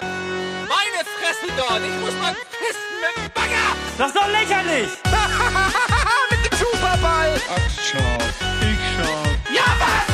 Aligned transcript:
Meine 0.00 1.04
Fresse 1.16 1.46
dort! 1.56 1.82
Ich 1.82 2.00
muss 2.00 2.14
mal 2.20 2.34
pissen 2.34 2.94
mit 3.00 3.14
dem 3.16 3.30
Bagger! 3.32 3.76
Das 3.98 4.08
ist 4.08 4.16
doch 4.16 4.28
lächerlich! 4.28 4.90
mit 6.30 6.40
dem 6.44 6.58
Superball! 6.58 7.40
Ach, 7.48 7.70
schau. 7.76 8.18
Ich 8.60 8.82
schau. 8.96 9.24
Ja, 9.52 9.66
was, 9.78 10.04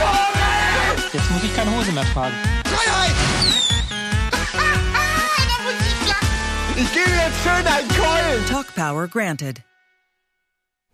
Vogel! 0.00 1.10
Jetzt 1.12 1.30
muss 1.30 1.42
ich 1.44 1.54
keine 1.54 1.76
Hose 1.76 1.92
mehr 1.92 2.04
tragen. 2.12 2.34
Freiheit! 2.66 3.14
ich 6.76 6.92
gebe 6.92 7.10
jetzt 7.10 7.42
schön 7.42 7.66
einen 7.66 7.88
Keulen! 7.88 8.46
Talk 8.46 8.74
Power 8.74 9.08
granted. 9.08 9.62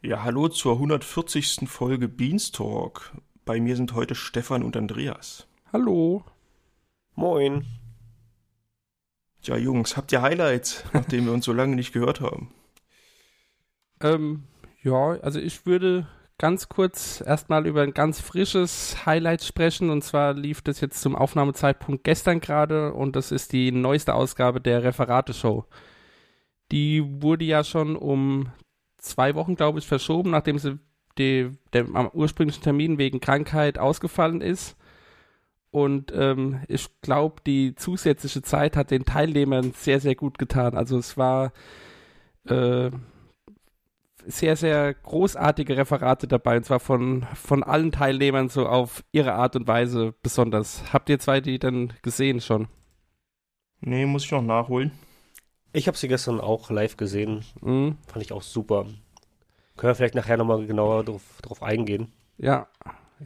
Ja, 0.03 0.25
hallo 0.25 0.49
zur 0.49 0.75
140. 0.75 1.69
Folge 1.69 2.09
Beanstalk. 2.09 3.13
Bei 3.45 3.61
mir 3.61 3.77
sind 3.77 3.95
heute 3.95 4.15
Stefan 4.15 4.63
und 4.63 4.77
Andreas. 4.77 5.47
Hallo. 5.73 6.25
Moin. 7.15 7.67
Ja, 9.45 9.57
Jungs, 9.57 9.97
habt 9.97 10.13
ihr 10.13 10.23
Highlights, 10.23 10.85
nachdem 10.93 11.27
wir 11.27 11.33
uns 11.33 11.45
so 11.45 11.53
lange 11.53 11.75
nicht 11.75 11.93
gehört 11.93 12.21
haben? 12.21 12.53
Ähm, 14.01 14.45
ja, 14.83 15.19
also 15.21 15.41
ich 15.41 15.67
würde 15.67 16.07
ganz 16.39 16.69
kurz 16.69 17.23
erstmal 17.25 17.67
über 17.67 17.83
ein 17.83 17.95
ganz 17.95 18.21
frisches 18.21 19.07
Highlight 19.07 19.45
sprechen. 19.45 19.91
Und 19.91 20.03
zwar 20.03 20.35
lief 20.35 20.61
das 20.61 20.81
jetzt 20.81 21.01
zum 21.01 21.15
Aufnahmezeitpunkt 21.15 22.05
gestern 22.05 22.41
gerade 22.41 22.93
und 22.93 23.17
das 23.17 23.31
ist 23.31 23.53
die 23.53 23.71
neueste 23.71 24.15
Ausgabe 24.15 24.61
der 24.61 24.83
Referate-Show. 24.83 25.65
Die 26.73 27.23
wurde 27.23 27.45
ja 27.45 27.65
schon 27.65 27.97
um 27.97 28.49
zwei 28.99 29.35
Wochen, 29.35 29.57
glaube 29.57 29.79
ich, 29.79 29.87
verschoben, 29.87 30.31
nachdem 30.31 30.59
sie 30.59 30.79
am 31.75 32.09
ursprünglichen 32.13 32.63
Termin 32.63 32.99
wegen 32.99 33.21
Krankheit 33.21 33.79
ausgefallen 33.79 34.41
ist. 34.41 34.77
Und 35.73 36.13
ähm, 36.15 36.61
ich 36.69 36.89
glaube, 37.01 37.41
die 37.47 37.75
zusätzliche 37.75 38.43
Zeit 38.43 38.77
hat 38.77 38.91
den 38.91 39.07
Teilnehmern 39.07 39.73
sehr, 39.73 40.01
sehr 40.01 40.15
gut 40.15 40.39
getan. 40.39 40.77
Also 40.77 40.99
es 40.99 41.17
war 41.17 41.53
äh, 42.47 42.91
sehr, 44.27 44.55
sehr 44.57 44.93
großartige 44.95 45.77
Referate 45.79 46.29
dabei, 46.29 46.59
und 46.59 46.65
zwar 46.65 46.79
von, 46.79 47.27
von 47.35 47.63
allen 47.63 47.91
Teilnehmern 47.91 48.51
so 48.51 48.67
auf 48.67 49.03
ihre 49.13 49.33
Art 49.33 49.57
und 49.57 49.67
Weise 49.67 50.15
besonders. 50.23 50.93
Habt 50.93 51.09
ihr 51.09 51.19
zwei 51.19 51.41
die 51.41 51.59
dann 51.59 51.95
gesehen 52.03 52.43
schon? 52.43 52.69
Nee, 53.81 54.05
muss 54.05 54.25
ich 54.27 54.31
noch 54.31 54.43
nachholen. 54.43 54.93
Ich 55.73 55.89
habe 55.89 55.97
sie 55.97 56.07
gestern 56.07 56.39
auch 56.39 56.71
live 56.71 56.99
gesehen. 56.99 57.45
Mhm. 57.63 57.97
Fand 58.07 58.23
ich 58.23 58.33
auch 58.33 58.43
super. 58.43 58.85
Können 59.77 59.91
wir 59.91 59.95
vielleicht 59.95 60.15
nachher 60.15 60.37
nochmal 60.37 60.67
genauer 60.67 61.03
drauf, 61.03 61.23
drauf 61.41 61.63
eingehen. 61.63 62.13
Ja. 62.37 62.69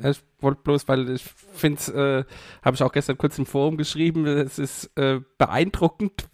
Ja, 0.00 0.10
Ich 0.10 0.22
wollte 0.46 0.62
bloß, 0.62 0.88
weil 0.88 1.10
ich 1.10 1.22
finde 1.22 1.78
es, 1.78 1.88
äh, 1.90 2.24
habe 2.62 2.74
ich 2.74 2.82
auch 2.82 2.92
gestern 2.92 3.18
kurz 3.18 3.36
im 3.38 3.44
Forum 3.44 3.76
geschrieben, 3.76 4.26
es 4.26 4.58
ist 4.58 4.90
äh, 4.96 5.20
beeindruckend, 5.36 6.28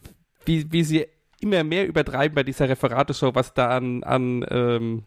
wie, 0.45 0.71
wie 0.71 0.85
sie 0.85 1.07
immer 1.41 1.65
mehr 1.65 1.89
übertreiben 1.89 2.37
bei 2.37 2.45
dieser 2.45 2.69
Referateshow, 2.69 3.35
was 3.35 3.53
da 3.55 3.77
an, 3.77 4.05
an 4.05 4.47
ähm, 4.49 5.03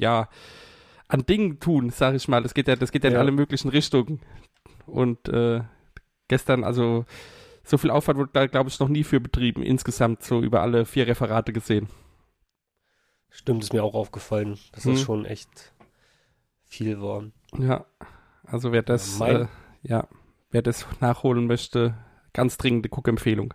ja, 0.00 0.28
an 1.06 1.24
Dingen 1.26 1.60
tun, 1.60 1.90
sag 1.90 2.14
ich 2.16 2.26
mal. 2.26 2.42
Das 2.42 2.54
geht 2.54 2.66
ja, 2.66 2.74
das 2.74 2.90
geht 2.90 3.04
ja 3.04 3.10
in 3.10 3.14
Ja. 3.14 3.20
alle 3.20 3.30
möglichen 3.32 3.68
Richtungen. 3.68 4.20
Und 4.86 5.28
äh, 5.28 5.60
gestern, 6.26 6.64
also 6.64 7.04
so 7.62 7.78
viel 7.78 7.90
Aufwand 7.90 8.18
wurde 8.18 8.30
da, 8.32 8.46
glaube 8.46 8.68
ich, 8.70 8.80
noch 8.80 8.88
nie 8.88 9.04
für 9.04 9.20
betrieben, 9.20 9.62
insgesamt 9.62 10.24
so 10.24 10.40
über 10.42 10.62
alle 10.62 10.84
vier 10.86 11.06
Referate 11.06 11.52
gesehen. 11.52 11.88
Stimmt, 13.28 13.62
ist 13.62 13.72
mir 13.72 13.84
auch 13.84 13.94
aufgefallen, 13.94 14.58
dass 14.72 14.84
Mhm. 14.84 14.90
das 14.92 15.00
schon 15.02 15.24
echt 15.24 15.72
viel 16.64 17.00
war. 17.00 17.24
Ja, 17.58 17.86
also 18.50 18.72
wer 18.72 18.82
das, 18.82 19.20
äh, 19.20 19.46
ja, 19.82 20.06
wer 20.50 20.62
das 20.62 20.86
nachholen 21.00 21.46
möchte, 21.46 21.94
ganz 22.32 22.56
dringende 22.56 22.88
Guckempfehlung. 22.88 23.54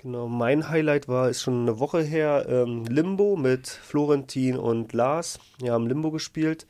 Genau, 0.00 0.28
mein 0.28 0.68
Highlight 0.68 1.08
war, 1.08 1.28
ist 1.28 1.42
schon 1.42 1.62
eine 1.62 1.78
Woche 1.78 2.02
her, 2.02 2.46
ähm, 2.48 2.84
Limbo 2.86 3.36
mit 3.36 3.68
Florentin 3.68 4.56
und 4.56 4.92
Lars. 4.92 5.38
Wir 5.58 5.72
haben 5.72 5.86
Limbo 5.86 6.10
gespielt. 6.10 6.66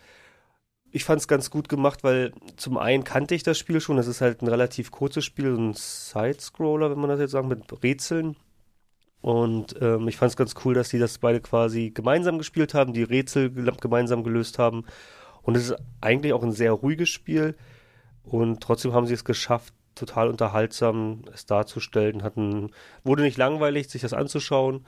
Ich 0.90 1.04
fand 1.04 1.20
es 1.20 1.28
ganz 1.28 1.50
gut 1.50 1.68
gemacht, 1.68 2.04
weil 2.04 2.32
zum 2.56 2.76
einen 2.76 3.04
kannte 3.04 3.34
ich 3.34 3.42
das 3.44 3.58
Spiel 3.58 3.80
schon. 3.80 3.98
Es 3.98 4.08
ist 4.08 4.20
halt 4.20 4.42
ein 4.42 4.48
relativ 4.48 4.90
kurzes 4.90 5.24
Spiel, 5.24 5.54
so 5.54 5.62
ein 5.62 5.74
Side-Scroller, 5.74 6.90
wenn 6.90 6.98
man 6.98 7.08
das 7.08 7.20
jetzt 7.20 7.30
sagen, 7.30 7.48
mit 7.48 7.82
Rätseln. 7.82 8.36
Und 9.22 9.76
ähm, 9.80 10.08
ich 10.08 10.16
fand 10.16 10.30
es 10.30 10.36
ganz 10.36 10.54
cool, 10.64 10.74
dass 10.74 10.88
die 10.88 10.98
das 10.98 11.18
beide 11.18 11.40
quasi 11.40 11.90
gemeinsam 11.90 12.38
gespielt 12.38 12.74
haben, 12.74 12.92
die 12.92 13.04
Rätsel 13.04 13.50
gemeinsam 13.80 14.24
gelöst 14.24 14.58
haben. 14.58 14.84
Und 15.42 15.56
es 15.56 15.70
ist 15.70 15.76
eigentlich 16.00 16.32
auch 16.32 16.42
ein 16.42 16.52
sehr 16.52 16.72
ruhiges 16.72 17.08
Spiel. 17.08 17.56
Und 18.24 18.60
trotzdem 18.62 18.92
haben 18.92 19.06
sie 19.06 19.14
es 19.14 19.24
geschafft, 19.24 19.74
total 19.94 20.28
unterhaltsam 20.28 21.22
es 21.32 21.46
darzustellen. 21.46 22.22
Hatten, 22.22 22.70
wurde 23.04 23.22
nicht 23.22 23.38
langweilig, 23.38 23.88
sich 23.88 24.02
das 24.02 24.12
anzuschauen. 24.12 24.86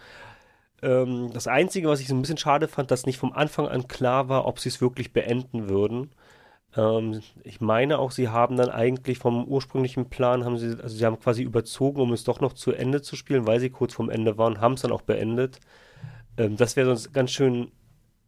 Ähm, 0.83 1.31
das 1.33 1.47
Einzige, 1.47 1.89
was 1.89 2.01
ich 2.01 2.09
so 2.09 2.15
ein 2.15 2.21
bisschen 2.21 2.39
schade 2.39 2.69
fand, 2.69 2.91
dass 2.91 3.07
nicht 3.07 3.19
vom 3.19 3.33
Anfang 3.33 3.69
an 3.69 3.89
klar 3.89 4.29
war, 4.29 4.47
ob 4.47 4.61
sie 4.61 4.69
es 4.69 4.81
wirklich 4.81 5.13
beenden 5.13 5.69
würden. 5.69 6.11
Ähm, 6.77 7.21
ich 7.43 7.61
meine 7.61 7.99
auch, 7.99 8.11
sie 8.11 8.29
haben 8.29 8.57
dann 8.57 8.71
eigentlich 8.71 9.19
vom 9.19 9.45
ursprünglichen 9.45 10.09
Plan, 10.11 10.45
haben 10.45 10.59
sie, 10.59 10.77
also 10.83 10.97
sie 10.97 11.05
haben 11.05 11.21
quasi 11.21 11.43
überzogen, 11.43 12.01
um 12.01 12.13
es 12.13 12.25
doch 12.25 12.41
noch 12.41 12.53
zu 12.53 12.73
Ende 12.73 13.03
zu 13.03 13.17
spielen, 13.17 13.47
weil 13.47 13.61
sie 13.61 13.71
kurz 13.71 13.95
vorm 13.95 14.11
Ende 14.11 14.39
waren, 14.39 14.61
haben 14.61 14.75
es 14.75 14.83
dann 14.83 14.93
auch 14.93 15.03
beendet. 15.03 15.61
Ähm, 16.37 16.57
das 16.57 16.77
wäre 16.77 16.87
sonst 16.89 17.13
ganz 17.13 17.31
schön 17.31 17.73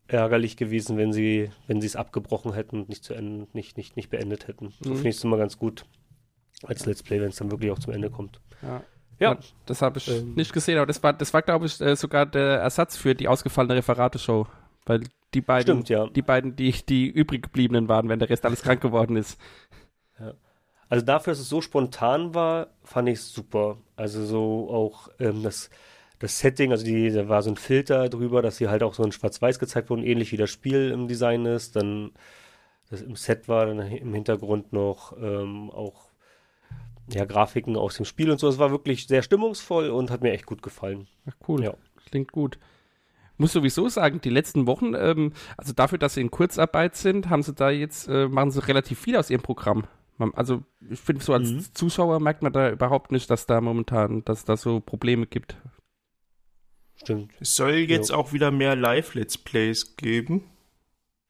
ärgerlich 0.08 0.56
gewesen, 0.56 0.96
wenn 0.96 1.12
sie, 1.12 1.50
wenn 1.66 1.80
sie 1.80 1.86
es 1.86 1.96
abgebrochen 1.96 2.52
hätten 2.52 2.76
und 2.80 2.88
nicht 2.88 3.04
zu 3.04 3.14
Ende, 3.14 3.46
nicht, 3.52 3.76
nicht, 3.76 3.96
nicht 3.96 4.10
beendet 4.10 4.46
hätten. 4.48 4.72
So 4.80 4.90
Mhm. 4.90 4.94
finde 4.96 5.08
ich 5.10 5.16
es 5.16 5.24
immer 5.24 5.36
ganz 5.36 5.58
gut 5.58 5.84
als 6.62 6.86
Let's 6.86 7.02
Play, 7.02 7.20
wenn 7.20 7.28
es 7.30 7.36
dann 7.36 7.50
wirklich 7.50 7.70
auch 7.70 7.78
zum 7.78 7.92
Ende 7.92 8.10
kommt. 8.10 8.40
Ja. 8.62 8.82
Ja. 9.18 9.38
Das 9.66 9.82
habe 9.82 9.98
ich 9.98 10.08
Ähm. 10.08 10.34
nicht 10.34 10.52
gesehen, 10.52 10.76
aber 10.78 10.86
das 10.86 11.02
war, 11.02 11.12
das 11.12 11.32
war 11.34 11.42
glaube 11.42 11.66
ich, 11.66 11.80
äh, 11.80 11.96
sogar 11.96 12.26
der 12.26 12.58
Ersatz 12.60 12.96
für 12.96 13.14
die 13.14 13.28
ausgefallene 13.28 13.74
Referateshow. 13.76 14.46
Weil 14.84 15.00
die 15.34 15.40
beiden, 15.40 15.82
Stimmt, 15.84 15.88
ja. 15.88 16.06
die 16.06 16.22
beiden, 16.22 16.54
die, 16.54 16.70
die 16.88 17.08
übrig 17.08 17.42
gebliebenen 17.42 17.88
waren, 17.88 18.08
wenn 18.08 18.18
der 18.20 18.30
Rest 18.30 18.44
alles 18.46 18.62
krank 18.62 18.80
geworden 18.80 19.16
ist. 19.16 19.38
Also 20.88 21.04
dafür, 21.04 21.32
dass 21.32 21.40
es 21.40 21.48
so 21.48 21.60
spontan 21.60 22.32
war, 22.34 22.68
fand 22.84 23.08
ich 23.08 23.18
es 23.18 23.32
super. 23.32 23.78
Also 23.96 24.24
so 24.24 24.70
auch 24.70 25.08
ähm, 25.18 25.42
das, 25.42 25.68
das 26.18 26.38
Setting, 26.38 26.72
also 26.72 26.84
die, 26.84 27.10
da 27.10 27.28
war 27.28 27.42
so 27.42 27.50
ein 27.50 27.56
Filter 27.56 28.08
drüber, 28.08 28.42
dass 28.42 28.58
hier 28.58 28.70
halt 28.70 28.82
auch 28.82 28.94
so 28.94 29.02
ein 29.02 29.12
Schwarz-Weiß 29.12 29.58
gezeigt 29.58 29.90
wurde, 29.90 30.04
ähnlich 30.04 30.32
wie 30.32 30.36
das 30.36 30.50
Spiel 30.50 30.90
im 30.90 31.08
Design 31.08 31.44
ist. 31.46 31.76
Dann 31.76 32.12
das 32.88 33.02
im 33.02 33.16
Set 33.16 33.48
war 33.48 33.66
dann 33.66 33.80
im 33.80 34.14
Hintergrund 34.14 34.72
noch 34.72 35.16
ähm, 35.20 35.70
auch 35.70 36.10
ja, 37.12 37.24
Grafiken 37.24 37.76
aus 37.76 37.96
dem 37.96 38.04
Spiel 38.04 38.30
und 38.30 38.38
so. 38.38 38.48
Es 38.48 38.58
war 38.58 38.70
wirklich 38.70 39.06
sehr 39.06 39.22
stimmungsvoll 39.22 39.90
und 39.90 40.10
hat 40.10 40.22
mir 40.22 40.32
echt 40.32 40.46
gut 40.46 40.62
gefallen. 40.62 41.06
Ach, 41.28 41.34
cool. 41.48 41.62
Ja. 41.64 41.74
Klingt 42.08 42.32
gut. 42.32 42.58
Muss 43.38 43.52
sowieso 43.52 43.88
sagen, 43.88 44.20
die 44.22 44.30
letzten 44.30 44.66
Wochen, 44.66 44.94
ähm, 44.94 45.32
also 45.58 45.72
dafür, 45.72 45.98
dass 45.98 46.14
sie 46.14 46.22
in 46.22 46.30
Kurzarbeit 46.30 46.96
sind, 46.96 47.28
haben 47.28 47.42
sie 47.42 47.52
da 47.52 47.70
jetzt, 47.70 48.08
äh, 48.08 48.28
machen 48.28 48.50
sie 48.50 48.66
relativ 48.66 48.98
viel 48.98 49.16
aus 49.16 49.28
ihrem 49.28 49.42
Programm. 49.42 49.84
Man, 50.16 50.32
also 50.34 50.62
ich 50.88 50.98
finde, 50.98 51.22
so 51.22 51.34
als 51.34 51.50
Mhm. 51.50 51.64
Zuschauer 51.74 52.18
merkt 52.20 52.42
man 52.42 52.52
da 52.52 52.70
überhaupt 52.70 53.12
nicht, 53.12 53.28
dass 53.30 53.44
da 53.44 53.60
momentan, 53.60 54.24
dass 54.24 54.46
da 54.46 54.56
so 54.56 54.80
Probleme 54.80 55.26
gibt. 55.26 55.58
Stimmt. 56.96 57.32
Es 57.40 57.54
soll 57.56 57.74
jetzt 57.74 58.12
auch 58.12 58.32
wieder 58.32 58.50
mehr 58.50 58.74
Live-Let's 58.76 59.38
Plays 59.38 59.96
geben. 59.96 60.44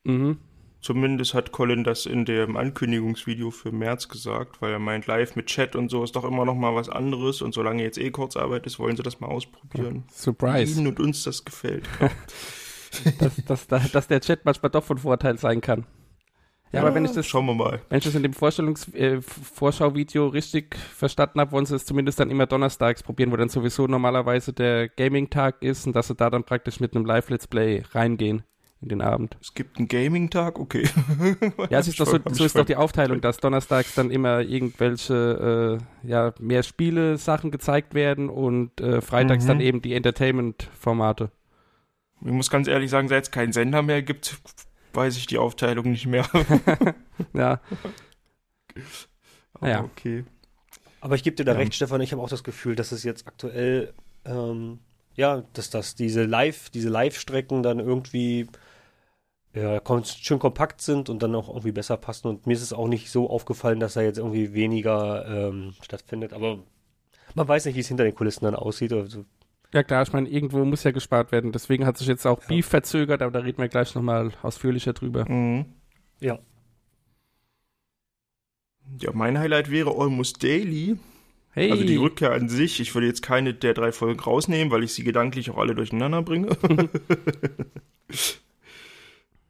Mhm. 0.05 0.39
Zumindest 0.81 1.35
hat 1.35 1.51
Colin 1.51 1.83
das 1.83 2.07
in 2.07 2.25
dem 2.25 2.57
Ankündigungsvideo 2.57 3.51
für 3.51 3.73
März 3.73 4.09
gesagt, 4.09 4.63
weil 4.63 4.73
er 4.73 4.79
meint, 4.79 5.07
live 5.09 5.35
mit 5.35 5.47
Chat 5.47 5.75
und 5.75 5.89
so 5.89 6.05
ist 6.05 6.15
doch 6.15 6.23
immer 6.25 6.45
noch 6.45 6.55
mal 6.55 6.77
was 6.77 6.89
anderes 6.89 7.43
und 7.43 7.53
solange 7.55 7.83
jetzt 7.83 7.99
eh 7.99 8.11
Kurzarbeit 8.13 8.67
ist, 8.67 8.79
wollen 8.79 8.97
sie 8.97 9.03
das 9.03 9.19
mal 9.19 9.27
ausprobieren. 9.27 10.05
Surprise. 10.13 10.79
Ihnen 10.79 10.87
und 10.87 11.01
uns 11.01 11.25
das 11.25 11.45
gefällt. 11.45 11.89
dass, 13.19 13.35
dass, 13.45 13.67
da- 13.67 13.81
dass 13.93 14.07
der 14.07 14.21
Chat 14.21 14.45
manchmal 14.45 14.71
doch 14.71 14.85
von 14.85 14.99
Vorteil 14.99 15.39
sein 15.39 15.61
kann. 15.61 15.87
Ja, 16.73 16.81
aber 16.83 16.95
wenn 16.95 17.05
ich 17.05 17.13
das, 17.13 17.27
Schauen 17.27 17.47
wir 17.47 17.55
mal. 17.55 17.81
wenn 17.89 17.99
ich 17.99 18.05
das 18.05 18.15
in 18.15 18.23
dem 18.23 18.33
Vorstellungs 18.33 18.93
äh, 18.95 19.21
Vorschauvideo 19.23 20.27
richtig 20.29 20.77
verstanden 20.77 21.41
habe, 21.41 21.53
wollen 21.53 21.65
sie 21.65 21.77
es 21.77 21.87
zumindest 21.87 22.21
dann 22.21 22.31
immer 22.31 22.47
donnerstags 22.47 23.03
probieren, 23.03 23.31
wo 23.33 23.37
dann 23.37 23.49
sowieso 23.49 23.87
normalerweise 23.87 24.53
der 24.53 24.89
Gaming-Tag 24.89 25.63
ist 25.63 25.87
und 25.87 25.95
dass 25.97 26.09
sie 26.09 26.15
da 26.15 26.29
dann 26.29 26.45
praktisch 26.45 26.81
mit 26.81 26.95
einem 26.95 27.07
Live-Let's 27.07 27.47
Play 27.47 27.83
reingehen 27.93 28.43
in 28.83 28.91
den 28.91 29.01
Abend. 29.01 29.39
Es 29.41 29.55
gibt 29.55 29.79
einen 29.79 29.89
Gaming-Tag, 29.89 30.59
okay. 30.59 30.87
Ja, 31.71 31.79
es 31.79 31.89
ist 31.89 31.99
doch 31.99 32.07
so, 32.07 32.19
so 32.31 32.45
ist 32.45 32.59
doch 32.59 32.67
die 32.67 32.77
Aufteilung, 32.77 33.23
dass 33.23 33.39
donnerstags 33.39 33.95
dann 33.95 34.11
immer 34.11 34.41
irgendwelche 34.41 35.79
äh, 36.05 36.09
ja, 36.09 36.35
mehr 36.41 36.63
Spiele-Sachen 36.63 37.51
gezeigt 37.51 37.95
werden 37.95 38.29
und 38.29 38.79
äh, 38.83 39.01
freitags 39.01 39.45
Mhm. 39.45 39.49
dann 39.49 39.61
eben 39.61 39.83
die 39.83 39.95
Entertainment-Formate. 39.95 41.31
Ich 42.25 42.33
muss 42.33 42.51
ganz 42.51 42.67
ehrlich 42.69 42.91
sagen, 42.91 43.09
seit 43.09 43.25
es 43.25 43.31
keinen 43.31 43.53
Sender 43.53 43.83
mehr 43.83 44.03
gibt, 44.03 44.37
weiß 44.97 45.17
ich 45.17 45.27
die 45.27 45.39
Aufteilung 45.39 45.91
nicht 45.91 46.07
mehr. 46.07 46.27
Ja, 47.33 47.61
Aber 49.55 49.69
Ja. 49.69 49.85
okay. 49.85 50.25
Aber 51.01 51.15
ich 51.15 51.23
gebe 51.23 51.37
dir 51.37 51.45
da 51.45 51.53
Ja. 51.53 51.59
recht, 51.59 51.75
Stefan. 51.75 52.01
Ich 52.01 52.13
habe 52.13 52.23
auch 52.23 52.29
das 52.29 52.45
Gefühl, 52.45 52.75
dass 52.75 52.93
es 52.93 53.05
jetzt 53.05 53.27
aktuell, 53.27 53.95
ähm, 54.25 54.81
ja, 55.15 55.45
dass 55.53 55.71
das 55.71 55.95
diese 55.95 56.25
Live, 56.25 56.71
diese 56.71 56.89
Live-Strecken 56.89 57.63
dann 57.63 57.79
irgendwie 57.79 58.49
ja, 59.55 59.81
schön 60.05 60.39
kompakt 60.39 60.83
sind 60.83 61.09
und 61.09 61.23
dann 61.23 61.35
auch 61.35 61.49
irgendwie 61.49 61.73
besser 61.73 61.97
passen. 61.97 62.29
Und 62.29 62.47
mir 62.47 62.53
ist 62.53 62.61
es 62.63 62.75
auch 62.75 62.89
nicht 62.89 63.11
so 63.11 63.31
aufgefallen, 63.31 63.81
dass 63.81 63.95
da 63.95 64.03
jetzt 64.03 64.19
irgendwie 64.19 64.53
weniger 64.53 65.25
ähm, 65.27 65.73
stattfindet. 65.81 66.35
Aber 66.35 66.59
man 67.35 67.49
weiß 67.49 67.65
nicht, 67.65 67.75
wie 67.77 67.81
es 67.81 67.89
hinter 67.89 68.05
den 68.05 68.15
Kulissen 68.15 68.45
dann 68.45 68.55
aussieht. 68.55 68.93
Also, 68.93 69.25
Ja 69.75 69.83
klar, 69.83 70.03
ich 70.03 70.13
meine, 70.13 70.29
irgendwo 70.29 70.65
muss 70.65 70.85
ja 70.85 70.91
gespart 70.93 71.33
werden. 71.33 71.53
Deswegen 71.53 71.85
hat 71.87 71.99
sich 71.99 72.07
jetzt 72.07 72.27
auch 72.27 72.41
Ja. 72.43 72.49
Beef 72.49 72.67
verzögert, 72.67 73.21
aber 73.23 73.33
da 73.33 73.41
reden 73.41 73.59
wir 73.59 73.69
gleich 73.69 73.95
nochmal 73.95 74.33
ausführlicher 74.43 74.93
drüber. 74.93 75.29
Mhm. 75.31 75.67
ja. 76.21 76.39
Ja, 79.01 79.11
mein 79.13 79.37
Highlight 79.37 79.71
wäre 79.71 79.91
Almost 79.99 80.43
Daily. 80.45 80.97
Hey, 81.51 81.73
Also 81.73 81.83
die 81.85 81.97
Rückkehr 81.97 82.33
an 82.33 82.49
sich. 82.49 82.79
Ich 82.81 82.95
würde 82.95 83.09
jetzt 83.09 83.21
keine 83.23 83.53
der 83.53 83.75
drei 83.75 83.91
Folgen 83.91 84.21
rausnehmen, 84.21 84.71
weil 84.71 84.85
ich 84.85 84.95
sie 84.95 85.03
gedanklich 85.03 85.51
auch 85.51 85.59
alle 85.59 85.75
durcheinander 85.75 86.23
bringe. 86.23 86.57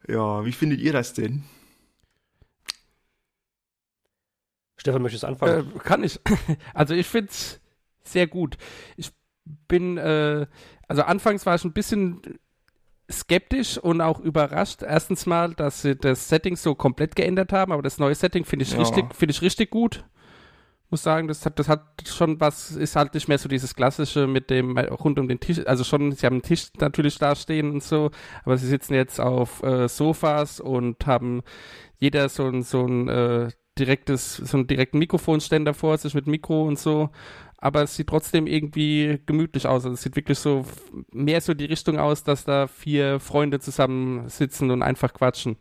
ja, 0.08 0.44
wie 0.44 0.52
findet 0.52 0.80
ihr 0.80 0.92
das 0.94 1.12
denn? 1.12 1.44
Stefan, 4.78 5.02
möchtest 5.02 5.24
du 5.24 5.28
anfangen? 5.28 5.72
äh, 5.74 5.78
kann 5.80 6.02
ich. 6.04 6.18
Also 6.74 6.94
ich 6.94 7.06
finde 7.06 7.30
es 7.30 7.60
sehr 8.04 8.26
gut. 8.26 8.56
Ich 8.96 9.10
bin, 9.68 9.96
äh, 9.98 10.46
also 10.88 11.02
anfangs 11.02 11.46
war 11.46 11.54
ich 11.54 11.64
ein 11.64 11.72
bisschen 11.72 12.20
skeptisch 13.10 13.78
und 13.78 14.00
auch 14.00 14.20
überrascht. 14.20 14.82
Erstens 14.82 15.26
mal, 15.26 15.54
dass 15.54 15.82
sie 15.82 15.96
das 15.96 16.28
Setting 16.28 16.56
so 16.56 16.74
komplett 16.74 17.14
geändert 17.16 17.52
haben, 17.52 17.72
aber 17.72 17.82
das 17.82 17.98
neue 17.98 18.14
Setting 18.14 18.44
finde 18.44 18.64
ich 18.64 18.72
Ja. 18.72 18.78
richtig, 18.78 19.14
finde 19.14 19.32
ich 19.32 19.42
richtig 19.42 19.70
gut. 19.70 20.04
Muss 20.88 21.02
sagen, 21.02 21.26
das 21.26 21.44
hat, 21.44 21.58
das 21.58 21.68
hat 21.68 21.82
schon 22.06 22.40
was, 22.40 22.70
ist 22.70 22.94
halt 22.94 23.14
nicht 23.14 23.26
mehr 23.26 23.38
so 23.38 23.48
dieses 23.48 23.74
klassische 23.74 24.28
mit 24.28 24.50
dem 24.50 24.78
rund 24.78 25.18
um 25.18 25.26
den 25.26 25.40
Tisch, 25.40 25.66
also 25.66 25.82
schon, 25.82 26.12
sie 26.12 26.26
haben 26.26 26.34
einen 26.34 26.42
Tisch 26.42 26.68
natürlich 26.78 27.18
da 27.18 27.34
stehen 27.34 27.72
und 27.72 27.82
so, 27.82 28.12
aber 28.44 28.56
sie 28.56 28.68
sitzen 28.68 28.94
jetzt 28.94 29.20
auf 29.20 29.64
äh, 29.64 29.88
Sofas 29.88 30.60
und 30.60 31.04
haben 31.06 31.42
jeder 31.98 32.28
so 32.28 32.46
ein, 32.46 32.62
so 32.62 32.86
ein 32.86 33.08
äh, 33.08 33.48
direktes, 33.78 34.36
so 34.36 34.56
einen 34.56 34.66
direkten 34.66 34.98
Mikrofonständer 34.98 35.74
vor 35.74 35.98
sich 35.98 36.14
mit 36.14 36.26
Mikro 36.26 36.62
und 36.62 36.78
so. 36.78 37.10
Aber 37.58 37.82
es 37.82 37.96
sieht 37.96 38.08
trotzdem 38.08 38.46
irgendwie 38.46 39.18
gemütlich 39.26 39.66
aus. 39.66 39.84
Also 39.84 39.94
es 39.94 40.02
sieht 40.02 40.16
wirklich 40.16 40.38
so 40.38 40.64
mehr 41.12 41.40
so 41.40 41.54
die 41.54 41.64
Richtung 41.64 41.98
aus, 41.98 42.22
dass 42.22 42.44
da 42.44 42.66
vier 42.66 43.18
Freunde 43.20 43.60
zusammen 43.60 44.28
sitzen 44.28 44.70
und 44.70 44.82
einfach 44.82 45.14
quatschen. 45.14 45.56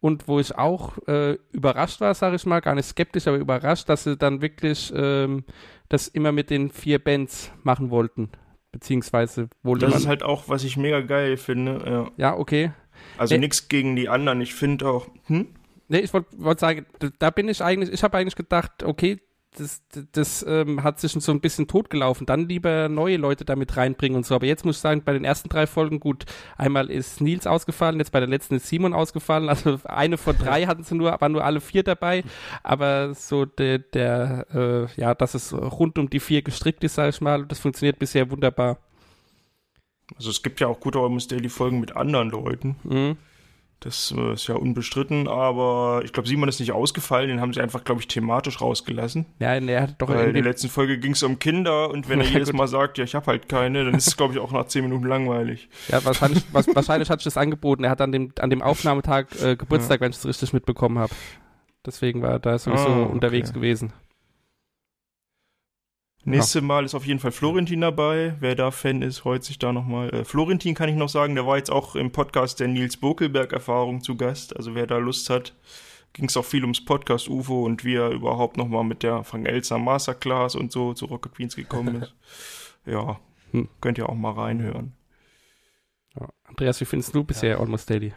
Und 0.00 0.28
wo 0.28 0.38
ich 0.38 0.56
auch 0.56 0.96
äh, 1.08 1.36
überrascht 1.50 2.00
war, 2.00 2.14
sage 2.14 2.36
ich 2.36 2.46
mal, 2.46 2.60
gar 2.60 2.76
nicht 2.76 2.86
skeptisch, 2.86 3.26
aber 3.26 3.36
überrascht, 3.38 3.88
dass 3.88 4.04
sie 4.04 4.16
dann 4.16 4.40
wirklich 4.40 4.92
ähm, 4.94 5.42
das 5.88 6.06
immer 6.06 6.30
mit 6.30 6.50
den 6.50 6.70
vier 6.70 7.00
Bands 7.00 7.50
machen 7.64 7.90
wollten. 7.90 8.30
Beziehungsweise 8.70 9.48
wohl 9.64 9.78
Das 9.78 9.96
ist 9.96 10.06
halt 10.06 10.22
auch, 10.22 10.48
was 10.48 10.62
ich 10.62 10.76
mega 10.76 11.00
geil 11.00 11.36
finde. 11.36 11.82
Ja. 11.84 12.10
ja, 12.30 12.36
okay. 12.36 12.70
Also 13.16 13.34
Nee. 13.34 13.40
nichts 13.40 13.68
gegen 13.68 13.96
die 13.96 14.08
anderen. 14.08 14.40
Ich 14.40 14.54
finde 14.54 14.88
auch, 14.88 15.08
hm? 15.24 15.48
Nee, 15.88 15.98
ich 16.00 16.12
wollte 16.12 16.28
wollt 16.38 16.60
sagen, 16.60 16.86
da 17.18 17.30
bin 17.30 17.48
ich 17.48 17.62
eigentlich, 17.62 17.90
ich 17.92 18.02
habe 18.04 18.18
eigentlich 18.18 18.36
gedacht, 18.36 18.82
okay, 18.84 19.18
das, 19.58 19.82
das, 19.92 20.04
das 20.12 20.46
ähm, 20.48 20.82
hat 20.82 21.00
sich 21.00 21.12
so 21.12 21.32
ein 21.32 21.40
bisschen 21.40 21.66
totgelaufen. 21.66 22.26
Dann 22.26 22.48
lieber 22.48 22.88
neue 22.88 23.16
Leute 23.16 23.44
damit 23.44 23.76
reinbringen 23.76 24.16
und 24.16 24.26
so. 24.26 24.34
Aber 24.34 24.46
jetzt 24.46 24.64
muss 24.64 24.76
ich 24.76 24.80
sagen, 24.80 25.02
bei 25.04 25.12
den 25.12 25.24
ersten 25.24 25.48
drei 25.48 25.66
Folgen, 25.66 26.00
gut, 26.00 26.24
einmal 26.56 26.90
ist 26.90 27.20
Nils 27.20 27.46
ausgefallen, 27.46 27.98
jetzt 27.98 28.12
bei 28.12 28.20
der 28.20 28.28
letzten 28.28 28.56
ist 28.56 28.66
Simon 28.66 28.94
ausgefallen. 28.94 29.48
Also 29.58 29.80
eine 29.84 30.18
von 30.18 30.36
drei 30.38 30.66
hatten 30.66 30.84
sie 30.84 30.94
nur, 30.94 31.20
waren 31.20 31.32
nur 31.32 31.44
alle 31.44 31.60
vier 31.60 31.82
dabei. 31.82 32.22
Aber 32.62 33.14
so 33.14 33.44
der, 33.44 33.78
der 33.78 34.46
äh, 34.54 35.00
ja, 35.00 35.14
dass 35.14 35.34
es 35.34 35.52
rund 35.52 35.98
um 35.98 36.08
die 36.10 36.20
vier 36.20 36.42
gestrickt 36.42 36.84
ist, 36.84 36.94
sage 36.94 37.10
ich 37.10 37.20
mal, 37.20 37.44
das 37.46 37.58
funktioniert 37.58 37.98
bisher 37.98 38.30
wunderbar. 38.30 38.78
Also 40.16 40.30
es 40.30 40.42
gibt 40.42 40.60
ja 40.60 40.68
auch 40.68 40.80
gute 40.80 40.98
Almost 40.98 41.32
Daily 41.32 41.48
Folgen 41.48 41.80
mit 41.80 41.96
anderen 41.96 42.30
Leuten. 42.30 42.76
Mhm. 42.84 43.16
Das 43.80 44.12
äh, 44.16 44.32
ist 44.32 44.48
ja 44.48 44.56
unbestritten, 44.56 45.28
aber 45.28 46.02
ich 46.04 46.12
glaube, 46.12 46.28
Simon 46.28 46.48
ist 46.48 46.58
nicht 46.58 46.72
ausgefallen, 46.72 47.28
den 47.28 47.40
haben 47.40 47.52
sie 47.52 47.60
einfach, 47.60 47.84
glaube 47.84 48.00
ich, 48.00 48.08
thematisch 48.08 48.60
rausgelassen. 48.60 49.26
Ja, 49.38 49.54
er 49.54 49.82
hat 49.82 49.94
doch 50.02 50.08
Weil 50.08 50.28
in 50.28 50.34
der 50.34 50.42
letzten 50.42 50.68
Folge 50.68 50.98
ging 50.98 51.12
es 51.12 51.22
um 51.22 51.38
Kinder 51.38 51.88
und 51.90 52.08
wenn 52.08 52.18
er 52.20 52.26
Ja, 52.26 52.32
jedes. 52.32 52.52
Mal 52.52 52.66
sagt, 52.66 52.98
ja, 52.98 53.04
ich 53.04 53.14
habe 53.14 53.26
halt 53.26 53.48
keine, 53.48 53.84
dann 53.84 53.94
ist 53.94 54.08
es, 54.08 54.16
glaube 54.16 54.34
ich, 54.34 54.40
auch 54.40 54.50
nach 54.50 54.66
zehn 54.66 54.82
Minuten 54.82 55.06
langweilig. 55.06 55.68
Ja, 55.88 56.04
wahrscheinlich, 56.04 56.42
was, 56.50 56.66
wahrscheinlich 56.74 57.08
hat 57.08 57.20
sich 57.20 57.24
das 57.32 57.36
angeboten. 57.36 57.84
Er 57.84 57.90
hat 57.90 58.00
an 58.00 58.10
dem, 58.10 58.32
an 58.40 58.50
dem 58.50 58.62
Aufnahmetag 58.62 59.26
äh, 59.40 59.54
Geburtstag, 59.54 60.00
wenn 60.00 60.10
ich 60.10 60.16
es 60.18 60.26
richtig 60.26 60.52
mitbekommen 60.52 60.98
habe. 60.98 61.12
Deswegen 61.86 62.20
war 62.20 62.30
er 62.32 62.38
da 62.40 62.58
sowieso 62.58 62.84
Ah, 62.88 63.02
okay. 63.02 63.12
unterwegs 63.12 63.52
gewesen. 63.52 63.92
Nächstes 66.30 66.62
Mal 66.62 66.84
ist 66.84 66.94
auf 66.94 67.06
jeden 67.06 67.20
Fall 67.20 67.32
Florentin 67.32 67.80
dabei. 67.80 68.34
Wer 68.40 68.54
da 68.54 68.70
Fan 68.70 69.02
ist, 69.02 69.18
freut 69.18 69.44
sich 69.44 69.58
da 69.58 69.72
nochmal. 69.72 70.10
Äh, 70.10 70.24
Florentin 70.24 70.74
kann 70.74 70.88
ich 70.88 70.96
noch 70.96 71.08
sagen, 71.08 71.34
der 71.34 71.46
war 71.46 71.56
jetzt 71.56 71.70
auch 71.70 71.96
im 71.96 72.10
Podcast 72.12 72.60
der 72.60 72.68
Nils 72.68 72.96
Bokelberg-Erfahrung 72.98 74.02
zu 74.02 74.16
Gast. 74.16 74.56
Also 74.56 74.74
wer 74.74 74.86
da 74.86 74.98
Lust 74.98 75.30
hat, 75.30 75.54
ging 76.12 76.26
es 76.26 76.36
auch 76.36 76.44
viel 76.44 76.62
ums 76.62 76.84
Podcast 76.84 77.28
UFO 77.28 77.64
und 77.64 77.84
wie 77.84 77.94
er 77.94 78.10
überhaupt 78.10 78.56
nochmal 78.56 78.84
mit 78.84 79.02
der 79.02 79.24
Frank 79.24 79.46
Elster 79.48 79.78
Masterclass 79.78 80.54
und 80.54 80.72
so 80.72 80.94
zu 80.94 81.06
Rocket 81.06 81.34
Beans 81.34 81.56
gekommen 81.56 82.02
ist. 82.02 82.14
ja, 82.86 83.18
Hm. 83.52 83.68
könnt 83.80 83.96
ihr 83.98 84.08
auch 84.08 84.14
mal 84.14 84.32
reinhören. 84.32 84.92
Ja. 86.18 86.28
Andreas, 86.44 86.80
wie 86.80 86.84
findest 86.84 87.14
du 87.14 87.24
bisher 87.24 87.58
Almost 87.60 87.88
Daily? 87.88 88.12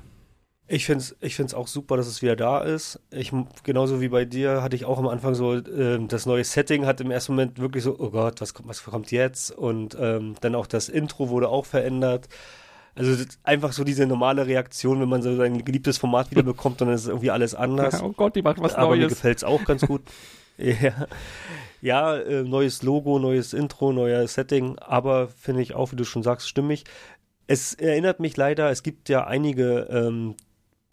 Ich 0.73 0.85
finde 0.85 1.03
es 1.03 1.15
ich 1.19 1.35
find's 1.35 1.53
auch 1.53 1.67
super, 1.67 1.97
dass 1.97 2.07
es 2.07 2.21
wieder 2.21 2.37
da 2.37 2.59
ist. 2.59 2.97
Ich, 3.11 3.33
genauso 3.63 3.99
wie 3.99 4.07
bei 4.07 4.23
dir 4.23 4.61
hatte 4.61 4.75
ich 4.77 4.85
auch 4.85 4.97
am 4.99 5.07
Anfang 5.09 5.35
so, 5.35 5.53
ähm, 5.55 6.07
das 6.07 6.25
neue 6.25 6.45
Setting 6.45 6.85
hat 6.85 7.01
im 7.01 7.11
ersten 7.11 7.33
Moment 7.33 7.59
wirklich 7.59 7.83
so, 7.83 7.97
oh 7.99 8.09
Gott, 8.09 8.39
was, 8.39 8.53
kommt- 8.53 8.69
was 8.69 8.81
kommt 8.83 9.11
jetzt? 9.11 9.51
Und 9.51 9.97
ähm, 9.99 10.35
dann 10.39 10.55
auch 10.55 10.67
das 10.67 10.87
Intro 10.87 11.27
wurde 11.27 11.49
auch 11.49 11.65
verändert. 11.65 12.29
Also 12.95 13.21
einfach 13.43 13.73
so 13.73 13.83
diese 13.83 14.05
normale 14.05 14.47
Reaktion, 14.47 15.01
wenn 15.01 15.09
man 15.09 15.21
so 15.21 15.35
sein 15.35 15.65
geliebtes 15.65 15.97
Format 15.97 16.31
wieder 16.31 16.43
bekommt 16.53 16.81
und 16.81 16.87
dann 16.87 16.95
ist 16.95 17.07
irgendwie 17.07 17.31
alles 17.31 17.53
anders. 17.53 18.01
oh 18.01 18.13
Gott, 18.15 18.37
die 18.37 18.41
macht 18.41 18.61
was 18.61 18.75
aber 18.75 18.91
mir 18.95 19.01
Neues. 19.01 19.09
gefällt 19.13 19.37
es 19.39 19.43
auch 19.43 19.65
ganz 19.65 19.85
gut. 19.85 20.01
ja, 20.57 21.07
ja 21.81 22.15
äh, 22.15 22.43
neues 22.43 22.81
Logo, 22.81 23.19
neues 23.19 23.51
Intro, 23.53 23.91
neuer 23.91 24.25
Setting, 24.27 24.77
aber 24.79 25.27
finde 25.27 25.63
ich 25.63 25.73
auch, 25.75 25.91
wie 25.91 25.97
du 25.97 26.05
schon 26.05 26.23
sagst, 26.23 26.47
stimmig. 26.47 26.85
Es 27.47 27.73
erinnert 27.73 28.21
mich 28.21 28.37
leider, 28.37 28.69
es 28.69 28.83
gibt 28.83 29.09
ja 29.09 29.25
einige 29.27 29.87
ähm, 29.91 30.35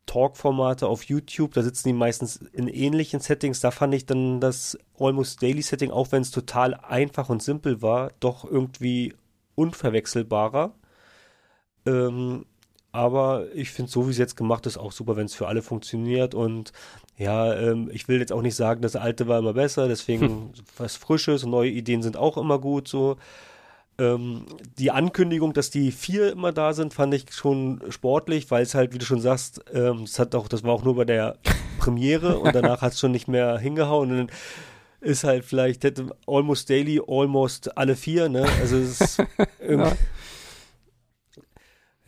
Talk-Formate 0.09 0.89
auf 0.89 1.05
YouTube, 1.05 1.55
da 1.55 1.63
sitzen 1.63 1.89
die 1.89 1.93
meistens 1.93 2.37
in 2.53 2.67
ähnlichen 2.67 3.21
Settings. 3.21 3.61
Da 3.61 3.71
fand 3.71 3.95
ich 3.95 4.07
dann 4.07 4.41
das 4.41 4.77
Almost 4.99 5.43
Daily 5.43 5.63
Setting, 5.63 5.93
auch 5.93 6.11
wenn 6.11 6.23
es 6.23 6.33
total 6.33 6.75
einfach 6.75 7.29
und 7.29 7.43
simpel 7.43 7.83
war, 7.83 8.11
doch 8.19 8.45
irgendwie 8.45 9.15
unverwechselbarer. 9.55 10.73
Ähm, 11.87 12.47
aber 12.91 13.47
ich 13.55 13.71
finde, 13.71 13.91
so 13.91 14.07
wie 14.07 14.11
es 14.11 14.19
jetzt 14.19 14.37
gemacht 14.37 14.67
ist, 14.67 14.79
auch 14.79 14.93
super, 14.93 15.17
wenn 15.17 15.27
es 15.27 15.35
für 15.35 15.47
alle 15.47 15.63
funktioniert. 15.63 16.35
Und 16.35 16.73
ja, 17.17 17.55
ähm, 17.55 17.91
ich 17.93 18.09
will 18.09 18.19
jetzt 18.19 18.33
auch 18.33 18.43
nicht 18.43 18.57
sagen, 18.57 18.81
das 18.81 18.97
alte 18.97 19.29
war 19.29 19.39
immer 19.39 19.53
besser, 19.53 19.89
deswegen 19.89 20.53
was 20.79 20.97
Frisches 20.97 21.45
und 21.45 21.51
neue 21.51 21.71
Ideen 21.71 22.03
sind 22.03 22.17
auch 22.17 22.39
immer 22.39 22.59
gut 22.59 22.89
so. 22.89 23.17
Ähm, 24.01 24.47
die 24.79 24.91
Ankündigung, 24.93 25.53
dass 25.53 25.71
die 25.71 25.91
vier 25.91 26.31
immer 26.33 26.53
da 26.53 26.73
sind, 26.73 26.95
fand 26.95 27.15
ich 27.15 27.33
schon 27.33 27.81
sportlich, 27.89 28.51
weil 28.51 28.63
es 28.63 28.75
halt, 28.75 28.95
wie 28.95 28.99
du 28.99 29.05
schon 29.05 29.21
sagst, 29.21 29.65
ähm, 29.73 30.03
das 30.03 30.19
hat 30.19 30.35
auch, 30.35 30.47
das 30.47 30.63
war 30.63 30.73
auch 30.73 30.85
nur 30.85 30.95
bei 30.95 31.05
der 31.05 31.37
Premiere 31.79 32.39
und 32.39 32.55
danach 32.55 32.81
hat 32.81 32.93
es 32.93 33.01
schon 33.01 33.11
nicht 33.11 33.27
mehr 33.27 33.59
hingehauen. 33.59 34.11
Und 34.13 34.17
dann 34.19 34.31
ist 35.01 35.25
halt 35.25 35.45
vielleicht 35.45 35.85
hätte 35.85 36.11
Almost 36.27 36.71
Daily, 36.71 37.01
Almost 37.07 37.77
alle 37.77 37.97
vier, 37.97 38.29
ne? 38.29 38.47
Also 38.61 38.77
es 38.77 39.01
ist 39.01 39.23
irgendwie. 39.61 39.97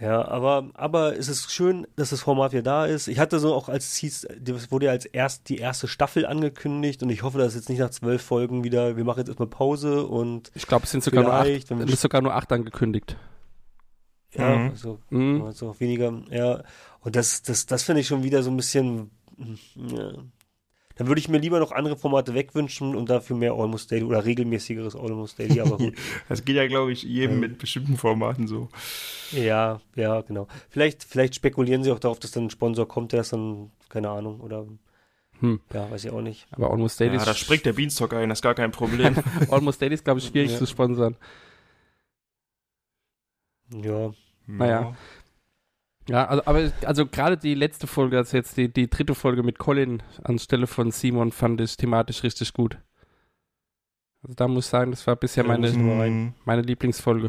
Ja, 0.01 0.27
aber, 0.27 0.71
aber 0.75 1.19
es 1.19 1.29
ist 1.29 1.53
schön, 1.53 1.87
dass 1.97 2.09
das 2.09 2.23
Format 2.23 2.53
wieder 2.53 2.63
da 2.63 2.87
ist. 2.87 3.07
Ich 3.07 3.19
hatte 3.19 3.39
so 3.39 3.55
auch, 3.55 3.69
als 3.69 3.89
es 3.93 3.97
hieß, 3.97 4.29
das 4.41 4.71
wurde 4.73 4.87
ja 4.87 4.93
als 4.93 5.05
erst 5.05 5.51
die 5.51 5.59
erste 5.59 5.89
Staffel 5.89 6.25
angekündigt 6.25 7.03
und 7.03 7.11
ich 7.11 7.23
hoffe, 7.23 7.37
dass 7.37 7.55
jetzt 7.55 7.69
nicht 7.69 7.81
nach 7.81 7.91
zwölf 7.91 8.23
Folgen 8.23 8.65
wieder, 8.65 8.97
wir 8.97 9.05
machen 9.05 9.19
jetzt 9.19 9.29
erstmal 9.29 9.49
Pause 9.49 10.07
und 10.07 10.51
Ich 10.55 10.67
glaube, 10.67 10.85
es 10.85 10.91
sind 10.91 11.05
sogar 11.05 11.25
nur, 11.25 11.35
acht, 11.35 11.69
wenn 11.71 11.81
es 11.83 11.93
ist 11.93 12.01
sogar 12.01 12.23
nur 12.23 12.35
acht 12.35 12.51
angekündigt. 12.51 13.17
ja, 14.33 14.57
Mhm. 14.57 14.71
also, 14.71 14.99
Mhm. 15.11 15.43
also 15.43 15.79
weniger, 15.81 16.23
ja. 16.31 16.63
Und 17.01 17.15
das, 17.17 17.43
das, 17.43 17.67
das 17.67 17.83
finde 17.83 18.01
ich 18.01 18.07
schon 18.07 18.23
wieder 18.23 18.43
so 18.43 18.51
ein 18.51 18.57
bisschen, 18.57 19.11
ja. 19.77 20.13
Dann 21.01 21.09
würde 21.09 21.19
ich 21.19 21.31
mir 21.31 21.39
lieber 21.39 21.61
noch 21.61 21.73
andere 21.73 21.97
Formate 21.97 22.35
wegwünschen 22.35 22.95
und 22.95 23.09
dafür 23.09 23.35
mehr 23.35 23.55
Almost 23.55 23.91
Daily 23.91 24.05
oder 24.05 24.23
regelmäßigeres 24.27 24.95
Almost 24.95 25.39
Daily, 25.39 25.59
aber 25.63 25.79
gut. 25.79 25.95
Das 26.29 26.45
geht 26.45 26.57
ja, 26.57 26.67
glaube 26.67 26.93
ich, 26.93 27.05
jedem 27.05 27.37
Ähm. 27.37 27.41
mit 27.41 27.59
bestimmten 27.59 27.97
Formaten 27.97 28.47
so. 28.47 28.69
ja, 29.33 29.81
ja, 29.97 30.21
genau. 30.21 30.47
Vielleicht, 30.69 31.03
vielleicht 31.05 31.35
spekulieren 31.35 31.83
sie 31.83 31.91
auch 31.91 32.01
darauf, 32.01 32.19
dass 32.19 32.33
dann 32.33 32.45
ein 32.45 32.51
Sponsor 32.51 32.87
kommt, 32.87 33.13
der 33.13 33.23
ist 33.23 33.33
dann, 33.33 33.71
keine 33.89 34.11
Ahnung, 34.11 34.41
oder, 34.43 34.67
Hm. 35.39 35.59
ja, 35.73 35.91
weiß 35.91 36.05
ich 36.05 36.11
auch 36.11 36.21
nicht. 36.21 36.47
Aber 36.51 36.71
Almost 36.71 37.01
Daily 37.01 37.17
Ja, 37.17 37.25
da 37.25 37.33
springt 37.33 37.65
der 37.65 37.73
Beanstalk 37.73 38.13
ein, 38.13 38.29
das 38.29 38.41
ist 38.41 38.43
gar 38.43 38.55
kein 38.55 38.71
Problem. 38.71 39.17
Almost 39.51 39.81
Daily 39.81 39.95
ist, 39.95 40.05
glaube 40.05 40.21
ich, 40.21 40.27
schwierig 40.27 40.51
Ja. 40.51 40.59
zu 40.59 40.67
sponsern. 40.67 41.17
Ja, 43.73 44.13
Naja. 44.47 44.95
Ja, 46.09 46.27
also, 46.27 46.43
aber 46.47 46.73
also 46.87 47.07
gerade 47.07 47.37
die 47.37 47.55
letzte 47.55 47.87
Folge, 47.87 48.17
also 48.19 48.37
jetzt 48.37 48.57
die, 48.57 48.73
die 48.73 48.89
dritte 48.89 49.15
Folge 49.15 49.43
mit 49.43 49.59
Colin 49.59 50.03
anstelle 50.25 50.67
von 50.67 50.91
Simon, 50.91 51.31
fand 51.31 51.61
ich 51.61 51.77
thematisch 51.77 52.23
richtig 52.25 52.53
gut. 52.53 52.79
Also 54.23 54.35
da 54.35 54.49
muss 54.49 54.67
ich 54.67 54.71
sagen, 54.71 54.91
das 54.91 55.07
war 55.07 55.17
bisher 55.17 55.45
Ja, 55.45 55.49
meine. 55.49 55.71
Mhm. 55.71 56.35
meine 56.45 56.63
Lieblingsfolge. 56.63 57.29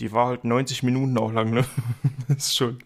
Die 0.00 0.12
war 0.12 0.26
halt 0.28 0.44
90 0.44 0.82
Minuten 0.82 1.16
auch 1.18 1.32
lang, 1.32 1.50
ne? 1.50 1.64
Das 2.28 2.38
ist 2.38 2.56
schon 2.56 2.78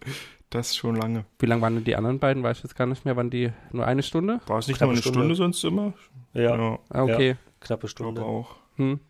Das 0.50 0.68
ist 0.70 0.76
schon 0.76 0.96
lange. 0.96 1.24
Wie 1.38 1.46
lang 1.46 1.60
waren 1.60 1.74
denn 1.74 1.84
die 1.84 1.96
anderen 1.96 2.18
beiden? 2.20 2.42
Weiß 2.42 2.58
ich 2.58 2.62
jetzt 2.64 2.76
gar 2.76 2.86
nicht 2.86 3.04
mehr. 3.04 3.16
Waren 3.16 3.30
die 3.30 3.50
nur 3.72 3.86
eine 3.86 4.02
Stunde? 4.02 4.40
War 4.46 4.58
es 4.58 4.68
nicht 4.68 4.76
Knappe 4.78 4.92
nur 4.92 4.94
eine 4.94 5.02
Stunde. 5.02 5.18
Stunde 5.18 5.34
sonst 5.34 5.64
immer? 5.64 5.94
Ja, 6.32 6.78
Ah, 6.90 7.02
okay. 7.02 7.36
knappe 7.60 7.86
ich 7.86 7.94
glaube 7.94 8.12
Stunde. 8.20 8.22
auch. 8.24 8.56
Hm. 8.76 9.00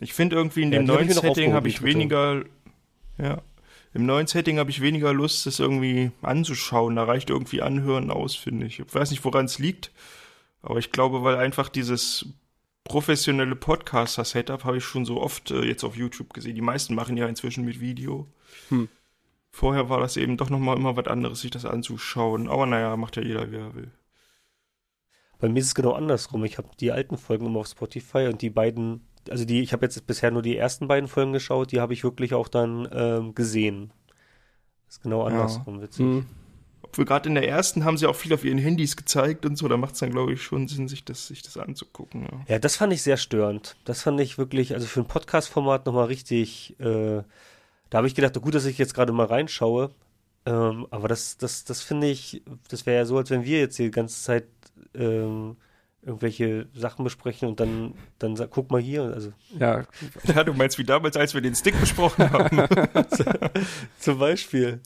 Ich 0.00 0.12
finde 0.12 0.36
irgendwie 0.36 0.62
in 0.62 0.72
Ja, 0.72 0.78
dem 0.80 0.88
hab 0.88 0.96
neuen 0.96 1.08
ich 1.08 1.14
noch 1.16 1.22
Setting 1.22 1.52
habe 1.54 1.68
ich 1.68 1.76
die 1.76 1.82
dritte. 1.82 1.94
weniger, 1.98 2.44
ja, 3.18 3.42
im 3.92 4.06
neuen 4.06 4.26
Setting 4.26 4.58
habe 4.58 4.70
ich 4.70 4.80
weniger 4.80 5.12
Lust, 5.12 5.46
das 5.46 5.60
irgendwie 5.60 6.10
anzuschauen. 6.20 6.96
Da 6.96 7.04
reicht 7.04 7.30
irgendwie 7.30 7.62
Anhören 7.62 8.10
aus, 8.10 8.34
finde 8.34 8.66
ich. 8.66 8.80
Ich 8.80 8.94
weiß 8.94 9.10
nicht, 9.10 9.24
woran 9.24 9.44
es 9.44 9.58
liegt, 9.58 9.92
aber 10.62 10.78
ich 10.78 10.90
glaube, 10.90 11.22
weil 11.22 11.36
einfach 11.36 11.68
dieses 11.68 12.26
professionelle 12.84 13.56
Podcaster-Setup 13.56 14.64
habe 14.64 14.78
ich 14.78 14.84
schon 14.84 15.04
so 15.04 15.20
oft 15.20 15.50
äh, 15.50 15.64
jetzt 15.64 15.84
auf 15.84 15.96
YouTube 15.96 16.34
gesehen. 16.34 16.54
Die 16.54 16.60
meisten 16.60 16.94
machen 16.94 17.16
ja 17.16 17.26
inzwischen 17.26 17.64
mit 17.64 17.80
Video. 17.80 18.26
Hm. 18.68 18.88
Vorher 19.50 19.88
war 19.88 20.00
das 20.00 20.16
eben 20.16 20.36
doch 20.36 20.50
nochmal 20.50 20.76
immer 20.76 20.96
was 20.96 21.06
anderes, 21.06 21.40
sich 21.40 21.50
das 21.50 21.64
anzuschauen. 21.64 22.48
Aber 22.48 22.66
naja, 22.66 22.96
macht 22.96 23.16
ja 23.16 23.22
jeder, 23.22 23.50
wie 23.50 23.56
er 23.56 23.74
will. 23.74 23.90
Bei 25.38 25.48
mir 25.48 25.60
ist 25.60 25.66
es 25.66 25.74
genau 25.74 25.92
andersrum. 25.92 26.44
Ich 26.44 26.58
habe 26.58 26.68
die 26.80 26.92
alten 26.92 27.16
Folgen 27.16 27.46
immer 27.46 27.60
auf 27.60 27.68
Spotify 27.68 28.26
und 28.26 28.42
die 28.42 28.50
beiden, 28.50 29.06
also 29.30 29.44
die, 29.44 29.60
ich 29.62 29.72
habe 29.72 29.84
jetzt 29.86 30.06
bisher 30.06 30.30
nur 30.30 30.42
die 30.42 30.56
ersten 30.56 30.88
beiden 30.88 31.08
Folgen 31.08 31.32
geschaut, 31.32 31.72
die 31.72 31.80
habe 31.80 31.92
ich 31.92 32.04
wirklich 32.04 32.34
auch 32.34 32.48
dann 32.48 32.88
ähm, 32.92 33.34
gesehen. 33.34 33.90
Das 34.86 34.96
ist 34.96 35.02
genau 35.02 35.20
Ja. 35.20 35.26
andersrum, 35.34 35.80
witzig. 35.80 36.00
Hm. 36.04 36.26
Obwohl 36.82 37.04
gerade 37.06 37.28
in 37.28 37.34
der 37.34 37.48
ersten 37.48 37.84
haben 37.84 37.96
sie 37.98 38.06
auch 38.06 38.14
viel 38.14 38.32
auf 38.32 38.44
ihren 38.44 38.58
Handys 38.58 38.96
gezeigt 38.96 39.44
und 39.46 39.56
so, 39.56 39.66
da 39.66 39.76
macht 39.76 39.94
es 39.94 40.00
dann, 40.00 40.10
glaube 40.10 40.32
ich, 40.32 40.42
schon 40.42 40.68
Sinn, 40.68 40.86
sich 40.86 41.04
das, 41.04 41.26
sich 41.26 41.42
das 41.42 41.56
anzugucken. 41.56 42.22
Ja. 42.22 42.54
Ja, 42.54 42.58
das 42.60 42.76
fand 42.76 42.92
ich 42.92 43.02
sehr 43.02 43.16
störend. 43.16 43.76
Das 43.84 44.02
fand 44.02 44.20
ich 44.20 44.38
wirklich, 44.38 44.74
also 44.74 44.86
für 44.86 45.00
ein 45.00 45.08
Podcast-Format 45.08 45.86
nochmal 45.86 46.06
richtig, 46.06 46.78
äh, 46.78 47.22
da 47.90 47.98
habe 47.98 48.06
ich 48.06 48.14
gedacht, 48.14 48.40
gut, 48.40 48.54
dass 48.54 48.64
ich 48.66 48.78
jetzt 48.78 48.94
gerade 48.94 49.12
mal 49.12 49.26
reinschaue. 49.26 49.90
Ähm, 50.46 50.86
aber 50.90 51.08
das, 51.08 51.36
das, 51.36 51.64
das 51.64 51.80
finde 51.82 52.08
ich, 52.08 52.42
das 52.68 52.86
wäre 52.86 52.98
ja 52.98 53.04
so, 53.06 53.16
als 53.16 53.30
wenn 53.30 53.44
wir 53.44 53.58
jetzt 53.58 53.78
die 53.78 53.90
ganze 53.90 54.22
Zeit 54.22 54.46
ähm, 54.94 55.56
irgendwelche 56.06 56.66
Sachen 56.74 57.04
besprechen 57.04 57.48
und 57.48 57.60
dann, 57.60 57.94
dann 58.18 58.36
sag, 58.36 58.50
guck 58.50 58.70
mal 58.70 58.80
hier. 58.80 59.02
Also 59.02 59.32
Ja, 59.58 59.84
Ja, 60.24 60.44
du 60.44 60.52
meinst 60.52 60.78
wie 60.78 60.84
damals, 60.84 61.16
als 61.16 61.34
wir 61.34 61.40
den 61.40 61.54
Stick 61.54 61.78
besprochen 61.80 62.30
haben. 62.30 62.62
zum 63.98 64.18
Beispiel. 64.18 64.80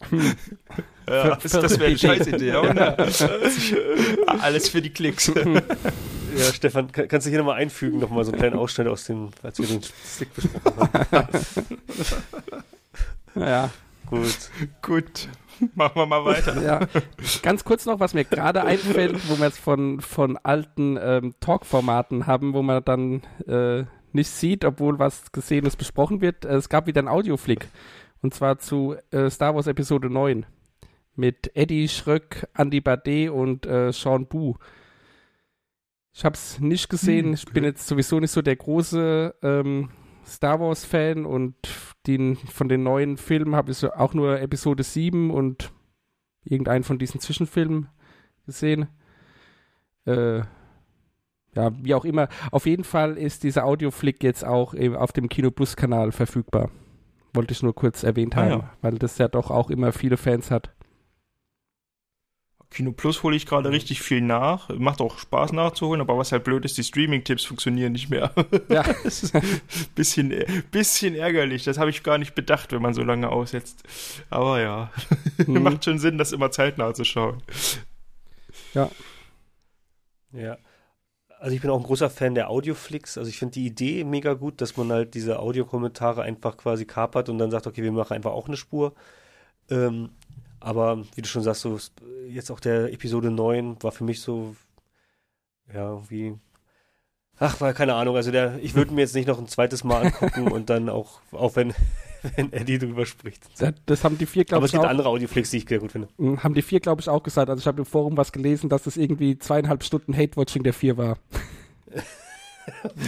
ja, 1.09 1.37
das, 1.37 1.53
das 1.53 1.79
wäre 1.79 1.87
eine 1.87 1.99
Scheißidee, 1.99 2.55
oder? 2.55 2.97
Alles 4.27 4.69
für 4.69 4.83
die 4.83 4.91
Klicks. 4.91 5.31
Ja, 6.37 6.53
Stefan, 6.53 6.93
kann, 6.93 7.09
kannst 7.09 7.27
du 7.27 7.31
hier 7.31 7.39
nochmal 7.39 7.57
einfügen, 7.57 7.99
nochmal 7.99 8.23
so 8.23 8.31
einen 8.31 8.39
kleinen 8.39 8.57
Ausschnitt 8.57 8.87
aus 8.87 9.05
dem, 9.05 9.31
als 9.43 9.59
wir 9.59 9.67
den 9.67 9.83
Stick 9.83 10.33
besprochen 10.35 11.07
haben. 11.11 11.29
ja. 13.35 13.71
Gut. 14.07 14.51
Gut, 14.83 15.29
machen 15.75 15.97
wir 15.97 16.07
mal 16.07 16.25
weiter. 16.25 16.63
Ja, 16.63 16.81
ganz 17.43 17.65
kurz 17.65 17.87
noch, 17.87 18.01
was 18.01 18.15
mir 18.15 18.25
gerade 18.25 18.65
einfällt, 18.65 19.29
wo 19.29 19.39
wir 19.39 19.47
jetzt 19.47 19.59
von, 19.59 20.01
von 20.01 20.37
alten 20.37 20.99
ähm, 21.01 21.35
Talk-Formaten 21.41 22.27
haben, 22.27 22.55
wo 22.55 22.63
man 22.63 22.85
dann 22.85 23.23
äh, 23.47 23.85
nicht 24.13 24.31
sieht, 24.31 24.65
obwohl 24.65 24.99
was 24.99 25.33
Gesehenes 25.33 25.77
besprochen 25.77 26.21
wird. 26.21 26.45
Äh, 26.45 26.55
Es 26.57 26.69
gab 26.69 26.87
wieder 26.87 27.01
einen 27.01 27.09
Audioflick. 27.09 27.69
Und 28.23 28.35
zwar 28.35 28.59
zu 28.59 28.97
äh, 29.11 29.31
Star 29.31 29.55
Wars 29.55 29.67
Episode 29.67 30.11
9. 30.11 30.47
Mit 31.15 31.57
Eddie 31.57 31.89
Schröck, 31.89 32.49
Andy 32.57 32.81
Bade 32.81 33.33
und 33.33 33.67
äh, 33.67 33.93
Sean 33.93 34.27
Bu. 34.27 34.55
Ich 36.13 36.25
habe 36.25 36.35
es 36.35 36.59
nicht 36.59 36.89
gesehen. 36.89 37.35
Ich 37.35 37.45
bin 37.47 37.65
jetzt 37.65 37.87
sowieso 37.87 38.19
nicht 38.19 38.31
so 38.31 38.43
der 38.43 38.57
große 38.57 39.35
ähm, 39.43 39.91
Star 40.29 40.61
Wars-Fan 40.61 41.25
und 41.27 41.55
den, 42.07 42.37
von 42.37 42.69
den 42.69 42.83
neuen 42.83 43.17
Filmen 43.17 43.57
habe 43.57 43.73
ich 43.73 43.79
so 43.79 43.93
auch 43.93 44.15
nur 44.15 44.41
Episode 44.41 44.83
7 44.83 45.31
und 45.31 45.73
irgendeinen 46.45 46.85
von 46.85 46.99
diesen 46.99 47.21
Zwischenfilmen 47.21 47.89
gesehen. 48.47 48.89
Äh, 50.07 50.43
ja, 51.55 51.71
wie 51.83 51.95
auch 51.95 52.05
immer. 52.05 52.29
Auf 52.53 52.67
jeden 52.67 52.85
Fall 52.85 53.17
ist 53.19 53.43
dieser 53.43 53.65
Audioflick 53.65 54.23
jetzt 54.23 54.45
auch 54.45 54.75
auf 54.97 55.13
dem 55.13 55.29
Kino 55.29 55.51
Plus 55.51 55.77
Kanal 55.77 56.13
verfügbar. 56.13 56.71
Wollte 57.35 57.53
ich 57.53 57.63
nur 57.63 57.75
kurz 57.75 58.03
erwähnt 58.03 58.37
Ah, 58.37 58.41
haben, 58.41 58.51
ja. 58.51 58.71
weil 58.81 58.99
das 58.99 59.19
ja 59.19 59.29
doch 59.29 59.51
auch 59.51 59.71
immer 59.71 59.93
viele 59.93 60.17
Fans 60.17 60.51
hat. 60.51 60.75
Kino 62.71 62.93
Plus 62.93 63.23
hole 63.23 63.35
ich 63.35 63.47
gerade 63.47 63.71
richtig 63.71 64.03
viel 64.03 64.21
nach. 64.21 64.69
Macht 64.69 65.01
auch 65.01 65.19
Spaß 65.19 65.53
nachzuholen, 65.53 66.03
aber 66.03 66.19
was 66.19 66.33
halt 66.33 66.45
blöd 66.45 66.65
ist, 66.67 66.77
die 66.77 66.85
Streaming-Tipps 66.85 67.45
funktionieren 67.45 67.93
nicht 67.93 68.11
mehr. 68.11 68.33
Ja. 68.69 68.83
das 69.05 69.23
ist 69.23 69.35
ein 69.35 69.43
bisschen, 69.95 70.35
bisschen 70.71 71.15
ärgerlich. 71.15 71.65
Das 71.65 71.79
habe 71.79 71.89
ich 71.91 72.03
gar 72.03 72.19
nicht 72.19 72.35
bedacht, 72.35 72.73
wenn 72.73 72.83
man 72.83 72.93
so 72.93 73.03
lange 73.03 73.31
aussetzt. 73.31 73.83
Aber 74.29 74.61
ja, 74.61 74.91
Hm. 75.45 75.63
macht 75.63 75.85
schon 75.85 75.99
Sinn, 75.99 76.19
das 76.19 76.33
immer 76.33 76.51
zeitnah 76.51 76.93
zu 76.93 77.05
schauen. 77.05 77.43
Ja. 80.33 80.59
Also 81.41 81.55
ich 81.55 81.63
bin 81.63 81.71
auch 81.71 81.79
ein 81.79 81.85
großer 81.87 82.11
Fan 82.11 82.35
der 82.35 82.51
Audioflix. 82.51 83.17
Also 83.17 83.31
ich 83.31 83.39
finde 83.39 83.55
die 83.55 83.67
Idee 83.67 84.05
mega 84.05 84.35
gut, 84.35 84.61
dass 84.61 84.77
man 84.77 84.91
halt 84.93 85.15
diese 85.15 85.39
Audiokommentare 85.39 86.23
einfach 86.23 86.57
quasi 86.57 86.85
kapert 86.85 87.29
und 87.29 87.39
dann 87.39 87.51
sagt, 87.51 87.67
okay, 87.67 87.83
wir 87.83 87.93
machen 87.93 88.15
einfach 88.15 88.33
auch 88.33 88.49
eine 88.49 88.57
Spur. 88.57 88.95
Ähm, 89.71 90.11
aber 90.61 91.05
wie 91.15 91.23
du 91.23 91.29
schon 91.29 91.43
sagst, 91.43 91.63
so 91.63 91.79
jetzt 92.29 92.51
auch 92.51 92.61
der 92.61 92.93
Episode 92.93 93.31
9 93.31 93.83
war 93.83 93.93
für 93.93 94.05
mich 94.05 94.21
so, 94.21 94.55
ja, 95.73 96.01
wie, 96.11 96.35
ach, 97.39 97.61
war 97.61 97.73
keine 97.75 97.95
Ahnung. 97.95 98.17
Also 98.17 98.31
der, 98.31 98.59
ich 98.63 98.75
würde 98.75 98.93
mir 98.95 99.03
jetzt 99.03 99.15
nicht 99.15 99.29
noch 99.29 99.39
ein 99.39 99.49
zweites 99.49 99.85
Mal 99.85 100.07
angucken 100.07 100.49
und 100.53 100.71
dann 100.71 100.89
auch, 100.89 101.21
auch 101.33 101.57
wenn, 101.57 101.75
wenn 102.37 102.53
Eddie 102.53 102.79
drüber 102.79 103.07
spricht. 103.07 103.43
Das, 103.59 103.75
das 103.87 104.05
haben 104.05 104.19
die 104.19 104.27
vier, 104.27 104.43
Aber 104.43 104.49
glaube 104.49 104.67
es 104.67 104.71
ich, 104.71 104.73
gibt 104.73 104.85
auch, 104.85 104.91
andere 104.91 105.09
Audioflix, 105.09 105.51
die 105.51 105.59
ich 105.59 105.69
sehr 105.69 105.79
gut 105.79 105.93
finde. 105.93 106.09
mh, 106.19 106.43
haben 106.43 106.55
die 106.55 106.63
vier, 106.63 106.81
glaube 106.81 107.01
ich, 107.01 107.09
auch 107.09 107.23
gesagt. 107.23 107.49
Also 107.51 107.61
ich 107.61 107.67
habe 107.67 107.79
im 107.79 107.87
Forum 107.87 108.17
was 108.17 108.33
gelesen, 108.33 108.69
dass 108.69 108.83
das 108.85 108.97
irgendwie 108.97 109.39
zweieinhalb 109.39 109.85
Stunden 109.85 110.17
Hate-Watching 110.17 110.63
der 110.63 110.75
vier 110.75 110.97
war. 110.97 111.19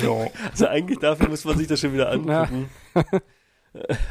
Ja. 0.02 0.26
Also 0.50 0.69
eigentlich 0.69 1.00
dafür 1.00 1.28
muss 1.28 1.45
man 1.45 1.59
sich 1.59 1.66
das 1.66 1.80
schon 1.80 1.92
wieder 1.92 2.11
angucken. 2.11 2.71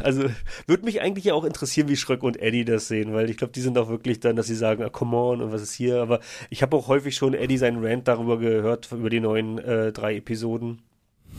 Also 0.02 0.24
würde 0.68 0.86
mich 0.86 1.02
eigentlich 1.02 1.26
ja 1.26 1.34
auch 1.34 1.44
interessieren, 1.44 1.90
wie 1.90 1.98
Schröck 1.98 2.24
und 2.24 2.38
Eddie 2.42 2.64
das 2.66 2.88
sehen, 2.88 3.14
weil 3.14 3.30
ich 3.30 3.38
glaube, 3.38 3.54
die 3.54 3.62
sind 3.62 3.78
auch 3.78 3.90
wirklich 3.90 4.20
dann, 4.20 4.36
dass 4.36 4.48
sie 4.48 4.56
sagen, 4.56 4.84
ah, 4.84 4.90
come 4.90 5.18
on 5.18 5.42
und 5.42 5.52
was 5.52 5.62
ist 5.62 5.74
hier. 5.74 6.02
Aber 6.02 6.20
ich 6.50 6.62
habe 6.62 6.76
auch 6.78 6.88
häufig 6.88 7.16
schon 7.16 7.34
Eddie 7.34 7.58
seinen 7.58 7.84
Rant 7.86 8.08
darüber 8.08 8.38
gehört, 8.40 8.92
über 8.92 9.10
die 9.10 9.20
neuen 9.20 9.58
äh, 9.60 9.92
drei 9.92 10.16
Episoden. 10.18 10.82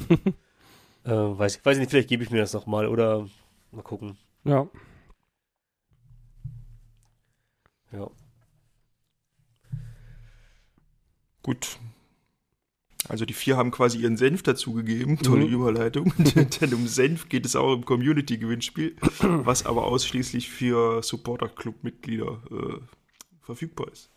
äh, 1.05 1.11
weiß, 1.11 1.57
ich- 1.57 1.65
weiß 1.65 1.77
ich 1.77 1.81
nicht, 1.81 1.91
vielleicht 1.91 2.09
gebe 2.09 2.23
ich 2.23 2.31
mir 2.31 2.41
das 2.41 2.53
nochmal 2.53 2.87
oder 2.87 3.29
mal 3.73 3.83
gucken. 3.83 4.17
Ja. 4.45 4.69
Ja. 7.93 8.09
Gut. 11.43 11.79
Also 13.11 13.25
die 13.25 13.35
vier 13.35 13.57
haben 13.57 13.71
quasi 13.73 13.99
ihren 13.99 14.17
Senf 14.17 14.43
dazugegeben. 14.43 15.19
Tolle 15.19 15.45
Mhm. 15.47 15.53
Überleitung. 15.53 16.13
Denn 16.61 16.75
um 16.75 16.87
Senf 16.87 17.29
geht 17.29 17.45
es 17.45 17.57
auch 17.57 17.75
im 17.75 17.85
Community-Gewinnspiel, 17.85 18.97
was 19.21 19.67
aber 19.67 19.85
ausschließlich 19.85 20.49
für 20.49 21.03
Supporter-Club-Mitglieder 21.03 22.41
äh, 22.51 22.81
verfügbar 23.43 23.89
ist. 23.93 24.11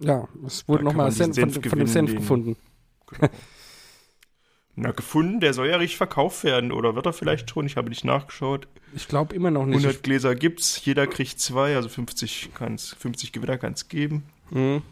Ja, 0.00 0.28
es 0.44 0.66
wurde 0.66 0.82
nochmal 0.84 1.10
diesen 1.10 1.32
Senf 1.32 1.54
von, 1.54 1.62
Senf 1.62 1.70
von 1.70 1.78
dem 1.78 1.86
Senf 1.88 2.10
den- 2.10 2.18
gefunden. 2.18 2.56
Na, 4.76 4.90
gefunden, 4.90 5.38
der 5.38 5.54
soll 5.54 5.68
ja 5.68 5.76
richtig 5.76 5.96
verkauft 5.98 6.42
werden. 6.42 6.72
Oder 6.72 6.96
wird 6.96 7.06
er 7.06 7.12
vielleicht 7.12 7.48
schon? 7.48 7.66
Ich 7.66 7.76
habe 7.76 7.88
nicht 7.88 8.04
nachgeschaut. 8.04 8.66
Ich 8.96 9.06
glaube 9.06 9.32
immer 9.34 9.52
noch 9.52 9.66
nicht. 9.66 9.76
100 9.84 10.02
Gläser 10.02 10.34
gibt's, 10.34 10.84
jeder 10.84 11.06
kriegt 11.06 11.38
zwei, 11.38 11.76
also 11.76 11.88
50, 11.88 12.50
kann's, 12.54 12.92
50 12.98 13.30
Gewinner 13.32 13.56
kann 13.58 13.74
es 13.74 13.88
geben. 13.88 14.24
Mhm. 14.50 14.82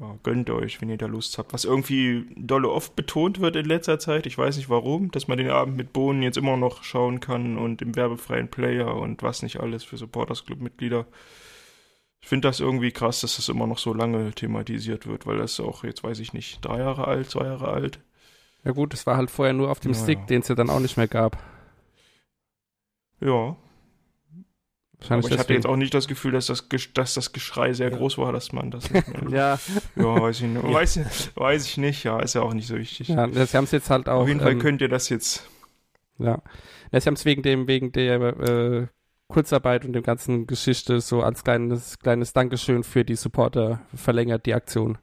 Ja, 0.00 0.18
gönnt 0.24 0.50
euch, 0.50 0.80
wenn 0.80 0.88
ihr 0.90 0.96
da 0.98 1.06
Lust 1.06 1.38
habt. 1.38 1.52
Was 1.52 1.64
irgendwie 1.64 2.26
dolle 2.36 2.68
oft 2.68 2.96
betont 2.96 3.40
wird 3.40 3.54
in 3.54 3.66
letzter 3.66 3.98
Zeit, 4.00 4.26
ich 4.26 4.36
weiß 4.36 4.56
nicht 4.56 4.68
warum, 4.68 5.10
dass 5.12 5.28
man 5.28 5.38
den 5.38 5.50
Abend 5.50 5.76
mit 5.76 5.92
Bohnen 5.92 6.22
jetzt 6.22 6.36
immer 6.36 6.56
noch 6.56 6.82
schauen 6.82 7.20
kann 7.20 7.56
und 7.56 7.80
im 7.80 7.94
werbefreien 7.94 8.48
Player 8.50 8.94
und 8.96 9.22
was 9.22 9.42
nicht 9.42 9.60
alles 9.60 9.84
für 9.84 9.96
Supporters 9.96 10.44
Club 10.46 10.60
Mitglieder. 10.60 11.06
Ich 12.20 12.28
finde 12.28 12.48
das 12.48 12.58
irgendwie 12.58 12.90
krass, 12.90 13.20
dass 13.20 13.36
das 13.36 13.48
immer 13.48 13.66
noch 13.66 13.78
so 13.78 13.94
lange 13.94 14.32
thematisiert 14.32 15.06
wird, 15.06 15.26
weil 15.26 15.36
das 15.36 15.60
auch, 15.60 15.84
jetzt 15.84 16.02
weiß 16.02 16.18
ich 16.20 16.32
nicht, 16.32 16.64
drei 16.64 16.78
Jahre 16.78 17.06
alt, 17.06 17.30
zwei 17.30 17.44
Jahre 17.44 17.68
alt. 17.68 18.00
Ja 18.64 18.72
gut, 18.72 18.94
es 18.94 19.06
war 19.06 19.16
halt 19.16 19.30
vorher 19.30 19.52
nur 19.54 19.70
auf 19.70 19.78
dem 19.78 19.92
Ja, 19.92 19.98
Stick, 20.02 20.18
ja. 20.20 20.24
den 20.26 20.40
es 20.40 20.48
ja 20.48 20.54
dann 20.54 20.70
auch 20.70 20.80
nicht 20.80 20.96
mehr 20.96 21.06
gab. 21.08 21.38
Ja, 23.20 23.56
Wahrscheinlich 25.04 25.26
aber 25.26 25.34
ich 25.34 25.38
hatte 25.38 25.46
deswegen. 25.48 25.62
jetzt 25.62 25.66
auch 25.66 25.76
nicht 25.76 25.94
das 25.94 26.08
Gefühl, 26.08 26.32
dass 26.32 26.46
das, 26.46 26.68
dass 26.94 27.14
das 27.14 27.32
Geschrei 27.32 27.72
sehr 27.72 27.90
Ja. 27.90 27.96
groß 27.96 28.18
war, 28.18 28.32
dass 28.32 28.52
man 28.52 28.70
das. 28.70 28.84
Ja, 29.30 29.58
ja, 29.96 30.20
weiß 30.20 30.40
ich 30.40 30.46
nicht. 30.48 30.62
Weiß, 30.64 31.30
weiß 31.36 31.66
ich 31.66 31.76
nicht, 31.78 32.04
ja, 32.04 32.20
ist 32.20 32.34
ja 32.34 32.42
auch 32.42 32.54
nicht 32.54 32.66
so 32.66 32.76
wichtig. 32.76 33.08
ja, 33.08 33.28
sie 33.30 33.56
haben 33.56 33.64
es 33.64 33.70
jetzt 33.70 33.90
halt 33.90 34.08
auch. 34.08 34.22
Auf 34.22 34.28
jeden 34.28 34.40
Fall 34.40 34.52
ähm, 34.52 34.58
könnt 34.58 34.80
ihr 34.82 34.88
das 34.88 35.08
jetzt 35.08 35.48
Ja. 36.18 36.42
Ja, 36.92 37.00
sie 37.00 37.06
haben 37.08 37.14
es 37.14 37.24
wegen 37.24 37.42
dem, 37.42 37.66
wegen 37.68 37.90
der 37.92 38.20
äh, 38.22 38.86
Kurzarbeit 39.28 39.84
und 39.84 39.94
dem 39.94 40.02
ganzen 40.02 40.46
Geschichte 40.46 41.00
so 41.00 41.22
als 41.22 41.42
kleines, 41.44 41.98
kleines 41.98 42.32
Dankeschön 42.32 42.84
für 42.84 43.04
die 43.04 43.16
Supporter 43.16 43.80
verlängert, 43.94 44.46
die 44.46 44.54
Aktion. 44.54 44.98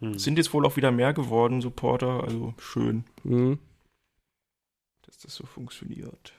Hm. 0.00 0.18
Sind 0.18 0.36
jetzt 0.38 0.52
wohl 0.52 0.66
auch 0.66 0.76
wieder 0.76 0.92
mehr 0.92 1.12
geworden, 1.14 1.60
Supporter. 1.62 2.22
Also 2.22 2.54
schön, 2.58 3.04
Mhm. 3.24 3.58
dass 5.02 5.18
das 5.18 5.34
so 5.34 5.46
funktioniert. 5.46 6.34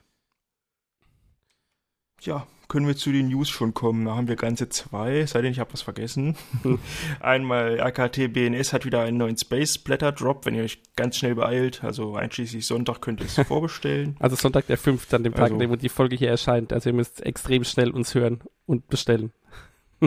Ja, 2.22 2.48
können 2.68 2.88
wir 2.88 2.98
zu 2.98 3.12
den 3.12 3.30
News 3.30 3.50
schon 3.50 3.74
kommen. 3.74 4.06
Da 4.06 4.16
haben 4.16 4.28
wir 4.28 4.36
ganze 4.36 4.68
zwei, 4.70 5.26
sei 5.26 5.42
denn 5.42 5.52
ich 5.52 5.60
habe 5.60 5.72
was 5.72 5.84
vergessen. 5.84 6.36
Einmal 7.22 7.80
RKT 7.80 8.34
BNS 8.34 8.74
hat 8.74 8.84
wieder 8.86 9.02
einen 9.04 9.18
neuen 9.18 9.38
Space 9.38 9.76
Splatter 9.76 10.12
Drop, 10.12 10.46
wenn 10.46 10.56
ihr 10.56 10.64
euch 10.64 10.82
ganz 10.96 11.18
schnell 11.18 11.36
beeilt. 11.36 11.84
Also 11.84 12.16
einschließlich 12.16 12.66
Sonntag 12.66 13.02
könnt 13.02 13.22
ihr 13.22 13.28
es 13.28 13.36
vorbestellen. 13.48 14.16
Also 14.20 14.36
Sonntag 14.36 14.68
der 14.68 14.78
5. 14.78 15.14
an 15.14 15.24
dem 15.24 15.34
Tag, 15.34 15.44
Also- 15.44 15.54
an 15.56 15.60
dem 15.60 15.78
die 15.78 15.90
Folge 15.90 16.16
hier 16.18 16.30
erscheint. 16.30 16.74
Also 16.74 16.90
ihr 16.90 16.96
müsst 16.96 17.22
extrem 17.26 17.64
schnell 17.64 17.92
uns 17.92 18.14
hören 18.16 18.40
und 18.66 18.88
bestellen. 18.90 19.32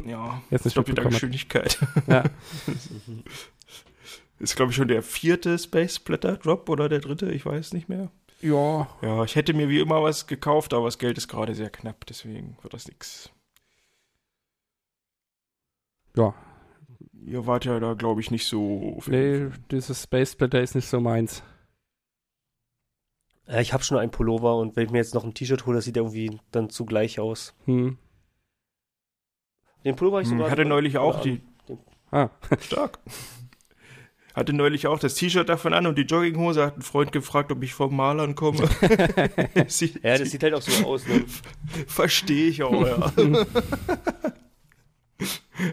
Ja, 0.04 0.40
Jetzt 0.50 0.64
nicht 0.66 0.76
doppelte. 0.76 1.02
Geschwindigkeit. 1.02 1.78
Ja. 2.06 2.24
Ist, 4.38 4.56
glaube 4.56 4.70
ich, 4.70 4.76
schon 4.76 4.88
der 4.88 5.02
vierte 5.02 5.58
Space 5.58 5.96
Splatter 5.96 6.36
Drop 6.36 6.68
oder 6.68 6.88
der 6.88 7.00
dritte, 7.00 7.30
ich 7.30 7.44
weiß 7.44 7.72
nicht 7.74 7.88
mehr. 7.88 8.10
Ja, 8.40 8.88
Ja, 9.02 9.25
ich 9.25 9.37
hätte 9.37 9.52
mir 9.54 9.68
wie 9.68 9.80
immer 9.80 10.02
was 10.02 10.26
gekauft, 10.26 10.73
aber 10.75 10.87
das 10.87 10.99
Geld 10.99 11.18
ist 11.18 11.28
gerade 11.28 11.54
sehr 11.54 11.70
knapp, 11.70 12.06
deswegen 12.06 12.56
wird 12.62 12.73
das 12.75 12.87
nix. 12.88 13.30
Ja. 16.16 16.35
Ihr 17.25 17.47
wart 17.47 17.64
ja 17.64 17.78
da, 17.80 17.94
glaube 17.94 18.20
ich, 18.20 18.30
nicht 18.30 18.47
so. 18.47 19.00
nee, 19.06 19.49
dieses 19.70 20.02
Space 20.02 20.32
Splitter 20.32 20.61
ist 20.61 20.75
nicht 20.75 20.88
so 20.88 21.00
meins. 21.00 21.42
Ja, 23.47 23.61
ich 23.61 23.73
habe 23.73 23.82
schon 23.85 23.99
einen 23.99 24.11
Pullover 24.11 24.56
und 24.56 24.76
wenn 24.76 24.87
ich 24.87 24.90
mir 24.90 24.99
jetzt 24.99 25.14
noch 25.14 25.25
ein 25.25 25.35
T-Shirt 25.35 25.66
hole, 25.66 25.76
das 25.76 25.85
sieht 25.85 25.97
irgendwie 25.97 26.40
dann 26.50 26.70
zugleich 26.70 27.18
aus. 27.20 27.54
Hm. 27.66 27.99
Den 29.85 29.97
Pullover 29.97 30.16
habe 30.18 30.23
ich 30.25 30.30
Hm, 30.30 30.38
sogar. 30.38 30.50
hatte 30.50 30.64
neulich 30.64 30.99
auch 30.99 31.20
die. 31.20 31.42
Ah, 32.11 32.28
Stark. 32.61 32.99
Hatte 34.34 34.52
neulich 34.52 34.87
auch 34.87 35.00
das 35.00 35.14
T-Shirt 35.14 35.49
davon 35.49 35.72
an 35.75 35.87
und 35.87 35.99
die 35.99 36.02
Jogginghose 36.02 36.64
hat 36.64 36.78
ein 36.78 36.82
Freund 36.82 37.10
gefragt, 37.10 37.50
ob 37.50 37.62
ich 37.64 37.75
vom 37.75 37.96
Malern 37.96 38.34
komme. 38.34 38.68
Ja, 40.02 40.18
das 40.18 40.30
sieht 40.30 40.42
halt 40.42 40.54
auch 40.54 40.62
so 40.62 40.87
aus. 40.87 41.06
Ne? 41.06 41.25
Verstehe 41.87 42.49
ich 42.49 42.62
auch, 42.62 42.87
ja. 42.87 43.12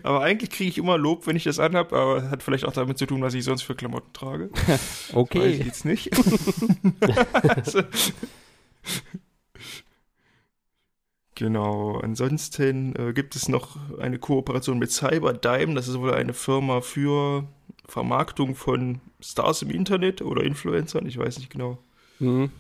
aber 0.04 0.22
eigentlich 0.22 0.50
kriege 0.50 0.70
ich 0.70 0.78
immer 0.78 0.98
Lob, 0.98 1.28
wenn 1.28 1.36
ich 1.36 1.44
das 1.44 1.60
anhab, 1.60 1.94
aber 1.94 2.30
hat 2.30 2.44
vielleicht 2.44 2.66
auch 2.66 2.74
damit 2.74 2.98
zu 2.98 3.06
tun, 3.06 3.22
was 3.22 3.34
ich 3.34 3.44
sonst 3.44 3.62
für 3.62 3.76
Klamotten 3.76 4.12
trage. 4.14 4.50
Weiß 4.52 5.10
ich 5.10 5.16
okay. 5.16 5.64
jetzt 5.64 5.86
nicht. 5.86 6.10
genau. 11.36 12.00
Ansonsten 12.00 12.96
äh, 12.96 13.14
gibt 13.14 13.36
es 13.36 13.50
noch 13.50 13.78
eine 14.00 14.18
Kooperation 14.20 14.80
mit 14.80 14.92
Cyberdyme. 14.92 15.76
Das 15.76 15.88
ist 15.88 16.00
wohl 16.00 16.14
eine 16.14 16.34
Firma 16.34 16.82
für 16.82 17.48
Vermarktung 17.88 18.56
von 18.56 19.00
Stars 19.22 19.62
im 19.62 19.70
Internet 19.72 20.22
oder 20.22 20.44
Influencern. 20.44 21.06
Ich 21.06 21.18
weiß 21.18 21.38
nicht 21.40 21.50
genau. 21.50 21.78
Hm. 22.20 22.52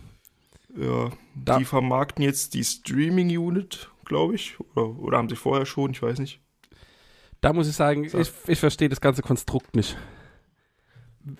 Ja, 0.75 1.09
Da- 1.35 1.57
die 1.57 1.65
vermarkten 1.65 2.23
jetzt 2.23 2.53
die 2.53 2.63
Streaming 2.63 3.35
Unit, 3.37 3.89
glaube 4.05 4.35
ich. 4.35 4.57
Oder, 4.59 4.87
oder 4.99 5.17
haben 5.17 5.29
sie 5.29 5.35
vorher 5.35 5.65
schon? 5.65 5.91
Ich 5.91 6.01
weiß 6.01 6.19
nicht. 6.19 6.39
Da 7.41 7.53
muss 7.53 7.67
ich 7.67 7.75
sagen, 7.75 8.07
So. 8.09 8.17
ich, 8.19 8.31
ich 8.47 8.59
verstehe 8.59 8.89
das 8.89 9.01
ganze 9.01 9.21
Konstrukt 9.21 9.75
nicht. 9.75 9.97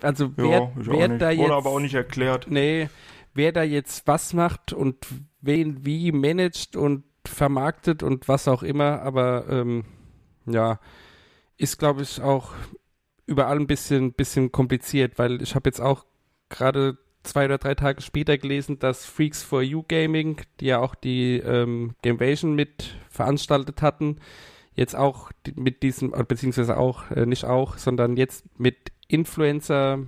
Also 0.02 0.26
Ja, 0.26 0.32
wer, 0.36 0.72
ich 0.80 0.86
wer 0.86 1.08
da 1.18 1.30
jetzt... 1.30 1.40
Wurde 1.40 1.54
aber 1.54 1.70
auch 1.70 1.80
nicht 1.80 1.94
erklärt. 1.94 2.46
Nee, 2.50 2.88
wer 3.34 3.52
da 3.52 3.62
jetzt 3.62 4.06
was 4.06 4.32
macht 4.34 4.72
und 4.72 5.06
wen 5.40 5.84
wie 5.86 6.12
managt 6.12 6.76
und 6.76 7.04
vermarktet 7.24 8.02
und 8.02 8.28
was 8.28 8.48
auch 8.48 8.62
immer, 8.62 9.02
aber 9.02 9.46
ähm, 9.48 9.84
ja, 10.46 10.80
ist 11.56 11.78
glaube 11.78 12.02
ich 12.02 12.20
auch 12.22 12.52
überall 13.28 13.56
ein 13.56 13.66
bisschen, 13.66 14.12
bisschen 14.12 14.50
kompliziert, 14.50 15.18
weil 15.18 15.42
ich 15.42 15.54
habe 15.54 15.68
jetzt 15.68 15.80
auch 15.80 16.04
gerade 16.48 16.98
zwei 17.22 17.44
oder 17.44 17.58
drei 17.58 17.74
Tage 17.74 18.00
später 18.00 18.38
gelesen, 18.38 18.78
dass 18.78 19.04
Freaks 19.04 19.42
for 19.42 19.62
You 19.62 19.84
Gaming, 19.86 20.40
die 20.60 20.66
ja 20.66 20.78
auch 20.80 20.94
die 20.94 21.36
ähm, 21.38 21.94
Gamevasion 22.02 22.54
mit 22.54 22.96
veranstaltet 23.10 23.82
hatten, 23.82 24.16
jetzt 24.74 24.96
auch 24.96 25.30
mit 25.54 25.82
diesem, 25.82 26.14
äh, 26.14 26.24
beziehungsweise 26.24 26.76
auch, 26.76 27.10
äh, 27.10 27.26
nicht 27.26 27.44
auch, 27.44 27.76
sondern 27.76 28.16
jetzt 28.16 28.46
mit 28.58 28.76
Influencer 29.08 29.98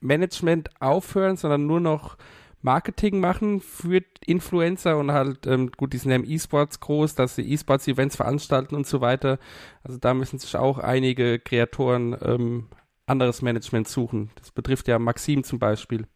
Management 0.00 0.70
aufhören, 0.80 1.36
sondern 1.36 1.66
nur 1.66 1.80
noch 1.80 2.16
Marketing 2.62 3.20
machen 3.20 3.60
für 3.60 4.02
Influencer 4.24 4.96
und 4.96 5.12
halt, 5.12 5.46
ähm, 5.46 5.70
gut, 5.72 5.92
die 5.92 5.98
sind 5.98 6.10
ja 6.10 6.16
im 6.16 6.24
E-Sports 6.24 6.80
groß, 6.80 7.16
dass 7.16 7.34
sie 7.34 7.42
E-Sports-Events 7.42 8.16
veranstalten 8.16 8.76
und 8.76 8.86
so 8.86 9.00
weiter. 9.00 9.38
Also 9.82 9.98
da 9.98 10.14
müssen 10.14 10.38
sich 10.38 10.56
auch 10.56 10.78
einige 10.78 11.38
Kreatoren 11.38 12.16
ähm, 12.22 12.68
anderes 13.06 13.42
Management 13.42 13.88
suchen. 13.88 14.30
Das 14.36 14.52
betrifft 14.52 14.88
ja 14.88 14.98
Maxim 14.98 15.42
zum 15.42 15.58
Beispiel, 15.58 16.06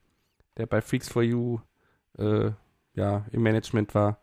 der 0.56 0.66
bei 0.66 0.80
Freaks 0.80 1.08
for 1.08 1.22
You 1.22 1.58
äh, 2.18 2.52
ja, 2.94 3.26
im 3.32 3.42
Management 3.42 3.94
war. 3.94 4.18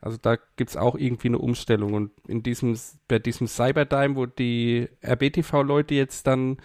Also 0.00 0.16
da 0.16 0.36
gibt 0.56 0.70
es 0.70 0.76
auch 0.76 0.94
irgendwie 0.94 1.28
eine 1.28 1.38
Umstellung 1.38 1.92
und 1.92 2.10
in 2.26 2.42
diesem, 2.42 2.78
bei 3.06 3.18
diesem 3.18 3.46
Cyberdyme, 3.46 4.16
wo 4.16 4.26
die 4.26 4.88
RBTV-Leute 5.04 5.94
jetzt 5.94 6.26
dann 6.26 6.56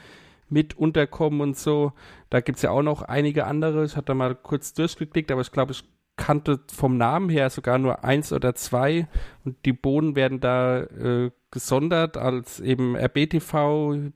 mit 0.49 0.77
unterkommen 0.77 1.41
und 1.41 1.57
so, 1.57 1.93
da 2.29 2.39
gibt 2.41 2.57
es 2.57 2.61
ja 2.61 2.71
auch 2.71 2.83
noch 2.83 3.01
einige 3.01 3.45
andere. 3.45 3.85
Ich 3.85 3.95
hatte 3.95 4.13
mal 4.13 4.35
kurz 4.35 4.73
durchgeklickt, 4.73 5.31
aber 5.31 5.41
ich 5.41 5.51
glaube, 5.51 5.71
ich 5.71 5.83
kannte 6.17 6.61
vom 6.71 6.97
Namen 6.97 7.29
her 7.29 7.49
sogar 7.49 7.77
nur 7.77 8.03
eins 8.03 8.31
oder 8.31 8.55
zwei 8.55 9.07
und 9.43 9.57
die 9.65 9.73
Bohnen 9.73 10.15
werden 10.15 10.39
da 10.39 10.83
äh, 10.83 11.31
gesondert 11.51 12.15
als 12.17 12.59
eben 12.59 12.95
RBTV-Teil 12.95 14.13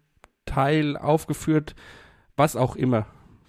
aufgeführt, 0.98 1.76
was 2.38 2.56
auch 2.56 2.76
immer. 2.76 3.06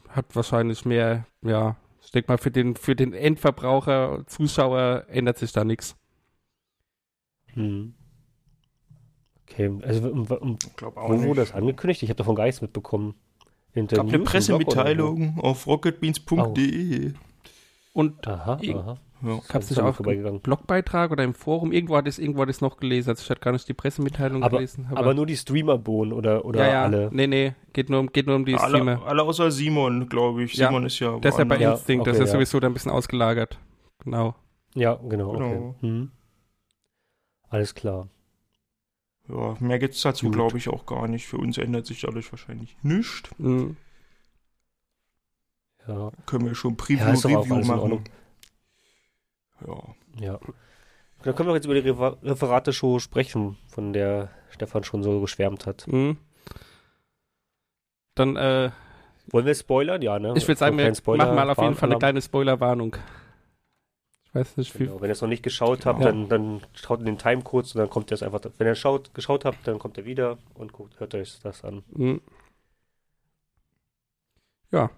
Hat 0.09 0.35
wahrscheinlich 0.35 0.85
mehr, 0.85 1.27
ja, 1.43 1.77
ich 2.03 2.11
denke 2.11 2.33
mal, 2.33 2.38
für 2.38 2.51
den, 2.51 2.75
für 2.75 2.97
den 2.97 3.12
Endverbraucher, 3.12 4.25
Zuschauer 4.27 5.05
ändert 5.09 5.38
sich 5.38 5.53
da 5.53 5.62
nichts. 5.64 5.97
Hm. 7.55 7.95
Okay, 9.51 9.71
also 9.83 10.09
um, 10.11 10.27
um, 10.27 10.59
Ich 10.65 10.77
glaube 10.77 11.01
auch 11.01 11.09
wo 11.09 11.15
nicht. 11.15 11.27
wurde 11.27 11.41
das 11.41 11.53
angekündigt? 11.53 12.03
Ich 12.03 12.09
habe 12.11 12.17
davon 12.19 12.35
gar 12.37 12.45
nichts 12.45 12.61
mitbekommen. 12.63 13.15
In 13.73 13.87
gab 13.87 14.01
eine 14.07 14.19
News, 14.19 14.31
Pressemitteilung 14.31 15.39
auf 15.41 15.67
rocketbeans.de. 15.67 17.13
Und 17.93 18.27
wo? 18.27 18.31
Aha, 18.31 18.59
Ich- 18.61 18.75
aha. 18.75 18.99
Ja. 19.23 19.35
gab 19.35 19.39
es 19.39 19.49
Das 19.49 19.65
ist 19.65 19.71
nicht 19.73 19.81
auch 19.81 20.01
einen 20.01 20.41
Blogbeitrag 20.41 21.11
oder 21.11 21.25
im 21.25 21.35
Forum? 21.35 21.73
Irgendwo 21.73 21.95
hat 21.97 22.09
es 22.09 22.19
irgendwo 22.19 22.41
hat 22.41 22.49
es 22.49 22.63
noch 22.63 22.79
gelesen. 22.79 23.11
Also 23.11 23.23
ich 23.23 23.29
hatte 23.29 23.41
gar 23.43 23.53
nicht 23.53 23.69
die 23.69 23.75
Pressemitteilung 23.75 24.43
Aber, 24.43 24.57
gelesen. 24.57 24.87
aber 24.95 25.13
nur 25.13 25.27
die 25.27 25.37
Streamer-Bohnen 25.37 26.15
oder, 26.15 26.43
oder 26.47 26.61
ja, 26.67 26.73
ja, 26.73 26.83
alle? 26.85 27.11
nee, 27.13 27.27
nee, 27.27 27.55
geht 27.75 27.91
nur 27.91 28.01
um, 28.01 28.11
geht 28.11 28.27
nur 28.27 28.37
um 28.37 28.47
die 28.47 28.55
Alle, 28.55 28.77
Streamer. 28.79 29.03
alle 29.07 29.23
außer 29.23 29.51
Simon, 29.51 30.09
glaube 30.09 30.45
ich. 30.45 30.55
Ja. 30.55 30.69
Simon 30.69 30.87
ist 30.87 30.99
ja 31.01 31.19
Der 31.19 31.29
ist 31.33 31.39
ja 31.39 31.45
bei 31.45 31.59
Instinct, 31.59 32.07
das 32.07 32.15
okay, 32.17 32.23
ist 32.25 32.29
ja 32.31 32.33
ja. 32.33 32.33
sowieso 32.39 32.61
da 32.61 32.69
ein 32.69 32.73
bisschen 32.73 32.93
ausgelagert. 32.93 33.59
Genau. 34.05 34.35
Ja, 34.75 34.95
genau. 34.95 35.33
Genau. 35.33 35.75
Okay. 35.79 35.87
Hm. 35.87 36.11
Alles 37.51 37.75
klar. 37.75 38.09
Ja, 39.33 39.57
mehr 39.61 39.79
gibt's 39.79 40.01
dazu, 40.03 40.27
Gut. 40.27 40.35
glaube 40.35 40.59
ich, 40.59 40.69
auch 40.69 40.87
gar 40.87 41.07
nicht. 41.07 41.27
Für 41.27 41.38
uns 41.38 41.59
ändert 41.59 41.87
sich 41.87 42.01
dadurch 42.01 42.31
wahrscheinlich 42.33 42.77
nichts. 42.83 43.31
Mhm. 43.38 43.77
Ja, 45.87 46.11
Können 46.27 46.47
wir 46.47 46.55
schon 46.55 46.73
Ja, 46.73 47.12
auch 47.12 47.23
Preview-Review 47.23 47.55
in 47.61 47.66
machen. 47.66 48.05
Ja. 49.66 49.83
ja. 50.21 50.38
Dann 51.23 51.35
können 51.35 51.49
wir 51.49 51.55
jetzt 51.55 51.64
über 51.66 51.75
die 51.75 51.88
Refer 51.88 52.16
Referate-Show 52.23 52.99
sprechen, 52.99 53.59
von 53.69 53.93
der 53.93 54.31
Stefan 54.51 54.85
schon 54.85 55.03
so 55.03 55.21
geschwärmt 55.21 55.66
hat. 55.66 55.87
Mhm. 55.87 56.16
Dann, 58.14 58.37
äh, 58.37 58.71
Wollen 59.31 59.47
wir 59.47 59.55
spoilern? 59.55 60.03
Ja, 60.03 60.19
ne? 60.19 60.35
ich 60.37 60.49
würde 60.49 60.59
sagen, 60.59 60.77
wir 60.77 60.90
machen 61.16 61.35
mal 61.35 61.51
auf 61.51 61.59
jeden 61.59 61.77
Fall 61.77 61.90
eine 61.90 61.99
kleine 61.99 62.23
Spoilerwarnung. 62.23 62.97
Weiß 64.33 64.57
nicht, 64.57 64.79
wie. 64.79 64.85
Genau. 64.85 65.01
Wenn 65.01 65.11
ihr 65.11 65.12
es 65.12 65.21
noch 65.23 65.29
nicht 65.29 65.43
geschaut 65.43 65.87
habt, 65.87 66.01
Ja. 66.01 66.07
dann, 66.07 66.29
dann 66.29 66.61
schaut 66.75 67.01
in 67.01 67.07
den 67.07 67.19
Timecode 67.19 67.64
und 67.75 67.77
dann 67.77 67.90
kommt 67.90 68.11
ihr 68.12 68.14
es 68.14 68.23
einfach. 68.23 68.40
Wenn 68.59 68.66
ihr 68.66 68.75
schaut, 68.77 69.12
geschaut 69.14 69.45
habt, 69.45 69.66
dann 69.66 69.79
kommt 69.81 69.99
er 69.99 70.05
wieder 70.05 70.38
und 70.55 70.73
guckt, 70.73 71.01
hört 71.01 71.14
euch 71.14 71.40
das 71.43 71.64
an. 71.64 71.83
Mhm. 71.90 72.21
Ja, 74.71 74.90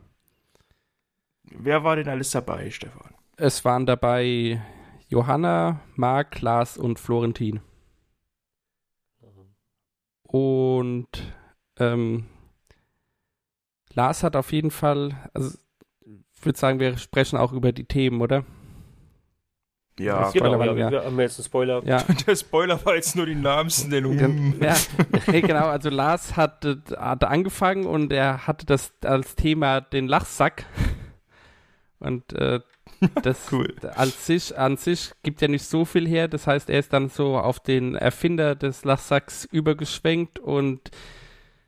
Wer 1.45 1.83
war 1.85 1.97
denn 1.97 2.09
alles 2.09 2.31
dabei, 2.31 2.71
Stefan? 2.71 3.15
es 3.37 3.65
waren 3.65 3.85
dabei 3.87 4.63
Johanna, 5.09 5.81
Marc, 5.97 6.41
Lars 6.41 6.77
und 6.79 6.99
Florentin. 7.01 7.61
Und 10.23 11.09
ähm, 11.79 12.27
Lars 13.95 14.23
hat 14.23 14.37
auf 14.37 14.53
jeden 14.53 14.71
Fall, 14.71 15.31
also 15.35 15.59
ich 16.35 16.45
würde 16.47 16.59
sagen, 16.59 16.81
wir 16.81 16.97
sprechen 16.97 17.37
auch 17.39 17.53
über 17.53 17.73
die 17.73 17.85
Themen, 17.85 18.21
oder? 18.23 18.45
Ja, 19.99 20.31
Genau, 20.31 20.63
ja, 20.63 20.75
ja. 20.75 20.91
wir 20.91 21.05
haben 21.05 21.21
jetzt 21.21 21.39
einen 21.39 21.45
Spoiler. 21.45 21.83
Ja, 21.85 22.03
der 22.27 22.37
Spoiler 22.37 22.85
war 22.85 22.95
jetzt 22.95 23.15
nur 23.15 23.27
die 23.27 23.35
Namensnennung. 23.35 24.59
ja 24.61 24.75
genau. 25.27 25.67
Also 25.67 25.91
Lars 25.91 26.37
hat, 26.37 26.67
hatte 26.97 27.29
angefangen 27.29 27.87
und 27.87 28.13
er 28.13 28.47
hatte 28.47 28.65
das 28.67 28.93
als 29.05 29.35
Thema 29.37 29.81
den 29.81 30.09
Lachsack. 30.09 30.65
Und 31.99 32.33
äh, 32.33 32.61
das 33.23 33.53
Cool. 33.53 33.75
als 33.95 34.27
sich, 34.27 34.57
an 34.59 34.77
sich 34.77 35.13
gibt 35.23 35.41
ja 35.43 35.49
nicht 35.49 35.65
so 35.65 35.85
viel 35.85 36.07
her. 36.09 36.27
Das 36.29 36.47
heißt, 36.47 36.71
er 36.71 36.79
ist 36.79 36.93
dann 36.93 37.09
so 37.09 37.37
auf 37.39 37.61
den 37.61 37.95
Erfinder 37.95 38.55
des 38.55 38.85
Lachsacks 38.85 39.45
übergeschwenkt 39.45 40.39
und 40.39 40.91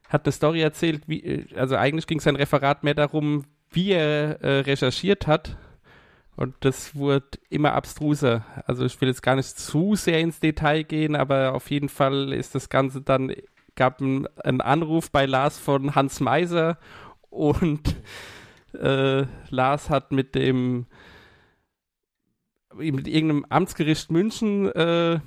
hat 0.08 0.24
eine 0.24 0.32
Story 0.32 0.60
erzählt, 0.62 1.02
wie, 1.08 1.22
äh, 1.22 1.44
also 1.56 1.76
eigentlich 1.76 2.06
ging 2.06 2.20
sein 2.20 2.36
Referat 2.36 2.84
mehr 2.84 2.94
darum, 2.94 3.44
wie 3.70 3.90
er 3.92 4.40
äh, 4.40 4.60
recherchiert 4.60 5.26
hat 5.26 5.56
Und 6.36 6.54
das 6.60 6.96
wurde 6.96 7.38
immer 7.48 7.74
abstruser. 7.74 8.44
Also 8.66 8.84
ich 8.84 9.00
will 9.00 9.08
jetzt 9.08 9.22
gar 9.22 9.36
nicht 9.36 9.56
zu 9.58 9.94
sehr 9.94 10.20
ins 10.20 10.40
Detail 10.40 10.82
gehen, 10.82 11.14
aber 11.14 11.54
auf 11.54 11.70
jeden 11.70 11.88
Fall 11.88 12.32
ist 12.32 12.54
das 12.54 12.68
Ganze 12.68 13.00
dann, 13.00 13.32
gab 13.76 14.00
einen 14.00 14.60
Anruf 14.60 15.10
bei 15.10 15.26
Lars 15.26 15.58
von 15.58 15.94
Hans 15.94 16.20
Meiser 16.20 16.78
und 17.30 17.94
äh, 18.74 19.24
Lars 19.50 19.90
hat 19.90 20.12
mit 20.12 20.34
dem 20.34 20.86
mit 22.76 23.06
irgendeinem 23.06 23.46
Amtsgericht 23.48 24.10
München 24.10 24.66
äh, 24.72 25.20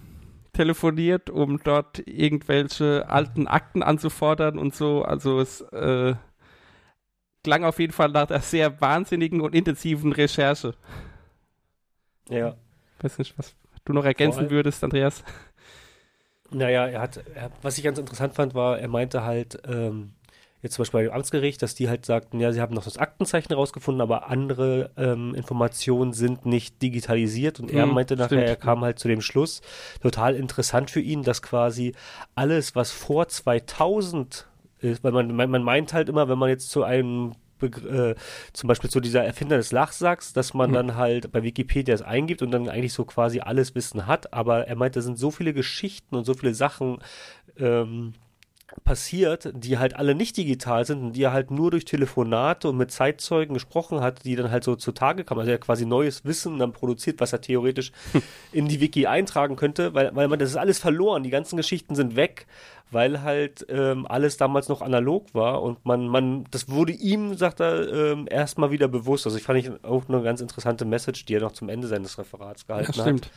telefoniert, 0.51 1.29
um 1.29 1.61
dort 1.63 1.99
irgendwelche 2.05 3.07
alten 3.09 3.47
Akten 3.47 3.83
anzufordern 3.83 4.57
und 4.57 4.75
so. 4.75 5.03
Also 5.03 5.39
es 5.39 5.61
äh, 5.61 6.15
klang 7.47 7.63
auf 7.63 7.79
jeden 7.79 7.93
Fall 7.93 8.09
nach 8.09 8.29
einer 8.29 8.41
sehr 8.41 8.81
wahnsinnigen 8.81 9.39
und 9.39 9.55
intensiven 9.55 10.11
Recherche. 10.11 10.73
Ja. 12.29 12.57
Weiß 12.99 13.17
nicht, 13.19 13.37
was 13.37 13.55
du 13.85 13.93
noch 13.93 14.05
ergänzen 14.05 14.49
würdest, 14.49 14.83
Andreas. 14.83 15.23
Naja, 16.49 16.87
er 16.87 17.01
hat, 17.01 17.17
er, 17.35 17.51
was 17.61 17.77
ich 17.77 17.83
ganz 17.83 17.97
interessant 17.99 18.33
fand, 18.35 18.53
war, 18.55 18.79
er 18.79 18.87
meinte 18.87 19.23
halt, 19.23 19.59
ähm, 19.67 20.13
jetzt 20.61 20.75
zum 20.75 20.83
Beispiel 20.83 20.99
bei 20.99 21.03
dem 21.03 21.11
Amtsgericht, 21.13 21.61
dass 21.61 21.75
die 21.75 21.89
halt 21.89 22.05
sagten, 22.05 22.39
ja, 22.39 22.53
sie 22.53 22.61
haben 22.61 22.73
noch 22.73 22.85
das 22.85 22.97
Aktenzeichen 22.97 23.53
rausgefunden, 23.53 24.01
aber 24.01 24.29
andere 24.29 24.91
ähm, 24.97 25.35
Informationen 25.35 26.13
sind 26.13 26.45
nicht 26.45 26.81
digitalisiert. 26.81 27.59
Und 27.59 27.69
er 27.69 27.85
Hm, 27.85 27.93
meinte 27.93 28.15
nachher, 28.15 28.43
stimmt. 28.43 28.47
er 28.47 28.55
kam 28.55 28.81
halt 28.81 28.97
zu 28.97 29.09
dem 29.09 29.21
Schluss, 29.21 29.61
total 30.01 30.35
interessant 30.35 30.89
für 30.89 31.01
ihn, 31.01 31.21
dass 31.23 31.41
quasi 31.41 31.93
alles, 32.35 32.75
was 32.75 32.91
vor 32.91 33.27
2000 33.27 34.47
ist, 34.79 35.03
weil 35.03 35.11
man, 35.11 35.35
man, 35.35 35.49
man 35.49 35.63
meint 35.63 35.93
halt 35.93 36.09
immer, 36.09 36.27
wenn 36.29 36.37
man 36.37 36.49
jetzt 36.49 36.69
zu 36.69 36.83
einem 36.83 37.33
Begr- 37.59 38.11
äh, 38.11 38.15
zum 38.53 38.67
Beispiel 38.67 38.89
zu 38.91 38.99
dieser 38.99 39.23
Erfinder 39.23 39.57
des 39.57 39.71
Lachsacks, 39.71 40.31
dass 40.33 40.53
man 40.53 40.69
Mhm. 40.69 40.73
dann 40.75 40.95
halt 40.95 41.31
bei 41.31 41.41
Wikipedia 41.41 41.95
es 41.95 42.03
eingibt 42.03 42.43
und 42.43 42.51
dann 42.51 42.69
eigentlich 42.69 42.93
so 42.93 43.03
quasi 43.03 43.39
alles 43.39 43.73
Wissen 43.73 44.05
hat. 44.05 44.31
Aber 44.31 44.67
er 44.67 44.75
meint, 44.75 44.95
da 44.95 45.01
sind 45.01 45.17
so 45.17 45.31
viele 45.31 45.53
Geschichten 45.53 46.15
und 46.15 46.23
so 46.25 46.35
viele 46.35 46.53
Sachen 46.53 46.99
ähm, 47.57 48.13
passiert, 48.83 49.49
die 49.55 49.77
halt 49.77 49.95
alle 49.95 50.13
nicht 50.13 50.35
digital 50.37 50.85
sind 50.85 51.01
und 51.01 51.13
die 51.13 51.23
er 51.23 51.33
halt 51.33 51.51
nur 51.51 51.71
durch 51.71 51.85
Telefonate 51.85 52.67
und 52.69 52.77
mit 52.77 52.91
Zeitzeugen 52.91 53.53
gesprochen 53.53 54.01
hat, 54.01 54.25
die 54.25 54.35
dann 54.35 54.51
halt 54.51 54.63
so 54.63 54.75
zutage 54.75 55.23
kamen. 55.23 55.39
Also 55.39 55.51
er 55.51 55.57
quasi 55.57 55.85
neues 55.85 56.25
Wissen 56.25 56.59
dann 56.59 56.73
produziert, 56.73 57.19
was 57.19 57.33
er 57.33 57.41
theoretisch 57.41 57.91
in 58.51 58.67
die 58.67 58.81
Wiki 58.81 59.07
eintragen 59.07 59.55
könnte, 59.55 59.93
weil, 59.93 60.15
weil 60.15 60.27
man, 60.27 60.37
das 60.39 60.49
ist 60.49 60.57
alles 60.57 60.79
verloren. 60.79 61.23
Die 61.23 61.29
ganzen 61.29 61.55
Geschichten 61.57 61.95
sind 61.95 62.15
weg, 62.15 62.45
weil 62.91 63.21
halt 63.21 63.65
ähm, 63.69 64.05
alles 64.05 64.37
damals 64.37 64.67
noch 64.69 64.81
analog 64.81 65.33
war 65.33 65.61
und 65.63 65.85
man, 65.85 66.07
man, 66.07 66.45
das 66.51 66.69
wurde 66.69 66.91
ihm, 66.91 67.35
sagt 67.35 67.59
er, 67.61 67.91
ähm, 67.91 68.27
erstmal 68.29 68.71
wieder 68.71 68.87
bewusst. 68.87 69.25
Also 69.25 69.37
ich 69.37 69.43
fand 69.43 69.59
ich 69.59 69.71
auch 69.83 70.07
eine 70.09 70.21
ganz 70.23 70.41
interessante 70.41 70.85
Message, 70.85 71.25
die 71.25 71.35
er 71.35 71.41
noch 71.41 71.53
zum 71.53 71.69
Ende 71.69 71.87
seines 71.87 72.17
Referats 72.17 72.67
gehalten 72.67 72.91
Ja, 72.93 72.99
hat 72.99 73.05
stimmt. 73.05 73.31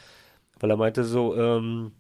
weil 0.59 0.71
er 0.71 0.77
meinte 0.77 1.05
so, 1.05 1.37
ähm, 1.37 1.93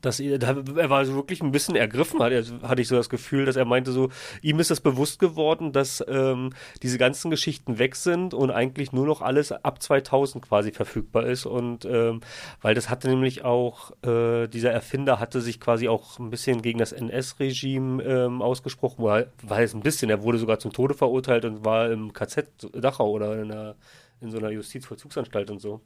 dass 0.00 0.20
er, 0.20 0.40
er 0.40 0.90
war 0.90 1.06
wirklich 1.08 1.42
ein 1.42 1.50
bisschen 1.50 1.74
ergriffen, 1.74 2.22
hatte, 2.22 2.44
hatte 2.62 2.80
ich 2.80 2.88
so 2.88 2.96
das 2.96 3.08
Gefühl, 3.08 3.46
dass 3.46 3.56
er 3.56 3.64
meinte 3.64 3.90
so, 3.90 4.10
ihm 4.42 4.60
ist 4.60 4.70
das 4.70 4.80
bewusst 4.80 5.18
geworden, 5.18 5.72
dass 5.72 6.04
ähm, 6.08 6.50
diese 6.82 6.98
ganzen 6.98 7.30
Geschichten 7.30 7.78
weg 7.78 7.96
sind 7.96 8.32
und 8.34 8.50
eigentlich 8.50 8.92
nur 8.92 9.06
noch 9.06 9.22
alles 9.22 9.50
ab 9.50 9.82
2000 9.82 10.44
quasi 10.46 10.72
verfügbar 10.72 11.26
ist 11.26 11.46
und 11.46 11.84
ähm, 11.84 12.20
weil 12.60 12.74
das 12.74 12.90
hatte 12.90 13.08
nämlich 13.08 13.44
auch, 13.44 13.90
äh, 14.04 14.46
dieser 14.46 14.70
Erfinder 14.70 15.18
hatte 15.18 15.40
sich 15.40 15.60
quasi 15.60 15.88
auch 15.88 16.18
ein 16.18 16.30
bisschen 16.30 16.62
gegen 16.62 16.78
das 16.78 16.92
NS-Regime 16.92 18.02
ähm, 18.04 18.42
ausgesprochen, 18.42 19.04
weil, 19.04 19.32
weil 19.42 19.64
es 19.64 19.74
ein 19.74 19.80
bisschen, 19.80 20.10
er 20.10 20.22
wurde 20.22 20.38
sogar 20.38 20.58
zum 20.58 20.72
Tode 20.72 20.94
verurteilt 20.94 21.44
und 21.44 21.64
war 21.64 21.90
im 21.90 22.12
KZ 22.12 22.46
Dachau 22.72 23.10
oder 23.10 23.40
in, 23.42 23.50
einer, 23.50 23.74
in 24.20 24.30
so 24.30 24.38
einer 24.38 24.50
Justizvollzugsanstalt 24.50 25.50
und 25.50 25.60
so. 25.60 25.80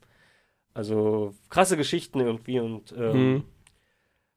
Also 0.74 1.34
krasse 1.50 1.76
Geschichten 1.76 2.20
irgendwie 2.20 2.58
und 2.58 2.92
ähm, 2.96 3.32
Mhm. 3.34 3.44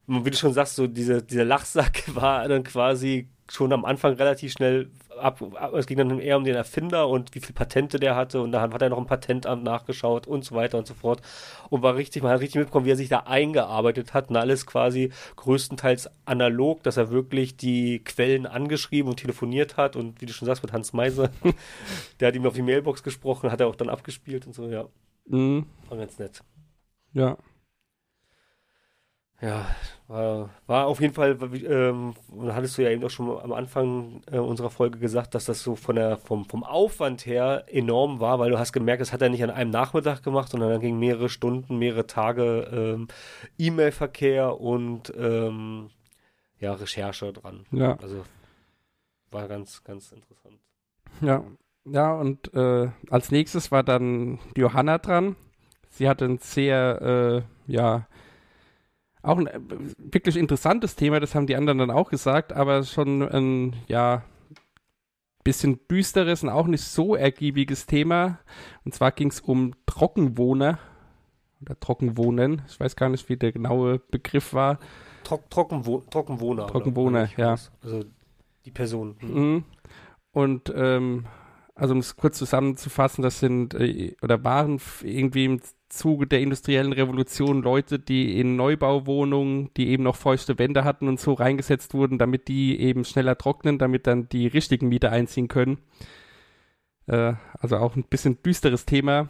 Wie 0.06 0.30
du 0.30 0.36
schon 0.36 0.52
sagst, 0.52 0.76
so 0.76 0.86
diese, 0.86 1.22
dieser 1.22 1.44
Lachsack 1.44 2.02
war 2.14 2.46
dann 2.48 2.62
quasi 2.64 3.28
schon 3.48 3.72
am 3.72 3.84
Anfang 3.84 4.14
relativ 4.14 4.52
schnell 4.52 4.90
ab, 5.20 5.40
ab. 5.54 5.72
Es 5.74 5.86
ging 5.86 5.98
dann 5.98 6.18
eher 6.18 6.36
um 6.36 6.42
den 6.42 6.56
Erfinder 6.56 7.08
und 7.08 7.32
wie 7.34 7.40
viele 7.40 7.52
Patente 7.52 8.00
der 8.00 8.16
hatte 8.16 8.40
und 8.40 8.50
dann 8.50 8.72
hat 8.72 8.82
er 8.82 8.88
noch 8.88 8.98
im 8.98 9.06
Patentamt 9.06 9.62
nachgeschaut 9.62 10.26
und 10.26 10.44
so 10.44 10.56
weiter 10.56 10.78
und 10.78 10.86
so 10.88 10.94
fort 10.94 11.22
und 11.70 11.80
war 11.82 11.94
richtig, 11.94 12.24
man 12.24 12.32
hat 12.32 12.40
richtig 12.40 12.56
mitbekommen, 12.58 12.86
wie 12.86 12.90
er 12.90 12.96
sich 12.96 13.08
da 13.08 13.20
eingearbeitet 13.20 14.14
hat 14.14 14.30
und 14.30 14.36
alles 14.36 14.66
quasi 14.66 15.12
größtenteils 15.36 16.10
analog, 16.24 16.82
dass 16.82 16.96
er 16.96 17.10
wirklich 17.10 17.56
die 17.56 18.00
Quellen 18.02 18.46
angeschrieben 18.46 19.08
und 19.10 19.16
telefoniert 19.20 19.76
hat 19.76 19.94
und 19.94 20.20
wie 20.20 20.26
du 20.26 20.32
schon 20.32 20.46
sagst 20.46 20.64
mit 20.64 20.72
Hans 20.72 20.92
Meiser, 20.92 21.30
der 22.20 22.28
hat 22.28 22.34
ihm 22.34 22.46
auf 22.46 22.54
die 22.54 22.62
Mailbox 22.62 23.04
gesprochen, 23.04 23.52
hat 23.52 23.60
er 23.60 23.68
auch 23.68 23.76
dann 23.76 23.88
abgespielt 23.88 24.46
und 24.46 24.54
so, 24.54 24.68
ja, 24.68 24.86
Mhm. 25.28 25.66
war 25.88 25.98
ganz 25.98 26.18
nett. 26.18 26.40
Ja. 27.12 27.36
Ja, 29.40 29.66
war, 30.08 30.50
war 30.66 30.86
auf 30.86 31.00
jeden 31.00 31.14
Fall, 31.14 31.36
ähm, 31.64 32.14
hattest 32.48 32.78
du 32.78 32.82
ja 32.82 32.90
eben 32.90 33.02
auch 33.04 33.10
schon 33.10 33.38
am 33.40 33.52
Anfang 33.52 34.22
äh, 34.30 34.38
unserer 34.38 34.70
Folge 34.70 34.98
gesagt, 34.98 35.34
dass 35.34 35.46
das 35.46 35.62
so 35.62 35.74
von 35.74 35.96
der, 35.96 36.16
vom, 36.18 36.44
vom 36.44 36.62
Aufwand 36.62 37.26
her 37.26 37.64
enorm 37.66 38.20
war, 38.20 38.38
weil 38.38 38.50
du 38.50 38.58
hast 38.58 38.72
gemerkt, 38.72 39.00
das 39.00 39.12
hat 39.12 39.22
er 39.22 39.28
nicht 39.30 39.42
an 39.42 39.50
einem 39.50 39.70
Nachmittag 39.70 40.22
gemacht, 40.22 40.48
sondern 40.50 40.70
dann 40.70 40.80
ging 40.80 40.98
mehrere 40.98 41.28
Stunden, 41.28 41.78
mehrere 41.78 42.06
Tage 42.06 42.68
ähm, 42.72 43.08
E-Mail-Verkehr 43.58 44.60
und 44.60 45.12
ähm, 45.16 45.90
ja, 46.60 46.74
Recherche 46.74 47.32
dran. 47.32 47.66
Ja. 47.72 47.96
Also 48.00 48.24
war 49.30 49.48
ganz, 49.48 49.82
ganz 49.82 50.12
interessant. 50.12 50.60
Ja, 51.20 51.44
ja, 51.84 52.12
und 52.14 52.52
äh, 52.54 52.90
als 53.10 53.30
nächstes 53.30 53.70
war 53.70 53.82
dann 53.82 54.38
Johanna 54.56 54.98
dran. 54.98 55.36
Sie 55.90 56.08
hatte 56.08 56.24
ein 56.24 56.38
sehr, 56.38 57.44
äh, 57.68 57.72
ja, 57.72 58.06
auch 59.26 59.38
ein 59.38 59.46
äh, 59.46 59.60
wirklich 59.98 60.36
interessantes 60.36 60.96
Thema, 60.96 61.20
das 61.20 61.34
haben 61.34 61.46
die 61.46 61.56
anderen 61.56 61.78
dann 61.78 61.90
auch 61.90 62.10
gesagt, 62.10 62.52
aber 62.52 62.82
schon 62.84 63.22
ein, 63.22 63.76
ja, 63.88 64.22
bisschen 65.46 65.78
düsteres 65.88 66.42
und 66.42 66.48
auch 66.48 66.66
nicht 66.66 66.82
so 66.82 67.14
ergiebiges 67.14 67.86
Thema. 67.86 68.40
Und 68.84 68.94
zwar 68.94 69.12
ging 69.12 69.28
es 69.28 69.38
um 69.38 69.74
Trockenwohner 69.86 70.80
oder 71.62 71.78
Trockenwohnen. 71.78 72.62
Ich 72.68 72.80
weiß 72.80 72.96
gar 72.96 73.08
nicht, 73.08 73.28
wie 73.28 73.36
der 73.36 73.52
genaue 73.52 74.00
Begriff 74.00 74.54
war. 74.54 74.80
Trock, 75.22 75.48
Trockenwo 75.48 76.02
Trockenwohner. 76.10 76.66
Trockenwohner, 76.66 77.28
ja. 77.36 77.52
weiß. 77.52 77.70
Also 77.80 78.04
die 78.64 78.72
Person. 78.72 79.16
Hm. 79.20 79.34
Mhm. 79.34 79.64
Und 80.32 80.72
ähm, 80.74 81.26
also 81.76 81.94
um 81.94 82.00
es 82.00 82.16
kurz 82.16 82.38
zusammenzufassen, 82.38 83.22
das 83.22 83.38
sind 83.38 83.74
äh, 83.74 84.16
oder 84.22 84.42
waren 84.42 84.80
irgendwie 85.02 85.44
im 85.44 85.60
Zuge 85.88 86.26
der 86.26 86.40
industriellen 86.40 86.92
Revolution 86.92 87.62
Leute, 87.62 87.98
die 87.98 88.40
in 88.40 88.56
Neubauwohnungen, 88.56 89.70
die 89.76 89.88
eben 89.88 90.02
noch 90.02 90.16
feuchte 90.16 90.58
Wände 90.58 90.84
hatten 90.84 91.08
und 91.08 91.20
so 91.20 91.32
reingesetzt 91.32 91.94
wurden, 91.94 92.18
damit 92.18 92.48
die 92.48 92.80
eben 92.80 93.04
schneller 93.04 93.38
trocknen, 93.38 93.78
damit 93.78 94.06
dann 94.06 94.28
die 94.28 94.46
richtigen 94.46 94.88
Mieter 94.88 95.12
einziehen 95.12 95.48
können. 95.48 95.78
Äh, 97.06 97.34
also 97.58 97.76
auch 97.76 97.96
ein 97.96 98.04
bisschen 98.04 98.42
düsteres 98.42 98.84
Thema. 98.84 99.28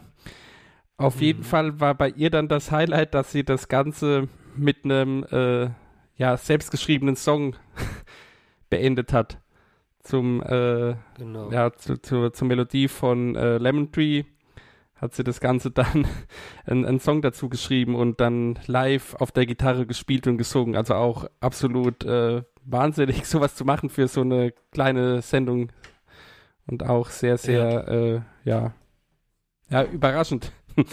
Auf 0.97 1.21
jeden 1.21 1.43
Fall 1.43 1.79
war 1.79 1.93
bei 1.93 2.09
ihr 2.09 2.31
dann 2.31 2.47
das 2.47 2.71
Highlight, 2.71 3.13
dass 3.13 3.31
sie 3.31 3.43
das 3.43 3.67
Ganze 3.67 4.27
mit 4.55 4.83
einem 4.83 5.23
äh, 5.25 5.69
ja, 6.15 6.37
selbstgeschriebenen 6.37 7.15
Song 7.15 7.55
beendet 8.71 9.13
hat. 9.13 9.39
Zum, 9.99 10.41
äh, 10.41 10.95
Genau. 11.17 11.51
ja, 11.51 11.71
zu, 11.73 12.01
zu, 12.01 12.31
zur 12.31 12.47
Melodie 12.47 12.87
von 12.87 13.35
äh, 13.35 13.59
Lemon 13.59 13.91
Tree 13.91 14.23
hat 14.99 15.13
sie 15.13 15.23
das 15.23 15.39
Ganze 15.39 15.71
dann 15.71 16.07
einen, 16.65 16.85
einen 16.85 16.99
Song 16.99 17.21
dazu 17.21 17.49
geschrieben 17.49 17.95
und 17.95 18.19
dann 18.19 18.57
live 18.67 19.15
auf 19.15 19.31
der 19.31 19.45
Gitarre 19.45 19.85
gespielt 19.85 20.27
und 20.27 20.37
gesungen. 20.37 20.75
Also 20.75 20.95
auch 20.95 21.29
absolut 21.39 22.03
äh, 22.03 22.43
wahnsinnig, 22.63 23.25
sowas 23.27 23.55
zu 23.55 23.65
machen 23.65 23.89
für 23.89 24.07
so 24.07 24.21
eine 24.21 24.53
kleine 24.71 25.21
Sendung. 25.21 25.71
Und 26.69 26.83
auch 26.83 27.09
sehr, 27.09 27.37
sehr, 27.37 27.87
äh, 27.87 28.21
ja, 28.49 28.73
ja, 29.69 29.83
überraschend. 29.83 30.51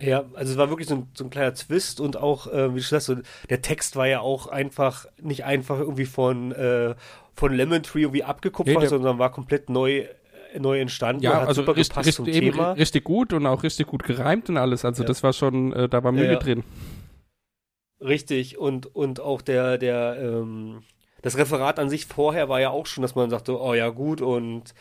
Ja, 0.00 0.24
also 0.34 0.52
es 0.52 0.58
war 0.58 0.68
wirklich 0.70 0.88
so 0.88 0.96
ein, 0.96 1.08
so 1.14 1.24
ein 1.24 1.30
kleiner 1.30 1.54
Twist 1.54 2.00
und 2.00 2.16
auch, 2.16 2.48
äh, 2.52 2.70
wie 2.74 2.78
du 2.80 2.84
sagst, 2.84 3.06
so, 3.06 3.16
der 3.48 3.62
Text 3.62 3.94
war 3.94 4.08
ja 4.08 4.20
auch 4.20 4.48
einfach, 4.48 5.06
nicht 5.22 5.44
einfach 5.44 5.78
irgendwie 5.78 6.04
von, 6.04 6.50
äh, 6.52 6.94
von 7.32 7.52
Lemon 7.52 7.82
Tree 7.84 8.02
irgendwie 8.02 8.24
abgekupfert, 8.24 8.74
Nee, 8.74 8.80
der- 8.80 8.88
sondern 8.90 9.18
war 9.20 9.30
komplett 9.30 9.70
neu, 9.70 10.04
neu 10.58 10.80
entstanden. 10.80 11.22
Ja, 11.22 11.40
also 11.40 11.62
super 11.62 11.76
richtig, 11.76 11.88
gepasst 11.96 12.12
zum 12.14 12.24
richtig, 12.26 12.56
richtig 12.58 13.04
gut 13.04 13.32
und 13.32 13.46
auch 13.46 13.62
richtig 13.62 13.86
gut 13.86 14.04
gereimt 14.04 14.48
und 14.48 14.56
alles. 14.56 14.84
Also 14.84 15.02
Ja. 15.02 15.06
das 15.08 15.22
war 15.22 15.32
schon, 15.32 15.72
äh, 15.72 15.88
da 15.88 16.02
war 16.04 16.12
Mühe 16.12 16.32
Ja, 16.32 16.38
drin. 16.38 16.62
Richtig, 18.00 18.58
und, 18.58 18.94
und 18.94 19.20
auch 19.20 19.40
der, 19.40 19.78
der, 19.78 20.16
ähm, 20.20 20.82
das 21.22 21.38
Referat 21.38 21.78
an 21.78 21.88
sich 21.88 22.06
vorher 22.06 22.48
war 22.48 22.60
ja 22.60 22.70
auch 22.70 22.86
schon, 22.86 23.02
dass 23.02 23.14
man 23.14 23.30
sagte, 23.30 23.58
oh 23.58 23.72
ja, 23.72 23.88
gut 23.88 24.20
und 24.20 24.74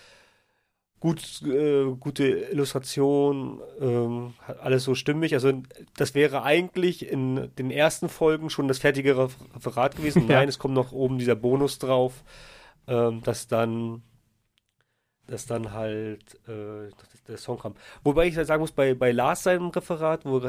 gut, 0.99 1.41
äh, 1.43 1.86
gute 1.99 2.25
Illustration, 2.27 3.62
ähm, 3.79 4.33
alles 4.62 4.83
so 4.83 4.95
stimmig. 4.95 5.33
Also 5.33 5.51
das 5.97 6.15
wäre 6.15 6.43
eigentlich 6.43 7.07
in 7.09 7.49
den 7.57 7.71
ersten 7.71 8.09
Folgen 8.09 8.49
schon 8.49 8.67
das 8.67 8.79
fertige 8.79 9.15
Ref- 9.17 9.38
Referat 9.55 9.95
gewesen. 9.95 10.25
Nein, 10.27 10.49
es 10.49 10.59
kommt 10.59 10.73
noch 10.73 10.91
oben 10.91 11.17
dieser 11.17 11.36
Bonus 11.36 11.77
drauf, 11.79 12.23
ähm, 12.88 13.21
dass 13.23 13.47
dann 13.47 14.01
dass 15.27 15.45
dann 15.45 15.71
halt 15.71 16.19
äh, 16.47 16.89
der 17.27 17.38
Song 17.38 17.57
kam. 17.57 17.75
Wobei 18.03 18.27
ich 18.27 18.36
halt 18.36 18.47
sagen 18.47 18.59
muss, 18.62 18.71
bei, 18.73 18.93
bei 18.93 19.12
Lars 19.13 19.43
seinem 19.43 19.69
Referat, 19.69 20.25
wo, 20.25 20.41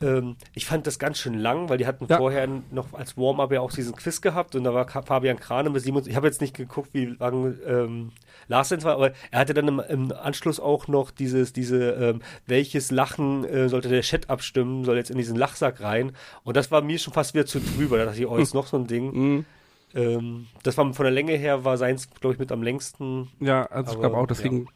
ähm, 0.00 0.36
ich 0.54 0.66
fand 0.66 0.86
das 0.86 0.98
ganz 1.00 1.18
schön 1.18 1.34
lang, 1.34 1.68
weil 1.68 1.78
die 1.78 1.86
hatten 1.86 2.06
Ja. 2.08 2.18
vorher 2.18 2.46
noch 2.70 2.92
als 2.94 3.16
Warm-up 3.16 3.50
ja 3.52 3.60
auch 3.60 3.72
diesen 3.72 3.96
Quiz 3.96 4.20
gehabt 4.20 4.54
und 4.54 4.62
da 4.64 4.72
war 4.72 4.86
Fabian 4.88 5.38
Krane 5.40 5.70
mit 5.70 5.82
27, 5.82 6.10
ich 6.12 6.16
habe 6.16 6.28
jetzt 6.28 6.40
nicht 6.40 6.56
geguckt, 6.56 6.90
wie 6.92 7.06
lang 7.06 7.58
ähm, 7.66 8.12
Lars 8.46 8.68
denn 8.68 8.82
war, 8.84 8.94
aber 8.94 9.12
er 9.32 9.40
hatte 9.40 9.54
dann 9.54 9.66
im, 9.66 9.80
im 9.80 10.12
Anschluss 10.12 10.60
auch 10.60 10.86
noch 10.86 11.10
dieses, 11.10 11.52
diese, 11.52 11.90
ähm, 11.92 12.22
welches 12.46 12.92
Lachen 12.92 13.44
äh, 13.44 13.68
sollte 13.68 13.88
der 13.88 14.02
Chat 14.02 14.30
abstimmen, 14.30 14.84
soll 14.84 14.96
jetzt 14.96 15.10
in 15.10 15.18
diesen 15.18 15.36
Lachsack 15.36 15.80
rein 15.80 16.12
und 16.44 16.56
das 16.56 16.70
war 16.70 16.82
mir 16.82 16.98
schon 17.00 17.12
fast 17.12 17.34
wieder 17.34 17.46
zu 17.46 17.58
drüber, 17.60 17.98
da 17.98 18.04
dachte 18.04 18.20
ich, 18.20 18.26
oh, 18.26 18.36
ist 18.36 18.54
noch 18.54 18.68
so 18.68 18.76
ein 18.76 18.86
Ding. 18.86 19.12
Mhm. 19.12 19.44
Ähm, 19.94 20.46
das 20.62 20.76
war 20.78 20.92
von 20.94 21.04
der 21.04 21.12
Länge 21.12 21.34
her, 21.36 21.64
war 21.64 21.76
seins, 21.76 22.10
glaube 22.10 22.34
ich, 22.34 22.38
mit 22.40 22.52
am 22.52 22.62
längsten. 22.62 23.30
Ja, 23.40 23.64
also 23.66 23.92
ich 23.92 23.96
Aber, 23.96 24.00
glaube 24.00 24.16
auch, 24.18 24.26
das 24.26 24.38
ja. 24.38 24.44
ging 24.50 24.68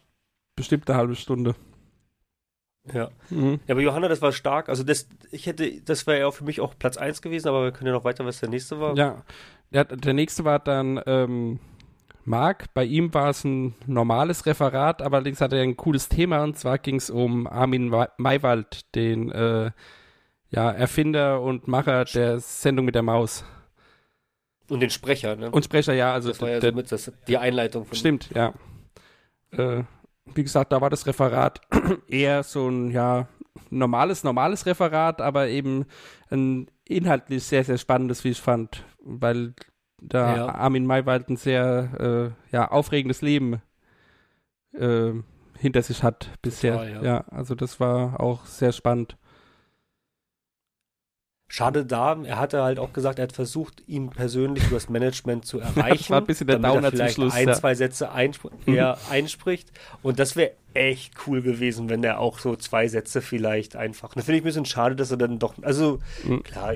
bestimmt 0.55 0.89
eine 0.89 0.99
halbe 0.99 1.15
Stunde. 1.15 1.55
Ja. 2.93 3.09
Mhm. 3.29 3.59
Ja, 3.67 3.73
aber 3.73 3.81
Johanna, 3.81 4.07
das 4.07 4.21
war 4.21 4.31
stark. 4.31 4.69
Also 4.69 4.83
das, 4.83 5.07
ich 5.31 5.47
hätte, 5.47 5.81
das 5.81 6.05
wäre 6.05 6.19
ja 6.19 6.31
für 6.31 6.43
mich 6.43 6.61
auch 6.61 6.77
Platz 6.77 6.97
1 6.97 7.21
gewesen, 7.21 7.47
aber 7.47 7.63
wir 7.63 7.71
können 7.71 7.87
ja 7.87 7.93
noch 7.93 8.03
weiter, 8.03 8.25
was 8.25 8.39
der 8.39 8.49
nächste 8.49 8.79
war. 8.79 8.95
Ja, 8.95 9.23
der, 9.71 9.85
der 9.85 10.13
nächste 10.13 10.45
war 10.45 10.59
dann 10.59 11.01
ähm, 11.05 11.59
Marc. 12.25 12.73
Bei 12.73 12.83
ihm 12.85 13.13
war 13.13 13.29
es 13.29 13.43
ein 13.43 13.75
normales 13.87 14.45
Referat, 14.45 15.01
aber 15.01 15.17
allerdings 15.17 15.41
hatte 15.41 15.57
er 15.57 15.63
ein 15.63 15.77
cooles 15.77 16.09
Thema 16.09 16.43
und 16.43 16.57
zwar 16.57 16.77
ging 16.79 16.97
es 16.97 17.09
um 17.09 17.47
Armin 17.47 17.91
Wa- 17.91 18.09
Maywald, 18.17 18.93
den 18.95 19.31
äh, 19.31 19.71
ja, 20.49 20.71
Erfinder 20.71 21.41
und 21.41 21.67
Macher 21.67 22.05
der 22.05 22.39
Sendung 22.39 22.85
mit 22.85 22.95
der 22.95 23.03
Maus. 23.03 23.45
Und 24.69 24.79
den 24.79 24.89
Sprecher, 24.89 25.35
ne? 25.35 25.51
Und 25.51 25.65
Sprecher, 25.65 25.93
ja, 25.93 26.13
also 26.13 26.29
das 26.29 26.41
war 26.41 26.49
ja 26.49 26.59
der, 26.59 26.71
so 26.71 26.75
mit 26.75 26.91
das, 26.91 27.11
die 27.27 27.37
Einleitung 27.37 27.85
von 27.85 27.95
Stimmt, 27.95 28.29
ja. 28.33 28.53
Äh, 29.51 29.83
wie 30.33 30.43
gesagt, 30.43 30.71
da 30.71 30.81
war 30.81 30.89
das 30.89 31.05
Referat 31.05 31.61
eher 32.07 32.43
so 32.43 32.67
ein, 32.67 32.89
ja, 32.91 33.27
normales, 33.69 34.23
normales 34.23 34.65
Referat, 34.65 35.21
aber 35.21 35.47
eben 35.47 35.85
ein 36.29 36.67
inhaltlich 36.85 37.43
sehr, 37.43 37.63
sehr 37.63 37.77
spannendes, 37.77 38.23
wie 38.23 38.29
ich 38.29 38.41
fand, 38.41 38.83
weil 38.99 39.53
da 40.01 40.35
Ja. 40.35 40.55
Armin 40.55 40.85
Maywald 40.85 41.29
ein 41.29 41.37
sehr, 41.37 42.35
äh, 42.51 42.55
ja, 42.55 42.69
aufregendes 42.69 43.21
Leben 43.21 43.61
äh, 44.73 45.11
hinter 45.57 45.81
sich 45.81 46.03
hat 46.03 46.29
bisher. 46.41 46.73
Total, 46.73 47.05
ja. 47.05 47.25
also 47.29 47.55
das 47.55 47.79
war 47.79 48.19
auch 48.19 48.45
sehr 48.45 48.71
spannend. 48.71 49.17
Schade 51.47 51.85
da, 51.85 52.17
er 52.23 52.39
hatte 52.39 52.63
halt 52.63 52.79
auch 52.79 52.91
gesagt, 52.91 53.19
er 53.19 53.23
hat 53.23 53.31
versucht, 53.33 53.83
ihn 53.87 54.09
persönlich 54.09 54.63
über 54.65 54.77
das 54.77 54.89
Management 54.89 55.45
zu 55.45 55.59
erreichen. 55.61 56.09
war 56.09 56.21
ein 56.21 56.25
bisschen 56.25 56.47
der 56.47 56.57
damit 56.57 56.77
Downer 56.77 56.87
er 56.87 56.91
vielleicht 56.91 57.15
Schluss, 57.15 57.33
ein, 57.33 57.47
ja. 57.47 57.53
zwei 57.53 57.75
Sätze 57.75 58.11
einspr 58.11 58.49
einspricht. 59.09 59.71
Und 60.01 60.17
das 60.19 60.35
wäre 60.35 60.51
echt 60.73 61.13
cool 61.27 61.41
gewesen, 61.41 61.87
wenn 61.87 62.03
er 62.03 62.19
auch 62.19 62.39
so 62.39 62.55
zwei 62.55 62.87
Sätze 62.87 63.21
vielleicht 63.21 63.75
einfach. 63.75 64.13
Das 64.15 64.25
finde 64.25 64.37
ich 64.37 64.41
ein 64.43 64.45
bisschen 64.45 64.65
schade, 64.65 64.95
dass 64.95 65.11
er 65.11 65.17
dann 65.17 65.37
doch. 65.39 65.53
Also, 65.61 65.99
Mhm. 66.23 66.43
klar, 66.43 66.75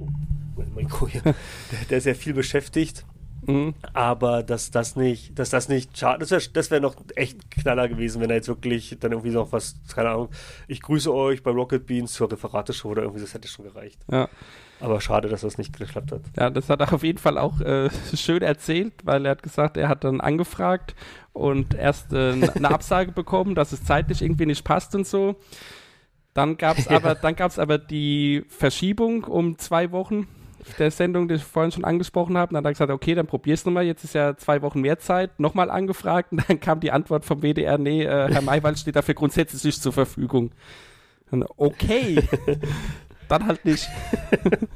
oh, 0.00 1.06
der, 1.24 1.34
der 1.90 1.98
ist 1.98 2.04
ja 2.06 2.14
viel 2.14 2.34
beschäftigt. 2.34 3.04
Mhm. 3.46 3.74
Aber 3.92 4.42
dass 4.42 4.70
das 4.70 4.96
nicht, 4.96 5.38
dass 5.38 5.50
das 5.50 5.68
nicht 5.68 5.96
schade, 5.98 6.20
das 6.20 6.30
wäre 6.30 6.42
das 6.52 6.70
wär 6.70 6.80
noch 6.80 6.94
echt 7.16 7.50
Knaller 7.50 7.88
gewesen, 7.88 8.20
wenn 8.20 8.30
er 8.30 8.36
jetzt 8.36 8.48
wirklich 8.48 8.96
dann 9.00 9.12
irgendwie 9.12 9.30
noch 9.30 9.52
was, 9.52 9.76
keine 9.94 10.10
Ahnung, 10.10 10.28
ich 10.68 10.80
grüße 10.80 11.12
euch 11.12 11.42
bei 11.42 11.50
Rocket 11.50 11.86
Beans 11.86 12.12
zur 12.12 12.30
Referateshow 12.30 12.90
oder 12.90 13.02
irgendwie, 13.02 13.20
das 13.20 13.34
hätte 13.34 13.48
schon 13.48 13.64
gereicht. 13.64 14.00
Ja. 14.10 14.28
Aber 14.80 15.00
schade, 15.00 15.28
dass 15.28 15.42
das 15.42 15.58
nicht 15.58 15.76
geklappt 15.78 16.10
hat. 16.10 16.22
Ja, 16.36 16.50
das 16.50 16.68
hat 16.68 16.80
er 16.80 16.92
auf 16.92 17.04
jeden 17.04 17.18
Fall 17.18 17.38
auch 17.38 17.60
äh, 17.60 17.88
schön 18.14 18.42
erzählt, 18.42 18.94
weil 19.04 19.24
er 19.26 19.32
hat 19.32 19.42
gesagt, 19.42 19.76
er 19.76 19.88
hat 19.88 20.04
dann 20.04 20.20
angefragt 20.20 20.94
und 21.32 21.74
erst 21.74 22.12
äh, 22.12 22.32
eine 22.32 22.70
Absage 22.70 23.12
bekommen, 23.12 23.54
dass 23.54 23.72
es 23.72 23.84
zeitlich 23.84 24.22
irgendwie 24.22 24.46
nicht 24.46 24.64
passt 24.64 24.94
und 24.94 25.06
so. 25.06 25.36
Dann 26.34 26.56
gab 26.56 26.78
es 26.78 26.88
aber, 26.88 27.14
dann 27.14 27.36
gab's 27.36 27.58
aber 27.58 27.78
die 27.78 28.44
Verschiebung 28.48 29.24
um 29.24 29.58
zwei 29.58 29.92
Wochen 29.92 30.26
der 30.78 30.90
Sendung, 30.90 31.28
die 31.28 31.34
ich 31.34 31.44
vorhin 31.44 31.72
schon 31.72 31.84
angesprochen 31.84 32.36
habe. 32.36 32.50
Und 32.50 32.54
dann 32.54 32.64
hat 32.64 32.70
er 32.70 32.72
gesagt, 32.72 32.90
okay, 32.90 33.14
dann 33.14 33.26
probier's 33.26 33.64
nochmal. 33.64 33.84
Jetzt 33.84 34.04
ist 34.04 34.14
ja 34.14 34.36
zwei 34.36 34.62
Wochen 34.62 34.80
mehr 34.80 34.98
Zeit. 34.98 35.38
Nochmal 35.38 35.70
angefragt. 35.70 36.32
Und 36.32 36.48
dann 36.48 36.60
kam 36.60 36.80
die 36.80 36.90
Antwort 36.90 37.24
vom 37.24 37.42
WDR, 37.42 37.78
nee, 37.78 38.02
äh, 38.02 38.32
Herr 38.32 38.42
Maywald 38.42 38.78
steht 38.78 38.96
dafür 38.96 39.14
grundsätzlich 39.14 39.64
nicht 39.64 39.82
zur 39.82 39.92
Verfügung. 39.92 40.52
Und, 41.30 41.44
okay. 41.56 42.22
dann 43.28 43.46
halt 43.46 43.64
nicht. 43.64 43.88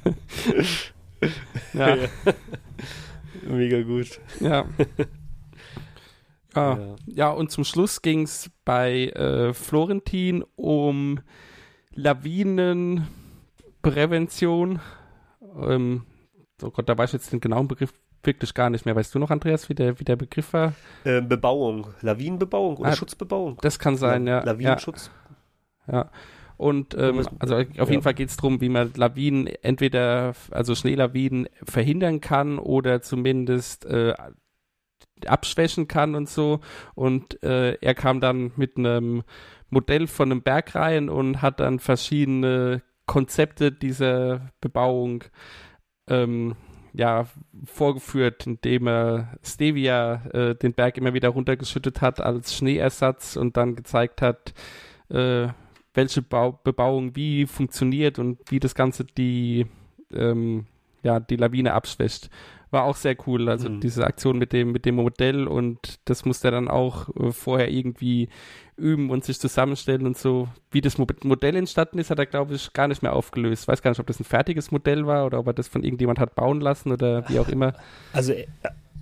ja. 1.75 1.97
Mega 3.47 3.83
gut. 3.83 4.21
Ja. 4.41 4.51
ja. 4.51 4.67
Ja. 6.57 6.97
Ja, 7.07 7.31
und 7.31 7.51
zum 7.51 7.65
Schluss 7.65 8.01
ging 8.01 8.23
es 8.23 8.51
bei 8.65 9.09
äh, 9.09 9.53
Florentin 9.53 10.43
um 10.57 11.21
Lawinenprävention. 11.95 14.81
Ähm, 15.61 16.05
oh 16.63 16.71
Gott, 16.71 16.89
da 16.89 16.97
weiß 16.97 17.11
ich 17.11 17.15
jetzt 17.15 17.33
den 17.33 17.41
genauen 17.41 17.69
Begriff 17.69 17.93
wirklich 18.23 18.55
gar 18.55 18.71
nicht 18.71 18.85
mehr. 18.85 18.97
Weißt 18.97 19.15
du 19.15 19.19
noch, 19.19 19.31
Andreas, 19.31 19.69
wie 19.69 19.75
der, 19.75 19.99
wie 20.01 20.05
der 20.05 20.17
Begriff 20.17 20.53
war? 20.53 20.75
Äh, 21.05 21.21
Bebauung, 21.23 21.89
Lawinenbebauung 22.01 22.77
oder 22.79 22.91
Ah, 22.91 22.97
Schutzbebauung. 22.97 23.59
Das 23.63 23.79
kann 23.79 23.97
sein, 23.97 24.27
ja. 24.27 24.39
ja. 24.39 24.45
Lawinenschutz. 24.45 25.11
Ja. 25.91 26.11
Und 26.57 26.95
ähm, 26.95 27.23
also 27.39 27.57
auf 27.57 27.67
ja. 27.75 27.85
jeden 27.85 28.03
Fall 28.03 28.15
geht 28.15 28.31
es 28.31 28.37
darum, 28.37 28.61
wie 28.61 28.71
man 28.71 28.93
Lawinen 28.95 29.47
entweder, 29.47 30.33
also 30.51 30.75
Schneelawinen 30.75 31.49
verhindern 31.63 32.21
kann 32.21 32.59
oder 32.59 33.03
zumindest 33.03 33.85
äh, 33.85 34.15
abschwächen 35.27 35.87
kann 35.87 36.15
und 36.15 36.29
so. 36.29 36.61
Und 36.95 37.43
äh, 37.43 37.75
er 37.75 37.95
kam 37.95 38.21
dann 38.21 38.53
mit 38.57 38.79
einem 38.79 39.23
Modell 39.69 40.07
von 40.07 40.31
einem 40.31 40.43
Berg 40.43 40.75
rein 40.75 41.11
und 41.11 41.43
hat 41.43 41.61
dann 41.61 41.79
verschiedene 41.79 42.83
Konzepte 43.07 43.73
dieser 43.73 44.53
Bebauung 44.61 45.25
ähm, 46.09 46.57
ja, 46.93 47.27
vorgeführt, 47.65 48.47
indem 48.47 48.89
er 48.89 49.39
Stevia 49.43 50.25
äh, 50.33 50.55
den 50.55 50.73
Berg 50.73 50.97
immer 50.97 51.15
wieder 51.15 51.29
runtergeschüttet 51.29 52.01
hat 52.01 52.21
als 52.21 52.55
Schneeersatz 52.55 53.37
und 53.37 53.57
dann 53.57 53.77
gezeigt 53.77 54.23
hat, 54.23 54.55
äh, 55.11 55.49
welche 55.93 56.23
Bau 56.23 56.53
Bebauung 56.65 57.15
wie 57.15 57.47
funktioniert 57.47 58.19
und 58.19 58.39
wie 58.51 58.61
das 58.61 58.75
Ganze 58.75 59.05
die, 59.05 59.67
ähm, 60.13 60.67
ja, 61.03 61.21
die 61.21 61.37
Lawine 61.37 61.75
abschwächt. 61.75 62.31
War 62.71 62.85
auch 62.85 62.97
sehr 62.97 63.17
cool, 63.27 63.49
also 63.49 63.69
Mhm. 63.69 63.81
diese 63.81 64.05
Aktion 64.05 64.39
mit 64.39 64.53
dem, 64.53 64.73
mit 64.73 64.85
dem 64.87 64.97
Modell 64.97 65.47
und 65.47 65.79
das 66.05 66.25
musste 66.25 66.49
er 66.49 66.51
dann 66.53 66.69
auch 66.69 67.09
äh, 67.17 67.31
vorher 67.33 67.71
irgendwie 67.71 68.29
üben 68.77 69.11
und 69.11 69.25
sich 69.25 69.39
zusammenstellen 69.39 70.05
und 70.07 70.19
so. 70.19 70.49
Wie 70.71 70.81
das 70.81 70.99
Mo 70.99 71.07
Modell 71.23 71.55
entstanden 71.57 71.99
ist, 71.99 72.11
hat 72.11 72.19
er, 72.19 72.27
glaube 72.27 72.55
ich, 72.55 72.73
gar 72.73 72.89
nicht 72.89 73.03
mehr 73.03 73.13
aufgelöst. 73.15 73.69
Weiß 73.69 73.83
gar 73.83 73.91
nicht, 73.93 74.01
ob 74.01 74.07
das 74.09 74.19
ein 74.21 74.25
fertiges 74.25 74.71
Modell 74.73 75.07
war 75.07 75.27
oder 75.27 75.39
ob 75.39 75.47
er 75.47 75.53
das 75.55 75.69
von 75.69 75.83
irgendjemand 75.85 76.19
hat 76.19 76.35
bauen 76.35 76.61
lassen 76.61 76.91
oder 76.93 77.29
wie 77.29 77.39
auch 77.39 77.49
immer. 77.49 77.73
Also, 78.13 78.33
er- 78.33 78.47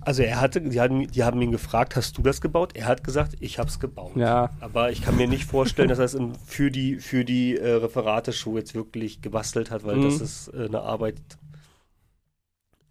also 0.01 0.21
er 0.21 0.39
hatte, 0.39 0.61
die 0.61 0.79
haben, 0.79 1.07
die 1.07 1.23
haben 1.23 1.41
ihn 1.41 1.51
gefragt, 1.51 1.95
hast 1.95 2.15
du 2.19 2.21
das 2.21 2.39
gebaut? 2.39 2.73
Er 2.75 2.85
hat 2.85 3.03
gesagt, 3.03 3.37
ich 3.39 3.57
habe 3.57 3.69
es 3.69 3.79
gebaut. 3.79 4.11
Ja, 4.15 4.51
Aber 4.59 4.91
ich 4.91 5.01
kann 5.01 5.17
mir 5.17 5.27
nicht 5.27 5.45
vorstellen, 5.45 5.89
dass 5.89 5.97
er 5.97 6.05
es 6.05 6.15
für 6.45 6.69
die, 6.69 6.97
für 6.99 7.25
die 7.25 7.57
äh, 7.57 7.71
Referateshow 7.71 8.55
jetzt 8.55 8.75
wirklich 8.75 9.23
gebastelt 9.23 9.71
hat, 9.71 9.83
weil 9.83 9.95
Mhm. 9.97 10.03
das 10.03 10.21
ist 10.21 10.49
äh, 10.49 10.65
eine 10.65 10.81
Arbeit. 10.81 11.15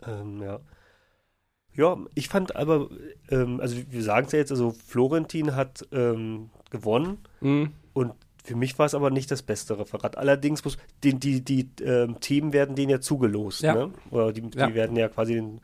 Ähm, 0.06 0.42
ja. 0.42 0.60
Ja, 1.76 1.96
ich 2.14 2.28
fand 2.28 2.54
aber, 2.54 2.88
ähm, 3.30 3.60
also 3.60 3.76
wir 3.90 4.02
sagen 4.02 4.26
es 4.26 4.32
ja 4.32 4.38
jetzt, 4.38 4.52
also 4.52 4.70
Florentin 4.70 5.56
hat 5.56 5.84
ähm, 5.90 6.50
gewonnen 6.70 7.18
mhm. 7.40 7.72
und 7.94 8.12
für 8.44 8.54
mich 8.54 8.78
war 8.78 8.86
es 8.86 8.94
aber 8.94 9.10
nicht 9.10 9.30
das 9.30 9.42
beste 9.42 9.76
Referat. 9.78 10.16
Allerdings 10.16 10.64
muss, 10.64 10.76
die, 11.02 11.14
die, 11.14 11.40
die 11.42 11.68
ähm, 11.82 12.20
Themen 12.20 12.52
werden 12.52 12.76
denen 12.76 12.90
ja 12.90 13.00
zugelost, 13.00 13.62
Ja. 13.62 13.74
ne? 13.74 13.90
Oder 14.10 14.32
die, 14.32 14.42
die 14.42 14.58
Ja. 14.58 14.74
werden 14.74 14.96
ja 14.96 15.08
quasi 15.08 15.34
den, 15.34 15.60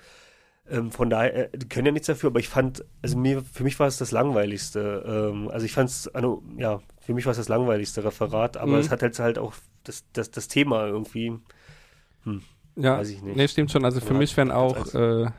ähm, 0.69 0.91
von 0.91 1.11
daher, 1.11 1.53
äh, 1.55 1.59
die 1.59 1.69
können 1.69 1.87
ja 1.87 1.93
nichts 1.93 2.07
dafür, 2.07 2.31
aber 2.31 2.41
ich 2.41 2.49
fand, 2.49 2.85
also 3.03 3.17
mir, 3.19 3.43
für 3.43 3.63
mich 3.65 3.79
war 3.79 3.87
es 3.87 3.99
das 3.99 4.11
langweiligste. 4.13 5.05
Ähm, 5.07 5.49
also 5.51 5.65
ich 5.67 5.73
fand 5.73 5.91
es, 5.91 6.09
also, 6.09 6.43
ja, 6.57 6.81
für 7.01 7.15
mich 7.15 7.25
war 7.27 7.33
es 7.33 7.37
das 7.39 7.49
langweiligste 7.49 8.03
Referat, 8.03 8.57
aber 8.57 8.73
Mhm. 8.73 8.79
es 8.79 8.91
hat 8.91 9.03
jetzt 9.03 9.19
halt 9.21 9.39
auch 9.39 9.53
das, 9.85 10.05
das, 10.13 10.31
das 10.33 10.49
Thema 10.49 10.87
irgendwie, 10.87 11.39
Ja, 12.83 12.99
Weiß 12.99 13.09
ich 13.11 13.23
nicht. 13.23 13.37
nee, 13.37 13.49
stimmt 13.49 13.71
schon. 13.71 13.85
Also 13.85 14.01
für 14.01 14.13
Ja, 14.15 14.19
mich 14.19 14.37
wären 14.37 14.51
auch 14.51 14.95
äh, 14.95 15.31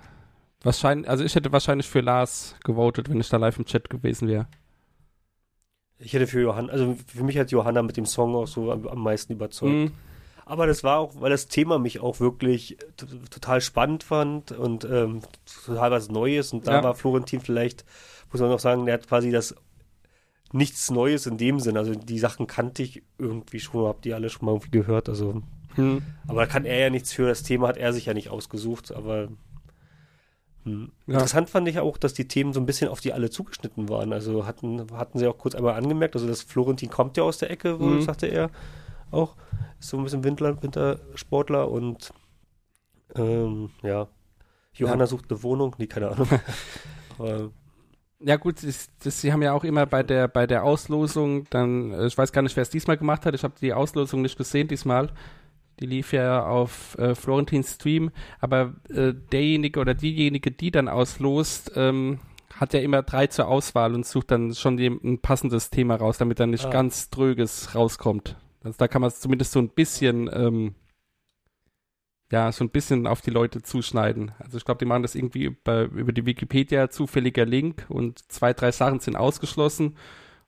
wahrscheinlich, 0.62 1.10
also 1.10 1.24
ich 1.24 1.36
hätte 1.36 1.52
wahrscheinlich 1.52 1.88
für 1.88 2.02
Lars 2.02 2.56
gewotet, 2.64 3.10
wenn 3.10 3.20
ich 3.20 3.30
da 3.30 3.38
live 3.38 3.58
im 3.58 3.66
Chat 3.66 3.90
gewesen 3.90 4.28
wäre. 4.28 4.48
ich 6.00 6.14
hätte 6.14 6.26
für 6.28 6.42
Johanna, 6.42 6.72
also 6.74 6.98
für 7.08 7.24
mich 7.24 7.38
hat 7.38 7.52
Johanna 7.52 7.84
mit 7.84 7.96
dem 7.98 8.06
Song 8.06 8.34
auch 8.36 8.48
so 8.48 8.72
am, 8.72 8.88
am 8.88 9.00
meisten 9.04 9.34
überzeugt. 9.34 9.72
Mhm. 9.72 9.92
Aber 10.46 10.66
das 10.68 10.84
war 10.84 10.98
auch, 10.98 11.14
weil 11.22 11.30
das 11.30 11.48
Thema 11.48 11.78
mich 11.80 12.00
auch 12.00 12.20
wirklich 12.20 12.78
total 13.30 13.62
spannend 13.62 14.04
fand 14.04 14.52
und 14.52 14.84
ähm, 14.84 15.22
total 15.66 15.92
was 15.92 16.10
Neues. 16.10 16.52
Und 16.54 16.68
da 16.68 16.74
Ja. 16.74 16.84
war 16.84 16.96
Florentin 16.96 17.40
vielleicht, 17.40 17.86
muss 18.32 18.42
man 18.42 18.50
noch 18.50 18.60
sagen, 18.60 18.86
der 18.86 18.96
hat 18.96 19.08
quasi 19.08 19.32
das 19.32 19.56
nichts 20.52 20.90
Neues 20.92 21.26
in 21.28 21.38
dem 21.38 21.60
Sinn. 21.60 21.78
Also 21.78 21.96
die 21.96 22.20
Sachen 22.20 22.48
kannte 22.48 22.84
ich 22.84 23.04
irgendwie 23.18 23.60
schon, 23.60 23.86
habt 23.88 24.06
ihr 24.06 24.16
alle 24.16 24.30
schon 24.30 24.46
mal 24.46 24.52
irgendwie 24.54 24.72
gehört. 24.72 25.08
Also, 25.08 25.42
Mhm. 25.78 26.02
aber 26.28 26.42
da 26.42 26.46
kann 26.48 26.66
er 26.66 26.80
ja 26.80 26.90
nichts 26.90 27.14
für. 27.14 27.28
Das 27.28 27.44
Thema 27.44 27.68
hat 27.68 27.78
er 27.78 27.94
sich 27.94 28.06
ja 28.06 28.14
nicht 28.14 28.30
ausgesucht. 28.30 28.92
Aber 28.94 29.30
Hm. 30.64 30.92
Ja. 31.08 31.14
Interessant 31.16 31.50
fand 31.50 31.68
ich 31.68 31.80
auch, 31.80 31.98
dass 31.98 32.14
die 32.14 32.28
Themen 32.28 32.54
so 32.54 32.60
ein 32.60 32.68
bisschen 32.68 32.88
auf 32.90 33.00
die 33.02 33.14
alle 33.14 33.32
zugeschnitten 33.32 33.90
waren. 33.90 34.14
Also 34.14 34.46
hatten, 34.46 34.86
hatten 34.94 35.18
sie 35.18 35.26
auch 35.28 35.38
kurz 35.40 35.56
einmal 35.56 35.74
angemerkt, 35.74 36.14
also 36.16 36.28
das 36.28 36.44
Florentin 36.44 36.90
kommt 36.92 37.18
ja 37.18 37.24
aus 37.24 37.40
der 37.40 37.50
Ecke, 37.50 37.78
Mhm. 37.80 38.02
sagte 38.02 38.28
er 38.28 38.52
auch. 39.10 39.36
Ist 39.80 39.90
so 39.90 39.98
ein 39.98 40.04
bisschen 40.04 40.24
Winter, 40.24 40.62
Wintersportler 40.62 41.68
und 41.72 42.12
ähm, 43.16 43.72
ja. 43.82 44.08
Johanna 44.74 45.02
Ja. 45.04 45.08
sucht 45.08 45.32
eine 45.32 45.42
Wohnung, 45.42 45.76
nee, 45.80 45.88
keine 45.88 46.10
Ahnung. 46.10 46.28
Aber, 47.18 47.50
Ja 48.20 48.38
gut, 48.38 48.62
das, 48.64 48.90
das, 49.04 49.20
sie 49.20 49.34
haben 49.34 49.42
ja 49.42 49.54
auch 49.54 49.64
immer 49.64 49.88
bei 49.88 50.04
der 50.04 50.28
bei 50.28 50.46
der 50.46 50.64
Auslosung 50.64 51.48
dann, 51.50 51.92
äh, 51.92 52.06
ich 52.06 52.16
weiß 52.18 52.32
gar 52.32 52.44
nicht, 52.44 52.56
wer 52.56 52.62
es 52.62 52.70
diesmal 52.70 52.98
gemacht 52.98 53.26
hat, 53.26 53.34
ich 53.34 53.44
habe 53.44 53.56
die 53.60 53.74
Auslosung 53.74 54.22
nicht 54.22 54.38
gesehen 54.38 54.68
diesmal. 54.68 55.10
Die 55.80 55.86
lief 55.88 56.14
ja 56.14 56.46
auf 56.46 56.98
äh, 57.00 57.16
Florentins 57.16 57.74
Stream, 57.76 58.12
aber 58.40 58.76
äh, 58.90 59.14
derjenige 59.32 59.80
oder 59.80 59.94
diejenige, 59.96 60.52
die 60.52 60.70
dann 60.70 60.88
auslost, 60.88 61.72
ähm, 61.76 62.20
hat 62.56 62.74
ja 62.74 62.82
immer 62.82 63.02
drei 63.02 63.28
zur 63.28 63.48
Auswahl 63.48 63.96
und 63.96 64.06
sucht 64.06 64.30
dann 64.30 64.54
schon 64.54 64.78
ein 64.78 65.20
passendes 65.20 65.72
Thema 65.72 65.96
raus, 65.96 66.20
damit 66.20 66.40
dann 66.40 66.52
nicht 66.52 66.66
Ah. 66.66 66.70
ganz 66.70 67.10
dröges 67.10 67.74
rauskommt. 67.74 68.38
Also 68.64 68.78
da 68.78 68.88
kann 68.88 69.02
man 69.02 69.08
es 69.08 69.20
zumindest 69.20 69.54
so 69.54 69.60
ein 69.60 69.70
bisschen, 69.70 70.30
ähm, 70.32 70.76
ja, 72.32 72.52
so 72.52 72.64
ein 72.64 72.70
bisschen 72.70 73.08
auf 73.08 73.22
die 73.22 73.32
Leute 73.32 73.62
zuschneiden. 73.64 74.32
Also 74.40 74.58
ich 74.58 74.66
glaube, 74.66 74.78
die 74.80 74.86
machen 74.86 75.02
das 75.02 75.16
irgendwie 75.16 75.46
über, 75.46 75.84
über 75.86 76.14
die 76.14 76.26
Wikipedia 76.26 76.90
zufälliger 76.90 77.46
Link 77.46 77.86
und 77.90 78.20
zwei, 78.32 78.54
drei 78.54 78.72
Sachen 78.72 79.00
sind 79.00 79.16
ausgeschlossen 79.16 79.98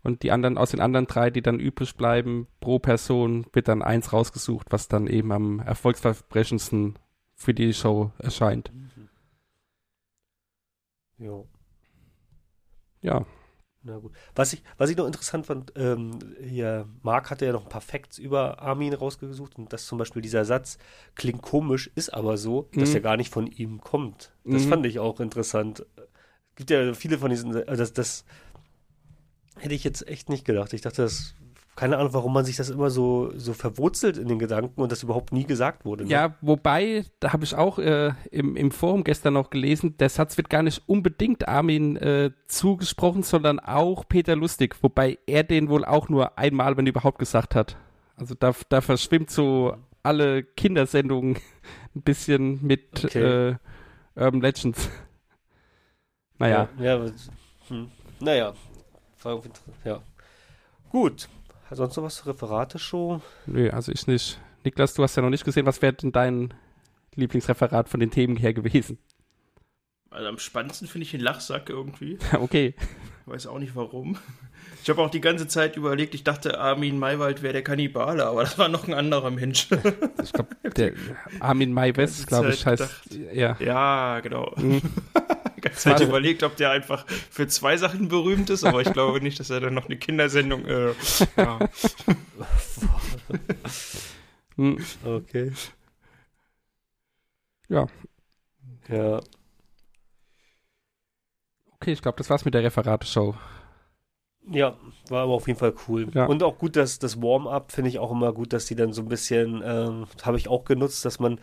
und 0.03 0.23
die 0.23 0.31
anderen, 0.31 0.57
aus 0.57 0.71
den 0.71 0.81
anderen 0.81 1.07
drei, 1.07 1.29
die 1.29 1.41
dann 1.41 1.59
übrig 1.59 1.95
bleiben, 1.95 2.47
pro 2.59 2.79
Person 2.79 3.45
wird 3.53 3.67
dann 3.67 3.81
eins 3.81 4.13
rausgesucht, 4.13 4.67
was 4.71 4.87
dann 4.87 5.07
eben 5.07 5.31
am 5.31 5.59
erfolgsversprechendsten 5.59 6.99
für 7.35 7.53
die 7.53 7.73
Show 7.73 8.11
erscheint. 8.19 8.71
ja. 11.17 11.43
Ja, 13.01 13.25
Na 13.85 13.97
gut. 13.97 14.13
Was 14.33 14.53
ich, 14.53 14.63
was 14.77 14.89
ich 14.89 14.95
noch 14.95 15.05
interessant 15.05 15.45
fand, 15.45 15.73
ähm, 15.75 16.17
hier, 16.41 16.87
Marc 17.01 17.29
hatte 17.29 17.45
ja 17.45 17.51
noch 17.51 17.63
ein 17.63 17.69
paar 17.69 17.81
Facts 17.81 18.17
über 18.17 18.61
Armin 18.61 18.93
rausgesucht 18.93 19.57
und 19.57 19.73
dass 19.73 19.85
zum 19.87 19.97
Beispiel 19.97 20.21
dieser 20.21 20.45
Satz 20.45 20.77
klingt 21.15 21.41
komisch, 21.41 21.91
ist 21.95 22.13
aber 22.13 22.37
so, 22.37 22.69
dass 22.77 22.89
Mhm. 22.91 22.95
er 22.95 23.01
gar 23.01 23.17
nicht 23.17 23.29
von 23.33 23.45
ihm 23.47 23.81
kommt. 23.81 24.31
Das 24.49 24.63
Mhm. 24.63 24.69
fand 24.69 24.85
ich 24.85 24.99
auch 24.99 25.19
interessant. 25.19 25.85
Es 25.97 26.55
gibt 26.55 26.69
ja 26.69 26.93
viele 26.93 27.17
von 27.17 27.29
diesen, 27.29 27.55
äh, 27.55 27.75
das, 27.75 27.91
das 27.93 28.23
hätte 29.59 29.73
ich 29.75 29.83
jetzt 29.83 30.07
echt 30.07 30.29
nicht 30.29 30.45
gedacht. 30.45 30.73
Ich 30.73 30.81
dachte, 30.81 31.01
das, 31.03 31.35
keine 31.75 31.97
Ahnung, 31.97 32.13
warum 32.13 32.33
man 32.33 32.45
sich 32.45 32.55
das 32.55 32.69
immer 32.69 32.89
so, 32.89 33.31
so 33.35 33.53
verwurzelt 33.53 34.17
in 34.17 34.27
den 34.27 34.37
Gedanken 34.37 34.81
und 34.81 34.91
das 34.91 35.01
überhaupt 35.03 35.31
nie 35.33 35.45
gesagt 35.45 35.85
wurde. 35.85 36.03
Ne? 36.03 36.11
Ja, 36.11 36.35
wobei, 36.41 37.05
da 37.19 37.33
habe 37.33 37.43
ich 37.43 37.55
auch 37.55 37.79
äh, 37.79 38.11
im, 38.29 38.55
im 38.55 38.71
Forum 38.71 39.03
gestern 39.03 39.33
noch 39.33 39.49
gelesen, 39.49 39.97
der 39.97 40.09
Satz 40.09 40.37
wird 40.37 40.49
gar 40.49 40.61
nicht 40.61 40.83
unbedingt 40.87 41.47
Armin 41.47 41.97
äh, 41.97 42.31
zugesprochen, 42.47 43.23
sondern 43.23 43.59
auch 43.59 44.07
Peter 44.07 44.35
Lustig, 44.35 44.75
wobei 44.81 45.17
er 45.25 45.43
den 45.43 45.69
wohl 45.69 45.83
auch 45.83 46.09
nur 46.09 46.37
einmal, 46.37 46.77
wenn 46.77 46.85
überhaupt, 46.85 47.17
gesagt 47.17 47.55
hat. 47.55 47.75
Also 48.15 48.35
da, 48.35 48.53
da 48.69 48.81
verschwimmt 48.81 49.31
so 49.31 49.75
alle 50.03 50.43
Kindersendungen 50.43 51.37
ein 51.95 52.01
bisschen 52.01 52.59
mit 52.65 53.03
Okay. 53.05 53.49
äh, 53.49 53.55
Urban 54.15 54.41
Legends. 54.41 54.89
Naja, 56.39 56.67
Ja, 56.79 56.97
ja, 56.97 57.11
hm. 57.69 57.91
naja. 58.19 58.53
War 59.23 59.41
Ja. 59.83 60.01
Gut. 60.89 61.29
Sonst 61.71 61.97
noch 61.97 62.03
was 62.03 62.17
zur 62.17 62.33
Referate-Show? 62.33 63.21
nö, 63.47 63.69
also 63.69 63.91
ich 63.91 64.05
nicht. 64.05 64.39
Niklas, 64.63 64.93
du 64.93 65.03
hast 65.03 65.15
ja 65.15 65.23
noch 65.23 65.29
nicht 65.29 65.43
gesehen, 65.43 65.65
was 65.65 65.81
wäre 65.81 65.93
denn 65.93 66.12
dein 66.12 66.53
Lieblingsreferat 67.15 67.89
von 67.89 67.99
den 67.99 68.12
Themen 68.12 68.38
her 68.38 68.53
gewesen? 68.53 68.97
Also 70.09 70.27
am 70.27 70.38
spannendsten 70.38 70.88
finde 70.88 71.05
ich 71.05 71.12
den 71.12 71.21
Lachsack 71.21 71.69
irgendwie. 71.69 72.19
okay. 72.39 72.75
Weiß 73.25 73.47
auch 73.47 73.57
nicht 73.57 73.75
warum. 73.75 74.17
Ich 74.83 74.89
habe 74.89 75.01
auch 75.01 75.09
die 75.09 75.21
ganze 75.21 75.47
Zeit 75.47 75.75
überlegt, 75.75 76.13
ich 76.13 76.23
dachte, 76.23 76.59
Armin 76.59 76.99
Maywald 76.99 77.41
wäre 77.41 77.53
der 77.53 77.63
Kannibale, 77.63 78.25
aber 78.25 78.41
das 78.41 78.57
war 78.57 78.67
noch 78.67 78.88
ein 78.88 78.93
anderer 78.93 79.31
Mensch. 79.31 79.67
Ich 80.23 80.31
glaube, 80.31 80.55
der 80.75 80.93
Armin 81.39 81.73
Mai 81.73 81.95
West, 81.95 82.27
glaube 82.27 82.51
ich, 82.53 82.65
heißt. 82.65 83.09
Ja. 83.33 83.57
ja, 83.59 84.19
genau. 84.21 84.53
Mhm. 84.57 84.81
Die 85.63 85.69
ganze 85.69 85.80
Zeit 85.80 86.02
überlegt, 86.02 86.43
ob 86.43 86.56
der 86.58 86.71
einfach 86.71 87.06
für 87.08 87.47
zwei 87.47 87.78
Sachen 87.78 88.10
berühmt 88.10 88.49
ist, 88.49 88.63
aber 88.63 88.82
ich 88.82 88.91
glaube 88.91 89.21
nicht, 89.21 89.39
dass 89.39 89.49
er 89.49 89.62
dann 89.62 89.73
noch 89.73 89.86
eine 89.86 89.97
Kindersendung. 89.97 90.65
Äh, 90.65 90.93
ja. 91.38 91.60
Okay. 95.04 95.52
Ja. 97.69 97.88
Ja. 98.88 99.19
Okay, 101.76 101.91
ich 101.91 102.02
glaube, 102.04 102.17
das 102.17 102.30
war's 102.30 102.45
mit 102.45 102.54
der 102.54 102.63
Referate-Show. 102.63 103.34
Ja, 104.52 104.78
war 105.10 105.23
aber 105.23 105.34
auf 105.34 105.47
jeden 105.47 105.58
Fall 105.60 105.73
cool. 105.88 106.08
Ja. 106.13 106.26
Und 106.26 106.43
auch 106.43 106.58
gut, 106.58 106.76
dass 106.76 106.99
das 106.99 107.21
Warm-up 107.21 107.71
finde 107.71 107.89
ich 107.89 107.99
auch 107.99 108.12
immer 108.12 108.34
gut, 108.34 108.54
dass 108.54 108.65
die 108.65 108.76
dann 108.76 108.93
so 108.93 109.02
ein 109.02 109.08
bisschen, 109.08 109.62
ähm, 109.65 110.06
habe 110.21 110.38
ich 110.38 110.49
auch 110.49 110.65
genutzt, 110.65 111.06
dass 111.06 111.19
man, 111.19 111.39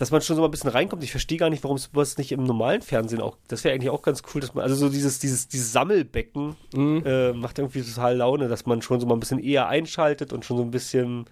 dass 0.00 0.10
man 0.10 0.22
schon 0.22 0.34
so 0.36 0.44
ein 0.44 0.50
bisschen 0.50 0.70
reinkommt. 0.70 1.04
Ich 1.04 1.10
verstehe 1.10 1.36
gar 1.36 1.50
nicht, 1.50 1.62
warum 1.62 1.76
es 1.76 2.16
nicht 2.16 2.32
im 2.32 2.44
normalen 2.44 2.80
Fernsehen 2.80 3.20
auch, 3.20 3.36
das 3.48 3.64
wäre 3.64 3.74
eigentlich 3.74 3.90
auch 3.90 4.00
ganz 4.00 4.22
cool, 4.34 4.40
dass 4.40 4.54
man, 4.54 4.62
also 4.64 4.74
so 4.74 4.88
dieses, 4.88 5.18
dieses, 5.18 5.46
dieses 5.48 5.72
Sammelbecken 5.72 6.56
Mhm. 6.74 7.02
äh, 7.04 7.32
macht 7.34 7.58
irgendwie 7.58 7.82
total 7.82 8.16
Laune, 8.16 8.48
dass 8.48 8.64
man 8.64 8.80
schon 8.80 8.98
so 8.98 9.06
mal 9.06 9.12
ein 9.14 9.20
bisschen 9.20 9.38
eher 9.38 9.68
einschaltet 9.68 10.32
und 10.32 10.44
schon 10.46 10.56
so 10.56 10.62
ein 10.62 10.70
bisschen, 10.70 11.26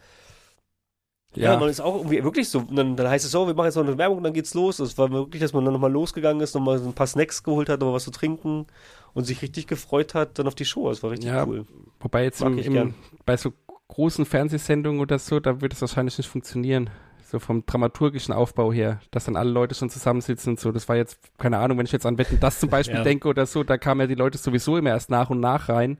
ja, 1.34 1.52
Ja, 1.54 1.58
man 1.58 1.68
ist 1.70 1.80
auch 1.80 1.96
irgendwie 1.96 2.22
wirklich 2.22 2.48
so, 2.50 2.60
dann, 2.60 2.96
dann 2.96 3.08
heißt 3.08 3.24
es 3.24 3.30
so, 3.30 3.46
wir 3.46 3.54
machen 3.54 3.66
jetzt 3.66 3.76
noch 3.76 3.86
eine 3.86 3.96
Werbung 3.96 4.18
und 4.18 4.24
dann 4.24 4.32
geht's 4.34 4.52
los. 4.54 4.78
Es 4.80 4.98
war 4.98 5.10
wirklich, 5.10 5.40
dass 5.40 5.52
man 5.54 5.64
dann 5.64 5.72
nochmal 5.72 5.92
losgegangen 5.92 6.42
ist, 6.42 6.54
nochmal 6.54 6.78
so 6.78 6.86
ein 6.86 6.94
paar 6.94 7.06
Snacks 7.06 7.42
geholt 7.42 7.68
hat, 7.70 7.80
nochmal 7.80 7.94
was 7.94 8.04
zu 8.04 8.10
trinken 8.10 8.66
und 9.14 9.24
sich 9.24 9.40
richtig 9.40 9.66
gefreut 9.66 10.14
hat 10.14 10.38
dann 10.38 10.46
auf 10.46 10.54
die 10.54 10.64
Show. 10.66 10.88
Das 10.90 11.02
war 11.02 11.10
richtig 11.10 11.30
Ja. 11.30 11.46
cool. 11.46 11.64
wobei 12.00 12.24
jetzt 12.24 12.42
im, 12.42 12.58
im, 12.58 12.94
bei 13.24 13.36
so 13.38 13.52
großen 13.88 14.26
Fernsehsendungen 14.26 15.00
oder 15.00 15.18
so, 15.18 15.40
da 15.40 15.60
wird 15.62 15.72
es 15.72 15.80
wahrscheinlich 15.80 16.18
nicht 16.18 16.28
funktionieren. 16.28 16.90
So 17.30 17.38
vom 17.38 17.66
dramaturgischen 17.66 18.32
Aufbau 18.32 18.72
her, 18.72 19.00
dass 19.10 19.26
dann 19.26 19.36
alle 19.36 19.50
Leute 19.50 19.74
schon 19.74 19.90
zusammensitzen 19.90 20.52
und 20.54 20.60
so. 20.60 20.72
Das 20.72 20.88
war 20.88 20.96
jetzt, 20.96 21.18
keine 21.36 21.58
Ahnung, 21.58 21.76
wenn 21.76 21.84
ich 21.84 21.92
jetzt 21.92 22.06
an 22.06 22.16
Wetten 22.16 22.40
das 22.40 22.58
zum 22.58 22.70
Beispiel 22.70 22.96
Ja. 22.98 23.04
denke 23.04 23.28
oder 23.28 23.44
so, 23.44 23.62
da 23.64 23.76
kamen 23.76 24.00
ja 24.00 24.06
die 24.06 24.14
Leute 24.14 24.38
sowieso 24.38 24.78
immer 24.78 24.90
erst 24.90 25.10
nach 25.10 25.28
und 25.28 25.40
nach 25.40 25.68
rein. 25.68 25.98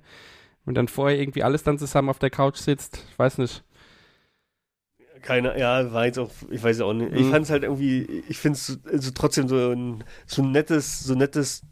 Und 0.64 0.74
dann 0.74 0.88
vorher 0.88 1.18
irgendwie 1.18 1.42
alles 1.42 1.62
dann 1.64 1.78
zusammen 1.78 2.08
auf 2.08 2.18
der 2.18 2.30
Couch 2.30 2.56
sitzt, 2.56 3.04
ich 3.10 3.18
weiß 3.18 3.38
nicht. 3.38 3.62
Keine, 5.20 5.58
ja, 5.58 5.92
war 5.92 6.06
jetzt 6.06 6.18
auch, 6.18 6.30
ich 6.50 6.62
weiß 6.62 6.80
auch 6.80 6.92
nicht. 6.94 7.12
Ich 7.12 7.26
Mhm. 7.26 7.30
fand 7.30 7.44
es 7.44 7.50
halt 7.50 7.64
irgendwie, 7.64 8.04
ich 8.28 8.38
finde 8.38 8.56
es 8.56 8.78
also 8.90 9.10
trotzdem 9.12 9.48
so 9.48 9.72
ein, 9.72 10.04
so 10.26 10.42
ein 10.42 10.52
nettes, 10.52 11.00
so 11.00 11.14
nettes 11.14 11.62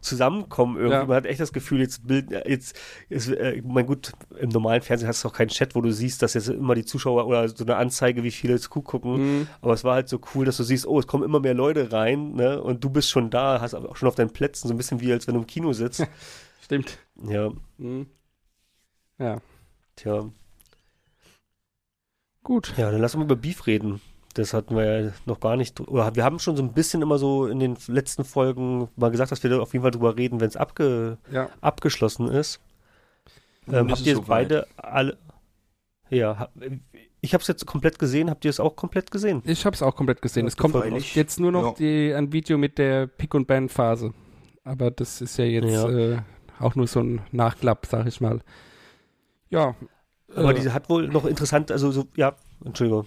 Zusammenkommen 0.00 0.76
irgendwie. 0.76 0.94
Ja. 0.94 1.04
Man 1.04 1.16
hat 1.16 1.26
echt 1.26 1.40
das 1.40 1.52
Gefühl, 1.52 1.80
jetzt 1.80 2.06
Bild, 2.06 2.30
jetzt, 2.30 2.74
ist, 3.10 3.28
äh, 3.28 3.60
mein 3.64 3.86
gut, 3.86 4.12
im 4.38 4.48
normalen 4.48 4.80
Fernsehen 4.80 5.08
hast 5.08 5.22
du 5.22 5.28
auch 5.28 5.32
keinen 5.34 5.48
Chat, 5.48 5.74
wo 5.74 5.82
du 5.82 5.92
siehst, 5.92 6.22
dass 6.22 6.34
jetzt 6.34 6.48
immer 6.48 6.74
die 6.74 6.86
Zuschauer 6.86 7.26
oder 7.26 7.48
so 7.48 7.64
eine 7.64 7.76
Anzeige, 7.76 8.22
wie 8.22 8.30
viele 8.30 8.54
jetzt 8.54 8.70
gucken. 8.70 9.40
Mhm. 9.40 9.48
Aber 9.60 9.74
es 9.74 9.84
war 9.84 9.94
halt 9.94 10.08
so 10.08 10.18
cool, 10.34 10.46
dass 10.46 10.56
du 10.56 10.62
siehst, 10.62 10.86
oh, 10.86 10.98
es 10.98 11.06
kommen 11.06 11.24
immer 11.24 11.40
mehr 11.40 11.54
Leute 11.54 11.92
rein, 11.92 12.32
ne? 12.32 12.62
Und 12.62 12.82
du 12.82 12.88
bist 12.90 13.10
schon 13.10 13.28
da, 13.30 13.60
hast 13.60 13.74
auch 13.74 13.96
schon 13.96 14.08
auf 14.08 14.14
deinen 14.14 14.32
Plätzen, 14.32 14.68
so 14.68 14.74
ein 14.74 14.78
bisschen 14.78 15.00
wie 15.00 15.12
als 15.12 15.26
wenn 15.26 15.34
du 15.34 15.40
im 15.40 15.46
Kino 15.46 15.72
sitzt. 15.72 16.06
Stimmt. 16.62 16.98
ja, 17.28 17.50
Mhm. 17.76 18.06
Ja, 19.18 19.38
tja. 19.96 20.30
gut. 22.42 22.72
Ja, 22.78 22.90
dann 22.90 23.00
lass 23.02 23.14
uns 23.14 23.18
mal 23.18 23.24
über 23.26 23.36
Beef 23.36 23.66
reden. 23.66 24.00
Das 24.34 24.54
hatten 24.54 24.76
wir 24.76 24.84
ja 25.02 25.12
noch 25.26 25.40
gar 25.40 25.56
nicht. 25.56 25.80
Oder 25.80 26.14
wir 26.14 26.22
haben 26.24 26.38
schon 26.38 26.56
so 26.56 26.62
ein 26.62 26.72
bisschen 26.72 27.02
immer 27.02 27.18
so 27.18 27.46
in 27.46 27.58
den 27.58 27.76
letzten 27.88 28.24
Folgen 28.24 28.88
mal 28.96 29.10
gesagt, 29.10 29.32
dass 29.32 29.42
wir 29.42 29.50
da 29.50 29.58
auf 29.58 29.72
jeden 29.72 29.82
Fall 29.82 29.90
drüber 29.90 30.16
reden, 30.16 30.40
wenn 30.40 30.48
es 30.48 30.56
abge, 30.56 31.18
Ja. 31.32 31.48
abgeschlossen 31.60 32.28
ist. 32.28 32.60
Ähm, 33.70 33.90
habt 33.90 34.06
ihr 34.06 34.14
soweit. 34.16 34.48
beide 34.48 34.66
alle. 34.76 35.18
Ja, 36.10 36.48
ich 37.20 37.34
habe 37.34 37.42
es 37.42 37.48
jetzt 37.48 37.66
komplett 37.66 37.98
gesehen. 37.98 38.30
Habt 38.30 38.44
ihr 38.44 38.50
es 38.50 38.60
auch 38.60 38.74
komplett 38.76 39.10
gesehen? 39.10 39.42
Ich 39.44 39.66
habe 39.66 39.74
es 39.74 39.82
auch 39.82 39.94
komplett 39.96 40.22
gesehen. 40.22 40.44
Ja, 40.44 40.48
es 40.48 40.56
kommt 40.56 40.74
freilich. 40.76 41.14
jetzt 41.14 41.38
nur 41.40 41.52
noch 41.52 41.64
Ja. 41.64 41.74
die, 41.78 42.14
ein 42.14 42.32
Video 42.32 42.56
mit 42.58 42.78
der 42.78 43.06
Pick- 43.08 43.34
und 43.34 43.46
Ban-Phase. 43.46 44.12
Aber 44.64 44.90
das 44.90 45.20
ist 45.20 45.36
ja 45.38 45.44
jetzt 45.44 45.68
Ja. 45.70 45.88
Äh, 45.88 46.18
auch 46.60 46.74
nur 46.76 46.86
so 46.86 47.00
ein 47.00 47.20
Nachklapp, 47.32 47.86
sag 47.86 48.06
ich 48.06 48.20
mal. 48.20 48.40
Ja. 49.50 49.74
Aber 50.34 50.50
äh, 50.52 50.54
diese 50.54 50.72
hat 50.72 50.88
wohl 50.88 51.08
noch 51.08 51.24
interessant, 51.24 51.70
also 51.72 51.90
so, 51.90 52.06
ja, 52.16 52.34
Entschuldigung. 52.64 53.06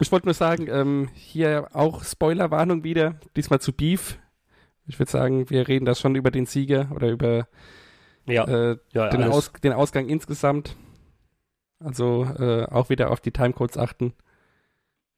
Ich 0.00 0.10
wollte 0.10 0.26
nur 0.26 0.34
sagen, 0.34 0.66
ähm, 0.68 1.08
hier 1.14 1.68
auch 1.72 2.04
Spoilerwarnung 2.04 2.84
wieder, 2.84 3.18
diesmal 3.36 3.60
zu 3.60 3.72
Beef. 3.72 4.18
Ich 4.86 4.98
würde 4.98 5.10
sagen, 5.10 5.50
wir 5.50 5.66
reden 5.68 5.84
da 5.84 5.94
schon 5.94 6.14
über 6.14 6.30
den 6.30 6.46
Sieger 6.46 6.90
oder 6.94 7.08
über 7.10 7.48
Ja, 8.26 8.44
äh, 8.44 8.78
ja, 8.92 9.08
den. 9.08 9.22
Aus, 9.24 9.52
den 9.52 9.72
Ausgang 9.72 10.08
insgesamt. 10.08 10.76
Also 11.78 12.24
äh, 12.24 12.64
auch 12.64 12.88
wieder 12.88 13.10
auf 13.10 13.20
die 13.20 13.30
Timecodes 13.30 13.76
achten. 13.76 14.14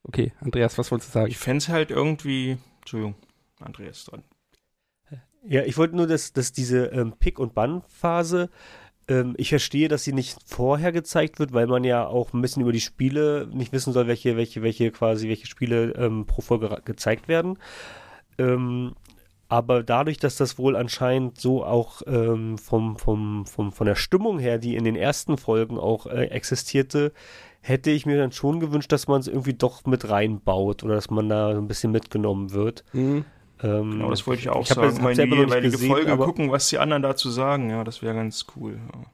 Okay, 0.02 0.32
Andreas, 0.40 0.78
was 0.78 0.90
wolltest 0.90 1.10
du 1.10 1.18
sagen? 1.18 1.30
Ich 1.30 1.38
fände 1.38 1.58
es 1.58 1.68
halt 1.68 1.90
irgendwie. 1.90 2.58
Entschuldigung, 2.80 3.16
Andreas 3.60 4.04
dran. 4.04 4.22
Ja, 5.48 5.62
ich 5.62 5.76
wollte 5.78 5.94
nur, 5.94 6.08
dass, 6.08 6.32
dass 6.32 6.52
diese 6.52 6.86
ähm, 6.86 7.14
Pick- 7.18 7.38
und 7.38 7.54
Bann-Phase, 7.54 8.50
ähm, 9.08 9.34
ich 9.36 9.50
verstehe, 9.50 9.88
dass 9.88 10.04
sie 10.04 10.12
nicht 10.12 10.36
vorher 10.44 10.92
gezeigt 10.92 11.38
wird, 11.38 11.52
weil 11.52 11.66
man 11.66 11.84
ja 11.84 12.06
auch 12.06 12.32
ein 12.32 12.42
bisschen 12.42 12.62
über 12.62 12.72
die 12.72 12.80
Spiele 12.80 13.48
nicht 13.52 13.72
wissen 13.72 13.92
soll, 13.92 14.06
welche, 14.06 14.36
welche, 14.36 14.62
welche 14.62 14.90
quasi, 14.90 15.28
welche 15.28 15.46
Spiele 15.46 15.92
ähm, 15.92 16.26
pro 16.26 16.42
Folge 16.42 16.80
gezeigt 16.84 17.28
werden. 17.28 17.58
Ähm, 18.38 18.94
Aber 19.48 19.84
dadurch, 19.84 20.18
dass 20.18 20.36
das 20.36 20.58
wohl 20.58 20.74
anscheinend 20.74 21.40
so 21.40 21.64
auch 21.64 22.02
ähm, 22.08 22.58
vom, 22.58 22.98
vom, 22.98 23.46
vom, 23.46 23.70
von 23.70 23.86
der 23.86 23.94
Stimmung 23.94 24.40
her, 24.40 24.58
die 24.58 24.74
in 24.74 24.82
den 24.82 24.96
ersten 24.96 25.36
Folgen 25.38 25.78
auch 25.78 26.06
äh, 26.06 26.24
existierte, 26.26 27.12
hätte 27.60 27.90
ich 27.92 28.06
mir 28.06 28.18
dann 28.18 28.32
schon 28.32 28.58
gewünscht, 28.58 28.90
dass 28.90 29.06
man 29.06 29.20
es 29.20 29.28
irgendwie 29.28 29.54
doch 29.54 29.84
mit 29.86 30.08
reinbaut 30.08 30.82
oder 30.82 30.96
dass 30.96 31.10
man 31.10 31.28
da 31.28 31.50
ein 31.50 31.68
bisschen 31.68 31.92
mitgenommen 31.92 32.52
wird. 32.52 32.82
Mhm. 32.92 33.24
Ähm, 33.62 33.92
Genau, 33.92 34.10
das 34.10 34.26
wollte 34.26 34.40
ich 34.42 34.48
auch 34.50 34.62
ich 34.62 34.68
sagen. 34.68 34.88
jetzt- 34.88 35.00
Mal 35.00 35.18
in 35.18 35.30
die 35.30 35.36
jeweilige 35.36 35.70
gesehen, 35.72 35.88
Folge 35.90 36.16
gucken, 36.16 36.50
was 36.50 36.68
die 36.68 36.78
anderen 36.78 37.02
dazu 37.02 37.30
sagen. 37.30 37.70
Ja, 37.70 37.84
das 37.84 38.02
wäre 38.02 38.14
ganz 38.14 38.46
cool. 38.56 38.78
Ja. 38.94 39.04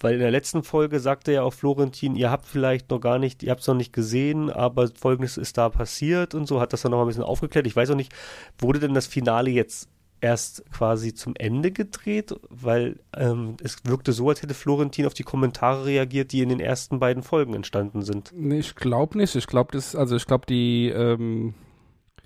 Weil 0.00 0.14
in 0.14 0.20
der 0.20 0.30
letzten 0.30 0.62
Folge 0.62 1.00
sagte 1.00 1.32
ja 1.32 1.42
auch 1.42 1.54
Florentin, 1.54 2.16
ihr 2.16 2.30
habt 2.30 2.44
vielleicht 2.44 2.90
noch 2.90 3.00
gar 3.00 3.18
nicht, 3.18 3.42
ihr 3.42 3.50
habt 3.50 3.62
es 3.62 3.66
noch 3.66 3.74
nicht 3.74 3.94
gesehen, 3.94 4.50
aber 4.50 4.88
folgendes 4.88 5.38
ist 5.38 5.56
da 5.56 5.70
passiert 5.70 6.34
und 6.34 6.46
so, 6.46 6.60
hat 6.60 6.74
das 6.74 6.82
dann 6.82 6.90
noch 6.90 6.98
mal 6.98 7.04
ein 7.04 7.08
bisschen 7.08 7.22
aufgeklärt. 7.22 7.66
Ich 7.66 7.74
weiß 7.76 7.90
auch 7.90 7.96
nicht, 7.96 8.12
wurde 8.58 8.78
denn 8.78 8.92
das 8.92 9.06
Finale 9.06 9.50
jetzt 9.50 9.88
erst 10.20 10.64
quasi 10.70 11.14
zum 11.14 11.34
Ende 11.36 11.70
gedreht? 11.72 12.34
Weil 12.50 13.00
ähm, 13.16 13.56
es 13.62 13.78
wirkte 13.84 14.12
so, 14.12 14.28
als 14.28 14.42
hätte 14.42 14.52
Florentin 14.54 15.06
auf 15.06 15.14
die 15.14 15.22
Kommentare 15.22 15.86
reagiert, 15.86 16.32
die 16.32 16.40
in 16.42 16.50
den 16.50 16.60
ersten 16.60 16.98
beiden 16.98 17.22
Folgen 17.22 17.54
entstanden 17.54 18.02
sind. 18.02 18.32
Nee, 18.34 18.58
ich 18.58 18.74
glaube 18.74 19.16
nicht. 19.16 19.34
Ich 19.34 19.46
glaube, 19.46 19.72
das, 19.72 19.94
also 19.96 20.14
ich 20.16 20.26
glaube, 20.26 20.44
die, 20.46 20.88
ähm, 20.90 21.54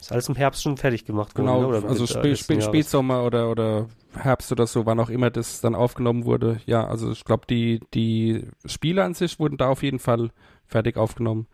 Ist 0.01 0.12
alles 0.12 0.28
im 0.28 0.34
Herbst 0.34 0.62
schon 0.62 0.76
fertig 0.78 1.05
gemacht 1.05 1.36
worden, 1.36 1.46
genau, 1.46 1.61
ne? 1.61 1.66
Oder 1.66 1.88
also 1.88 2.03
Mitte 2.03 2.36
Spä 2.36 2.36
Spä. 2.36 2.61
Spätsommer 2.62 3.22
oder, 3.24 3.51
oder 3.51 3.86
Herbst 4.14 4.51
oder 4.51 4.66
so, 4.66 4.86
wann 4.86 4.98
auch 4.98 5.11
immer 5.11 5.30
das 5.30 5.61
dann 5.61 5.74
aufgenommen 5.74 6.24
wurde. 6.24 6.61
Ja, 6.66 6.86
also 6.86 7.11
ich 7.12 7.24
glaube, 7.24 7.46
die, 7.48 7.80
die 7.92 8.46
Spiele 8.64 9.05
an 9.05 9.14
sich 9.14 9.38
wurden 9.38 9.59
da 9.59 9.68
auf 9.68 9.82
jeden 9.82 9.98
Fall 9.98 10.30
fertig 10.66 10.96
aufgenommen. 10.96 11.46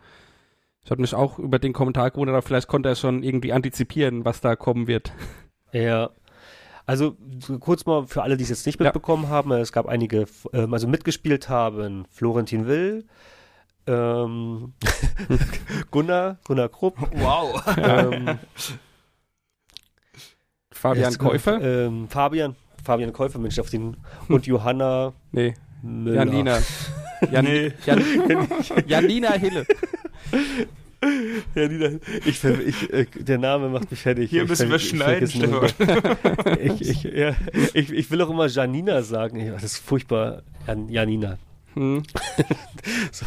Ich 0.84 0.92
habe 0.92 1.00
mich 1.00 1.14
auch 1.14 1.40
über 1.40 1.58
den 1.58 1.72
Kommentar 1.72 2.12
gewundert, 2.12 2.34
aber 2.34 2.42
vielleicht 2.42 2.68
konnte 2.68 2.88
er 2.88 2.94
schon 2.94 3.24
irgendwie 3.24 3.52
antizipieren, 3.52 4.24
was 4.24 4.40
da 4.40 4.54
kommen 4.54 4.86
wird. 4.86 5.12
Ja. 5.72 6.10
Also 6.86 7.16
so 7.40 7.58
kurz 7.58 7.84
mal 7.84 8.06
für 8.06 8.22
alle, 8.22 8.36
die 8.36 8.44
es 8.44 8.50
jetzt 8.50 8.64
nicht 8.64 8.78
Ja. 8.78 8.84
mitbekommen 8.84 9.28
haben, 9.28 9.50
es 9.50 9.72
gab 9.72 9.86
einige, 9.86 10.26
ähm, 10.52 10.72
also 10.72 10.86
mitgespielt 10.86 11.48
haben 11.48 12.04
Florentin 12.10 12.68
Will, 12.68 13.04
ähm, 13.86 14.72
Gunnar, 15.90 16.38
Gunnar 16.44 16.68
Krupp, 16.68 16.96
Wow. 17.14 17.62
ähm, 17.76 18.38
Fabian 20.72 21.16
Käufer? 21.18 21.60
ähm, 21.60 22.08
Fabian, 22.08 22.54
Fabian 22.84 23.12
Käufer, 23.12 23.38
Mensch, 23.38 23.58
auf 23.58 23.70
den, 23.70 23.96
und 24.28 24.46
Johanna 24.46 25.12
nee, 25.32 25.54
Müller. 25.82 26.16
Janina. 26.24 26.58
Jan, 27.30 27.44
Nee. 27.46 27.72
Jan, 27.86 28.02
Janina 28.86 29.32
Hille. 29.32 29.66
Janina, 31.54 31.98
ich, 32.26 32.44
ich, 32.44 32.92
äh, 32.92 33.06
der 33.14 33.38
Name 33.38 33.68
macht 33.70 33.90
mich 33.90 34.00
fertig. 34.00 34.28
Hier 34.28 34.42
ich, 34.42 34.48
müssen 34.50 34.68
wir 34.68 34.76
ich 34.76 34.88
schneiden, 34.90 35.50
nur- 35.50 35.64
ich, 36.60 36.80
ich, 36.82 37.02
ja, 37.04 37.34
ich, 37.72 37.90
ich 37.92 38.10
will 38.10 38.20
auch 38.20 38.28
immer 38.30 38.46
Janina 38.48 39.00
sagen. 39.02 39.50
Das 39.52 39.62
ist 39.64 39.78
furchtbar. 39.78 40.42
Jan, 40.66 40.88
Janina. 40.90 41.38
Hm. 41.76 42.02
So, 43.12 43.26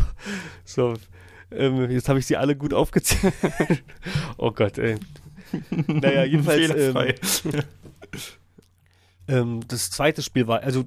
so 0.64 0.94
ähm, 1.52 1.90
jetzt 1.90 2.10
habe 2.10 2.20
ich 2.20 2.26
sie 2.26 2.38
alle 2.38 2.56
gut 2.56 2.74
aufgezählt. 2.74 3.34
oh 4.38 4.52
Gott, 4.52 4.78
ey. 4.78 4.96
Naja, 5.88 6.24
jedenfalls. 6.26 7.44
Ähm, 7.46 7.64
ähm, 9.28 9.60
das 9.68 9.90
zweite 9.92 10.22
Spiel 10.22 10.48
war, 10.48 10.62
also 10.64 10.86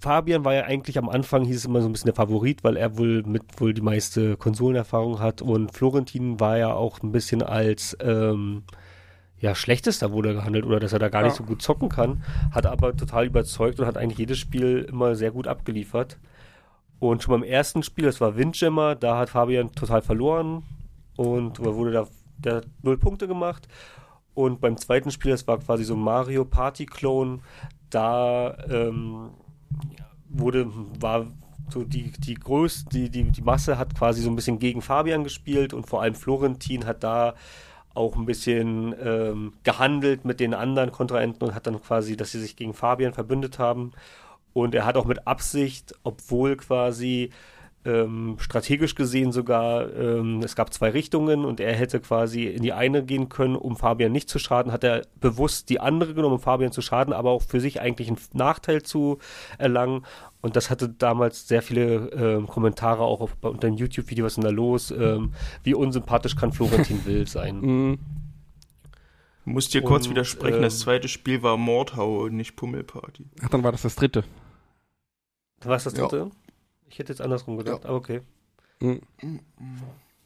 Fabian 0.00 0.44
war 0.44 0.54
ja 0.54 0.64
eigentlich 0.64 0.98
am 0.98 1.08
Anfang, 1.08 1.44
hieß 1.44 1.56
es 1.56 1.64
immer 1.64 1.80
so 1.80 1.88
ein 1.88 1.92
bisschen 1.92 2.06
der 2.08 2.14
Favorit, 2.14 2.62
weil 2.62 2.76
er 2.76 2.98
wohl 2.98 3.22
mit 3.24 3.42
wohl 3.58 3.72
die 3.72 3.80
meiste 3.80 4.36
Konsolenerfahrung 4.36 5.18
hat 5.18 5.40
und 5.42 5.72
Florentin 5.72 6.38
war 6.40 6.58
ja 6.58 6.74
auch 6.74 7.02
ein 7.02 7.12
bisschen 7.12 7.42
als 7.42 7.96
ähm, 8.00 8.64
ja, 9.40 9.54
schlechtester 9.54 10.12
wurde 10.12 10.34
gehandelt 10.34 10.64
oder 10.66 10.80
dass 10.80 10.92
er 10.92 10.98
da 10.98 11.08
gar 11.08 11.22
nicht 11.22 11.32
Ja. 11.32 11.36
so 11.38 11.44
gut 11.44 11.62
zocken 11.62 11.88
kann, 11.88 12.22
hat 12.52 12.66
aber 12.66 12.96
total 12.96 13.26
überzeugt 13.26 13.80
und 13.80 13.86
hat 13.86 13.96
eigentlich 13.96 14.18
jedes 14.18 14.38
Spiel 14.38 14.86
immer 14.88 15.16
sehr 15.16 15.30
gut 15.30 15.46
abgeliefert. 15.48 16.18
Und 17.04 17.22
schon 17.22 17.38
beim 17.38 17.42
ersten 17.42 17.82
Spiel, 17.82 18.06
das 18.06 18.22
war 18.22 18.34
Windjammer, 18.34 18.94
da 18.94 19.18
hat 19.18 19.28
Fabian 19.28 19.72
total 19.72 20.00
verloren 20.00 20.62
und 21.16 21.62
wurde 21.62 21.92
da 21.92 22.06
der 22.38 22.62
null 22.80 22.96
Punkte 22.96 23.28
gemacht. 23.28 23.68
Und 24.32 24.62
beim 24.62 24.78
zweiten 24.78 25.10
Spiel, 25.10 25.32
das 25.32 25.46
war 25.46 25.58
quasi 25.58 25.84
so 25.84 25.96
ein 25.96 26.00
Mario 26.00 26.46
Party 26.46 26.86
Clone, 26.86 27.40
da 27.90 28.56
ähm, 28.70 29.32
wurde, 30.30 30.66
war 30.98 31.26
so 31.68 31.84
die, 31.84 32.10
die 32.10 32.36
größte, 32.36 32.88
die, 32.88 33.10
die, 33.10 33.24
die 33.24 33.42
Masse 33.42 33.76
hat 33.76 33.94
quasi 33.94 34.22
so 34.22 34.30
ein 34.30 34.36
bisschen 34.36 34.58
gegen 34.58 34.80
Fabian 34.80 35.24
gespielt 35.24 35.74
und 35.74 35.86
vor 35.86 36.00
allem 36.00 36.14
Florentin 36.14 36.86
hat 36.86 37.04
da 37.04 37.34
auch 37.92 38.16
ein 38.16 38.24
bisschen 38.24 38.94
ähm, 38.98 39.52
gehandelt 39.62 40.24
mit 40.24 40.40
den 40.40 40.54
anderen 40.54 40.90
Kontrahenten 40.90 41.46
und 41.46 41.54
hat 41.54 41.66
dann 41.66 41.82
quasi, 41.82 42.16
dass 42.16 42.32
sie 42.32 42.40
sich 42.40 42.56
gegen 42.56 42.72
Fabian 42.72 43.12
verbündet 43.12 43.58
haben. 43.58 43.92
Und 44.54 44.74
er 44.74 44.86
hat 44.86 44.96
auch 44.96 45.04
mit 45.04 45.26
Absicht, 45.26 45.94
obwohl 46.02 46.56
quasi 46.56 47.30
ähm, 47.84 48.36
strategisch 48.38 48.94
gesehen 48.94 49.30
sogar, 49.30 49.92
ähm, 49.94 50.40
es 50.42 50.56
gab 50.56 50.72
zwei 50.72 50.90
Richtungen 50.90 51.44
und 51.44 51.60
er 51.60 51.74
hätte 51.74 52.00
quasi 52.00 52.44
in 52.44 52.62
die 52.62 52.72
eine 52.72 53.04
gehen 53.04 53.28
können, 53.28 53.56
um 53.56 53.76
Fabian 53.76 54.12
nicht 54.12 54.30
zu 54.30 54.38
schaden, 54.38 54.72
hat 54.72 54.84
er 54.84 55.02
bewusst 55.20 55.68
die 55.68 55.80
andere 55.80 56.14
genommen, 56.14 56.36
um 56.36 56.40
Fabian 56.40 56.72
zu 56.72 56.80
schaden, 56.80 57.12
aber 57.12 57.30
auch 57.30 57.42
für 57.42 57.60
sich 57.60 57.80
eigentlich 57.80 58.08
einen 58.08 58.18
Nachteil 58.32 58.82
zu 58.82 59.18
erlangen. 59.58 60.06
Und 60.40 60.56
das 60.56 60.70
hatte 60.70 60.88
damals 60.88 61.46
sehr 61.46 61.62
viele 61.62 62.10
ähm, 62.12 62.46
Kommentare 62.46 63.02
auch 63.02 63.20
auf, 63.20 63.36
unter 63.42 63.68
dem 63.68 63.76
YouTube-Video, 63.76 64.24
was 64.24 64.32
ist 64.32 64.36
denn 64.36 64.44
da 64.44 64.50
los? 64.50 64.90
Ähm, 64.90 65.32
wie 65.62 65.74
unsympathisch 65.74 66.36
kann 66.36 66.52
Florentin 66.52 67.04
Will 67.04 67.26
sein? 67.26 67.60
Hm. 67.60 67.98
Muss 69.46 69.68
dir 69.68 69.82
kurz 69.82 70.08
widersprechen, 70.08 70.62
das 70.62 70.76
ähm, 70.76 70.80
zweite 70.80 71.08
Spiel 71.08 71.42
war 71.42 71.58
Mordhau 71.58 72.22
und 72.22 72.34
nicht 72.34 72.56
Pummelparty. 72.56 73.26
Ach, 73.42 73.50
dann 73.50 73.62
war 73.62 73.72
das 73.72 73.82
das 73.82 73.94
dritte. 73.94 74.24
Was 75.64 75.86
ist 75.86 75.92
das 75.92 76.00
Ja. 76.00 76.08
dritte? 76.08 76.30
Ich 76.88 76.98
hätte 76.98 77.12
jetzt 77.12 77.20
andersrum 77.20 77.56
gedacht, 77.56 77.84
aber 77.86 77.96
okay. 77.96 78.20
Hm. 78.80 79.00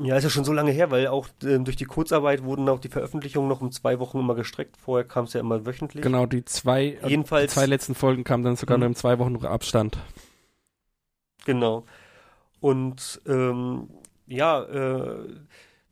Ja, 0.00 0.16
ist 0.16 0.24
ja 0.24 0.30
schon 0.30 0.44
so 0.44 0.52
lange 0.52 0.70
her, 0.70 0.90
weil 0.92 1.08
auch 1.08 1.26
ähm, 1.42 1.64
durch 1.64 1.76
die 1.76 1.84
Kurzarbeit 1.84 2.44
wurden 2.44 2.68
auch 2.68 2.78
die 2.78 2.88
Veröffentlichungen 2.88 3.48
noch 3.48 3.60
um 3.60 3.72
zwei 3.72 3.98
Wochen 3.98 4.18
immer 4.20 4.34
gestreckt. 4.36 4.76
Vorher 4.76 5.06
kam 5.06 5.24
es 5.24 5.32
ja 5.32 5.40
immer 5.40 5.66
wöchentlich. 5.66 6.02
Genau, 6.02 6.24
die 6.26 6.44
zwei, 6.44 6.98
äh, 7.02 7.08
Jedenfalls- 7.08 7.50
die 7.52 7.54
zwei 7.60 7.66
letzten 7.66 7.94
Folgen 7.96 8.22
kamen 8.24 8.44
dann 8.44 8.54
sogar 8.56 8.76
Mhm. 8.76 8.80
nur 8.82 8.86
im 8.88 8.94
zwei 8.94 9.18
Wochen 9.18 9.44
Abstand. 9.44 9.98
Genau. 11.44 11.84
Und 12.60 13.20
ähm, 13.26 13.88
ja, 14.26 14.62
äh, 14.62 15.26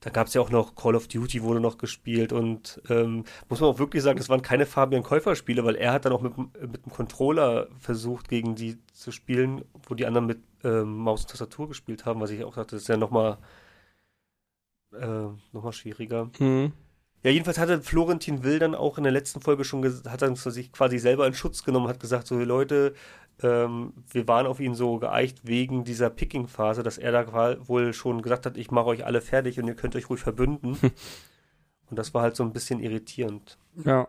da 0.07 0.13
gab 0.13 0.29
es 0.29 0.35
ja 0.35 0.41
auch 0.41 0.51
noch 0.51 0.77
Call 0.77 0.95
of 0.95 1.09
Duty 1.09 1.43
wurde 1.43 1.59
noch 1.59 1.79
gespielt 1.79 2.33
und 2.33 2.81
ähm, 2.89 3.25
muss 3.49 3.59
man 3.59 3.71
auch 3.71 3.81
wirklich 3.81 4.05
sagen, 4.05 4.19
das 4.19 4.29
waren 4.29 4.41
keine 4.41 4.65
Fabian 4.65 5.03
Käufer-Spiele, 5.03 5.65
weil 5.65 5.75
er 5.75 5.93
hat 5.93 6.05
dann 6.05 6.13
auch 6.13 6.21
mit, 6.23 6.37
dem- 6.37 6.53
mit 6.61 6.87
dem 6.87 6.93
Controller 6.93 7.67
versucht, 7.81 8.29
gegen 8.29 8.55
die 8.55 8.79
zu 8.93 9.11
spielen, 9.11 9.65
wo 9.89 9.97
die 9.97 10.07
anderen 10.07 10.29
mit 10.29 10.39
ähm, 10.63 10.97
Maus 10.99 11.23
und 11.23 11.31
Tastatur 11.31 11.67
gespielt 11.67 12.05
haben, 12.05 12.21
was 12.21 12.31
ich 12.31 12.45
auch 12.45 12.55
dachte, 12.55 12.77
das 12.77 12.83
ist 12.83 12.89
ja 12.89 12.97
nochmal 12.97 13.39
äh, 14.93 15.07
noch 15.53 15.65
mal 15.65 15.73
schwieriger. 15.73 16.31
Hm. 16.39 16.73
Ja, 17.25 17.33
jedenfalls 17.33 17.59
hatte 17.59 17.83
Florentin 17.83 18.45
Will 18.45 18.61
dann 18.61 18.77
auch 18.77 18.99
in 18.99 19.03
der 19.03 19.13
letzten 19.13 19.41
Folge 19.41 19.65
schon, 19.65 19.85
hat 20.09 20.23
dann 20.23 20.37
sich 20.37 20.71
quasi 20.71 20.99
selber 21.01 21.27
in 21.27 21.35
Schutz 21.35 21.65
genommen, 21.65 21.89
hat 21.89 21.99
gesagt, 21.99 22.29
so 22.29 22.39
Leute, 22.39 22.95
ähm, 23.43 23.93
wir 24.11 24.27
waren 24.29 24.47
auf 24.47 24.61
ihn 24.61 24.75
so 24.75 24.99
geeicht 24.99 25.47
wegen 25.47 25.85
dieser 25.85 26.11
Picking-Phase, 26.11 26.83
dass 26.83 26.99
er 26.99 27.13
da 27.13 27.69
wohl 27.69 27.93
schon 27.93 28.23
gesagt 28.23 28.47
hat, 28.47 28.57
ich 28.57 28.71
mache 28.71 28.87
euch 28.87 29.05
alle 29.05 29.21
fertig 29.21 29.59
und 29.59 29.69
ihr 29.69 29.75
könnt 29.75 29.95
euch 29.97 30.09
ruhig 30.09 30.21
verbünden. 30.21 30.79
und 31.91 31.99
das 31.99 32.15
war 32.15 32.23
halt 32.23 32.37
so 32.37 32.45
ein 32.45 32.53
bisschen 32.53 32.81
irritierend. 32.81 33.59
Ja. 33.85 34.09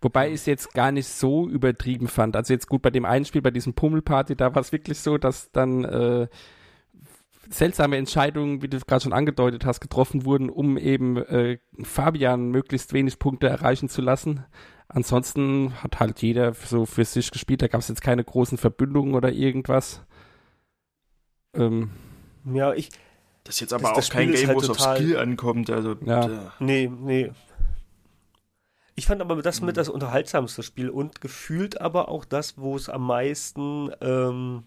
Wobei 0.00 0.28
ich 0.28 0.36
es 0.36 0.46
jetzt 0.46 0.72
gar 0.72 0.92
nicht 0.92 1.08
so 1.08 1.46
übertrieben 1.46 2.08
fand. 2.08 2.34
Also 2.34 2.54
jetzt 2.54 2.68
gut 2.68 2.80
bei 2.80 2.90
dem 2.90 3.04
einen 3.04 3.26
Spiel, 3.26 3.42
bei 3.42 3.50
diesem 3.50 3.74
Pummelparty, 3.74 4.34
da 4.34 4.54
war 4.54 4.62
es 4.62 4.72
wirklich 4.72 4.98
so, 4.98 5.18
dass 5.18 5.52
dann 5.52 5.84
äh, 5.84 6.28
seltsame 7.50 7.96
Entscheidungen, 7.96 8.62
wie 8.62 8.68
du 8.68 8.78
gerade 8.78 9.02
schon 9.02 9.12
angedeutet 9.12 9.64
hast, 9.64 9.80
getroffen 9.80 10.24
wurden, 10.24 10.48
um 10.50 10.78
eben 10.78 11.16
äh, 11.16 11.58
Fabian 11.82 12.50
möglichst 12.50 12.92
wenig 12.92 13.18
Punkte 13.18 13.48
erreichen 13.48 13.88
zu 13.88 14.00
lassen. 14.02 14.44
Ansonsten 14.88 15.74
hat 15.82 16.00
halt 16.00 16.22
jeder 16.22 16.54
so 16.54 16.86
für 16.86 17.04
sich 17.04 17.30
gespielt. 17.30 17.62
Da 17.62 17.68
gab 17.68 17.80
es 17.80 17.88
jetzt 17.88 18.02
keine 18.02 18.24
großen 18.24 18.58
Verbündungen 18.58 19.14
oder 19.14 19.30
irgendwas. 19.32 20.02
Ähm, 21.54 21.90
Ja, 22.52 22.72
ich, 22.72 22.90
Das 23.44 23.54
ist 23.56 23.60
jetzt 23.60 23.72
aber 23.72 23.82
Das- 23.82 23.90
auch 23.92 23.96
das 23.96 24.10
kein 24.10 24.30
Game, 24.32 24.46
halt 24.48 24.56
wo 24.56 24.60
es 24.60 24.70
auf 24.70 24.78
Skill 24.80 25.16
ankommt. 25.16 25.70
Also, 25.70 25.96
Ja. 26.04 26.26
äh, 26.26 26.38
nee, 26.60 26.88
nee. 26.92 27.32
Ich 28.94 29.06
fand 29.06 29.20
aber 29.22 29.40
das 29.42 29.58
Hm. 29.60 29.66
mit 29.66 29.76
das 29.76 29.88
unterhaltsamste 29.88 30.62
Spiel 30.62 30.90
und 30.90 31.20
gefühlt 31.20 31.80
aber 31.80 32.08
auch 32.10 32.24
das, 32.24 32.58
wo 32.58 32.76
es 32.76 32.88
am 32.88 33.06
meisten, 33.06 33.90
ähm, 34.02 34.64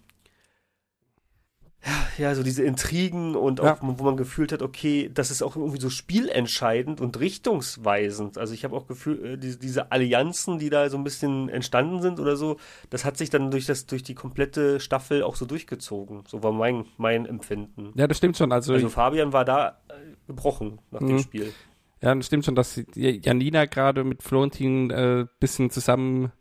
ja, 1.84 2.06
ja, 2.30 2.34
so 2.34 2.42
diese 2.42 2.62
Intrigen 2.64 3.34
und 3.36 3.60
Ja. 3.60 3.74
auch, 3.74 3.78
wo 3.82 4.04
man 4.04 4.16
gefühlt 4.16 4.52
hat, 4.52 4.62
okay, 4.62 5.10
das 5.12 5.30
ist 5.30 5.42
auch 5.42 5.56
irgendwie 5.56 5.80
so 5.80 5.90
spielentscheidend 5.90 7.00
und 7.00 7.18
richtungsweisend. 7.20 8.38
Also 8.38 8.54
ich 8.54 8.64
habe 8.64 8.76
auch 8.76 8.86
Gefühl, 8.86 9.24
äh, 9.24 9.36
diese, 9.38 9.58
diese 9.58 9.92
Allianzen, 9.92 10.58
die 10.58 10.70
da 10.70 10.88
so 10.88 10.96
ein 10.96 11.04
bisschen 11.04 11.48
entstanden 11.48 12.00
sind 12.02 12.20
oder 12.20 12.36
so, 12.36 12.56
das 12.90 13.04
hat 13.04 13.16
sich 13.16 13.30
dann 13.30 13.50
durch 13.50 13.66
das, 13.66 13.86
durch 13.86 14.02
die 14.02 14.14
komplette 14.14 14.80
Staffel 14.80 15.22
auch 15.22 15.36
so 15.36 15.44
durchgezogen. 15.46 16.22
So 16.26 16.42
war 16.42 16.52
mein, 16.52 16.86
mein 16.96 17.26
Empfinden. 17.26 17.92
ja, 17.96 18.06
das 18.06 18.18
stimmt 18.18 18.36
schon. 18.36 18.52
Also, 18.52 18.74
Also 18.74 18.88
Fabian 18.88 19.32
war 19.32 19.44
da 19.44 19.80
äh, 19.88 19.92
gebrochen 20.26 20.78
nach 20.90 21.00
dem 21.00 21.12
Mhm. 21.14 21.18
Spiel. 21.18 21.52
Ja, 22.00 22.14
das 22.14 22.26
stimmt 22.26 22.44
schon, 22.44 22.54
dass 22.54 22.80
Janina 22.94 23.64
gerade 23.66 24.04
mit 24.04 24.22
Florentin 24.22 24.90
äh, 24.90 25.26
bisschen 25.40 25.70
zusammen 25.70 26.32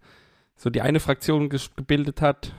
so 0.55 0.69
die 0.69 0.81
eine 0.81 0.99
Fraktion 0.99 1.49
gebildet 1.49 2.21
hat. 2.21 2.53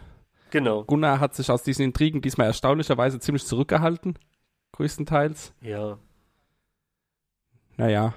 Genau. 0.55 0.84
Gunnar 0.84 1.18
hat 1.18 1.34
sich 1.34 1.50
aus 1.50 1.64
diesen 1.64 1.84
Intrigen 1.84 2.20
diesmal 2.20 2.46
erstaunlicherweise 2.46 3.18
ziemlich 3.18 3.44
zurückgehalten, 3.44 4.16
größtenteils. 4.70 5.52
Ja. 5.61 5.98
Naja. 7.76 8.14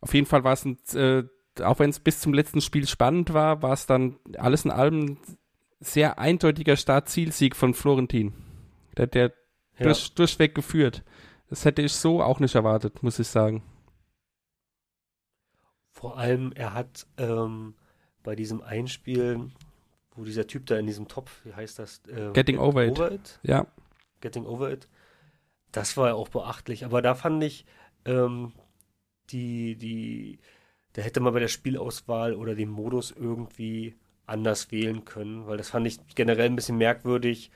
Auf 0.00 0.14
jeden 0.14 0.26
Fall 0.26 0.42
war 0.42 0.54
es 0.54 0.64
ein, 0.64 0.78
äh, 0.94 1.22
auch 1.62 1.78
wenn 1.78 1.90
es 1.90 2.00
bis 2.00 2.18
zum 2.18 2.34
letzten 2.34 2.60
Spiel 2.60 2.88
spannend 2.88 3.32
war, 3.32 3.62
war 3.62 3.72
es 3.72 3.86
dann 3.86 4.18
alles 4.36 4.64
in 4.64 4.72
allem 4.72 5.16
sehr 5.78 6.18
eindeutiger 6.18 6.74
Start-Zielsieg 6.74 7.54
von 7.54 7.72
Florentin. 7.72 8.34
Der, 8.96 9.06
der 9.06 9.32
ja. 9.78 9.84
durch, 9.84 10.12
durchweg 10.14 10.56
geführt. 10.56 11.04
Das 11.48 11.64
hätte 11.64 11.82
ich 11.82 11.92
so 11.92 12.20
auch 12.20 12.40
nicht 12.40 12.56
erwartet, 12.56 13.04
muss 13.04 13.20
ich 13.20 13.28
sagen. 13.28 13.62
Vor 15.92 16.18
allem, 16.18 16.50
er 16.50 16.74
hat 16.74 17.06
ähm, 17.16 17.76
bei 18.24 18.34
diesem 18.34 18.60
Einspiel, 18.60 19.52
wo 20.14 20.24
dieser 20.24 20.46
Typ 20.46 20.66
da 20.66 20.78
in 20.78 20.86
diesem 20.86 21.08
Topf, 21.08 21.40
wie 21.44 21.54
heißt 21.54 21.78
das? 21.78 22.02
Äh, 22.08 22.32
Getting 22.32 22.58
over 22.58 22.84
it. 22.84 22.92
over 22.92 23.12
it. 23.12 23.38
Ja. 23.42 23.66
Getting 24.22 24.46
Over 24.46 24.72
It. 24.72 24.88
Das 25.70 25.98
war 25.98 26.08
ja 26.08 26.14
auch 26.14 26.28
beachtlich. 26.28 26.86
Aber 26.86 27.02
da 27.02 27.14
fand 27.14 27.44
ich, 27.44 27.66
ähm, 28.06 28.52
die, 29.30 29.76
die, 29.76 30.38
da 30.94 31.02
hätte 31.02 31.20
man 31.20 31.34
bei 31.34 31.40
der 31.40 31.48
Spielauswahl 31.48 32.34
oder 32.34 32.54
dem 32.54 32.70
Modus 32.70 33.10
irgendwie 33.10 33.96
anders 34.24 34.70
wählen 34.70 35.04
können, 35.04 35.46
weil 35.46 35.58
das 35.58 35.70
fand 35.70 35.86
ich 35.86 35.98
generell 36.14 36.46
ein 36.46 36.56
bisschen 36.56 36.78
merkwürdig, 36.78 37.50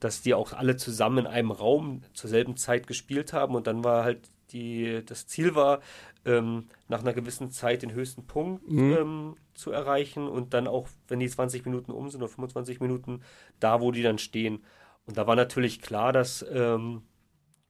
dass 0.00 0.22
die 0.22 0.34
auch 0.34 0.52
alle 0.52 0.76
zusammen 0.76 1.18
in 1.18 1.26
einem 1.26 1.50
Raum 1.50 2.02
zur 2.14 2.30
selben 2.30 2.56
Zeit 2.56 2.86
gespielt 2.86 3.32
haben 3.32 3.54
und 3.54 3.66
dann 3.66 3.84
war 3.84 4.04
halt 4.04 4.30
die, 4.50 5.02
das 5.04 5.26
Ziel 5.26 5.54
war, 5.54 5.80
ähm, 6.24 6.66
nach 6.88 7.00
einer 7.00 7.12
gewissen 7.12 7.50
Zeit 7.50 7.82
den 7.82 7.92
höchsten 7.92 8.26
Punkt 8.26 8.70
mhm. 8.70 8.92
ähm, 8.92 9.36
zu 9.54 9.70
erreichen 9.70 10.28
und 10.28 10.54
dann 10.54 10.66
auch, 10.66 10.88
wenn 11.08 11.20
die 11.20 11.28
20 11.28 11.64
Minuten 11.64 11.92
um 11.92 12.08
sind 12.08 12.22
oder 12.22 12.30
25 12.30 12.80
Minuten, 12.80 13.20
da, 13.60 13.80
wo 13.80 13.90
die 13.90 14.02
dann 14.02 14.18
stehen. 14.18 14.64
Und 15.06 15.16
da 15.16 15.26
war 15.26 15.36
natürlich 15.36 15.80
klar, 15.80 16.12
dass 16.12 16.44
ähm, 16.52 17.02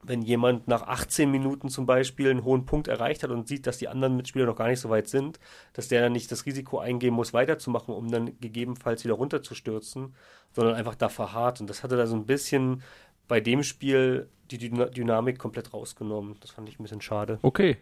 wenn 0.02 0.22
jemand 0.22 0.66
nach 0.66 0.82
18 0.82 1.30
Minuten 1.30 1.68
zum 1.68 1.86
Beispiel 1.86 2.30
einen 2.30 2.44
hohen 2.44 2.66
Punkt 2.66 2.88
erreicht 2.88 3.22
hat 3.22 3.30
und 3.30 3.46
sieht, 3.46 3.66
dass 3.66 3.78
die 3.78 3.88
anderen 3.88 4.16
Mitspieler 4.16 4.46
noch 4.46 4.56
gar 4.56 4.68
nicht 4.68 4.80
so 4.80 4.90
weit 4.90 5.08
sind, 5.08 5.38
dass 5.72 5.88
der 5.88 6.02
dann 6.02 6.12
nicht 6.12 6.30
das 6.32 6.44
Risiko 6.44 6.80
eingehen 6.80 7.14
muss, 7.14 7.32
weiterzumachen, 7.32 7.94
um 7.94 8.10
dann 8.10 8.38
gegebenenfalls 8.40 9.04
wieder 9.04 9.14
runterzustürzen, 9.14 10.14
sondern 10.50 10.74
einfach 10.74 10.96
da 10.96 11.08
verharrt. 11.08 11.60
Und 11.60 11.70
das 11.70 11.84
hatte 11.84 11.96
da 11.96 12.06
so 12.06 12.16
ein 12.16 12.26
bisschen 12.26 12.82
bei 13.28 13.40
dem 13.40 13.62
Spiel 13.62 14.28
die 14.50 14.58
Dynamik 14.58 15.38
komplett 15.38 15.72
rausgenommen. 15.72 16.36
Das 16.40 16.50
fand 16.50 16.68
ich 16.68 16.78
ein 16.78 16.82
bisschen 16.82 17.00
schade. 17.00 17.38
Okay. 17.42 17.78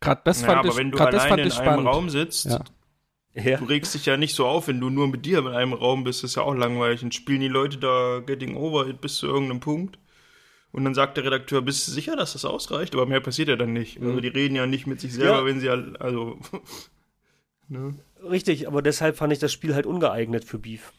Gerade 0.00 0.20
das 0.24 0.42
fand 0.42 0.52
ja, 0.52 0.58
aber 0.58 0.68
ich, 0.68 0.76
wenn 0.76 0.90
du 0.90 0.98
alleine 0.98 1.14
das 1.14 1.26
fand 1.26 1.40
in 1.40 1.40
einem 1.40 1.52
spannend. 1.52 1.86
Raum 1.88 2.10
sitzt, 2.10 2.46
ja. 2.46 2.60
Ja. 3.34 3.56
du 3.56 3.64
regst 3.64 3.94
dich 3.94 4.04
ja 4.06 4.16
nicht 4.18 4.34
so 4.34 4.46
auf, 4.46 4.68
wenn 4.68 4.78
du 4.80 4.90
nur 4.90 5.08
mit 5.08 5.24
dir 5.24 5.38
in 5.38 5.46
einem 5.48 5.72
Raum 5.72 6.04
bist, 6.04 6.22
das 6.22 6.32
ist 6.32 6.36
ja 6.36 6.42
auch 6.42 6.54
langweilig. 6.54 7.02
Und 7.02 7.14
spielen 7.14 7.40
die 7.40 7.48
Leute 7.48 7.78
da 7.78 8.20
Getting 8.24 8.56
Over 8.56 8.86
It 8.88 9.00
bis 9.00 9.16
zu 9.16 9.26
irgendeinem 9.26 9.60
Punkt. 9.60 9.98
Und 10.70 10.84
dann 10.84 10.94
sagt 10.94 11.16
der 11.16 11.24
Redakteur, 11.24 11.62
bist 11.62 11.86
du 11.86 11.92
sicher, 11.92 12.16
dass 12.16 12.32
das 12.34 12.44
ausreicht? 12.44 12.94
Aber 12.94 13.06
mehr 13.06 13.20
passiert 13.20 13.48
ja 13.48 13.56
dann 13.56 13.72
nicht. 13.72 14.00
Also 14.00 14.20
die 14.20 14.28
reden 14.28 14.54
ja 14.56 14.66
nicht 14.66 14.86
mit 14.86 15.00
sich 15.00 15.12
selber, 15.14 15.38
Ja. 15.40 15.44
wenn 15.44 15.60
sie 15.60 15.68
all- 15.70 15.96
also 15.98 16.38
ne? 17.68 17.94
Richtig, 18.22 18.68
aber 18.68 18.82
deshalb 18.82 19.16
fand 19.16 19.32
ich 19.32 19.38
das 19.38 19.52
Spiel 19.52 19.74
halt 19.74 19.86
ungeeignet 19.86 20.44
für 20.44 20.58
Beef. 20.58 20.92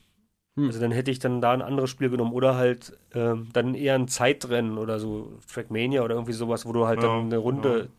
Hm. 0.55 0.65
Also 0.67 0.79
dann 0.79 0.91
hätte 0.91 1.09
ich 1.11 1.19
dann 1.19 1.41
da 1.41 1.51
ein 1.53 1.61
anderes 1.63 1.89
Spiel 1.89 2.09
genommen 2.09 2.33
oder 2.33 2.55
halt 2.55 2.97
ähm, 3.15 3.49
dann 3.53 3.73
eher 3.73 3.95
ein 3.95 4.07
Zeitrennen 4.07 4.77
oder 4.77 4.99
so 4.99 5.39
Trackmania 5.51 6.03
oder 6.03 6.13
irgendwie 6.15 6.33
sowas, 6.33 6.65
wo 6.65 6.73
du 6.73 6.85
halt 6.85 7.01
Ja, 7.01 7.07
dann 7.07 7.25
eine 7.25 7.37
Runde 7.37 7.89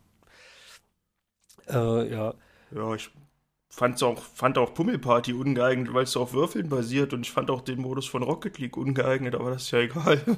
äh, 1.69 2.11
ja. 2.13 2.35
Ja, 2.73 2.95
ich 2.95 3.11
fand's 3.75 4.03
auch, 4.03 4.23
fand 4.35 4.57
auch 4.57 4.73
Pummelparty 4.73 5.33
ungeeignet, 5.33 5.93
weil 5.93 6.05
es 6.05 6.17
auf 6.17 6.33
Würfeln 6.33 6.69
basiert 6.69 7.13
und 7.13 7.27
ich 7.27 7.33
fand 7.33 7.51
auch 7.51 7.61
den 7.61 7.81
Modus 7.81 8.07
von 8.07 8.23
Rocket 8.23 8.59
League 8.59 8.77
ungeeignet, 8.77 9.35
aber 9.35 9.51
das 9.51 9.63
ist 9.63 9.71
ja 9.73 9.81
egal. 9.81 10.21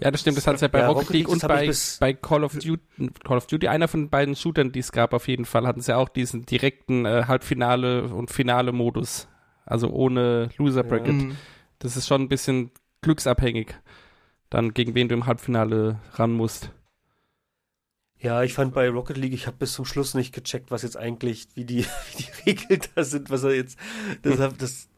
Ja, 0.00 0.10
das 0.10 0.20
stimmt, 0.20 0.36
das 0.36 0.46
hat 0.46 0.56
es 0.56 0.60
ja 0.60 0.68
bei 0.68 0.80
Ja, 0.80 0.88
Rocket 0.88 1.02
Rocket 1.02 1.14
League 1.14 1.28
League, 1.28 1.42
und 1.42 1.48
bei, 1.48 1.72
bei 2.00 2.12
Call 2.12 2.44
of 2.44 2.52
Duty, 2.52 2.78
Call 3.24 3.36
of 3.38 3.46
Duty, 3.46 3.68
einer 3.68 3.88
von 3.88 4.02
den 4.02 4.10
beiden 4.10 4.34
Shootern, 4.34 4.72
die 4.72 4.80
es 4.80 4.92
gab 4.92 5.14
auf 5.14 5.28
jeden 5.28 5.44
Fall, 5.44 5.66
hatten 5.66 5.80
sie 5.80 5.92
ja 5.92 5.98
auch 5.98 6.08
diesen 6.08 6.44
direkten 6.44 7.06
äh, 7.06 7.24
Halbfinale- 7.26 8.12
und 8.12 8.30
Finale-Modus. 8.30 9.28
Also 9.64 9.88
ohne 9.88 10.50
Loser-Bracket. 10.58 11.14
Mhm. 11.14 11.36
Das 11.78 11.96
ist 11.96 12.06
schon 12.06 12.22
ein 12.22 12.28
bisschen 12.28 12.72
glücksabhängig, 13.02 13.74
dann 14.50 14.74
gegen 14.74 14.94
wen 14.94 15.08
du 15.08 15.14
im 15.14 15.26
Halbfinale 15.26 16.00
ran 16.14 16.32
musst. 16.32 16.70
Ja, 18.24 18.42
ich 18.42 18.54
fand 18.54 18.72
bei 18.72 18.88
Rocket 18.88 19.18
League, 19.18 19.34
ich 19.34 19.46
habe 19.46 19.58
bis 19.58 19.74
zum 19.74 19.84
Schluss 19.84 20.14
nicht 20.14 20.34
gecheckt, 20.34 20.70
was 20.70 20.82
jetzt 20.82 20.96
eigentlich, 20.96 21.46
wie 21.54 21.64
die, 21.66 21.84
wie 22.16 22.22
die 22.22 22.50
Regeln 22.50 22.80
da 22.94 23.04
sind, 23.04 23.30
was 23.30 23.44
er 23.44 23.54
jetzt, 23.54 23.78
das, 24.22 24.40
hab- 24.40 24.58
das, 24.58 24.88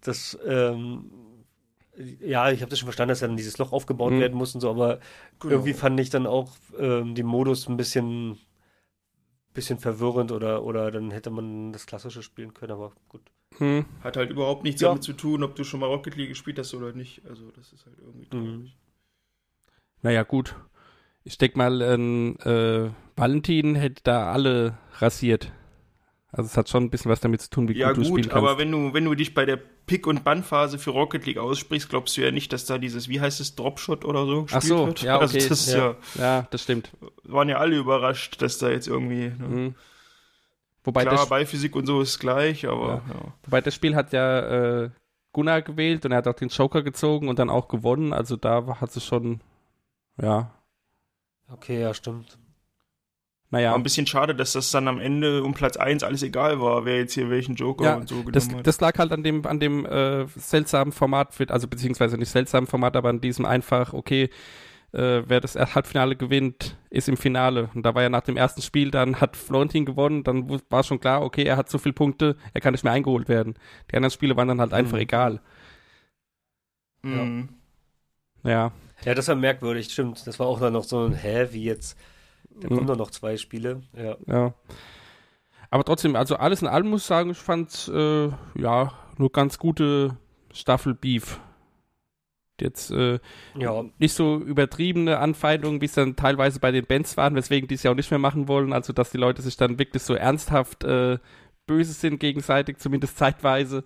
das, 0.00 0.38
ähm, 0.46 1.10
ja, 2.20 2.50
ich 2.50 2.62
habe 2.62 2.70
das 2.70 2.78
schon 2.78 2.86
verstanden, 2.86 3.10
dass 3.10 3.20
dann 3.20 3.36
dieses 3.36 3.58
Loch 3.58 3.72
aufgebaut 3.72 4.12
Mhm. 4.12 4.20
werden 4.20 4.38
muss 4.38 4.54
und 4.54 4.60
so, 4.60 4.70
aber 4.70 5.00
Genau. 5.40 5.54
irgendwie 5.54 5.74
fand 5.74 5.98
ich 6.00 6.10
dann 6.10 6.26
auch 6.26 6.50
ähm, 6.78 7.14
den 7.14 7.26
Modus 7.26 7.68
ein 7.68 7.76
bisschen, 7.76 8.38
bisschen 9.52 9.78
verwirrend 9.78 10.32
oder, 10.32 10.62
oder 10.62 10.90
dann 10.90 11.10
hätte 11.10 11.30
man 11.30 11.72
das 11.72 11.86
Klassische 11.86 12.22
spielen 12.22 12.54
können, 12.54 12.72
aber 12.72 12.92
gut. 13.08 13.22
Hm. 13.58 13.84
Hat 14.02 14.16
halt 14.16 14.30
überhaupt 14.30 14.62
nichts 14.62 14.80
Ja. 14.80 14.88
damit 14.88 15.02
zu 15.02 15.12
tun, 15.12 15.42
ob 15.42 15.56
du 15.56 15.64
schon 15.64 15.80
mal 15.80 15.86
Rocket 15.86 16.16
League 16.16 16.28
gespielt 16.28 16.58
hast 16.58 16.72
oder 16.74 16.92
nicht. 16.92 17.22
Also 17.28 17.50
das 17.50 17.72
ist 17.72 17.84
halt 17.84 17.98
irgendwie 17.98 18.28
Mhm. 18.36 18.46
traurig. 18.54 18.76
Naja, 20.02 20.22
gut. 20.22 20.54
Ich 21.30 21.38
denke 21.38 21.56
mal, 21.58 21.80
ähm, 21.80 22.36
äh, 22.44 22.90
Valentin 23.16 23.76
hätte 23.76 24.02
da 24.02 24.32
alle 24.32 24.76
rasiert. 24.98 25.52
Also 26.32 26.46
es 26.48 26.56
hat 26.56 26.68
schon 26.68 26.84
ein 26.84 26.90
bisschen 26.90 27.08
was 27.10 27.20
damit 27.20 27.40
zu 27.40 27.50
tun, 27.50 27.68
wie 27.68 27.76
Ja 27.76 27.88
gut 27.90 27.98
du 27.98 28.02
spielen 28.02 28.22
gut, 28.22 28.30
kannst. 28.32 28.36
aber 28.48 28.58
wenn 28.58 28.72
du, 28.72 28.92
wenn 28.94 29.04
du 29.04 29.14
dich 29.14 29.32
bei 29.32 29.44
der 29.46 29.56
Pick- 29.56 30.08
und 30.08 30.24
Bann-Phase 30.24 30.78
für 30.80 30.90
Rocket 30.90 31.26
League 31.26 31.38
aussprichst, 31.38 31.88
glaubst 31.88 32.16
du 32.16 32.20
ja 32.22 32.32
nicht, 32.32 32.52
dass 32.52 32.66
da 32.66 32.78
dieses, 32.78 33.08
wie 33.08 33.20
heißt 33.20 33.38
es, 33.40 33.54
Dropshot 33.54 34.04
oder 34.04 34.26
so 34.26 34.40
Ach 34.50 34.54
gespielt 34.54 34.64
so, 34.64 34.86
wird. 34.88 35.02
ja, 35.02 35.14
okay. 35.22 35.22
Also 35.22 35.48
das 35.48 35.72
Ja. 35.72 35.78
ja. 35.78 35.96
ja, 36.18 36.46
das 36.50 36.62
stimmt. 36.64 36.90
waren 37.22 37.48
ja 37.48 37.58
alle 37.58 37.76
überrascht, 37.76 38.42
dass 38.42 38.58
da 38.58 38.68
jetzt 38.68 38.88
irgendwie, 38.88 39.28
ne? 39.28 39.46
Mhm. 39.48 39.74
Wobei, 40.82 41.04
klar, 41.04 41.26
Ballphysik 41.26 41.76
und 41.76 41.86
so 41.86 42.00
ist 42.00 42.18
gleich, 42.18 42.66
aber 42.66 43.02
ja. 43.08 43.34
wobei 43.44 43.60
das 43.60 43.74
Spiel 43.74 43.94
hat 43.94 44.12
ja 44.12 44.82
äh, 44.84 44.90
Gunnar 45.32 45.62
gewählt 45.62 46.04
und 46.06 46.10
er 46.12 46.18
hat 46.18 46.26
auch 46.26 46.34
den 46.34 46.48
Joker 46.48 46.82
gezogen 46.82 47.28
und 47.28 47.38
dann 47.38 47.50
auch 47.50 47.68
gewonnen. 47.68 48.12
Also 48.12 48.36
da 48.36 48.80
hat 48.80 48.96
es 48.96 49.04
schon, 49.04 49.40
ja, 50.20 50.50
Okay, 51.52 51.80
ja, 51.80 51.92
stimmt. 51.94 52.38
naja. 53.50 53.70
War 53.70 53.78
ein 53.78 53.82
bisschen 53.82 54.06
schade, 54.06 54.34
dass 54.34 54.52
das 54.52 54.70
dann 54.70 54.86
am 54.88 55.00
Ende 55.00 55.42
um 55.42 55.54
Platz 55.54 55.76
1 55.76 56.02
alles 56.04 56.22
egal 56.22 56.60
war, 56.60 56.84
wer 56.84 56.98
jetzt 56.98 57.14
hier 57.14 57.28
welchen 57.30 57.56
Joker 57.56 57.84
Ja, 57.84 57.94
und 57.96 58.08
so 58.08 58.16
genommen 58.16 58.32
Das, 58.32 58.48
hat. 58.50 58.66
das 58.66 58.80
lag 58.80 58.98
halt 58.98 59.12
an 59.12 59.22
dem, 59.24 59.44
an 59.46 59.58
dem 59.60 59.84
äh, 59.86 60.26
seltsamen 60.36 60.92
Format, 60.92 61.34
für, 61.34 61.50
also 61.50 61.66
beziehungsweise 61.66 62.16
nicht 62.16 62.28
seltsamen 62.30 62.66
Format, 62.68 62.96
aber 62.96 63.08
an 63.08 63.20
diesem 63.20 63.44
einfach, 63.44 63.92
okay, 63.92 64.30
äh, 64.92 65.22
wer 65.26 65.40
das 65.40 65.54
Halbfinale 65.56 66.16
gewinnt, 66.16 66.76
ist 66.90 67.08
im 67.08 67.16
Finale. 67.16 67.70
Und 67.74 67.84
da 67.84 67.94
war 67.94 68.02
ja 68.02 68.08
nach 68.08 68.22
dem 68.22 68.36
ersten 68.36 68.62
Spiel, 68.62 68.90
dann 68.90 69.20
hat 69.20 69.36
Florentin 69.36 69.84
gewonnen, 69.84 70.22
dann 70.24 70.60
war 70.68 70.82
schon 70.84 71.00
klar, 71.00 71.22
okay, 71.22 71.44
er 71.44 71.56
hat 71.56 71.68
so 71.68 71.78
viele 71.78 71.92
Punkte, 71.92 72.36
er 72.54 72.60
kann 72.60 72.72
nicht 72.72 72.84
mehr 72.84 72.92
eingeholt 72.92 73.28
werden. 73.28 73.54
Die 73.90 73.96
anderen 73.96 74.10
Spiele 74.12 74.36
waren 74.36 74.48
dann 74.48 74.60
halt 74.60 74.72
einfach 74.72 74.96
Mhm. 74.96 75.02
egal. 75.02 75.40
Mhm. 77.02 77.48
Ja, 78.44 78.50
Ja, 78.50 78.72
das 79.04 79.28
war 79.28 79.34
merkwürdig, 79.34 79.90
stimmt. 79.92 80.26
Das 80.26 80.38
war 80.38 80.46
auch 80.46 80.60
dann 80.60 80.72
noch 80.74 80.84
so 80.84 81.04
ein, 81.06 81.14
hä, 81.14 81.48
wie 81.52 81.64
jetzt, 81.64 81.98
da 82.60 82.68
Mhm. 82.68 82.74
kommen 82.74 82.86
doch 82.86 82.96
noch 82.96 83.10
zwei 83.10 83.36
Spiele. 83.36 83.82
Ja. 83.96 84.16
ja. 84.26 84.54
Aber 85.70 85.84
trotzdem, 85.84 86.16
also 86.16 86.36
alles 86.36 86.62
in 86.62 86.68
allem 86.68 86.88
muss 86.90 87.02
ich 87.02 87.06
sagen, 87.06 87.30
ich 87.30 87.38
fand 87.38 87.88
äh, 87.94 88.28
ja 88.58 88.92
nur 89.18 89.30
ganz 89.32 89.58
gute 89.58 90.16
Staffel 90.52 90.94
Beef. 90.94 91.40
Jetzt 92.60 92.90
äh, 92.90 93.20
Ja, 93.56 93.84
nicht 93.98 94.12
so 94.12 94.36
übertriebene 94.36 95.18
Anfeindungen, 95.18 95.80
wie 95.80 95.86
es 95.86 95.94
dann 95.94 96.16
teilweise 96.16 96.60
bei 96.60 96.72
den 96.72 96.84
Bands 96.84 97.16
waren, 97.16 97.34
weswegen 97.34 97.68
die 97.68 97.76
es 97.76 97.82
ja 97.84 97.90
auch 97.90 97.96
nicht 97.96 98.10
mehr 98.10 98.18
machen 98.18 98.48
wollen. 98.48 98.72
Also, 98.74 98.92
dass 98.92 99.10
die 99.10 99.16
Leute 99.18 99.40
sich 99.42 99.56
dann 99.56 99.78
wirklich 99.78 100.02
so 100.02 100.14
ernsthaft 100.14 100.84
äh, 100.84 101.18
böse 101.66 101.92
sind 101.92 102.18
gegenseitig, 102.20 102.78
zumindest 102.78 103.16
zeitweise. 103.16 103.84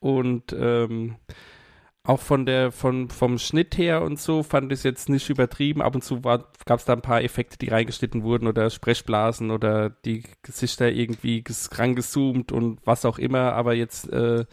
Und 0.00 0.52
ähm, 0.52 1.16
auch 2.04 2.20
von 2.20 2.46
der, 2.46 2.72
von, 2.72 3.08
vom 3.10 3.38
Schnitt 3.38 3.78
her 3.78 4.02
und 4.02 4.18
so 4.18 4.42
fand 4.42 4.72
ich 4.72 4.80
es 4.80 4.82
jetzt 4.82 5.08
nicht 5.08 5.30
übertrieben. 5.30 5.82
Ab 5.82 5.94
und 5.94 6.02
zu 6.02 6.20
gab 6.20 6.56
es 6.68 6.84
da 6.84 6.94
ein 6.94 7.02
paar 7.02 7.22
Effekte, 7.22 7.58
die 7.58 7.68
reingeschnitten 7.68 8.24
wurden 8.24 8.48
oder 8.48 8.70
Sprechblasen 8.70 9.50
oder 9.52 9.90
die 9.90 10.24
Gesichter 10.42 10.90
irgendwie 10.90 11.44
rangezoomt 11.72 12.50
und 12.50 12.80
was 12.84 13.04
auch 13.04 13.18
immer, 13.18 13.52
aber 13.52 13.74
jetzt 13.74 14.08
äh, 14.12 14.44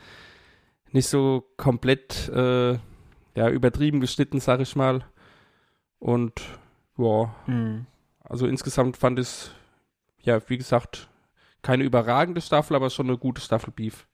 nicht 0.92 1.08
so 1.08 1.48
komplett 1.58 2.30
äh, 2.30 2.74
ja, 3.36 3.50
übertrieben 3.50 4.00
geschnitten, 4.00 4.40
sag 4.40 4.60
ich 4.60 4.76
mal. 4.76 5.06
Und 6.00 6.42
ja, 6.98 7.34
Mhm. 7.48 7.86
also 8.24 8.46
insgesamt 8.48 8.98
fand 8.98 9.18
ich 9.20 9.26
es, 9.28 9.52
ja, 10.22 10.40
wie 10.50 10.58
gesagt, 10.58 11.10
keine 11.62 11.84
überragende 11.84 12.42
Staffel, 12.42 12.76
aber 12.76 12.90
schon 12.90 13.08
eine 13.08 13.18
gute 13.18 13.42
Staffel 13.42 13.72
Beef. 13.72 14.08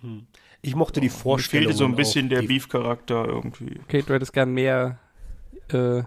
hm. 0.00 0.26
Ich 0.62 0.74
mochte 0.74 1.00
die 1.00 1.06
Mir 1.06 1.12
Vorstellung. 1.12 1.66
fehlte 1.68 1.78
so 1.78 1.84
ein 1.84 1.96
bisschen 1.96 2.28
der 2.28 2.42
Beef-Charakter 2.42 3.26
irgendwie. 3.26 3.78
Okay, 3.84 4.02
du 4.06 4.12
hättest 4.14 4.32
gern 4.32 4.52
mehr, 4.52 4.98
äh, 5.72 6.02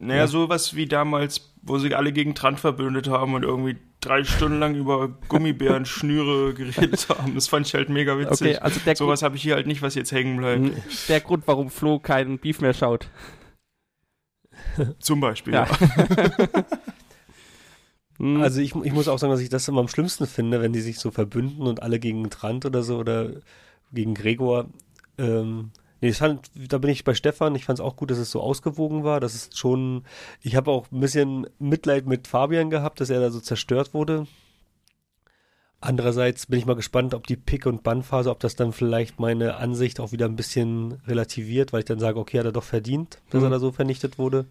Naja, 0.00 0.26
sowas 0.26 0.74
wie 0.74 0.86
damals, 0.86 1.52
wo 1.62 1.78
sich 1.78 1.96
alle 1.96 2.12
gegen 2.12 2.34
Trant 2.34 2.58
verbündet 2.60 3.08
haben 3.08 3.34
und 3.34 3.42
irgendwie 3.44 3.76
drei 4.00 4.24
Stunden 4.24 4.58
lang 4.58 4.74
über 4.74 5.08
Gummibären, 5.28 5.84
Schnüre 5.86 6.54
geredet 6.54 7.08
haben. 7.08 7.34
Das 7.34 7.46
fand 7.48 7.66
ich 7.68 7.74
halt 7.74 7.88
mega 7.88 8.18
witzig. 8.18 8.48
Okay, 8.48 8.56
also 8.58 8.80
der 8.84 8.96
Sowas 8.96 9.22
habe 9.22 9.36
ich 9.36 9.42
hier 9.42 9.54
halt 9.54 9.66
nicht, 9.68 9.82
was 9.82 9.94
jetzt 9.94 10.10
hängen 10.10 10.38
bleibt. 10.38 10.64
Hm, 10.64 10.74
Der 11.08 11.20
Grund, 11.20 11.44
warum 11.46 11.70
Flo 11.70 11.98
keinen 12.00 12.38
Beef 12.38 12.60
mehr 12.60 12.74
schaut. 12.74 13.08
Zum 14.98 15.20
Beispiel, 15.20 15.54
Ja. 15.54 15.66
ja. 15.66 16.64
Hm, 18.18 18.42
Also 18.42 18.60
ich, 18.60 18.74
ich 18.74 18.92
muss 18.92 19.08
auch 19.08 19.18
sagen, 19.18 19.30
dass 19.32 19.40
ich 19.40 19.48
das 19.48 19.68
immer 19.68 19.80
am 19.80 19.88
schlimmsten 19.88 20.26
finde, 20.26 20.60
wenn 20.60 20.72
die 20.72 20.80
sich 20.82 20.98
so 20.98 21.10
verbünden 21.10 21.66
und 21.66 21.82
alle 21.82 21.98
gegen 21.98 22.28
Trant 22.30 22.66
oder 22.66 22.82
so 22.82 22.98
oder 22.98 23.30
gegen 23.92 24.14
Gregor. 24.14 24.66
Ähm, 25.18 25.70
nee, 26.00 26.12
fand, 26.12 26.50
da 26.54 26.78
bin 26.78 26.90
ich 26.90 27.04
bei 27.04 27.14
Stefan. 27.14 27.54
Ich 27.54 27.64
fand 27.64 27.78
es 27.78 27.84
auch 27.84 27.96
gut, 27.96 28.10
dass 28.10 28.18
es 28.18 28.30
so 28.30 28.40
ausgewogen 28.40 29.04
war. 29.04 29.20
Das 29.20 29.34
ist 29.34 29.58
schon. 29.58 30.04
Ich 30.40 30.56
habe 30.56 30.70
auch 30.70 30.90
ein 30.90 31.00
bisschen 31.00 31.46
Mitleid 31.58 32.06
mit 32.06 32.26
Fabian 32.26 32.70
gehabt, 32.70 33.00
dass 33.00 33.10
er 33.10 33.20
da 33.20 33.30
so 33.30 33.40
zerstört 33.40 33.94
wurde. 33.94 34.26
Andererseits 35.80 36.46
bin 36.46 36.60
ich 36.60 36.66
mal 36.66 36.76
gespannt, 36.76 37.12
ob 37.12 37.26
die 37.26 37.34
Pick- 37.34 37.66
und 37.66 37.82
Bannphase, 37.82 38.30
ob 38.30 38.38
das 38.38 38.54
dann 38.54 38.72
vielleicht 38.72 39.18
meine 39.18 39.56
Ansicht 39.56 39.98
auch 39.98 40.12
wieder 40.12 40.26
ein 40.26 40.36
bisschen 40.36 41.00
relativiert, 41.08 41.72
weil 41.72 41.80
ich 41.80 41.86
dann 41.86 41.98
sage, 41.98 42.20
okay, 42.20 42.38
hat 42.38 42.46
er 42.46 42.52
doch 42.52 42.62
verdient, 42.62 43.18
dass 43.30 43.40
Mhm. 43.40 43.46
er 43.48 43.50
da 43.50 43.58
so 43.58 43.72
vernichtet 43.72 44.16
wurde. 44.16 44.46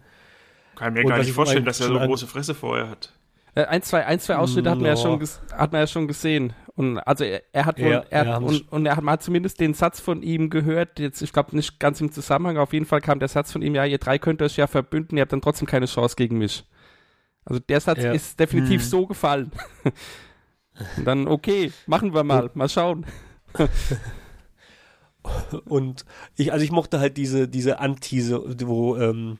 Kann 0.76 0.92
mir 0.92 1.00
Und 1.00 1.08
gar 1.08 1.18
nicht 1.18 1.28
ich 1.28 1.32
vorstellen, 1.34 1.64
dass 1.64 1.80
er 1.80 1.86
so 1.88 1.98
große 1.98 2.26
Fresse 2.26 2.54
vorher 2.54 2.90
hat. 2.90 3.14
Äh, 3.54 3.64
ein, 3.64 3.82
zwei, 3.82 4.04
ein, 4.04 4.20
zwei 4.20 4.36
Ausschnitte 4.36 4.68
hat 4.70 4.78
man, 4.78 4.86
ja 4.86 4.96
schon 4.96 5.20
hat 5.52 5.72
man 5.72 5.80
ja 5.80 5.86
schon 5.86 6.06
gesehen. 6.06 6.52
Und 6.74 6.98
also 6.98 7.24
er, 7.24 7.42
er 7.52 7.66
hat 7.66 7.78
wohl, 7.78 7.90
Ja, 7.90 8.04
er, 8.08 8.24
ja, 8.24 8.36
und, 8.38 8.72
und 8.72 8.86
er 8.86 8.96
hat 8.96 9.04
mal 9.04 9.18
zumindest 9.20 9.60
den 9.60 9.74
Satz 9.74 10.00
von 10.00 10.22
ihm 10.22 10.48
gehört, 10.48 10.98
jetzt, 10.98 11.20
ich 11.20 11.32
glaube 11.32 11.54
nicht 11.54 11.78
ganz 11.78 12.00
im 12.00 12.10
Zusammenhang, 12.10 12.56
auf 12.56 12.72
jeden 12.72 12.86
Fall 12.86 13.00
kam 13.02 13.18
der 13.18 13.28
Satz 13.28 13.52
von 13.52 13.60
ihm, 13.62 13.74
ja, 13.74 13.84
ihr 13.84 13.98
drei 13.98 14.18
könnt 14.18 14.40
euch 14.40 14.56
ja 14.56 14.66
verbünden, 14.66 15.16
ihr 15.18 15.22
habt 15.22 15.32
dann 15.32 15.42
trotzdem 15.42 15.68
keine 15.68 15.86
Chance 15.86 16.16
gegen 16.16 16.38
mich. 16.38 16.64
Also 17.44 17.60
der 17.60 17.80
Satz 17.80 18.02
Ja. 18.02 18.12
ist 18.12 18.40
definitiv 18.40 18.80
Hm. 18.82 18.88
so 18.88 19.06
gefallen. 19.06 19.52
und 20.96 21.04
dann, 21.04 21.28
okay, 21.28 21.72
machen 21.86 22.14
wir 22.14 22.24
mal, 22.24 22.50
mal 22.54 22.68
schauen. 22.68 23.04
Und 25.66 26.04
ich, 26.36 26.52
also 26.52 26.64
ich 26.64 26.72
mochte 26.72 26.98
halt 26.98 27.16
diese, 27.16 27.46
diese 27.48 27.78
Antise, 27.78 28.42
wo 28.66 28.96
ähm, 28.96 29.38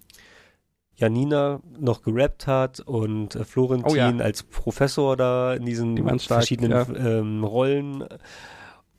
Janina 1.03 1.61
noch 1.81 2.03
gerappt 2.03 2.47
hat 2.47 2.79
und 2.79 3.35
äh, 3.35 3.45
Florentin 3.45 3.91
Oh 3.91 3.97
ja. 3.97 4.09
als 4.19 4.45
Professor 4.45 5.17
da 5.17 5.53
in 5.55 5.67
diesen 5.67 5.99
stark, 6.21 6.21
verschiedenen 6.21 6.71
ja. 6.71 6.87
ähm, 6.95 7.43
Rollen 7.43 8.05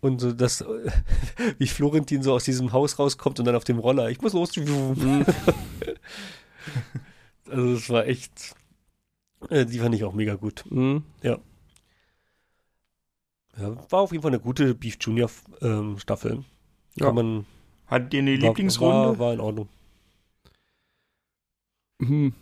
und 0.01 0.20
so 0.20 0.34
das, 0.34 0.66
wie 1.58 1.68
Florentin 1.68 2.22
so 2.22 2.34
aus 2.34 2.43
diesem 2.43 2.74
Haus 2.74 2.99
rauskommt 2.99 3.39
und 3.39 3.45
dann 3.45 3.56
auf 3.56 3.64
dem 3.64 3.80
Roller, 3.80 4.10
ich 4.10 4.22
muss 4.22 4.34
los. 4.34 4.51
Also 7.49 7.74
das 7.76 7.89
war 7.89 8.08
echt, 8.08 8.56
äh, 9.49 9.66
die 9.66 9.78
fand 9.80 9.93
ich 9.95 10.04
auch 10.04 10.14
mega 10.14 10.36
gut. 10.36 10.64
hm. 10.70 11.04
Ja, 11.22 11.38
war 13.89 13.99
auf 13.99 14.12
jeden 14.12 14.24
Fall 14.24 14.32
eine 14.32 14.39
gute 14.39 14.74
Beef 14.74 14.97
Junior 14.99 15.30
ähm, 15.62 15.99
Staffel. 15.99 16.43
Ja. 16.95 17.06
Kann 17.08 17.16
man, 17.16 17.45
Hat 17.86 18.14
ihr 18.14 18.22
eine 18.22 18.41
war, 18.41 18.47
Lieblingsrunde? 18.49 19.10
war, 19.10 19.20
war 19.20 19.34
in 19.34 19.39
Ordnung. 19.39 19.70
Hm. 22.00 22.34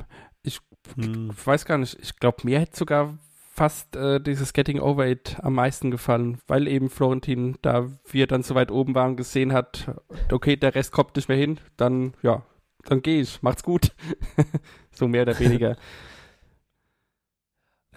Ich 0.43 0.59
Hm. 0.95 1.31
Weiß 1.45 1.65
gar 1.65 1.77
nicht. 1.77 1.97
Ich 2.01 2.17
glaube, 2.17 2.37
mir 2.43 2.59
hätte 2.59 2.77
sogar 2.77 3.17
fast 3.53 3.95
äh, 3.95 4.19
dieses 4.19 4.53
Getting 4.53 4.79
Over 4.79 5.07
It 5.07 5.37
am 5.41 5.53
meisten 5.53 5.91
gefallen, 5.91 6.39
weil 6.47 6.67
eben 6.67 6.89
Florentin, 6.89 7.57
da 7.61 7.89
wir 8.09 8.27
dann 8.27 8.43
so 8.43 8.55
weit 8.55 8.71
oben 8.71 8.95
waren, 8.95 9.17
gesehen 9.17 9.53
hat, 9.53 9.91
okay, 10.31 10.55
der 10.55 10.73
Rest 10.73 10.91
kommt 10.91 11.15
nicht 11.15 11.27
mehr 11.29 11.37
hin, 11.37 11.59
dann, 11.77 12.13
ja, 12.21 12.43
dann 12.85 13.01
gehe 13.01 13.21
ich. 13.21 13.41
Macht's 13.41 13.63
gut. 13.63 13.93
so 14.91 15.07
mehr 15.07 15.23
oder 15.23 15.37
weniger. 15.39 15.75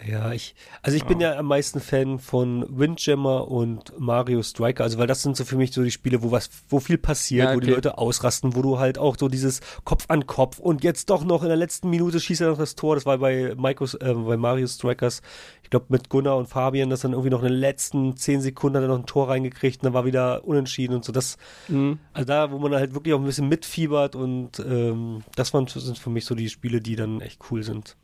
Ja, 0.05 0.33
ich, 0.33 0.57
also 0.83 0.97
ich 0.97 1.05
bin 1.05 1.21
ja 1.21 1.39
am 1.39 1.47
meisten 1.47 1.79
Fan 1.81 2.19
von 2.19 2.67
Windjammer 2.69 3.49
und 3.49 3.93
Mario 3.99 4.43
Striker, 4.43 4.83
also 4.83 4.99
weil 4.99 5.07
das 5.07 5.23
sind 5.23 5.37
so 5.37 5.45
für 5.45 5.57
mich 5.57 5.73
so 5.73 5.85
die 5.85 5.93
Spiele, 5.93 6.23
wo 6.23 6.33
was, 6.33 6.51
wo 6.69 6.81
viel 6.81 6.99
passiert, 6.99 7.49
Ja, 7.49 7.55
wo 7.55 7.61
die 7.61 7.69
okay. 7.69 7.77
Leute 7.77 7.97
ausrasten, 7.97 8.57
wo 8.57 8.61
du 8.61 8.81
halt 8.81 8.99
auch 8.99 9.17
so 9.17 9.29
dieses 9.29 9.61
Kopf 9.85 10.07
an 10.09 10.27
Kopf 10.27 10.59
und 10.59 10.83
jetzt 10.83 11.11
doch 11.11 11.25
noch 11.25 11.43
in 11.43 11.49
der 11.49 11.57
letzten 11.57 11.91
Minute 11.91 12.19
schießt 12.19 12.41
er 12.41 12.51
noch 12.51 12.59
das 12.59 12.75
Tor, 12.75 12.97
das 12.97 13.07
war 13.07 13.19
bei 13.19 13.55
Maikos, 13.57 13.95
äh, 13.95 14.15
bei 14.15 14.37
Mario 14.37 14.67
Strikers, 14.67 15.23
ich 15.63 15.71
glaube 15.71 15.87
mit 15.91 16.11
Gunnar 16.11 16.37
und 16.39 16.49
Fabian, 16.49 16.91
das 16.91 17.01
dann 17.03 17.13
irgendwie 17.13 17.31
noch 17.31 17.43
in 17.43 17.51
den 17.51 17.59
letzten 17.61 18.17
zehn 18.17 18.41
Sekunden 18.41 18.77
hat 18.79 18.85
er 18.85 18.89
noch 18.89 18.99
ein 18.99 19.07
Tor 19.07 19.29
reingekriegt 19.29 19.81
und 19.81 19.85
dann 19.87 19.95
war 19.95 20.05
wieder 20.05 20.45
unentschieden 20.45 20.97
und 20.97 21.05
so, 21.05 21.13
das, 21.13 21.39
Hm. 21.69 22.01
also 22.13 22.27
da, 22.27 22.51
wo 22.51 22.59
man 22.59 22.75
halt 22.75 22.95
wirklich 22.95 23.15
auch 23.15 23.21
ein 23.21 23.27
bisschen 23.27 23.49
mitfiebert 23.49 24.17
und 24.17 24.59
ähm, 24.59 25.23
das 25.37 25.55
waren, 25.55 25.69
sind 25.69 25.99
für 25.99 26.11
mich 26.11 26.25
so 26.25 26.35
die 26.35 26.51
Spiele, 26.51 26.81
die 26.81 26.97
dann 26.97 27.21
echt 27.21 27.41
cool 27.51 27.63
sind. 27.63 27.97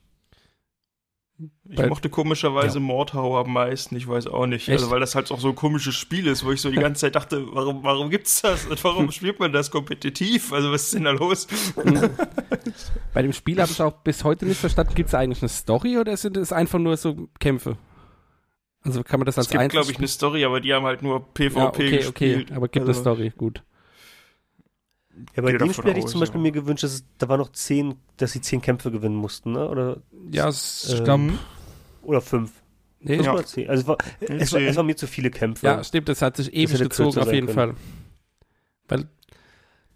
Ich 1.69 1.77
Bei- 1.77 1.87
mochte 1.89 2.11
komischerweise 2.11 2.81
Mordhau 2.81 3.39
am 3.39 3.53
meisten, 3.53 3.97
ich 3.97 4.07
weiß 4.07 4.27
auch 4.27 4.47
nicht. 4.47 4.69
Echt? 4.69 4.81
Also 4.81 4.91
weil 4.91 5.01
das 5.01 5.15
halt 5.15 5.31
auch 5.31 5.41
so 5.41 5.49
ein 5.49 5.55
komisches 5.55 5.95
Spiel 5.95 6.27
ist, 6.27 6.45
wo 6.45 6.53
ich 6.53 6.61
so 6.61 6.71
die 6.71 6.77
ganze 6.77 7.03
Zeit 7.03 7.15
dachte, 7.15 7.47
warum, 7.53 7.83
warum 7.83 8.11
gibt's 8.11 8.43
das? 8.43 8.67
Und 8.67 8.83
warum 8.85 9.11
spielt 9.13 9.39
man 9.41 9.53
das 9.53 9.71
kompetitiv? 9.71 10.53
Also 10.53 10.71
was 10.71 10.85
ist 10.85 10.95
denn 10.95 11.05
da 11.05 11.13
los? 11.13 11.47
Bei 13.15 13.23
dem 13.23 13.33
Spiel 13.33 13.61
habe 13.61 13.71
ich 13.71 13.81
auch 13.81 13.93
bis 14.03 14.25
heute 14.25 14.45
nicht 14.47 14.61
verstanden, 14.61 14.95
gibt 14.95 15.09
es 15.09 15.15
eigentlich 15.15 15.43
eine 15.43 15.49
Story 15.49 15.99
oder 15.99 16.17
sind 16.17 16.37
es 16.37 16.53
einfach 16.53 16.79
nur 16.79 16.97
so 16.97 17.29
Kämpfe? 17.39 17.79
Also 18.83 19.03
kann 19.03 19.21
man 19.21 19.27
das 19.27 19.39
als 19.39 19.47
Es 19.47 19.53
gibt, 19.53 19.71
glaube 19.71 19.91
ich, 19.91 19.99
eine 19.99 20.09
Story, 20.09 20.45
aber 20.45 20.61
die 20.61 20.73
haben 20.73 20.85
halt 20.87 21.03
nur 21.03 21.33
PvP 21.35 21.59
ja, 21.59 21.69
okay, 21.69 21.91
gespielt. 21.91 22.09
okay, 22.47 22.55
aber 22.55 22.69
gibt 22.69 22.87
also, 22.89 23.01
eine 23.01 23.17
Story, 23.17 23.33
gut. 23.37 23.63
Ja, 25.37 25.43
bei 25.43 25.53
dem 25.53 25.73
Spiel 25.73 25.85
hätte 25.91 26.01
ich 26.01 26.07
zum 26.07 26.21
Beispiel 26.21 26.41
ja. 26.41 26.43
mir 26.43 26.53
gewünscht, 26.53 26.83
dass 26.85 26.93
es, 26.95 27.05
da 27.19 27.29
war 27.29 27.37
noch 27.37 27.53
zehn, 27.53 27.95
dass 28.17 28.33
sie 28.33 28.41
zehn 28.41 28.61
Kämpfe 28.61 28.91
gewinnen 28.91 29.17
mussten, 29.17 29.53
ne? 29.53 29.69
Oder, 29.69 29.99
Ja, 30.31 30.49
es- 30.49 31.01
Ähm, 31.07 31.39
oder 32.03 32.21
fünf. 32.21 32.53
nee, 33.01 33.17
Ja. 33.17 33.33
oder 33.35 33.45
zehn. 33.45 33.69
Also 33.69 33.83
es 33.83 33.89
war, 33.89 33.97
es, 34.21 34.53
war, 34.53 34.59
zehn. 34.61 34.69
es 34.69 34.77
waren 34.77 34.87
mir 34.87 34.97
zu 34.97 35.07
viele 35.07 35.31
Kämpfe. 35.31 35.67
ja, 35.67 35.83
stimmt, 35.85 36.09
das 36.09 36.23
hat 36.23 36.37
sich 36.37 36.53
ewig 36.55 36.79
gezogen 36.79 37.19
auf 37.19 37.33
jeden 37.33 37.47
können. 37.47 37.77
Fall. 38.89 39.07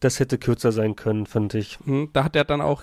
Das 0.00 0.20
hätte 0.20 0.36
kürzer 0.38 0.70
sein 0.72 0.96
können, 0.96 1.24
fand 1.26 1.54
ich. 1.54 1.78
Hm, 1.84 2.10
da 2.12 2.24
hat 2.24 2.36
er 2.36 2.44
dann 2.44 2.60
auch 2.60 2.82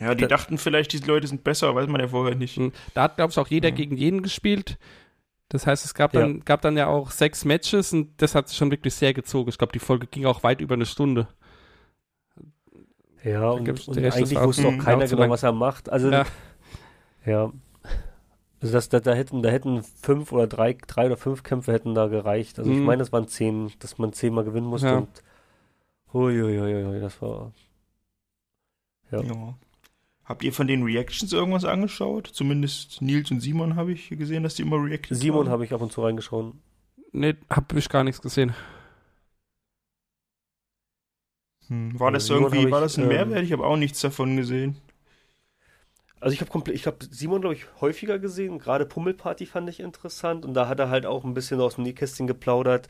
Ja, 0.00 0.14
die 0.14 0.22
Da- 0.22 0.28
dachten 0.28 0.58
vielleicht, 0.58 0.92
diese 0.92 1.06
Leute 1.06 1.26
sind 1.28 1.44
besser, 1.44 1.74
weiß 1.74 1.86
man 1.88 2.00
ja 2.00 2.08
vorher 2.08 2.34
nicht. 2.34 2.56
Hm, 2.56 2.72
Da 2.94 3.02
hat, 3.04 3.16
glaube 3.16 3.30
ich, 3.30 3.38
auch 3.38 3.46
jeder 3.48 3.70
Mhm. 3.70 3.74
gegen 3.76 3.96
jeden 3.96 4.22
gespielt. 4.22 4.76
Das 5.48 5.66
heißt, 5.66 5.84
es 5.84 5.94
gab 5.94 6.12
dann, 6.12 6.40
gab 6.44 6.60
dann 6.60 6.76
ja 6.76 6.88
auch 6.88 7.10
sechs 7.10 7.44
Matches 7.46 7.92
und 7.94 8.10
das 8.20 8.34
hat 8.34 8.48
sich 8.48 8.58
schon 8.58 8.70
wirklich 8.70 8.92
sehr 8.94 9.14
gezogen. 9.14 9.48
Ich 9.48 9.56
glaube, 9.56 9.72
die 9.72 9.78
Folge 9.78 10.06
ging 10.06 10.26
auch 10.26 10.42
weit 10.42 10.60
über 10.60 10.74
eine 10.74 10.84
Stunde. 10.84 11.26
Ja, 13.28 13.50
und, 13.50 13.88
und 13.88 13.98
eigentlich 13.98 14.40
wusste 14.40 14.68
auch 14.68 14.72
Mhm. 14.72 14.78
keiner 14.78 15.06
genau, 15.06 15.20
lang. 15.22 15.30
was 15.30 15.42
er 15.42 15.52
macht. 15.52 15.90
Also, 15.90 16.10
Ja. 16.10 16.24
ja. 17.26 17.52
Also 18.60 18.72
das, 18.72 18.88
da, 18.88 18.98
da 19.00 19.12
hätten, 19.14 19.42
da 19.42 19.50
hätten 19.50 19.82
fünf 19.84 20.32
oder 20.32 20.46
drei, 20.48 20.76
drei 20.86 21.06
oder 21.06 21.16
fünf 21.16 21.42
Kämpfe 21.44 21.72
hätten 21.72 21.94
da 21.94 22.08
gereicht. 22.08 22.58
Also 22.58 22.70
ich 22.72 22.78
Mhm. 22.78 22.84
meine, 22.84 23.02
es 23.02 23.12
waren 23.12 23.28
zehn, 23.28 23.70
dass 23.78 23.98
man 23.98 24.12
zehnmal 24.12 24.44
gewinnen 24.44 24.66
musste 24.66 24.88
Ja. 24.88 24.96
und 24.98 25.22
Huiuiuiui, 26.12 27.00
das 27.00 27.20
war. 27.22 27.52
Ja. 29.10 29.22
Ja. 29.22 29.54
Habt 30.24 30.42
ihr 30.44 30.52
von 30.52 30.66
den 30.66 30.82
Reactions 30.82 31.32
irgendwas 31.32 31.64
angeschaut? 31.64 32.26
Zumindest 32.26 33.00
Nils 33.00 33.30
und 33.30 33.40
Simon 33.40 33.76
habe 33.76 33.92
ich 33.92 34.08
gesehen, 34.10 34.42
dass 34.42 34.54
die 34.56 34.62
immer 34.62 34.76
reacten. 34.84 35.14
Simon 35.16 35.48
habe 35.48 35.64
ich 35.64 35.72
ab 35.72 35.80
und 35.80 35.92
zu 35.92 36.02
reingeschaut. 36.02 36.52
Nee, 37.12 37.36
hab 37.48 37.72
ich 37.72 37.88
gar 37.88 38.04
nichts 38.04 38.20
gesehen. 38.20 38.54
Hm. 41.68 41.98
War 41.98 42.10
das 42.10 42.26
Simon 42.26 42.52
irgendwie, 42.52 42.70
war 42.70 42.80
das 42.80 42.96
ein 42.96 43.02
ähm, 43.02 43.08
Mehrwert? 43.08 43.42
Ich 43.42 43.52
habe 43.52 43.64
auch 43.64 43.76
nichts 43.76 44.00
davon 44.00 44.36
gesehen. 44.36 44.76
Also 46.20 46.34
ich 46.34 46.40
habe 46.40 46.50
komplett, 46.50 46.74
ich 46.74 46.86
habe 46.86 46.96
Simon 47.10 47.40
glaube 47.40 47.54
ich 47.54 47.66
häufiger 47.80 48.18
gesehen. 48.18 48.58
Gerade 48.58 48.86
Pummelparty 48.86 49.46
fand 49.46 49.68
ich 49.68 49.80
interessant 49.80 50.44
und 50.44 50.54
da 50.54 50.68
hat 50.68 50.80
er 50.80 50.90
halt 50.90 51.06
auch 51.06 51.24
ein 51.24 51.34
bisschen 51.34 51.60
aus 51.60 51.76
dem 51.76 51.84
Nähkästchen 51.84 52.26
geplaudert, 52.26 52.88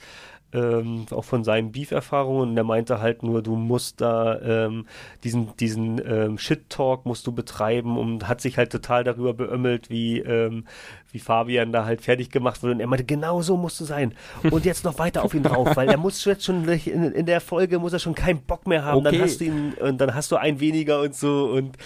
ähm, 0.53 1.05
auch 1.11 1.25
von 1.25 1.45
seinen 1.45 1.73
Beef-Erfahrungen. 1.73 2.51
Und 2.51 2.57
er 2.57 2.65
meinte 2.65 3.01
halt 3.01 3.23
nur, 3.23 3.43
du 3.43 3.55
musst 3.55 4.01
da 4.01 4.41
ähm, 4.41 4.87
diesen 5.25 5.55
diesen 5.59 6.01
ähm, 6.07 6.39
Shit-Talk 6.39 7.05
musst 7.05 7.27
du 7.27 7.33
betreiben 7.33 7.99
und 7.99 8.27
hat 8.29 8.41
sich 8.41 8.57
halt 8.57 8.73
total 8.73 9.05
darüber 9.05 9.35
beömmelt, 9.35 9.91
wie 9.91 10.21
ähm, 10.21 10.65
wie 11.13 11.19
Fabian 11.19 11.71
da 11.71 11.85
halt 11.85 12.01
fertig 12.01 12.31
gemacht 12.31 12.63
wurde. 12.63 12.75
Und 12.75 12.81
er 12.81 12.87
meinte, 12.87 13.05
genau 13.05 13.43
so 13.43 13.59
musst 13.59 13.79
du 13.81 13.85
sein. 13.85 14.15
Und 14.51 14.65
jetzt 14.65 14.85
noch 14.85 14.99
weiter 14.99 15.23
auf 15.23 15.35
ihn 15.35 15.43
drauf, 15.43 15.69
weil 15.77 15.89
er 15.89 15.99
muss 15.99 16.25
jetzt 16.25 16.45
schon 16.45 16.67
in, 16.67 17.13
in 17.13 17.27
der 17.27 17.43
Folge 17.43 17.79
muss 17.79 17.93
er 17.93 17.99
schon 17.99 18.15
keinen 18.15 18.41
Bock 18.41 18.67
mehr 18.67 18.85
haben. 18.85 19.07
Okay. 19.07 19.13
Dann 19.13 19.23
hast 19.23 19.41
du 19.41 19.45
ihn 19.45 19.75
und 19.75 19.99
dann 19.99 20.15
hast 20.15 20.33
du 20.33 20.37
einen 20.37 20.61
weniger 20.61 21.03
und 21.03 21.15
so 21.15 21.47
und 21.47 21.77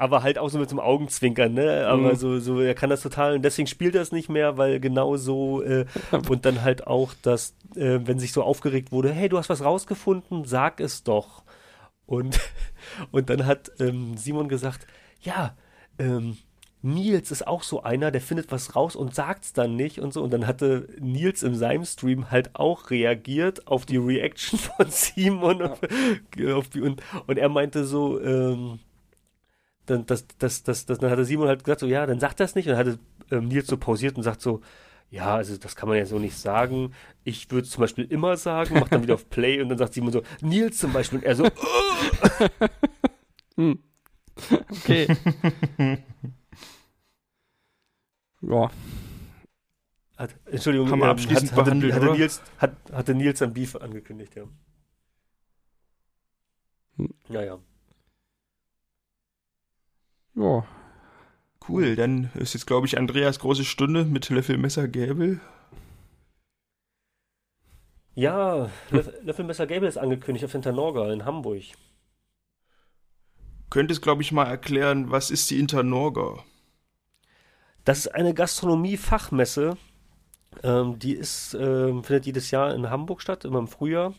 aber 0.00 0.22
halt 0.22 0.38
auch 0.38 0.48
so 0.48 0.58
mit 0.58 0.68
so 0.70 0.74
einem 0.76 0.86
Augenzwinkern, 0.86 1.52
ne? 1.54 1.86
Aber 1.86 2.10
Mhm. 2.12 2.16
so, 2.16 2.38
so, 2.40 2.60
er 2.60 2.74
kann 2.74 2.90
das 2.90 3.02
total 3.02 3.34
und 3.34 3.42
deswegen 3.42 3.66
spielt 3.68 3.94
er 3.94 4.02
es 4.02 4.12
nicht 4.12 4.28
mehr, 4.28 4.56
weil 4.56 4.80
genau 4.80 5.16
so 5.16 5.62
äh, 5.62 5.84
und 6.28 6.44
dann 6.46 6.62
halt 6.62 6.86
auch, 6.86 7.12
dass, 7.22 7.54
äh, 7.76 8.00
wenn 8.04 8.18
sich 8.18 8.32
so 8.32 8.42
aufgeregt 8.42 8.92
wurde, 8.92 9.12
hey, 9.12 9.28
du 9.28 9.38
hast 9.38 9.48
was 9.50 9.64
rausgefunden, 9.64 10.44
sag 10.44 10.80
es 10.80 11.04
doch. 11.04 11.42
Und, 12.06 12.40
und 13.10 13.30
dann 13.30 13.46
hat 13.46 13.70
ähm, 13.78 14.16
Simon 14.16 14.48
gesagt, 14.48 14.86
ja, 15.22 15.54
ähm, 15.98 16.38
Nils 16.82 17.30
ist 17.30 17.46
auch 17.46 17.62
so 17.62 17.82
einer, 17.82 18.10
der 18.10 18.22
findet 18.22 18.50
was 18.50 18.74
raus 18.74 18.96
und 18.96 19.14
sagt's 19.14 19.52
dann 19.52 19.76
nicht 19.76 20.00
und 20.00 20.14
so. 20.14 20.22
Und 20.22 20.32
dann 20.32 20.46
hatte 20.46 20.88
Nils 20.98 21.42
in 21.42 21.54
seinem 21.54 21.84
Stream 21.84 22.30
halt 22.30 22.54
auch 22.54 22.88
reagiert 22.88 23.66
auf 23.66 23.84
die 23.84 23.98
Reaction 23.98 24.58
von 24.76 24.86
Simon 24.88 25.60
und, 25.60 26.52
auf 26.54 26.68
die, 26.70 26.80
und, 26.80 27.02
und 27.26 27.36
er 27.38 27.50
meinte 27.50 27.84
so, 27.84 28.18
ähm, 28.22 28.78
dann, 29.90 30.06
das, 30.06 30.26
das, 30.38 30.62
das, 30.62 30.86
das, 30.86 30.98
dann 30.98 31.10
hatte 31.10 31.24
Simon 31.24 31.48
halt 31.48 31.64
gesagt, 31.64 31.80
so, 31.80 31.86
ja, 31.86 32.06
dann 32.06 32.20
sag 32.20 32.34
das 32.36 32.54
nicht. 32.54 32.66
Und 32.66 32.72
dann 32.72 32.78
hatte 32.78 32.98
ähm, 33.30 33.48
Nils 33.48 33.66
so 33.66 33.76
pausiert 33.76 34.16
und 34.16 34.22
sagt 34.22 34.40
so, 34.40 34.60
ja, 35.10 35.34
also 35.34 35.56
das 35.56 35.74
kann 35.74 35.88
man 35.88 35.98
ja 35.98 36.06
so 36.06 36.18
nicht 36.18 36.36
sagen. 36.36 36.94
Ich 37.24 37.50
würde 37.50 37.64
es 37.64 37.70
zum 37.70 37.80
Beispiel 37.80 38.04
immer 38.04 38.36
sagen, 38.36 38.78
macht 38.78 38.92
dann 38.92 39.02
wieder 39.02 39.14
auf 39.14 39.28
Play 39.28 39.60
und 39.60 39.68
dann 39.68 39.78
sagt 39.78 39.94
Simon 39.94 40.12
so, 40.12 40.22
Nils 40.40 40.78
zum 40.78 40.92
Beispiel. 40.92 41.18
Und 41.18 41.24
er 41.24 41.34
so, 41.34 41.48
Hm. 43.56 43.78
Okay. 44.70 45.06
ja. 48.40 48.70
hat, 50.16 50.34
Entschuldigung, 50.46 50.90
Haben 50.90 51.00
wir 51.00 51.04
ähm, 51.06 51.10
abschließend 51.10 51.50
hat, 51.52 51.58
hatte, 51.58 51.64
behandelt, 51.64 51.92
hatte, 51.92 52.06
oder? 52.06 52.16
Nils, 52.16 52.42
hat, 52.56 52.76
hatte 52.92 53.14
Nils 53.14 53.42
ein 53.42 53.52
Beef 53.52 53.76
angekündigt, 53.76 54.36
ja. 54.36 54.44
Hm. 56.96 57.14
Naja. 57.28 57.58
Ja. 60.34 60.64
Cool, 61.68 61.94
dann 61.94 62.30
ist 62.34 62.54
jetzt, 62.54 62.66
glaube 62.66 62.86
ich, 62.86 62.96
Andreas 62.98 63.38
große 63.38 63.64
Stunde 63.64 64.04
mit 64.04 64.28
Löffel, 64.30 64.56
Messer, 64.56 64.88
Gäbel. 64.88 65.40
Ja, 68.14 68.68
Löff, 68.90 69.10
Löffelmesser 69.22 69.66
Gable 69.66 69.88
ist 69.88 69.96
angekündigt 69.96 70.44
auf 70.44 70.54
Internorga 70.54 71.12
in 71.12 71.24
Hamburg. 71.24 71.62
Könntest, 73.70 74.02
glaube 74.02 74.22
ich, 74.22 74.32
mal 74.32 74.44
erklären, 74.46 75.10
was 75.10 75.30
ist 75.30 75.48
die 75.50 75.60
Internorga? 75.60 76.44
Das 77.84 78.00
ist 78.00 78.08
eine 78.08 78.34
Gastronomie-Fachmesse. 78.34 79.76
Ähm, 80.64 80.98
die 80.98 81.14
ist, 81.14 81.54
ähm, 81.54 82.02
findet 82.02 82.26
jedes 82.26 82.50
Jahr 82.50 82.74
in 82.74 82.90
Hamburg 82.90 83.22
statt, 83.22 83.44
immer 83.44 83.60
im 83.60 83.68
Frühjahr. 83.68 84.12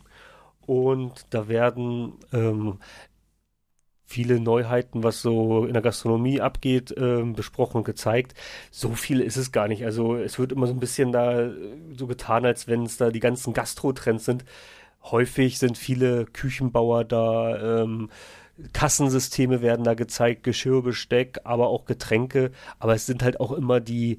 Und 0.66 1.26
da 1.30 1.48
werden 1.48 2.14
ähm, 2.32 2.80
viele 4.12 4.38
Neuheiten, 4.40 5.02
was 5.02 5.22
so 5.22 5.64
in 5.64 5.72
der 5.72 5.82
Gastronomie 5.82 6.40
abgeht, 6.40 6.94
ähm, 6.98 7.32
besprochen 7.32 7.78
und 7.78 7.84
gezeigt. 7.84 8.34
So 8.70 8.90
viel 8.90 9.20
ist 9.20 9.38
es 9.38 9.52
gar 9.52 9.68
nicht. 9.68 9.84
Also 9.84 10.16
es 10.16 10.38
wird 10.38 10.52
immer 10.52 10.66
so 10.66 10.74
ein 10.74 10.80
bisschen 10.80 11.12
da 11.12 11.40
äh, 11.40 11.52
so 11.96 12.06
getan, 12.06 12.44
als 12.44 12.68
wenn 12.68 12.82
es 12.84 12.98
da 12.98 13.10
die 13.10 13.20
ganzen 13.20 13.54
Gastro-Trends 13.54 14.26
sind. 14.26 14.44
Häufig 15.02 15.58
sind 15.58 15.78
viele 15.78 16.26
Küchenbauer 16.26 17.04
da, 17.04 17.82
ähm, 17.82 18.10
Kassensysteme 18.74 19.62
werden 19.62 19.84
da 19.84 19.94
gezeigt, 19.94 20.44
Geschirr, 20.44 20.82
Besteck, 20.82 21.40
aber 21.44 21.68
auch 21.68 21.86
Getränke. 21.86 22.52
Aber 22.78 22.94
es 22.94 23.06
sind 23.06 23.22
halt 23.22 23.40
auch 23.40 23.52
immer 23.52 23.80
die, 23.80 24.18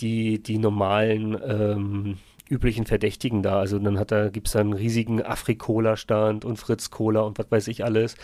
die, 0.00 0.42
die 0.42 0.58
normalen 0.58 1.40
ähm, 1.42 2.18
üblichen 2.52 2.86
Verdächtigen 2.86 3.42
da. 3.42 3.58
Also 3.58 3.78
dann 3.78 3.98
hat 3.98 4.12
da, 4.12 4.28
gibt's 4.28 4.52
da 4.52 4.60
einen 4.60 4.74
riesigen 4.74 5.22
Afri-Cola-Stand 5.22 6.44
und 6.44 6.58
Fritz-Cola 6.58 7.20
und 7.22 7.38
was 7.38 7.50
weiß 7.50 7.68
ich 7.68 7.84
alles. 7.84 8.14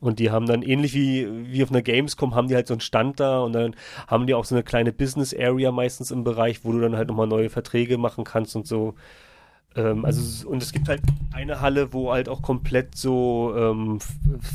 Und 0.00 0.18
die 0.18 0.30
haben 0.30 0.46
dann 0.46 0.62
ähnlich 0.62 0.92
wie, 0.94 1.28
wie 1.52 1.62
auf 1.62 1.70
einer 1.70 1.82
Gamescom, 1.82 2.34
haben 2.34 2.48
die 2.48 2.54
halt 2.54 2.66
so 2.66 2.74
einen 2.74 2.80
Stand 2.80 3.20
da 3.20 3.40
und 3.40 3.52
dann 3.52 3.76
haben 4.08 4.26
die 4.26 4.34
auch 4.34 4.44
so 4.44 4.54
eine 4.54 4.64
kleine 4.64 4.92
Business-Area 4.92 5.70
meistens 5.70 6.10
im 6.10 6.24
Bereich, 6.24 6.64
wo 6.64 6.72
du 6.72 6.80
dann 6.80 6.96
halt 6.96 7.08
nochmal 7.08 7.28
neue 7.28 7.48
Verträge 7.50 7.96
machen 7.98 8.24
kannst 8.24 8.56
und 8.56 8.66
so. 8.66 8.94
Ähm, 9.76 10.04
also, 10.04 10.20
es- 10.20 10.44
und 10.44 10.62
es 10.62 10.72
gibt 10.72 10.88
halt 10.88 11.02
eine 11.32 11.60
Halle, 11.60 11.92
wo 11.92 12.12
halt 12.12 12.28
auch 12.28 12.42
komplett 12.42 12.96
so 12.96 13.54
ähm, 13.56 13.98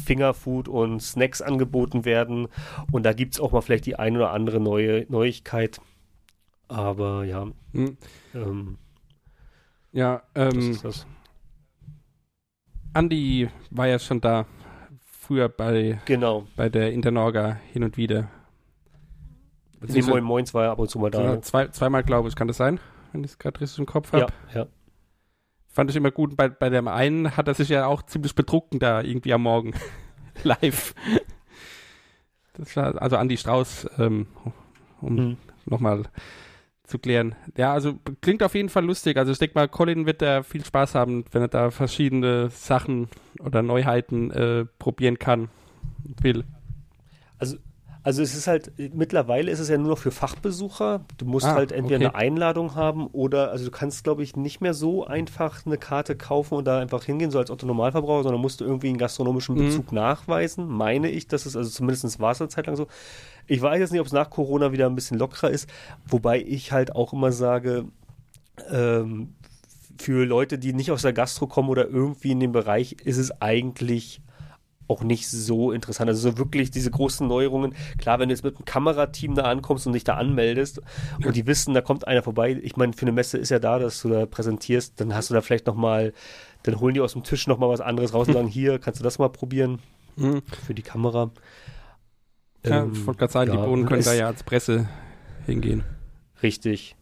Fingerfood 0.06 0.68
und 0.68 1.00
Snacks 1.02 1.42
angeboten 1.42 2.06
werden. 2.06 2.48
Und 2.92 3.04
da 3.04 3.14
gibt's 3.14 3.40
auch 3.40 3.52
mal 3.52 3.62
vielleicht 3.62 3.86
die 3.86 3.96
ein 3.98 4.16
oder 4.18 4.32
andere 4.32 4.60
neue 4.60 5.06
Neuigkeit. 5.10 5.80
Aber 6.68 7.24
ja, 7.26 7.48
Hm. 7.74 7.98
ähm, 8.34 8.78
Ja, 9.92 10.22
das 10.34 10.54
ähm, 10.54 10.72
ist 10.72 10.84
das. 10.86 11.06
Andi 12.94 13.50
war 13.70 13.88
ja 13.88 14.00
schon 14.00 14.22
da. 14.22 14.46
Früher 15.04 15.50
bei, 15.50 16.02
Genau. 16.06 16.46
bei 16.56 16.68
der 16.70 16.92
Internorga 16.92 17.58
hin 17.72 17.84
und 17.84 17.96
wieder. 17.96 18.28
Nee, 19.82 20.02
Moin 20.02 20.24
Moins 20.24 20.54
war 20.54 20.66
ja 20.66 20.72
ab 20.74 20.80
und 20.80 20.90
zu 20.90 21.00
mal 21.00 21.10
da. 21.10 21.20
Sogar 21.20 21.36
Ne? 21.36 21.42
Zwei, 21.42 21.68
zweimal, 21.68 22.04
glaube 22.04 22.28
ich, 22.28 22.36
kann 22.36 22.48
das 22.48 22.58
sein, 22.58 22.80
wenn 23.12 23.24
ich 23.24 23.32
es 23.32 23.40
gerade 23.40 23.60
richtig 23.62 23.80
im 23.80 23.86
Kopf 23.86 24.12
habe. 24.14 24.28
Ja, 24.54 24.62
ja. 24.62 24.68
Fand 25.68 25.90
ich 25.90 25.96
immer 25.96 26.12
gut. 26.12 26.36
Bei, 26.36 26.50
bei 26.50 26.70
dem 26.70 26.88
einen 26.88 27.38
hat 27.38 27.48
er 27.48 27.54
sich 27.54 27.70
ja 27.70 27.86
auch 27.86 28.04
ziemlich 28.04 28.36
betrunken 28.36 28.80
da 28.80 29.02
irgendwie 29.02 29.32
am 29.34 29.44
Morgen. 29.44 29.74
Live. 30.44 30.94
Das 32.54 32.76
war 32.76 33.02
also 33.02 33.16
Andi 33.16 33.38
Strauß, 33.38 33.90
ähm, 34.00 34.28
um 35.00 35.18
Hm. 35.18 35.38
nochmal 35.66 36.04
zu 36.92 37.00
klären. 37.00 37.36
Ja, 37.58 37.74
also 37.74 37.94
klingt 38.22 38.44
auf 38.44 38.54
jeden 38.54 38.70
Fall 38.70 38.86
lustig. 38.86 39.18
Also 39.18 39.32
ich 39.32 39.40
denke 39.40 39.56
mal, 39.56 39.68
Colin 39.68 40.06
wird 40.06 40.22
da 40.22 40.44
viel 40.44 40.64
Spaß 40.64 40.94
haben, 40.96 41.26
wenn 41.32 41.42
er 41.42 41.48
da 41.48 41.72
verschiedene 41.72 42.50
Sachen 42.52 43.08
oder 43.40 43.64
Neuheiten 43.64 44.30
äh, 44.32 44.66
probieren 44.78 45.18
kann 45.18 45.50
und 46.06 46.24
will. 46.24 46.44
Also 48.04 48.24
es 48.24 48.34
ist 48.36 48.48
halt, 48.48 48.72
mittlerweile 48.96 49.52
ist 49.52 49.60
es 49.60 49.70
ja 49.70 49.78
nur 49.78 49.90
noch 49.90 49.98
für 50.00 50.10
Fachbesucher. 50.10 51.06
Du 51.18 51.26
musst 51.26 51.46
Ah, 51.46 51.54
halt 51.54 51.72
entweder 51.72 51.98
okay. 51.98 52.06
eine 52.08 52.16
Einladung 52.16 52.74
haben 52.74 53.06
oder, 53.06 53.52
also 53.52 53.66
du 53.66 53.70
kannst, 53.70 54.04
glaube 54.04 54.24
ich, 54.24 54.36
nicht 54.36 54.60
mehr 54.60 54.74
so 54.74 55.06
einfach 55.06 55.68
eine 55.68 55.78
Karte 55.78 56.16
kaufen 56.16 56.56
und 56.56 56.66
da 56.66 56.80
einfach 56.80 57.04
hingehen, 57.04 57.30
so 57.30 57.38
als 57.38 57.52
Otto 57.52 57.68
Normalverbraucher, 57.68 58.24
sondern 58.24 58.42
musst 58.42 58.60
du 58.60 58.66
irgendwie 58.66 58.88
einen 58.90 58.98
gastronomischen 58.98 59.56
Mhm. 59.56 59.60
Bezug 59.66 59.92
nachweisen, 59.92 60.68
meine 60.68 61.12
ich. 61.12 61.28
Das 61.28 61.46
ist, 61.46 61.56
also 61.56 61.70
zumindest 61.70 62.20
war 62.20 62.32
es 62.32 62.42
eine 62.42 62.50
Zeit 62.50 62.66
lang 62.66 62.76
so. 62.76 62.88
Ich 63.48 63.62
weiß 63.62 63.80
jetzt 63.80 63.92
nicht, 63.92 64.02
ob 64.02 64.08
es 64.08 64.14
nach 64.14 64.30
Corona 64.30 64.72
wieder 64.72 64.86
ein 64.88 64.96
bisschen 64.96 65.18
lockerer 65.20 65.50
ist, 65.50 65.70
wobei 66.08 66.42
ich 66.42 66.72
halt 66.72 66.96
auch 66.96 67.14
immer 67.14 67.32
sage, 67.32 67.86
ähm, 68.72 69.34
für 70.00 70.26
Leute, 70.26 70.58
die 70.58 70.74
nicht 70.74 70.92
aus 70.92 71.04
der 71.04 71.14
Gastro 71.14 71.48
kommen 71.48 71.70
oder 71.70 71.88
irgendwie 71.88 72.32
in 72.32 72.40
dem 72.40 72.52
Bereich, 72.52 72.94
ist 73.04 73.18
es 73.18 73.42
eigentlich 73.42 74.22
auch 74.88 75.04
nicht 75.04 75.30
so 75.30 75.72
interessant. 75.72 76.10
Also 76.10 76.32
so 76.32 76.38
wirklich 76.38 76.70
diese 76.70 76.92
großen 76.92 77.26
Neuerungen. 77.26 77.74
Klar, 77.98 78.20
wenn 78.20 78.28
du 78.28 78.34
jetzt 78.36 78.44
mit 78.44 78.58
einem 78.58 78.66
Kamerateam 78.66 79.36
da 79.36 79.44
ankommst 79.44 79.88
und 79.88 79.94
dich 79.94 80.04
da 80.04 80.16
anmeldest 80.16 80.82
und 81.24 81.36
die 81.36 81.48
wissen, 81.48 81.74
da 81.74 81.82
kommt 81.82 82.08
einer 82.08 82.24
vorbei. 82.24 82.60
Ich 82.62 82.76
meine, 82.76 82.92
für 82.92 83.04
eine 83.04 83.14
Messe 83.14 83.38
ist 83.38 83.50
ja 83.52 83.60
da, 83.60 83.80
dass 83.80 84.02
du 84.02 84.10
da 84.10 84.26
präsentierst, 84.26 85.00
dann 85.00 85.16
hast 85.16 85.30
du 85.30 85.34
da 85.34 85.42
vielleicht 85.42 85.68
noch 85.68 85.76
mal, 85.76 86.14
dann 86.64 86.80
holen 86.80 86.94
die 86.94 87.00
aus 87.00 87.14
dem 87.14 87.24
Tisch 87.24 87.48
noch 87.48 87.58
mal 87.58 87.70
was 87.70 87.80
anderes 87.80 88.14
raus 88.14 88.28
und 88.28 88.34
sagen, 88.36 88.48
hier, 88.50 88.80
kannst 88.80 89.00
du 89.00 89.04
das 89.04 89.18
mal 89.20 89.30
probieren 89.30 89.80
Mhm. 90.18 90.42
für 90.66 90.74
die 90.74 90.82
Kamera. 90.82 91.32
Ja, 92.66 92.84
Ähm, 92.84 92.92
ich 92.94 93.06
wollte 93.06 93.20
gerade 93.20 93.34
sagen, 93.34 93.52
ja, 93.54 93.58
die 93.58 93.64
Bohnen 93.68 93.86
können 93.86 94.00
es- 94.00 94.06
da 94.06 94.14
ja 94.14 94.28
als 94.28 94.44
Presse 94.44 94.88
hingehen. 95.46 95.84
Richtig, 96.44 96.96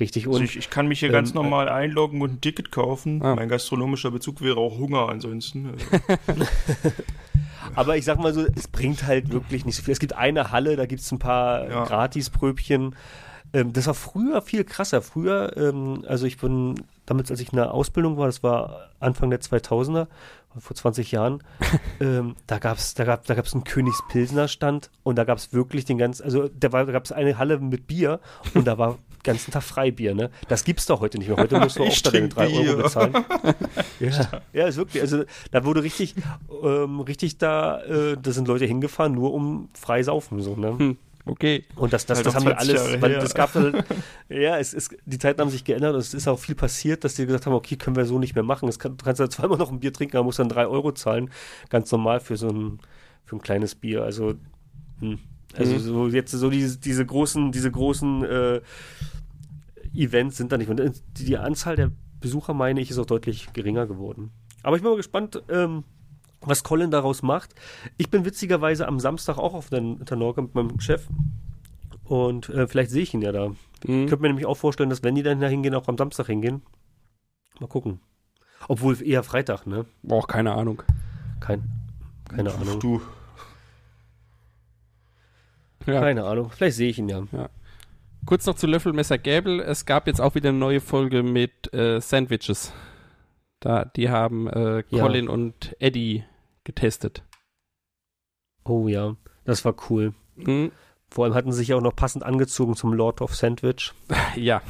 richtig. 0.00 0.26
Also 0.26 0.38
Und 0.38 0.44
ich, 0.44 0.56
ich 0.56 0.70
kann 0.70 0.88
mich 0.88 1.00
hier 1.00 1.10
ganz 1.10 1.30
ähm, 1.30 1.36
normal 1.36 1.68
einloggen 1.68 2.22
und 2.22 2.32
ein 2.34 2.40
Ticket 2.40 2.70
kaufen. 2.72 3.22
Ah. 3.22 3.34
Mein 3.34 3.48
gastronomischer 3.48 4.10
Bezug 4.10 4.40
wäre 4.40 4.56
auch 4.58 4.78
Hunger 4.78 5.08
ansonsten. 5.08 5.72
Also, 6.26 6.44
Aber 7.74 7.96
ich 7.96 8.04
sag 8.04 8.18
mal 8.18 8.32
so, 8.32 8.46
es 8.54 8.68
bringt 8.68 9.06
halt 9.06 9.32
wirklich 9.32 9.64
nicht 9.66 9.74
so 9.76 9.82
viel. 9.82 9.92
Es 9.92 9.98
gibt 9.98 10.14
eine 10.14 10.52
Halle, 10.52 10.76
da 10.76 10.86
gibt's 10.86 11.10
ein 11.10 11.18
paar 11.18 11.68
Ja. 11.68 11.84
Gratispröbchen. 11.84 12.94
Ähm, 13.56 13.72
das 13.72 13.86
war 13.86 13.94
früher 13.94 14.42
viel 14.42 14.64
krasser. 14.64 15.00
Früher, 15.00 15.56
ähm, 15.56 16.04
also 16.06 16.26
ich 16.26 16.36
bin 16.36 16.74
damals, 17.06 17.30
als 17.30 17.40
ich 17.40 17.52
in 17.52 17.56
der 17.56 17.72
Ausbildung 17.72 18.18
war, 18.18 18.26
das 18.26 18.42
war 18.42 18.90
Anfang 19.00 19.30
der 19.30 19.40
2000er, 19.40 20.08
vor 20.58 20.76
20 20.76 21.12
Jahren, 21.12 21.42
ähm, 22.00 22.34
da 22.46 22.58
gab's, 22.58 22.94
da 22.94 23.04
gab, 23.04 23.24
da 23.26 23.34
gab's 23.34 23.54
einen 23.54 23.64
Königspilsner 23.64 24.48
Stand 24.48 24.90
und 25.02 25.16
da 25.16 25.24
gab's 25.24 25.52
wirklich 25.52 25.84
den 25.84 25.98
ganzen, 25.98 26.24
also 26.24 26.48
da 26.48 26.72
war, 26.72 26.86
da 26.86 26.92
gab's 26.92 27.12
eine 27.12 27.38
Halle 27.38 27.58
mit 27.58 27.86
Bier 27.86 28.20
und 28.54 28.66
da 28.66 28.76
war 28.76 28.92
den 29.16 29.22
ganzen 29.22 29.52
Tag 29.52 29.62
Freibier, 29.62 30.14
ne? 30.14 30.30
Das 30.48 30.64
gibt's 30.64 30.86
doch 30.86 31.00
heute 31.00 31.18
nicht 31.18 31.28
mehr. 31.28 31.36
Heute 31.38 31.58
musst 31.58 31.78
du 31.78 31.84
auch 31.84 31.98
da 32.00 32.10
deine 32.10 32.28
trink 32.28 32.34
3 32.34 32.46
Euro 32.46 32.62
Bier. 32.62 32.76
bezahlen. 32.76 33.24
Ja, 34.00 34.42
ja, 34.52 34.66
ist 34.66 34.76
wirklich. 34.76 35.02
Also 35.02 35.24
da 35.50 35.64
wurde 35.64 35.82
richtig, 35.82 36.14
ähm, 36.62 37.00
richtig 37.00 37.38
da, 37.38 37.82
äh, 37.82 38.16
da 38.20 38.30
sind 38.32 38.48
Leute 38.48 38.66
hingefahren, 38.66 39.12
nur 39.12 39.32
um 39.32 39.68
frei 39.74 40.02
saufen, 40.02 40.42
so, 40.42 40.56
ne? 40.56 40.78
Hm. 40.78 40.98
Okay. 41.26 41.64
Und 41.74 41.92
das, 41.92 42.06
das, 42.06 42.18
Halt 42.18 42.26
das 42.26 42.34
haben 42.36 42.46
wir 42.46 42.56
20 42.56 42.78
alles, 42.78 43.02
weil 43.02 43.14
das 43.14 43.34
gab 43.34 43.52
dann, 43.52 43.82
ja, 44.28 44.58
es 44.58 44.72
ist, 44.72 44.96
die 45.04 45.18
Zeiten 45.18 45.40
haben 45.40 45.50
sich 45.50 45.64
geändert 45.64 45.94
und 45.94 46.00
es 46.00 46.14
ist 46.14 46.28
auch 46.28 46.38
viel 46.38 46.54
passiert, 46.54 47.02
dass 47.02 47.16
die 47.16 47.26
gesagt 47.26 47.46
haben, 47.46 47.52
okay, 47.52 47.76
können 47.76 47.96
wir 47.96 48.04
so 48.04 48.20
nicht 48.20 48.36
mehr 48.36 48.44
machen. 48.44 48.68
Es 48.68 48.78
kann, 48.78 48.96
du 48.96 49.04
kannst 49.04 49.18
ja 49.18 49.28
zweimal 49.28 49.58
noch 49.58 49.72
ein 49.72 49.80
Bier 49.80 49.92
trinken, 49.92 50.16
aber 50.16 50.24
musst 50.24 50.38
dann 50.38 50.48
drei 50.48 50.68
Euro 50.68 50.92
zahlen, 50.92 51.30
ganz 51.68 51.90
normal 51.90 52.20
für 52.20 52.36
so 52.36 52.48
ein, 52.48 52.78
für 53.24 53.36
ein 53.36 53.42
kleines 53.42 53.74
Bier. 53.74 54.04
Also, 54.04 54.34
hm. 55.00 55.18
also 55.56 55.72
Mhm. 55.74 55.78
so 55.80 56.06
jetzt 56.08 56.30
so 56.30 56.48
diese, 56.48 56.78
diese 56.78 57.04
großen, 57.04 57.50
diese 57.50 57.72
großen 57.72 58.24
äh, 58.24 58.60
Events 59.94 60.36
sind 60.36 60.52
da 60.52 60.58
nicht. 60.58 60.70
Und 60.70 60.80
die, 61.18 61.24
die 61.24 61.38
Anzahl 61.38 61.74
der 61.74 61.90
Besucher, 62.20 62.54
meine 62.54 62.80
ich, 62.80 62.90
ist 62.90 62.98
auch 62.98 63.06
deutlich 63.06 63.52
geringer 63.52 63.86
geworden. 63.88 64.30
Aber 64.62 64.76
ich 64.76 64.82
bin 64.82 64.90
mal 64.90 64.96
gespannt, 64.96 65.42
ähm, 65.48 65.82
was 66.40 66.62
Colin 66.62 66.90
daraus 66.90 67.22
macht. 67.22 67.54
Ich 67.96 68.10
bin 68.10 68.24
witzigerweise 68.24 68.86
am 68.86 69.00
Samstag 69.00 69.38
auch 69.38 69.54
auf 69.54 69.68
der 69.70 69.80
Internorga 69.80 70.42
mit 70.42 70.54
meinem 70.54 70.80
Chef. 70.80 71.06
Und 72.04 72.48
äh, 72.50 72.66
vielleicht 72.68 72.90
sehe 72.90 73.02
ich 73.02 73.14
ihn 73.14 73.22
ja 73.22 73.32
da. 73.32 73.50
Ich 73.82 73.88
Mhm. 73.88 74.06
könnte 74.06 74.22
mir 74.22 74.28
nämlich 74.28 74.46
auch 74.46 74.56
vorstellen, 74.56 74.90
dass 74.90 75.02
wenn 75.02 75.14
die 75.14 75.22
dann 75.22 75.40
da 75.40 75.48
hingehen, 75.48 75.74
auch 75.74 75.88
am 75.88 75.98
Samstag 75.98 76.26
hingehen. 76.26 76.62
Mal 77.60 77.66
gucken. 77.66 78.00
Obwohl 78.68 79.00
eher 79.06 79.22
Freitag, 79.22 79.66
ne? 79.66 79.86
Boah, 80.02 80.26
keine 80.26 80.52
Ahnung. 80.54 80.82
Kein, 81.40 81.62
keine 82.28 82.52
Ahnung. 82.54 82.80
du, 82.80 83.00
Ja. 85.86 86.00
Keine 86.00 86.24
Ahnung. 86.24 86.50
Vielleicht 86.50 86.76
sehe 86.76 86.88
ich 86.90 86.98
ihn 86.98 87.08
ja. 87.08 87.22
Kurz 88.24 88.44
noch 88.46 88.56
zu 88.56 88.66
Löffelmesser 88.66 89.18
Gäbel. 89.18 89.60
Es 89.60 89.86
gab 89.86 90.06
jetzt 90.08 90.20
auch 90.20 90.34
wieder 90.34 90.48
eine 90.48 90.58
neue 90.58 90.80
Folge 90.80 91.22
mit 91.22 91.72
äh, 91.72 92.00
Sandwiches. 92.00 92.72
Da, 93.60 93.84
die 93.84 94.10
haben 94.10 94.48
äh, 94.48 94.84
Ja. 94.90 95.02
Colin 95.02 95.28
und 95.28 95.74
Eddie 95.78 96.24
getestet. 96.64 97.22
Oh 98.64 98.88
ja. 98.88 99.16
Das 99.44 99.64
war 99.64 99.74
cool. 99.90 100.12
Mhm. 100.36 100.72
Vor 101.08 101.24
allem 101.24 101.34
hatten 101.34 101.52
sie 101.52 101.58
sich 101.58 101.72
auch 101.74 101.80
noch 101.80 101.94
passend 101.94 102.24
angezogen 102.24 102.74
zum 102.74 102.92
Lord 102.92 103.20
of 103.20 103.34
Sandwich, 103.34 103.92
Ja, 104.36 104.60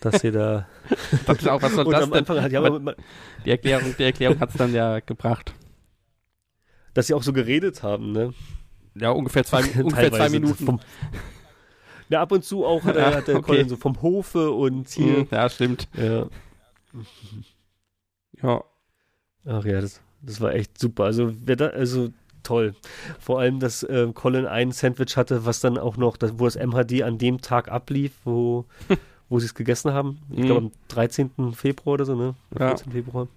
dass 0.00 0.20
sie 0.20 0.30
da. 0.30 0.68
ich 1.38 1.48
auch, 1.48 1.62
was 1.62 1.72
soll 1.74 1.86
und 1.86 1.92
das 1.92 2.02
am 2.02 2.10
denn? 2.10 2.18
Anfang 2.20 2.40
hat 2.42 2.52
ja, 2.52 2.62
aber, 2.62 2.94
Die 3.44 3.50
Erklärung, 3.50 3.94
die 3.98 4.04
Erklärung 4.04 4.38
hat 4.38 4.50
es 4.50 4.56
dann 4.56 4.72
ja 4.74 5.00
gebracht. 5.00 5.54
dass 6.94 7.06
sie 7.06 7.14
auch 7.14 7.22
so 7.22 7.32
geredet 7.32 7.82
haben, 7.82 8.12
ne? 8.12 8.34
Ja, 8.94 9.10
ungefähr 9.10 9.44
zwei, 9.44 9.62
ungefähr 9.82 10.12
zwei 10.12 10.28
Minuten. 10.28 10.66
Vom, 10.66 10.80
ja, 12.10 12.20
ab 12.22 12.32
und 12.32 12.44
zu 12.44 12.64
auch 12.66 12.84
hat, 12.84 12.96
Ja, 12.96 13.02
er, 13.02 13.16
hat 13.16 13.28
der 13.28 13.36
okay. 13.36 13.46
Colin 13.46 13.68
so 13.68 13.76
vom 13.76 14.00
Hofe 14.02 14.50
und 14.50 14.88
hier. 14.90 15.20
Mhm, 15.20 15.28
ja, 15.30 15.48
stimmt. 15.48 15.88
Ja. 15.94 16.26
Ja, 18.42 18.62
Ach 19.46 19.64
ja, 19.64 19.80
das, 19.80 20.00
das 20.20 20.40
war 20.40 20.52
echt 20.54 20.78
super. 20.78 21.04
Also, 21.04 21.32
wer 21.44 21.56
da, 21.56 21.68
also 21.68 22.10
toll. 22.42 22.74
Vor 23.18 23.40
allem, 23.40 23.60
dass 23.60 23.82
äh, 23.82 24.10
Colin 24.12 24.46
ein 24.46 24.72
Sandwich 24.72 25.16
hatte, 25.16 25.46
was 25.46 25.60
dann 25.60 25.78
auch 25.78 25.96
noch, 25.96 26.16
das, 26.16 26.38
wo 26.38 26.44
das 26.44 26.56
MHD 26.56 27.02
an 27.02 27.18
dem 27.18 27.40
Tag 27.40 27.70
ablief, 27.70 28.12
wo, 28.24 28.66
wo 29.28 29.38
sie 29.38 29.46
es 29.46 29.54
gegessen 29.54 29.92
haben. 29.92 30.18
Ich 30.30 30.38
Mhm. 30.40 30.46
glaube 30.46 30.66
am 30.66 30.72
13. 30.88 31.54
Februar 31.54 31.94
oder 31.94 32.04
so, 32.04 32.14
ne? 32.14 32.34
Am 32.54 32.60
Ja. 32.60 32.68
14. 32.68 32.92
Februar. 32.92 33.28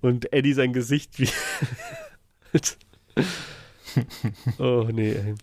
Und 0.00 0.32
Eddie 0.32 0.52
sein 0.52 0.72
Gesicht 0.72 1.18
wie. 1.18 1.28
oh 4.58 4.88
nee, 4.92 5.12
ey. 5.12 5.34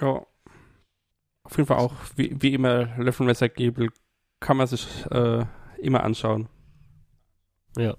ja. 0.00 0.24
Auf 1.44 1.56
jeden 1.56 1.66
Fall 1.66 1.78
auch, 1.78 1.92
wie, 2.16 2.34
wie 2.40 2.54
immer, 2.54 2.86
Löffelmesser 2.96 3.48
Gebel 3.48 3.90
kann 4.40 4.56
man 4.56 4.66
sich 4.66 4.86
äh, 5.10 5.44
immer 5.80 6.02
anschauen. 6.04 6.48
Ja. 7.76 7.96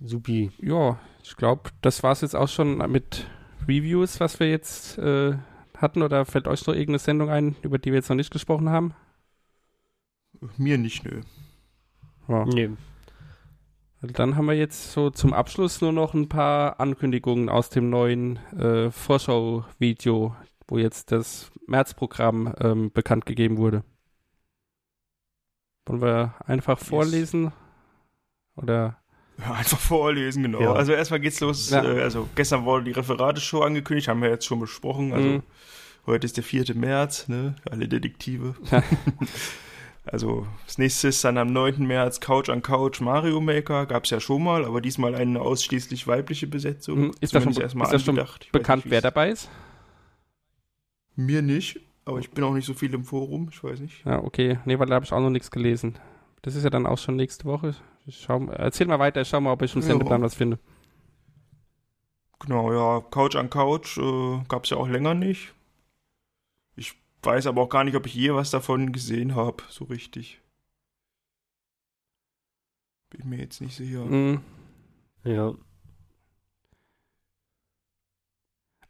Supi. 0.00 0.50
Ja, 0.58 0.98
ich 1.22 1.36
glaube, 1.36 1.70
das 1.80 2.02
war 2.02 2.12
es 2.12 2.20
jetzt 2.22 2.34
auch 2.34 2.48
schon 2.48 2.78
mit 2.90 3.26
Reviews, 3.68 4.20
was 4.20 4.40
wir 4.40 4.50
jetzt 4.50 4.98
äh, 4.98 5.34
hatten. 5.76 6.02
Oder 6.02 6.24
fällt 6.24 6.48
euch 6.48 6.66
noch 6.66 6.74
irgendeine 6.74 6.98
Sendung 6.98 7.30
ein, 7.30 7.56
über 7.62 7.78
die 7.78 7.90
wir 7.90 7.98
jetzt 7.98 8.08
noch 8.08 8.16
nicht 8.16 8.32
gesprochen 8.32 8.68
haben? 8.68 8.94
Mir 10.56 10.78
nicht, 10.78 11.04
nö. 11.04 11.20
Ja. 12.28 12.44
Nee. 12.46 12.70
Dann 14.00 14.36
haben 14.36 14.46
wir 14.46 14.54
jetzt 14.54 14.92
so 14.92 15.10
zum 15.10 15.32
Abschluss 15.32 15.80
nur 15.80 15.92
noch 15.92 16.12
ein 16.12 16.28
paar 16.28 16.80
Ankündigungen 16.80 17.48
aus 17.48 17.68
dem 17.68 17.88
neuen 17.88 18.36
äh, 18.58 18.90
Vorschau-Video, 18.90 20.34
wo 20.66 20.78
jetzt 20.78 21.12
das 21.12 21.52
Märzprogramm 21.68 22.52
ähm, 22.58 22.90
bekannt 22.90 23.26
gegeben 23.26 23.58
wurde. 23.58 23.84
Wollen 25.92 26.02
wir 26.02 26.34
einfach 26.46 26.78
vorlesen? 26.78 27.52
Oder? 28.56 28.98
Ja, 29.38 29.52
einfach 29.52 29.78
vorlesen, 29.78 30.42
genau. 30.42 30.60
Ja. 30.60 30.72
Also 30.72 30.92
erstmal 30.92 31.20
geht's 31.20 31.40
los. 31.40 31.68
Ja. 31.70 31.84
Äh, 31.84 32.00
also 32.02 32.28
gestern 32.34 32.64
wurde 32.64 32.84
die 32.84 32.92
Referateshow 32.92 33.60
angekündigt, 33.60 34.08
haben 34.08 34.22
wir 34.22 34.30
jetzt 34.30 34.46
schon 34.46 34.60
besprochen. 34.60 35.12
Also 35.12 35.28
Mhm. 35.28 35.42
heute 36.06 36.24
ist 36.24 36.36
der 36.38 36.44
4. 36.44 36.74
März, 36.74 37.28
ne? 37.28 37.56
Alle 37.70 37.88
Detektive. 37.88 38.54
Also 40.04 40.48
das 40.66 40.78
nächste 40.78 41.06
ist 41.06 41.22
dann 41.22 41.38
am 41.38 41.52
9. 41.52 41.86
März 41.86 42.18
Couch 42.18 42.48
an 42.48 42.60
Couch 42.60 43.00
Mario 43.00 43.40
Maker. 43.40 43.86
Gab's 43.86 44.10
ja 44.10 44.18
schon 44.18 44.42
mal, 44.42 44.64
aber 44.64 44.80
diesmal 44.80 45.14
eine 45.14 45.40
ausschließlich 45.40 46.08
weibliche 46.08 46.48
Besetzung. 46.48 46.98
Mhm. 46.98 47.10
Ist 47.20 47.32
das 47.36 47.44
schon, 47.44 47.52
ist 47.52 47.76
das 47.92 48.02
schon 48.02 48.20
bekannt, 48.50 48.82
wer 48.86 49.00
dabei 49.00 49.30
ist? 49.30 49.48
Mir 51.14 51.40
nicht, 51.40 51.78
aber 52.04 52.18
ich 52.18 52.30
bin 52.30 52.44
auch 52.44 52.54
nicht 52.54 52.66
so 52.66 52.74
viel 52.74 52.92
im 52.94 53.04
Forum, 53.04 53.48
ich 53.50 53.62
weiß 53.62 53.80
nicht. 53.80 54.04
Ja, 54.04 54.22
okay. 54.22 54.58
Nee, 54.64 54.78
weil 54.78 54.86
da 54.86 54.94
habe 54.96 55.04
ich 55.04 55.12
auch 55.12 55.20
noch 55.20 55.30
nichts 55.30 55.50
gelesen. 55.50 55.98
Das 56.42 56.54
ist 56.56 56.64
ja 56.64 56.70
dann 56.70 56.86
auch 56.86 56.98
schon 56.98 57.16
nächste 57.16 57.44
Woche. 57.44 57.74
Ich 58.06 58.20
schau, 58.20 58.44
erzähl 58.46 58.86
mal 58.88 58.98
weiter, 58.98 59.20
ich 59.20 59.28
schau 59.28 59.40
mal, 59.40 59.52
ob 59.52 59.62
ich 59.62 59.74
im 59.74 59.80
Ja. 59.82 59.86
Sendeplan 59.86 60.22
was 60.22 60.34
finde. 60.34 60.58
Genau, 62.40 62.72
ja, 62.72 63.00
Couch 63.10 63.36
an 63.36 63.50
Couch 63.50 63.98
äh, 63.98 64.40
gab's 64.48 64.70
ja 64.70 64.76
auch 64.76 64.88
länger 64.88 65.14
nicht. 65.14 65.54
Ich 66.74 66.94
weiß 67.22 67.46
aber 67.46 67.62
auch 67.62 67.68
gar 67.68 67.84
nicht, 67.84 67.94
ob 67.94 68.06
ich 68.06 68.14
je 68.14 68.34
was 68.34 68.50
davon 68.50 68.92
gesehen 68.92 69.36
habe, 69.36 69.62
so 69.68 69.84
richtig. 69.84 70.40
Bin 73.10 73.28
mir 73.28 73.38
jetzt 73.38 73.60
nicht 73.60 73.76
sicher. 73.76 74.04
Mhm. 74.04 74.40
Ja. 75.22 75.54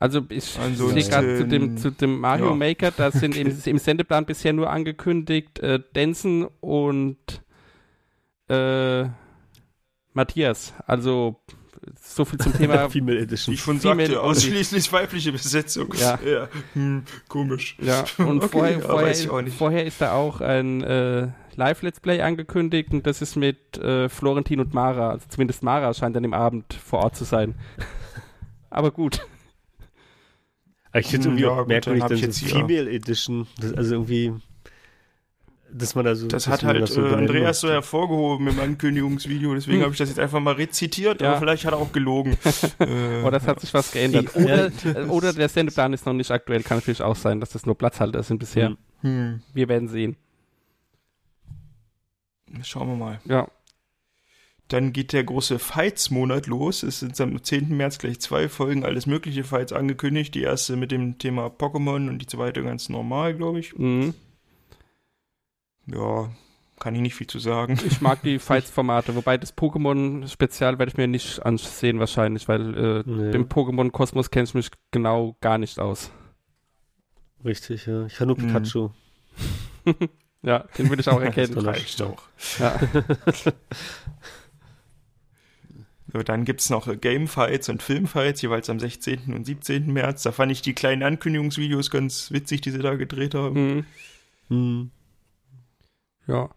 Also 0.03 0.21
ich 0.31 0.59
Ansonsten- 0.59 1.01
sehe 1.01 1.09
gerade 1.11 1.39
zu 1.39 1.47
dem, 1.47 1.77
zu 1.77 1.91
dem 1.93 2.19
Mario 2.19 2.49
Ja. 2.49 2.55
Maker, 2.57 2.91
da 2.91 3.13
sind 3.13 3.37
im, 3.37 3.57
im 3.65 3.79
Sendeplan 3.79 4.27
bisher 4.27 4.53
nur 4.53 4.69
angekündigt 4.69 5.61
äh, 5.61 5.79
Denson 5.95 6.49
und 6.61 7.17
äh, 8.49 9.05
Matthias. 10.13 10.75
Also 10.89 11.41
so 12.01 12.25
viel 12.25 12.41
zum 12.41 12.53
Thema. 12.53 12.89
Female 12.91 13.21
Edition. 13.21 13.55
ich 13.55 13.61
schon 13.61 13.79
Female 13.79 14.07
sagte, 14.07 14.21
ausschließlich 14.23 14.93
weibliche 14.93 15.31
Besetzung. 15.31 15.95
Ja. 15.99 16.19
Hm, 16.75 17.05
komisch. 17.29 17.77
ja, 17.81 18.05
und 18.19 18.39
Okay, 18.43 18.49
vorher, 18.51 18.79
ja, 18.81 18.89
weiß 18.95 19.21
ich 19.21 19.27
auch 19.29 19.31
vorher, 19.31 19.45
nicht. 19.45 19.57
vorher 19.57 19.85
ist 19.87 20.01
da 20.01 20.13
auch 20.15 20.41
ein 20.41 20.83
äh, 20.83 21.29
Live-Let's 21.55 22.01
Play 22.01 22.23
angekündigt 22.23 22.93
und 22.93 23.07
das 23.07 23.23
ist 23.23 23.37
mit 23.37 23.79
äh, 23.79 24.09
Florentin 24.09 24.59
und 24.59 24.75
Mara. 24.75 25.11
Also 25.11 25.27
zumindest 25.29 25.63
Mara 25.63 25.95
scheint 25.95 26.17
an 26.17 26.25
dem 26.25 26.35
Abend 26.35 26.75
vor 26.75 27.01
Ort 27.05 27.15
zu 27.15 27.23
sein. 27.25 27.55
Aber 28.71 28.91
gut. 28.91 29.21
Ich 30.95 31.07
finde 31.07 31.21
es 31.21 31.25
Hm, 31.27 31.33
irgendwie 31.39 31.43
ja, 31.45 31.51
auch 31.51 31.67
merkwürdig, 31.67 32.03
dass 32.03 32.13
ich 32.13 32.23
es 32.23 32.41
jetzt 32.41 32.51
hier- 32.53 32.67
Female 32.67 32.91
Edition, 32.91 33.47
das, 33.59 33.73
also 33.75 33.95
irgendwie, 33.95 34.33
dass 35.73 35.95
man 35.95 36.05
da 36.05 36.15
so. 36.15 36.27
Das 36.29 36.47
hat 36.49 36.63
halt 36.65 36.83
das 36.83 36.93
so 36.93 37.03
äh, 37.07 37.15
Andreas 37.15 37.61
so 37.61 37.71
hervorgehoben 37.71 38.47
im 38.49 38.61
Ankündigungsvideo, 38.61 39.55
deswegen 39.55 39.79
Hm. 39.79 39.83
habe 39.85 39.93
ich 39.93 39.99
das 39.99 40.11
jetzt 40.11 40.19
einfach 40.19 40.41
mal 40.41 40.53
rezitiert, 40.55 41.23
Ja. 41.23 41.31
aber 41.31 41.39
vielleicht 41.39 41.65
hat 41.65 41.73
er 41.73 41.79
auch 41.79 41.93
gelogen. 41.93 42.37
äh, 42.79 43.23
Oder 43.23 43.39
es 43.39 43.47
hat 43.47 43.61
sich 43.61 43.73
was 43.73 43.91
geändert. 43.93 44.29
Die- 44.37 44.41
Oder, 44.45 44.67
äh, 44.85 45.05
oder 45.09 45.33
der 45.33 45.49
Sendeplan 45.49 45.95
ist 45.95 46.05
noch 46.05 46.13
nicht 46.13 46.31
aktuell. 46.31 46.63
Kann 46.63 46.77
natürlich 46.79 47.01
auch 47.03 47.17
sein, 47.17 47.41
dass 47.41 47.51
das 47.51 47.65
nur 47.65 47.77
Platzhalter 47.79 48.23
sind 48.23 48.39
bisher. 48.39 48.69
Hm. 48.69 48.77
hm, 49.01 49.43
Wir 49.55 49.69
werden 49.71 49.89
sehen. 49.89 50.17
schauen 52.63 52.89
wir 52.89 52.97
mal. 52.97 53.21
Ja. 53.25 53.49
Dann 54.73 54.93
geht 54.95 55.13
der 55.13 55.23
große 55.25 55.59
Fights-Monat 55.59 56.47
los. 56.47 56.83
Es 56.83 57.01
sind 57.01 57.21
am 57.21 57.43
10. 57.43 57.77
März 57.77 57.99
gleich 57.99 58.21
zwei 58.21 58.49
Folgen, 58.49 58.85
alles 58.87 59.05
mögliche 59.07 59.45
Fights 59.45 59.73
angekündigt. 59.73 60.35
Die 60.35 60.43
erste 60.43 60.77
mit 60.77 60.91
dem 60.91 61.19
Thema 61.19 61.47
Pokémon 61.49 62.09
und 62.09 62.19
die 62.21 62.27
zweite 62.27 62.63
ganz 62.63 62.89
normal, 62.89 63.35
glaube 63.35 63.61
ich. 63.61 63.77
Mhm. 63.77 64.15
Ja, 65.87 66.31
kann 66.81 66.95
ich 66.95 67.03
nicht 67.03 67.15
viel 67.15 67.27
zu 67.27 67.39
sagen. 67.39 67.79
Ich 67.87 68.01
mag 68.01 68.23
die 68.23 68.39
Fights-Formate, 68.39 69.15
wobei 69.15 69.37
das 69.37 69.55
Pokémon-Spezial 69.55 70.79
werde 70.79 70.91
ich 70.91 70.97
mir 70.97 71.07
nicht 71.07 71.45
ansehen 71.45 71.99
wahrscheinlich, 71.99 72.49
weil 72.49 72.75
äh, 72.75 73.03
Nee. 73.05 73.33
im 73.37 73.49
Pokémon-Kosmos 73.51 74.31
kenne 74.31 74.45
ich 74.45 74.55
mich 74.55 74.71
genau 74.91 75.37
gar 75.43 75.59
nicht 75.59 75.79
aus. 75.81 76.11
Richtig, 77.45 77.85
ja. 77.87 78.07
Ich 78.07 78.15
kann 78.15 78.29
nur 78.29 78.39
Hm. 78.39 78.47
Pikachu. 78.47 78.89
Ja, 80.45 80.65
den 80.77 80.89
würde 80.89 81.03
ich 81.03 81.09
auch 81.09 81.21
erkennen. 81.23 81.55
Toller 81.55 81.71
Reicht 81.71 82.03
auch. 82.03 82.21
ja. 82.59 82.77
Dann 86.13 86.45
gibt's 86.45 86.69
noch 86.71 86.89
äh, 86.89 86.97
Game-Fights 86.97 87.69
und 87.69 87.83
Film-Fights, 87.83 88.43
jeweils 88.43 88.69
am 88.69 88.79
16. 88.79 89.35
und 89.35 89.47
17. 89.47 89.93
März. 89.93 90.23
Da 90.23 90.33
fand 90.33 90.53
ich 90.53 90.63
die 90.63 90.75
kleinen 90.75 91.03
Ankündigungsvideos 91.03 91.91
ganz 91.91 92.31
witzig, 92.31 92.61
die 92.61 92.71
sie 92.71 92.79
da 92.79 92.95
gedreht 92.95 93.35
haben. 93.35 93.77
Mhm. 93.77 93.85
Hm. 94.49 94.91
ja. 96.27 96.51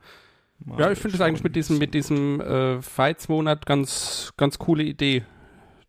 Mal 0.59 0.79
Ja, 0.79 0.91
ich 0.91 0.99
finde 0.99 1.17
das 1.17 1.25
eigentlich 1.25 1.43
mit 1.43 1.55
diesem, 1.55 1.77
mit 1.77 1.93
diesem 1.93 2.41
äh, 2.41 2.81
Fights-Monat 2.81 3.65
ganz, 3.65 4.33
ganz 4.37 4.57
coole 4.59 4.83
Idee. 4.83 5.23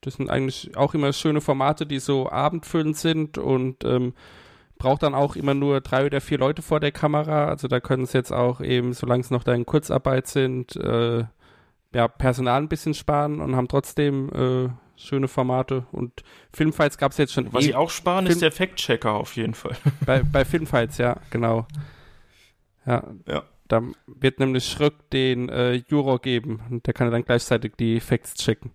Das 0.00 0.14
sind 0.14 0.30
eigentlich 0.30 0.76
auch 0.76 0.94
immer 0.94 1.12
schöne 1.12 1.40
Formate, 1.40 1.86
die 1.86 1.98
so 1.98 2.30
abendfüllend 2.30 2.96
sind 2.96 3.38
und 3.38 3.84
ähm, 3.84 4.14
braucht 4.78 5.02
dann 5.02 5.14
auch 5.14 5.36
immer 5.36 5.54
nur 5.54 5.80
drei 5.80 6.06
oder 6.06 6.20
vier 6.20 6.38
Leute 6.38 6.62
vor 6.62 6.80
der 6.80 6.92
Kamera. 6.92 7.46
Also 7.46 7.66
da 7.68 7.80
können 7.80 8.04
es 8.04 8.12
jetzt 8.12 8.32
auch 8.32 8.60
eben, 8.60 8.92
solange 8.92 9.22
es 9.22 9.30
noch 9.30 9.42
da 9.42 9.54
in 9.54 9.66
Kurzarbeit 9.66 10.26
sind, 10.26 10.76
äh, 10.76 11.24
ja, 11.94 12.08
Personal 12.08 12.62
ein 12.62 12.68
bisschen 12.68 12.94
sparen 12.94 13.40
und 13.40 13.56
haben 13.56 13.68
trotzdem 13.68 14.30
äh, 14.30 14.68
schöne 15.00 15.28
Formate. 15.28 15.86
Und 15.92 16.22
Filmfights 16.52 16.98
gab 16.98 17.12
es 17.12 17.18
jetzt 17.18 17.32
schon 17.32 17.52
Was 17.52 17.64
eh 17.64 17.68
sie 17.68 17.74
auch 17.74 17.90
sparen, 17.90 18.26
Film- 18.26 18.34
ist 18.34 18.42
der 18.42 18.52
Fact-Checker 18.52 19.12
auf 19.12 19.36
jeden 19.36 19.54
Fall. 19.54 19.76
bei, 20.06 20.22
bei 20.22 20.44
Filmfights, 20.44 20.98
ja, 20.98 21.20
genau. 21.30 21.66
Ja. 22.86 23.02
Ja. 23.26 23.44
Da 23.68 23.82
wird 24.06 24.38
nämlich 24.38 24.64
Schröck 24.64 25.10
den 25.10 25.48
äh, 25.48 25.72
Juror 25.88 26.20
geben 26.20 26.62
und 26.70 26.86
der 26.86 26.94
kann 26.94 27.10
dann 27.10 27.24
gleichzeitig 27.24 27.72
die 27.76 27.98
Facts 27.98 28.34
checken. 28.34 28.70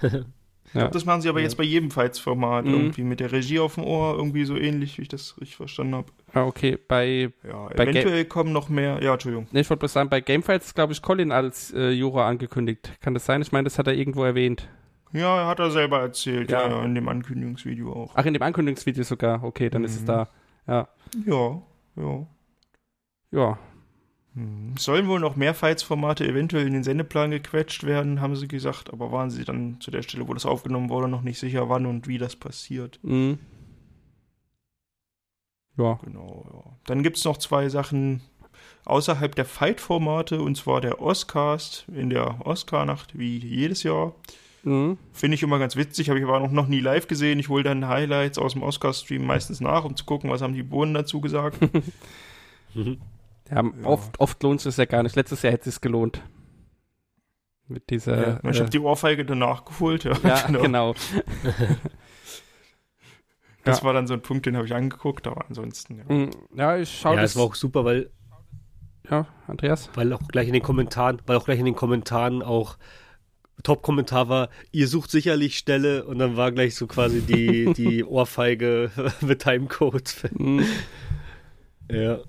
ja. 0.74 0.88
Das 0.88 1.04
machen 1.04 1.20
sie 1.20 1.28
aber 1.28 1.38
Ja. 1.40 1.44
jetzt 1.44 1.56
bei 1.56 1.64
jedem 1.64 1.90
Fights-Format. 1.90 2.64
Mhm. 2.64 2.74
Irgendwie 2.74 3.02
mit 3.02 3.20
der 3.20 3.32
Regie 3.32 3.58
auf 3.58 3.74
dem 3.76 3.84
Ohr, 3.84 4.14
irgendwie 4.16 4.44
so 4.44 4.56
ähnlich, 4.56 4.98
wie 4.98 5.02
ich 5.02 5.08
das 5.08 5.36
richtig 5.40 5.56
verstanden 5.56 5.94
habe. 5.96 6.06
Ah, 6.32 6.44
okay. 6.44 6.78
Bei, 6.88 7.32
Ja, 7.46 7.68
Bei 7.76 7.84
eventuell 7.84 8.24
kommen 8.24 8.52
noch 8.52 8.68
mehr. 8.68 9.02
Ja, 9.02 9.12
Entschuldigung. 9.14 9.46
ne, 9.52 9.60
ich 9.60 9.70
wollte 9.70 9.80
bloß 9.80 9.92
sagen, 9.92 10.08
bei 10.10 10.20
Gamefights 10.20 10.66
ist, 10.66 10.74
glaube 10.74 10.92
ich, 10.92 11.02
Colin 11.02 11.32
als 11.32 11.72
äh, 11.72 11.90
Juror 11.90 12.24
angekündigt. 12.24 12.92
Kann 13.00 13.14
das 13.14 13.26
sein? 13.26 13.42
Ich 13.42 13.52
meine, 13.52 13.64
das 13.64 13.78
hat 13.78 13.86
er 13.86 13.94
irgendwo 13.94 14.24
erwähnt. 14.24 14.68
Ja, 15.12 15.46
hat 15.48 15.58
er 15.58 15.70
selber 15.72 15.98
erzählt, 16.00 16.50
Ja. 16.52 16.68
ja, 16.68 16.84
in 16.84 16.94
dem 16.94 17.08
Ankündigungsvideo 17.08 17.92
auch. 17.92 18.12
Ach, 18.14 18.24
in 18.24 18.32
dem 18.32 18.42
Ankündigungsvideo 18.42 19.02
sogar. 19.02 19.42
Okay, 19.42 19.68
dann 19.68 19.82
ist 19.82 19.96
es 19.96 20.02
Mhm. 20.02 20.06
da. 20.06 20.28
Ja. 20.68 20.88
Ja, 21.26 21.62
ja. 21.96 22.26
Ja. 23.32 23.58
Hm. 24.34 24.76
Sollen 24.78 25.08
wohl 25.08 25.20
noch 25.20 25.36
mehr 25.36 25.54
Fights-Formate 25.54 26.26
eventuell 26.26 26.66
in 26.66 26.72
den 26.72 26.84
Sendeplan 26.84 27.30
gequetscht 27.30 27.84
werden, 27.84 28.20
haben 28.20 28.36
sie 28.36 28.48
gesagt, 28.48 28.92
aber 28.92 29.10
waren 29.10 29.30
sie 29.30 29.44
dann 29.44 29.80
zu 29.80 29.90
der 29.90 30.02
Stelle, 30.02 30.28
wo 30.28 30.34
das 30.34 30.46
aufgenommen 30.46 30.88
wurde, 30.88 31.08
noch 31.08 31.22
nicht 31.22 31.38
sicher, 31.38 31.68
wann 31.68 31.86
und 31.86 32.06
wie 32.06 32.18
das 32.18 32.36
passiert. 32.36 33.00
Mhm. 33.02 33.38
Ja. 35.76 35.98
Genau, 36.04 36.46
ja. 36.52 36.72
Dann 36.86 37.02
gibt 37.02 37.16
es 37.16 37.24
noch 37.24 37.38
zwei 37.38 37.68
Sachen 37.68 38.22
außerhalb 38.84 39.34
der 39.34 39.44
Fight-Formate, 39.44 40.40
und 40.40 40.56
zwar 40.56 40.80
der 40.80 41.00
Oscast 41.00 41.86
in 41.94 42.10
der 42.10 42.46
Oscar-Nacht, 42.46 43.18
wie 43.18 43.38
jedes 43.38 43.82
Jahr. 43.82 44.14
Mhm. 44.62 44.98
Finde 45.12 45.34
ich 45.34 45.42
immer 45.42 45.58
ganz 45.58 45.74
witzig, 45.74 46.08
habe 46.08 46.18
ich 46.18 46.24
aber 46.24 46.38
noch, 46.38 46.50
noch 46.50 46.66
nie 46.68 46.80
live 46.80 47.08
gesehen. 47.08 47.38
Ich 47.38 47.48
hole 47.48 47.62
dann 47.62 47.88
Highlights 47.88 48.38
aus 48.38 48.52
dem 48.52 48.62
Oscar-Stream 48.62 49.24
meistens 49.24 49.60
nach, 49.60 49.84
um 49.84 49.96
zu 49.96 50.04
gucken, 50.04 50.30
was 50.30 50.42
haben 50.42 50.54
die 50.54 50.62
Bohnen 50.62 50.94
dazu 50.94 51.20
gesagt. 51.20 51.58
Ja, 53.50 53.64
Oft, 53.84 54.20
oft 54.20 54.42
lohnt 54.42 54.64
es 54.64 54.76
ja 54.76 54.84
gar 54.84 55.02
nicht. 55.02 55.16
Letztes 55.16 55.42
Jahr 55.42 55.52
hätte 55.52 55.68
es 55.68 55.80
gelohnt. 55.80 56.22
Mit 57.68 57.88
dieser. 57.90 58.40
ich 58.44 58.56
äh, 58.56 58.60
habe 58.60 58.70
die 58.70 58.78
Ohrfeige 58.80 59.24
danach 59.24 59.64
geholt. 59.64 60.04
Ja, 60.04 60.16
ja, 60.24 60.46
genau. 60.50 60.94
Das 63.64 63.80
Ja. 63.80 63.84
war 63.84 63.92
dann 63.92 64.06
so 64.06 64.14
ein 64.14 64.22
Punkt, 64.22 64.46
den 64.46 64.56
habe 64.56 64.66
ich 64.66 64.74
angeguckt, 64.74 65.26
aber 65.26 65.44
ansonsten, 65.46 65.98
ja. 65.98 66.30
Ja, 66.54 66.76
ich 66.78 66.98
schaue 67.00 67.16
ja, 67.16 67.20
das. 67.22 67.32
es 67.32 67.36
war 67.36 67.44
auch 67.44 67.54
super, 67.54 67.84
weil, 67.84 68.10
ja, 69.10 69.26
Andreas? 69.46 69.90
weil 69.94 70.12
auch 70.14 70.26
gleich 70.28 70.46
in 70.46 70.54
den 70.54 70.62
Kommentaren, 70.62 71.20
weil 71.26 71.36
auch 71.36 71.44
gleich 71.44 71.58
in 71.58 71.66
den 71.66 71.76
Kommentaren 71.76 72.42
auch 72.42 72.78
Top-Kommentar 73.62 74.30
war, 74.30 74.48
ihr 74.72 74.88
sucht 74.88 75.10
sicherlich 75.10 75.58
Stelle 75.58 76.06
und 76.06 76.18
dann 76.18 76.38
war 76.38 76.52
gleich 76.52 76.74
so 76.74 76.86
quasi 76.86 77.20
die, 77.20 77.72
die 77.76 78.02
Ohrfeige 78.02 78.90
mit 79.20 79.42
Timecode. 79.42 80.30
Mhm. 80.32 80.64
Ja. 81.90 82.20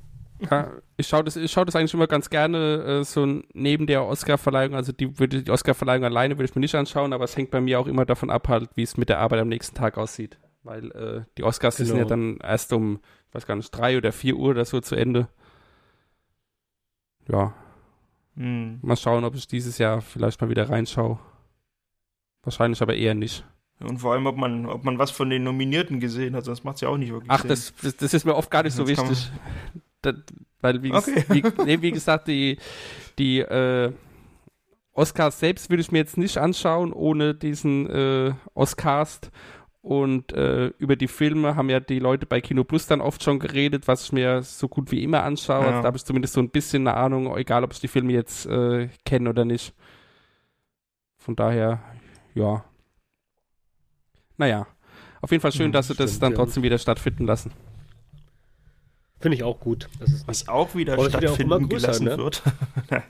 Ja, 0.49 0.71
ich 1.01 1.07
schaue 1.07 1.23
das, 1.25 1.35
ich 1.35 1.51
schau 1.51 1.65
das 1.65 1.75
eigentlich 1.75 1.93
immer 1.93 2.07
ganz 2.07 2.29
gerne, 2.29 3.01
äh, 3.01 3.03
so 3.03 3.25
neben 3.53 3.85
der 3.87 4.05
Oscar-Verleihung, 4.05 4.73
also 4.75 4.91
die 4.93 5.19
würde 5.19 5.43
die 5.43 5.51
Oscar-Verleihung 5.51 6.05
alleine 6.05 6.37
würde 6.37 6.45
ich 6.45 6.55
mir 6.55 6.61
nicht 6.61 6.73
anschauen, 6.75 7.11
aber 7.13 7.25
es 7.25 7.35
hängt 7.35 7.51
bei 7.51 7.59
mir 7.61 7.79
auch 7.79 7.87
immer 7.87 8.05
davon 8.05 8.29
ab, 8.29 8.47
halt, 8.47 8.69
wie 8.75 8.83
es 8.83 8.95
mit 8.97 9.09
der 9.09 9.19
Arbeit 9.19 9.39
am 9.41 9.49
nächsten 9.49 9.75
Tag 9.75 9.97
aussieht. 9.97 10.39
Weil 10.63 10.91
äh, 10.91 11.23
die 11.37 11.43
Oscars 11.43 11.75
die 11.77 11.85
sind 11.85 11.97
ja 11.97 12.03
Genau. 12.03 12.09
dann 12.09 12.37
erst 12.37 12.71
um, 12.71 12.99
ich 13.29 13.35
weiß 13.35 13.45
gar 13.45 13.55
nicht, 13.55 13.69
drei 13.71 13.97
oder 13.97 14.11
vier 14.11 14.35
Uhr 14.37 14.49
oder 14.51 14.63
so 14.65 14.79
zu 14.79 14.95
Ende. 14.95 15.27
Ja, 17.29 17.53
Hm. 18.35 18.79
mal 18.81 18.95
schauen, 18.95 19.23
ob 19.25 19.35
ich 19.35 19.45
dieses 19.47 19.77
Jahr 19.77 20.01
vielleicht 20.01 20.39
mal 20.41 20.49
wieder 20.49 20.69
reinschaue. 20.69 21.19
Wahrscheinlich 22.43 22.81
aber 22.81 22.95
eher 22.95 23.13
nicht. 23.13 23.45
Und 23.81 23.97
vor 23.97 24.13
allem, 24.13 24.25
ob 24.27 24.37
man, 24.37 24.67
ob 24.67 24.83
man 24.83 24.99
was 24.99 25.11
von 25.11 25.29
den 25.29 25.43
Nominierten 25.43 25.99
gesehen 25.99 26.35
hat, 26.35 26.45
sonst 26.45 26.63
macht 26.63 26.75
es 26.75 26.81
ja 26.81 26.89
auch 26.89 26.97
nicht 26.97 27.11
wirklich 27.11 27.29
Ach, 27.31 27.41
Sinn. 27.41 27.49
das, 27.49 27.73
das, 27.81 27.97
das 27.97 28.13
ist 28.13 28.25
mir 28.25 28.35
oft 28.35 28.49
gar 28.51 28.63
nicht 28.63 28.75
so 28.75 28.87
wichtig. 28.87 29.31
Das, 30.01 30.15
weil, 30.61 30.83
wie, 30.83 30.91
Okay. 30.93 31.23
wie, 31.29 31.43
nee, 31.65 31.81
wie 31.81 31.91
gesagt, 31.91 32.27
die, 32.27 32.57
die 33.17 33.39
äh, 33.39 33.91
Oscars 34.93 35.39
selbst 35.39 35.69
würde 35.69 35.81
ich 35.81 35.91
mir 35.91 35.99
jetzt 35.99 36.17
nicht 36.17 36.37
anschauen, 36.37 36.93
ohne 36.93 37.33
diesen 37.33 37.89
äh, 37.89 38.33
Oscast. 38.53 39.31
Und 39.83 40.31
äh, 40.33 40.67
über 40.77 40.95
die 40.95 41.07
Filme 41.07 41.55
haben 41.55 41.69
ja 41.71 41.79
die 41.79 41.97
Leute 41.97 42.27
bei 42.27 42.39
Kino 42.39 42.63
Plus 42.63 42.85
dann 42.85 43.01
oft 43.01 43.23
schon 43.23 43.39
geredet, 43.39 43.87
was 43.87 44.03
ich 44.03 44.11
mir 44.11 44.43
so 44.43 44.67
gut 44.67 44.91
wie 44.91 45.03
immer 45.03 45.23
anschaue. 45.23 45.61
Ja. 45.61 45.67
Also 45.69 45.81
da 45.81 45.87
habe 45.87 45.97
ich 45.97 46.05
zumindest 46.05 46.35
so 46.35 46.39
ein 46.41 46.51
bisschen 46.51 46.87
eine 46.87 46.95
Ahnung, 46.97 47.35
egal 47.35 47.63
ob 47.63 47.73
ich 47.73 47.79
die 47.79 47.87
Filme 47.87 48.13
jetzt 48.13 48.45
äh, 48.45 48.89
kenne 49.05 49.29
oder 49.29 49.43
nicht. 49.43 49.73
Von 51.17 51.35
daher, 51.35 51.81
ja. 52.35 52.63
Naja. 54.37 54.67
Auf 55.21 55.31
jeden 55.31 55.41
Fall 55.41 55.51
schön, 55.51 55.67
Mhm, 55.67 55.71
dass 55.71 55.87
sie 55.87 55.95
das 55.95 56.11
stimmt, 56.11 56.23
dann 56.23 56.31
ja. 56.33 56.37
trotzdem 56.37 56.63
wieder 56.63 56.77
stattfinden 56.77 57.25
lassen. 57.25 57.51
Finde 59.21 59.35
ich 59.37 59.43
auch 59.43 59.59
gut. 59.59 59.87
Das 59.99 60.11
ist 60.11 60.27
Was 60.27 60.47
auch 60.47 60.75
wieder 60.75 60.93
Aber 60.93 61.03
es 61.07 61.13
auch 61.15 61.19
stattfinden 61.19 61.41
immer 61.53 61.59
größer, 61.59 61.87
gelassen 61.87 62.05
ne? 62.05 62.17
wird. 62.17 62.41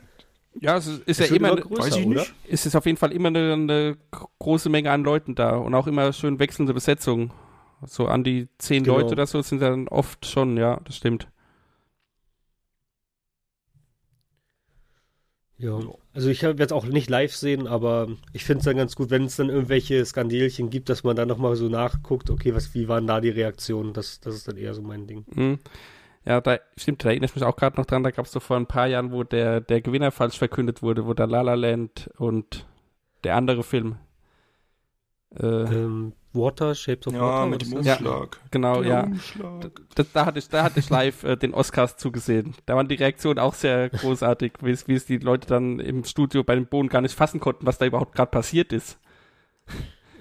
Ja, 0.60 0.76
es 0.76 0.86
ist, 0.86 1.00
ist 1.08 1.22
Es 1.22 1.30
ja 1.30 1.36
immer, 1.38 1.54
immer 1.54 1.62
größer, 1.62 1.84
Weiß 1.84 1.96
ich 1.96 2.06
oder? 2.06 2.20
nicht. 2.22 2.34
es 2.50 2.66
ist 2.66 2.76
auf 2.76 2.86
jeden 2.86 2.98
Fall 2.98 3.14
immer 3.14 3.30
eine, 3.30 3.54
eine 3.54 3.98
große 4.40 4.68
Menge 4.70 4.92
an 4.92 5.04
Leuten 5.04 5.34
da 5.34 5.56
und 5.56 5.74
auch 5.74 5.88
immer 5.88 6.12
schön 6.12 6.40
wechselnde 6.40 6.74
Besetzung. 6.74 7.32
So 7.86 8.08
an 8.08 8.24
die 8.26 8.50
zehn 8.58 8.84
Genau. 8.84 8.98
Leute 8.98 9.14
oder 9.14 9.26
so 9.28 9.42
sind 9.42 9.62
dann 9.62 9.88
oft 9.88 10.26
schon, 10.26 10.58
ja, 10.58 10.82
das 10.84 10.98
stimmt. 10.98 11.30
Ja, 15.58 15.80
also 16.14 16.30
ich 16.30 16.42
werde 16.42 16.64
es 16.64 16.72
auch 16.72 16.86
nicht 16.86 17.10
live 17.10 17.36
sehen, 17.36 17.68
aber 17.68 18.08
ich 18.34 18.44
finde 18.46 18.60
es 18.60 18.66
dann 18.66 18.78
ganz 18.78 18.96
gut, 18.96 19.12
wenn 19.12 19.26
es 19.26 19.36
dann 19.36 19.50
irgendwelche 19.50 20.04
Skandelchen 20.04 20.72
gibt, 20.72 20.90
dass 20.90 21.04
man 21.04 21.16
dann 21.16 21.28
nochmal 21.28 21.56
so 21.56 21.70
nachguckt, 21.70 22.32
okay, 22.32 22.56
was, 22.56 22.74
wie 22.74 22.88
waren 22.88 23.06
da 23.06 23.22
die 23.22 23.30
Reaktionen? 23.30 23.94
Das, 23.94 24.20
das 24.20 24.34
ist 24.36 24.48
dann 24.48 24.58
eher 24.58 24.74
so 24.74 24.82
mein 24.82 25.06
Ding. 25.06 25.24
Mhm. 25.34 25.60
Ja, 26.26 26.40
da 26.40 26.60
stimmt, 26.78 27.04
da 27.04 27.10
erinnere 27.10 27.26
ich 27.26 27.36
mich 27.36 27.44
auch 27.44 27.56
gerade 27.56 27.78
noch 27.78 27.86
dran, 27.86 28.04
da 28.04 28.12
gab 28.12 28.26
es 28.26 28.32
doch 28.32 28.42
vor 28.44 28.58
ein 28.58 28.68
paar 28.68 28.88
Jahren, 28.88 29.12
wo 29.12 29.24
der, 29.24 29.60
der 29.62 29.82
Gewinner 29.82 30.12
falsch 30.12 30.38
verkündet 30.38 30.84
wurde, 30.84 31.06
wo 31.06 31.14
da 31.14 31.26
La 31.26 31.42
La 31.42 31.56
Land 31.56 32.10
und 32.18 32.66
der 33.24 33.36
andere 33.36 33.64
Film. 33.64 33.98
Äh, 35.36 35.46
Ähm, 35.46 36.14
Water, 36.34 36.76
Shapes 36.76 37.08
of 37.08 37.14
Ja, 37.14 37.22
Water? 37.22 37.46
mit 37.48 37.62
dem? 37.62 37.74
Umschlag. 37.74 38.40
genau, 38.52 38.82
Der 38.82 38.92
ja. 38.92 39.04
Umschlag. 39.04 39.72
Das, 39.96 40.12
da 40.14 40.26
hatte 40.26 40.40
ich, 40.40 40.48
da 40.48 40.64
hatte 40.64 40.80
ich 40.80 40.90
live 40.90 41.24
äh, 41.24 41.36
den 41.36 41.54
Oscars 41.54 41.98
zugesehen. 41.98 42.54
Da 42.66 42.76
waren 42.76 42.88
die 42.88 42.96
Reaktionen 42.96 43.40
auch 43.40 43.54
sehr 43.54 43.90
großartig, 43.90 44.54
wie 44.62 44.72
es, 44.72 44.88
wie 44.88 44.94
es 44.96 45.06
die 45.06 45.18
Leute 45.18 45.48
dann 45.48 45.80
im 45.80 46.04
Studio 46.06 46.44
bei 46.44 46.56
dem 46.56 46.68
Boden 46.68 46.88
gar 46.88 47.02
nicht 47.02 47.16
fassen 47.16 47.40
konnten, 47.40 47.66
was 47.66 47.80
da 47.80 47.86
überhaupt 47.86 48.16
gerade 48.16 48.32
passiert 48.32 48.72
ist. 48.74 48.98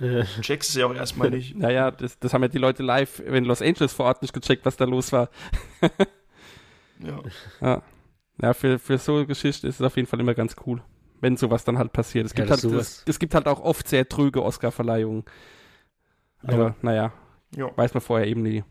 Checkst 0.40 0.70
es 0.70 0.76
ja 0.76 0.86
auch 0.86 0.94
erstmal 0.94 1.30
nicht. 1.30 1.55
Naja, 1.59 1.90
das, 1.90 2.18
das 2.18 2.32
haben 2.32 2.42
ja 2.42 2.48
die 2.48 2.59
Leute 2.59 2.82
live 2.82 3.20
in 3.20 3.44
Los 3.44 3.61
Angeles 3.62 3.92
vor 3.92 4.07
Ort 4.07 4.22
nicht 4.22 4.32
gecheckt, 4.32 4.64
was 4.64 4.76
da 4.76 4.84
los 4.84 5.12
war. 5.12 5.28
Ja. 6.98 7.22
Ja, 7.61 7.82
ja 8.42 8.55
für, 8.55 8.78
für 8.78 8.98
so 8.98 9.16
eine 9.16 9.26
Geschichte 9.26 9.66
ist 9.68 9.76
es 9.76 9.82
auf 9.86 9.96
jeden 9.96 10.09
Fall 10.09 10.20
immer 10.20 10.34
ganz 10.34 10.57
cool, 10.66 10.82
wenn 11.20 11.36
sowas 11.36 11.64
dann 11.64 11.78
halt 11.78 11.92
passiert. 11.92 12.26
Es 12.26 12.32
Ja, 12.32 12.44
gibt, 12.44 12.51
halt, 12.51 12.64
es, 12.64 13.03
es 13.07 13.18
gibt 13.18 13.34
halt 13.34 13.46
auch 13.48 13.61
oft 13.61 13.88
sehr 13.88 14.09
trüge 14.09 14.42
Oscar-Verleihungen. 14.42 15.24
Aber 16.42 16.68
Ja. 16.68 16.74
naja, 16.82 17.12
ja. 17.57 17.70
weiß 17.76 17.94
man 17.94 18.01
vorher 18.03 18.26
eben 18.26 18.42
nie. 18.42 18.64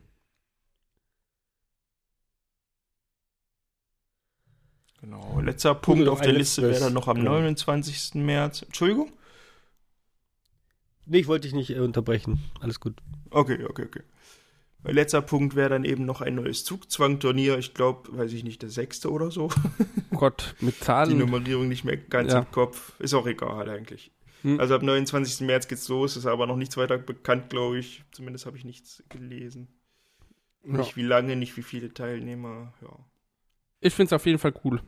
Genau. 5.01 5.39
Letzter 5.39 5.75
Punkt 5.75 6.07
auf 6.09 6.21
der 6.21 6.33
Liste 6.33 6.61
wäre 6.61 6.79
dann 6.79 6.93
noch 6.93 7.07
am 7.07 7.17
genau. 7.17 7.31
29. 7.31 8.15
März. 8.15 8.63
Entschuldigung? 8.63 9.11
Nee, 11.09 11.19
ich 11.19 11.27
wollte 11.27 11.47
dich 11.47 11.55
nicht 11.55 11.71
äh, 11.71 11.79
unterbrechen. 11.79 12.39
Alles 12.61 12.79
gut. 12.79 12.95
Okay, 13.31 13.63
okay, 13.65 13.83
okay. 13.85 14.01
Mein 14.83 14.95
letzter 14.95 15.21
Punkt 15.21 15.55
wäre 15.55 15.69
dann 15.69 15.83
eben 15.83 16.05
noch 16.05 16.21
ein 16.21 16.35
neues 16.35 16.63
Zugzwang-Turnier. 16.63 17.57
Ich 17.57 17.73
glaube, 17.73 18.17
weiß 18.17 18.31
ich 18.31 18.45
nicht, 18.45 18.61
der 18.61 18.69
sechste 18.69 19.11
oder 19.11 19.29
so. 19.29 19.49
Oh 20.11 20.17
Gott, 20.17 20.55
mit 20.61 20.75
Die 20.79 20.79
Zahlen. 20.79 21.17
Nummerierung 21.17 21.67
nicht 21.67 21.83
mehr 21.83 21.97
ganz 21.97 22.31
Ja. 22.31 22.39
im 22.39 22.51
Kopf. 22.51 22.93
Ist 22.99 23.13
auch 23.13 23.27
egal 23.27 23.69
eigentlich. 23.69 24.11
Hm. 24.43 24.57
Also 24.57 24.75
ab 24.75 24.81
29. 24.83 25.45
März 25.45 25.67
geht's 25.67 25.89
los, 25.89 26.15
ist 26.15 26.25
aber 26.25 26.47
noch 26.47 26.55
nichts 26.55 26.77
weiter 26.77 26.97
bekannt, 26.97 27.49
glaube 27.49 27.77
ich. 27.79 28.03
Zumindest 28.11 28.45
habe 28.45 28.55
ich 28.55 28.63
nichts 28.63 29.03
gelesen. 29.09 29.67
Ja. 30.63 30.77
Nicht 30.77 30.95
wie 30.95 31.03
lange, 31.03 31.35
nicht 31.35 31.57
wie 31.57 31.63
viele 31.63 31.93
Teilnehmer. 31.93 32.73
Ja. 32.81 32.89
Ich 33.81 33.93
finde 33.93 34.07
es 34.07 34.13
auf 34.13 34.25
jeden 34.25 34.39
Fall 34.39 34.53
cool. 34.63 34.81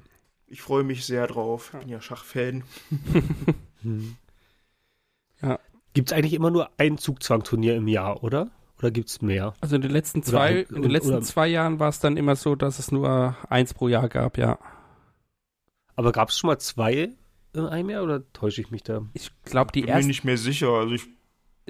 Ich 0.47 0.61
freue 0.61 0.83
mich 0.83 1.05
sehr 1.05 1.27
drauf. 1.27 1.71
Bin 1.77 1.89
ja 1.89 1.99
Schachfan. 2.01 2.63
Hm. 3.83 4.15
Gibt 5.93 6.11
es 6.11 6.17
eigentlich 6.17 6.33
immer 6.33 6.51
nur 6.51 6.69
ein 6.77 6.97
Zugzwangturnier 6.97 7.75
im 7.75 7.87
Jahr, 7.87 8.23
oder? 8.23 8.49
Oder 8.79 8.91
gibt 8.91 9.09
es 9.09 9.21
mehr? 9.21 9.53
Also 9.61 9.75
in 9.75 9.81
den 9.81 9.91
letzten 9.91 10.19
Oder 10.19 10.27
zwei, 10.27 10.47
ein- 10.69 10.75
in 10.75 10.81
den 10.81 10.91
letzten 10.91 11.09
oder- 11.11 11.21
zwei 11.21 11.47
Jahren 11.47 11.79
war 11.79 11.89
es 11.89 11.99
dann 11.99 12.17
immer 12.17 12.35
so, 12.35 12.55
dass 12.55 12.79
es 12.79 12.91
nur 12.91 13.35
eins 13.49 13.73
pro 13.73 13.87
Jahr 13.87 14.09
gab, 14.09 14.37
ja. 14.37 14.57
Aber 15.95 16.11
gab 16.11 16.29
es 16.29 16.37
schon 16.37 16.47
mal 16.47 16.57
zwei 16.59 17.09
in 17.53 17.65
einem 17.65 17.89
Jahr 17.89 18.03
oder 18.03 18.31
täusche 18.33 18.61
ich 18.61 18.71
mich 18.71 18.83
da? 18.83 19.03
Ich 19.13 19.29
glaube, 19.43 19.71
die 19.73 19.81
Bin 19.81 19.89
mir 19.89 19.95
ersten, 19.95 20.07
nicht 20.07 20.23
mehr 20.23 20.37
sicher. 20.37 20.69
Also 20.69 20.95
ich, 20.95 21.03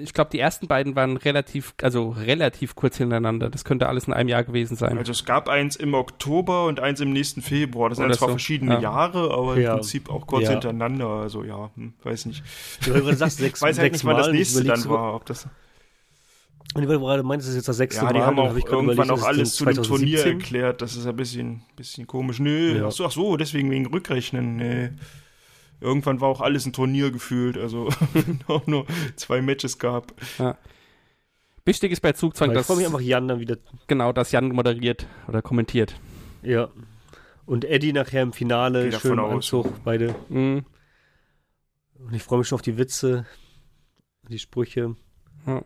ich 0.02 0.12
glaube, 0.14 0.30
die 0.30 0.38
ersten 0.38 0.66
beiden 0.66 0.96
waren 0.96 1.16
relativ, 1.16 1.74
also 1.82 2.10
relativ 2.10 2.74
kurz 2.74 2.96
hintereinander. 2.98 3.48
Das 3.50 3.64
könnte 3.64 3.88
alles 3.88 4.06
in 4.06 4.12
einem 4.12 4.28
Jahr 4.28 4.44
gewesen 4.44 4.76
sein. 4.76 4.98
also 4.98 5.12
es 5.12 5.24
gab 5.24 5.48
eins 5.48 5.76
im 5.76 5.94
Oktober 5.94 6.66
und 6.66 6.80
eins 6.80 7.00
im 7.00 7.12
nächsten 7.12 7.42
Februar. 7.42 7.88
Das 7.88 7.96
sind 7.98 8.06
Oder 8.06 8.16
zwar 8.16 8.28
so. 8.28 8.32
verschiedene 8.34 8.74
Ja. 8.74 8.80
Jahre, 8.80 9.32
aber 9.32 9.58
Ja. 9.58 9.70
im 9.72 9.78
Prinzip 9.78 10.10
auch 10.10 10.26
kurz 10.26 10.44
Ja. 10.44 10.50
hintereinander. 10.50 11.06
Also 11.08 11.44
ja, 11.44 11.70
hm, 11.76 11.94
weiß 12.02 12.26
nicht. 12.26 12.42
Du 12.84 12.92
sagst 13.14 13.38
sechs, 13.38 13.58
Ich 13.58 13.62
weiß 13.62 13.78
halt 13.78 13.92
sechs 13.92 14.02
nicht, 14.02 14.04
wann 14.04 14.16
das 14.16 14.26
ich 14.28 14.32
nächste 14.34 14.64
dann 14.64 14.80
so- 14.80 14.90
war. 14.90 15.14
Ob 15.14 15.24
das, 15.26 15.48
Und 16.74 16.88
weil 16.88 16.94
du 16.96 17.00
gerade 17.00 17.22
meintest, 17.22 17.48
es 17.50 17.54
ist 17.54 17.58
jetzt 17.60 17.68
das 17.68 17.76
sechste 17.76 18.00
ja, 18.00 18.04
Mal. 18.06 18.12
die 18.14 18.20
haben 18.22 18.38
auch 18.38 18.48
hab 18.50 18.56
ich 18.56 18.64
irgendwann 18.64 18.94
überlegt, 18.94 19.10
auch 19.10 19.26
alles 19.26 19.54
zu 19.56 19.64
einem 19.66 19.74
Turnier 19.82 20.18
2017? 20.18 20.32
erklärt. 20.40 20.80
Das 20.82 20.96
ist 20.96 21.06
ein 21.06 21.16
bisschen, 21.16 21.62
bisschen 21.76 22.06
komisch. 22.06 22.38
Nö, 22.40 22.78
Ja. 22.78 22.86
ach, 22.88 22.92
so, 22.92 23.04
ach 23.06 23.10
so, 23.10 23.36
deswegen 23.36 23.70
wegen 23.70 23.86
Rückrechnen. 23.86 24.56
Nee. 24.56 24.90
Irgendwann 25.82 26.20
war 26.20 26.28
auch 26.28 26.40
alles 26.40 26.64
ein 26.66 26.72
Turnier 26.72 27.10
gefühlt. 27.10 27.58
Also 27.58 27.88
auch 28.46 28.66
nur 28.66 28.86
zwei 29.16 29.42
Matches 29.42 29.78
gab. 29.78 30.12
Wichtig 31.64 31.92
ist 31.92 32.00
bei 32.00 32.12
Zugzwang, 32.12 32.50
Aber 32.50 32.54
Ich 32.54 32.60
dass, 32.60 32.66
freue 32.66 32.76
mich 32.78 32.86
einfach 32.86 33.00
Jan 33.00 33.28
dann 33.28 33.40
wieder. 33.40 33.56
genau, 33.86 34.12
dass 34.12 34.32
Jan 34.32 34.48
moderiert 34.48 35.06
oder 35.28 35.42
kommentiert. 35.42 35.94
Ja. 36.42 36.68
Und 37.46 37.64
Eddie 37.64 37.92
nachher 37.92 38.22
im 38.22 38.32
Finale, 38.32 38.90
schön 38.92 39.18
aus. 39.18 39.32
Anzug, 39.32 39.82
beide. 39.84 40.14
Mhm. 40.28 40.64
Und 41.98 42.14
ich 42.14 42.22
freue 42.22 42.38
mich 42.38 42.48
schon 42.48 42.56
auf 42.56 42.62
die 42.62 42.78
Witze, 42.78 43.26
die 44.28 44.38
Sprüche, 44.38 44.96
Ja. 45.46 45.62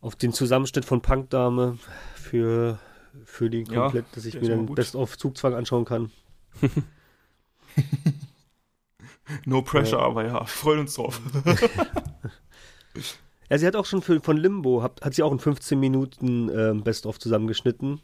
auf 0.00 0.16
den 0.16 0.32
Zusammenschnitt 0.32 0.84
von 0.86 1.00
Punkdame 1.02 1.78
für, 2.14 2.78
für 3.24 3.50
den 3.50 3.66
Ja, 3.66 3.82
komplett, 3.84 4.04
dass 4.14 4.24
ich 4.24 4.34
mir 4.40 4.48
dann 4.48 4.66
gut. 4.66 4.76
Best 4.76 4.94
of 4.94 5.16
Zugzwang 5.18 5.54
anschauen 5.54 5.84
kann. 5.84 6.10
No 9.44 9.62
pressure, 9.62 9.98
Ja. 9.98 10.04
aber 10.06 10.26
ja, 10.26 10.44
freuen 10.44 10.80
uns 10.80 10.94
drauf. 10.94 11.20
Ja, 13.50 13.58
sie 13.58 13.66
hat 13.66 13.76
auch 13.76 13.84
schon 13.84 14.00
für, 14.00 14.18
von 14.22 14.38
Limbo, 14.38 14.82
hat, 14.82 15.02
hat 15.02 15.12
sie 15.12 15.22
auch 15.22 15.32
in 15.32 15.38
15 15.38 15.78
Minuten 15.78 16.48
ähm, 16.48 16.82
Best-of 16.82 17.18
zusammengeschnitten. 17.18 18.00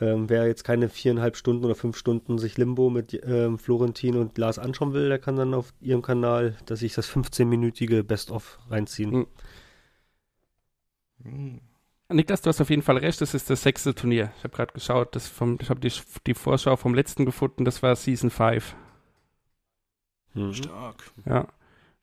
Ähm, 0.00 0.30
wer 0.30 0.46
jetzt 0.46 0.64
keine 0.64 0.88
viereinhalb 0.88 1.36
Stunden 1.36 1.64
oder 1.64 1.74
fünf 1.74 1.96
Stunden 1.98 2.38
sich 2.38 2.56
Limbo 2.56 2.88
mit 2.88 3.18
ähm, 3.26 3.58
Florentin 3.58 4.16
und 4.16 4.38
Lars 4.38 4.58
anschauen 4.58 4.94
will, 4.94 5.10
der 5.10 5.18
kann 5.18 5.36
dann 5.36 5.52
auf 5.52 5.74
ihrem 5.80 6.00
Kanal, 6.00 6.56
dass 6.64 6.78
sich 6.78 6.94
das 6.94 7.10
15-minütige 7.10 8.02
Best-of 8.02 8.58
reinziehen. 8.70 9.26
Mhm. 11.18 11.24
Hm. 11.24 11.60
Niklas, 12.08 12.40
du 12.40 12.48
hast 12.48 12.60
auf 12.60 12.70
jeden 12.70 12.82
Fall 12.82 12.98
recht, 12.98 13.20
das 13.20 13.34
ist 13.34 13.50
das 13.50 13.62
sechste 13.62 13.94
Turnier. 13.94 14.32
Ich 14.38 14.44
habe 14.44 14.54
gerade 14.54 14.72
geschaut, 14.72 15.16
das 15.16 15.26
vom, 15.28 15.58
ich 15.60 15.68
habe 15.70 15.80
die, 15.80 15.92
die 16.26 16.34
Vorschau 16.34 16.76
vom 16.76 16.94
letzten 16.94 17.24
gefunden, 17.24 17.64
das 17.64 17.82
war 17.82 17.96
Season 17.96 18.30
5. 18.30 18.76
Mhm. 20.36 20.54
Stark. 20.54 21.10
Ja. 21.24 21.48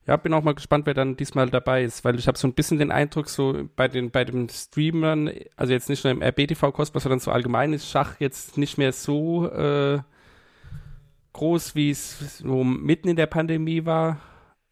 Ja, 0.06 0.18
bin 0.18 0.34
auch 0.34 0.42
mal 0.42 0.54
gespannt, 0.54 0.84
wer 0.84 0.92
dann 0.92 1.16
diesmal 1.16 1.48
dabei 1.48 1.82
ist, 1.82 2.04
weil 2.04 2.18
ich 2.18 2.28
habe 2.28 2.36
so 2.36 2.46
ein 2.46 2.52
bisschen 2.52 2.78
den 2.78 2.92
Eindruck, 2.92 3.30
so 3.30 3.66
bei 3.74 3.88
den, 3.88 4.10
bei 4.10 4.26
den 4.26 4.50
Streamern, 4.50 5.30
also 5.56 5.72
jetzt 5.72 5.88
nicht 5.88 6.04
nur 6.04 6.10
im 6.10 6.20
RBTV-Kosmos, 6.20 7.04
sondern 7.04 7.20
so 7.20 7.30
allgemein 7.30 7.72
ist 7.72 7.88
Schach 7.88 8.20
jetzt 8.20 8.58
nicht 8.58 8.76
mehr 8.76 8.92
so 8.92 9.48
äh, 9.50 10.00
groß, 11.32 11.74
wie 11.74 11.88
es 11.88 12.38
so 12.38 12.64
mitten 12.64 13.08
in 13.08 13.16
der 13.16 13.26
Pandemie 13.26 13.86
war. 13.86 14.20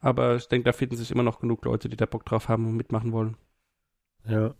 Aber 0.01 0.37
ich 0.37 0.49
denke, 0.49 0.65
da 0.65 0.73
finden 0.73 0.97
sich 0.97 1.11
immer 1.11 1.23
noch 1.23 1.41
genug 1.41 1.65
Leute, 1.65 1.89
die 1.89 1.97
da 1.97 2.05
Bock 2.05 2.27
drauf 2.27 2.49
haben 2.49 2.67
und 2.67 2.77
mitmachen 2.77 3.13
wollen. 3.13 3.37
Ja. 4.27 4.55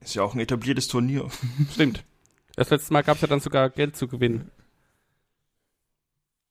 Ist 0.00 0.14
ja 0.14 0.22
auch 0.22 0.34
ein 0.34 0.40
etabliertes 0.40 0.86
Turnier. 0.86 1.28
Stimmt. 1.72 2.04
Das 2.54 2.70
letzte 2.70 2.92
Mal 2.92 3.02
gab 3.02 3.16
es 3.16 3.22
ja 3.22 3.28
dann 3.28 3.40
sogar 3.40 3.68
Geld 3.70 3.96
zu 3.96 4.06
gewinnen. 4.06 4.50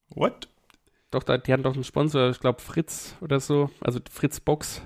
What? 0.09 0.49
Doch, 1.11 1.23
da, 1.23 1.37
die 1.37 1.53
hatten 1.53 1.63
doch 1.63 1.73
einen 1.73 1.83
Sponsor, 1.83 2.29
ich 2.29 2.39
glaube 2.39 2.61
Fritz 2.61 3.15
oder 3.21 3.39
so, 3.39 3.69
also 3.81 3.99
Fritz 4.11 4.39
Box. 4.39 4.81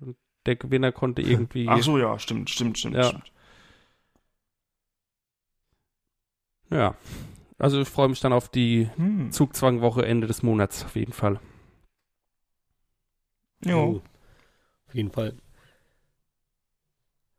Und 0.00 0.16
der 0.46 0.56
Gewinner 0.56 0.92
konnte 0.92 1.22
irgendwie. 1.30 1.68
Ach 1.68 1.82
so, 1.82 1.98
ja, 1.98 2.18
stimmt, 2.18 2.50
stimmt, 2.50 2.78
stimmt, 2.78 2.96
Ja. 2.96 3.04
stimmt. 3.04 3.32
Ja. 6.70 6.96
Also 7.58 7.80
ich 7.82 7.88
freue 7.88 8.08
mich 8.08 8.20
dann 8.20 8.32
auf 8.32 8.48
die 8.48 8.88
Hm. 8.96 9.30
Zugzwangwoche 9.30 10.04
Ende 10.06 10.26
des 10.26 10.42
Monats 10.42 10.84
auf 10.84 10.96
jeden 10.96 11.12
Fall. 11.12 11.38
Ja. 13.64 13.76
Oh, 13.76 14.02
auf 14.88 14.94
jeden 14.94 15.12
Fall. 15.12 15.34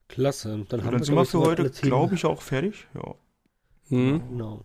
Klasse. 0.08 0.50
Dann, 0.50 0.68
Dann, 0.70 0.84
haben 0.84 0.92
dann 0.92 1.00
wir, 1.02 1.06
sind 1.06 1.16
wir 1.16 1.26
für 1.26 1.40
heute, 1.40 1.70
glaube 1.72 2.16
ich, 2.16 2.26
auch 2.26 2.42
fertig. 2.42 2.88
Ja. 2.94 3.16
Hm. 3.90 4.24
Genau. 4.30 4.64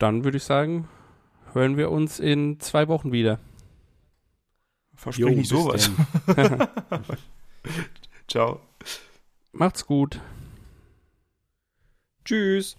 Dann 0.00 0.24
würde 0.24 0.38
ich 0.38 0.44
sagen, 0.44 0.88
hören 1.52 1.76
wir 1.76 1.90
uns 1.90 2.20
in 2.20 2.58
zwei 2.58 2.88
Wochen 2.88 3.12
wieder. 3.12 3.38
Versprich 4.94 5.36
nicht 5.36 5.48
sowas. 5.50 5.90
Ciao. 8.26 8.60
Macht's 9.52 9.84
gut. 9.84 10.18
Tschüss. 12.24 12.78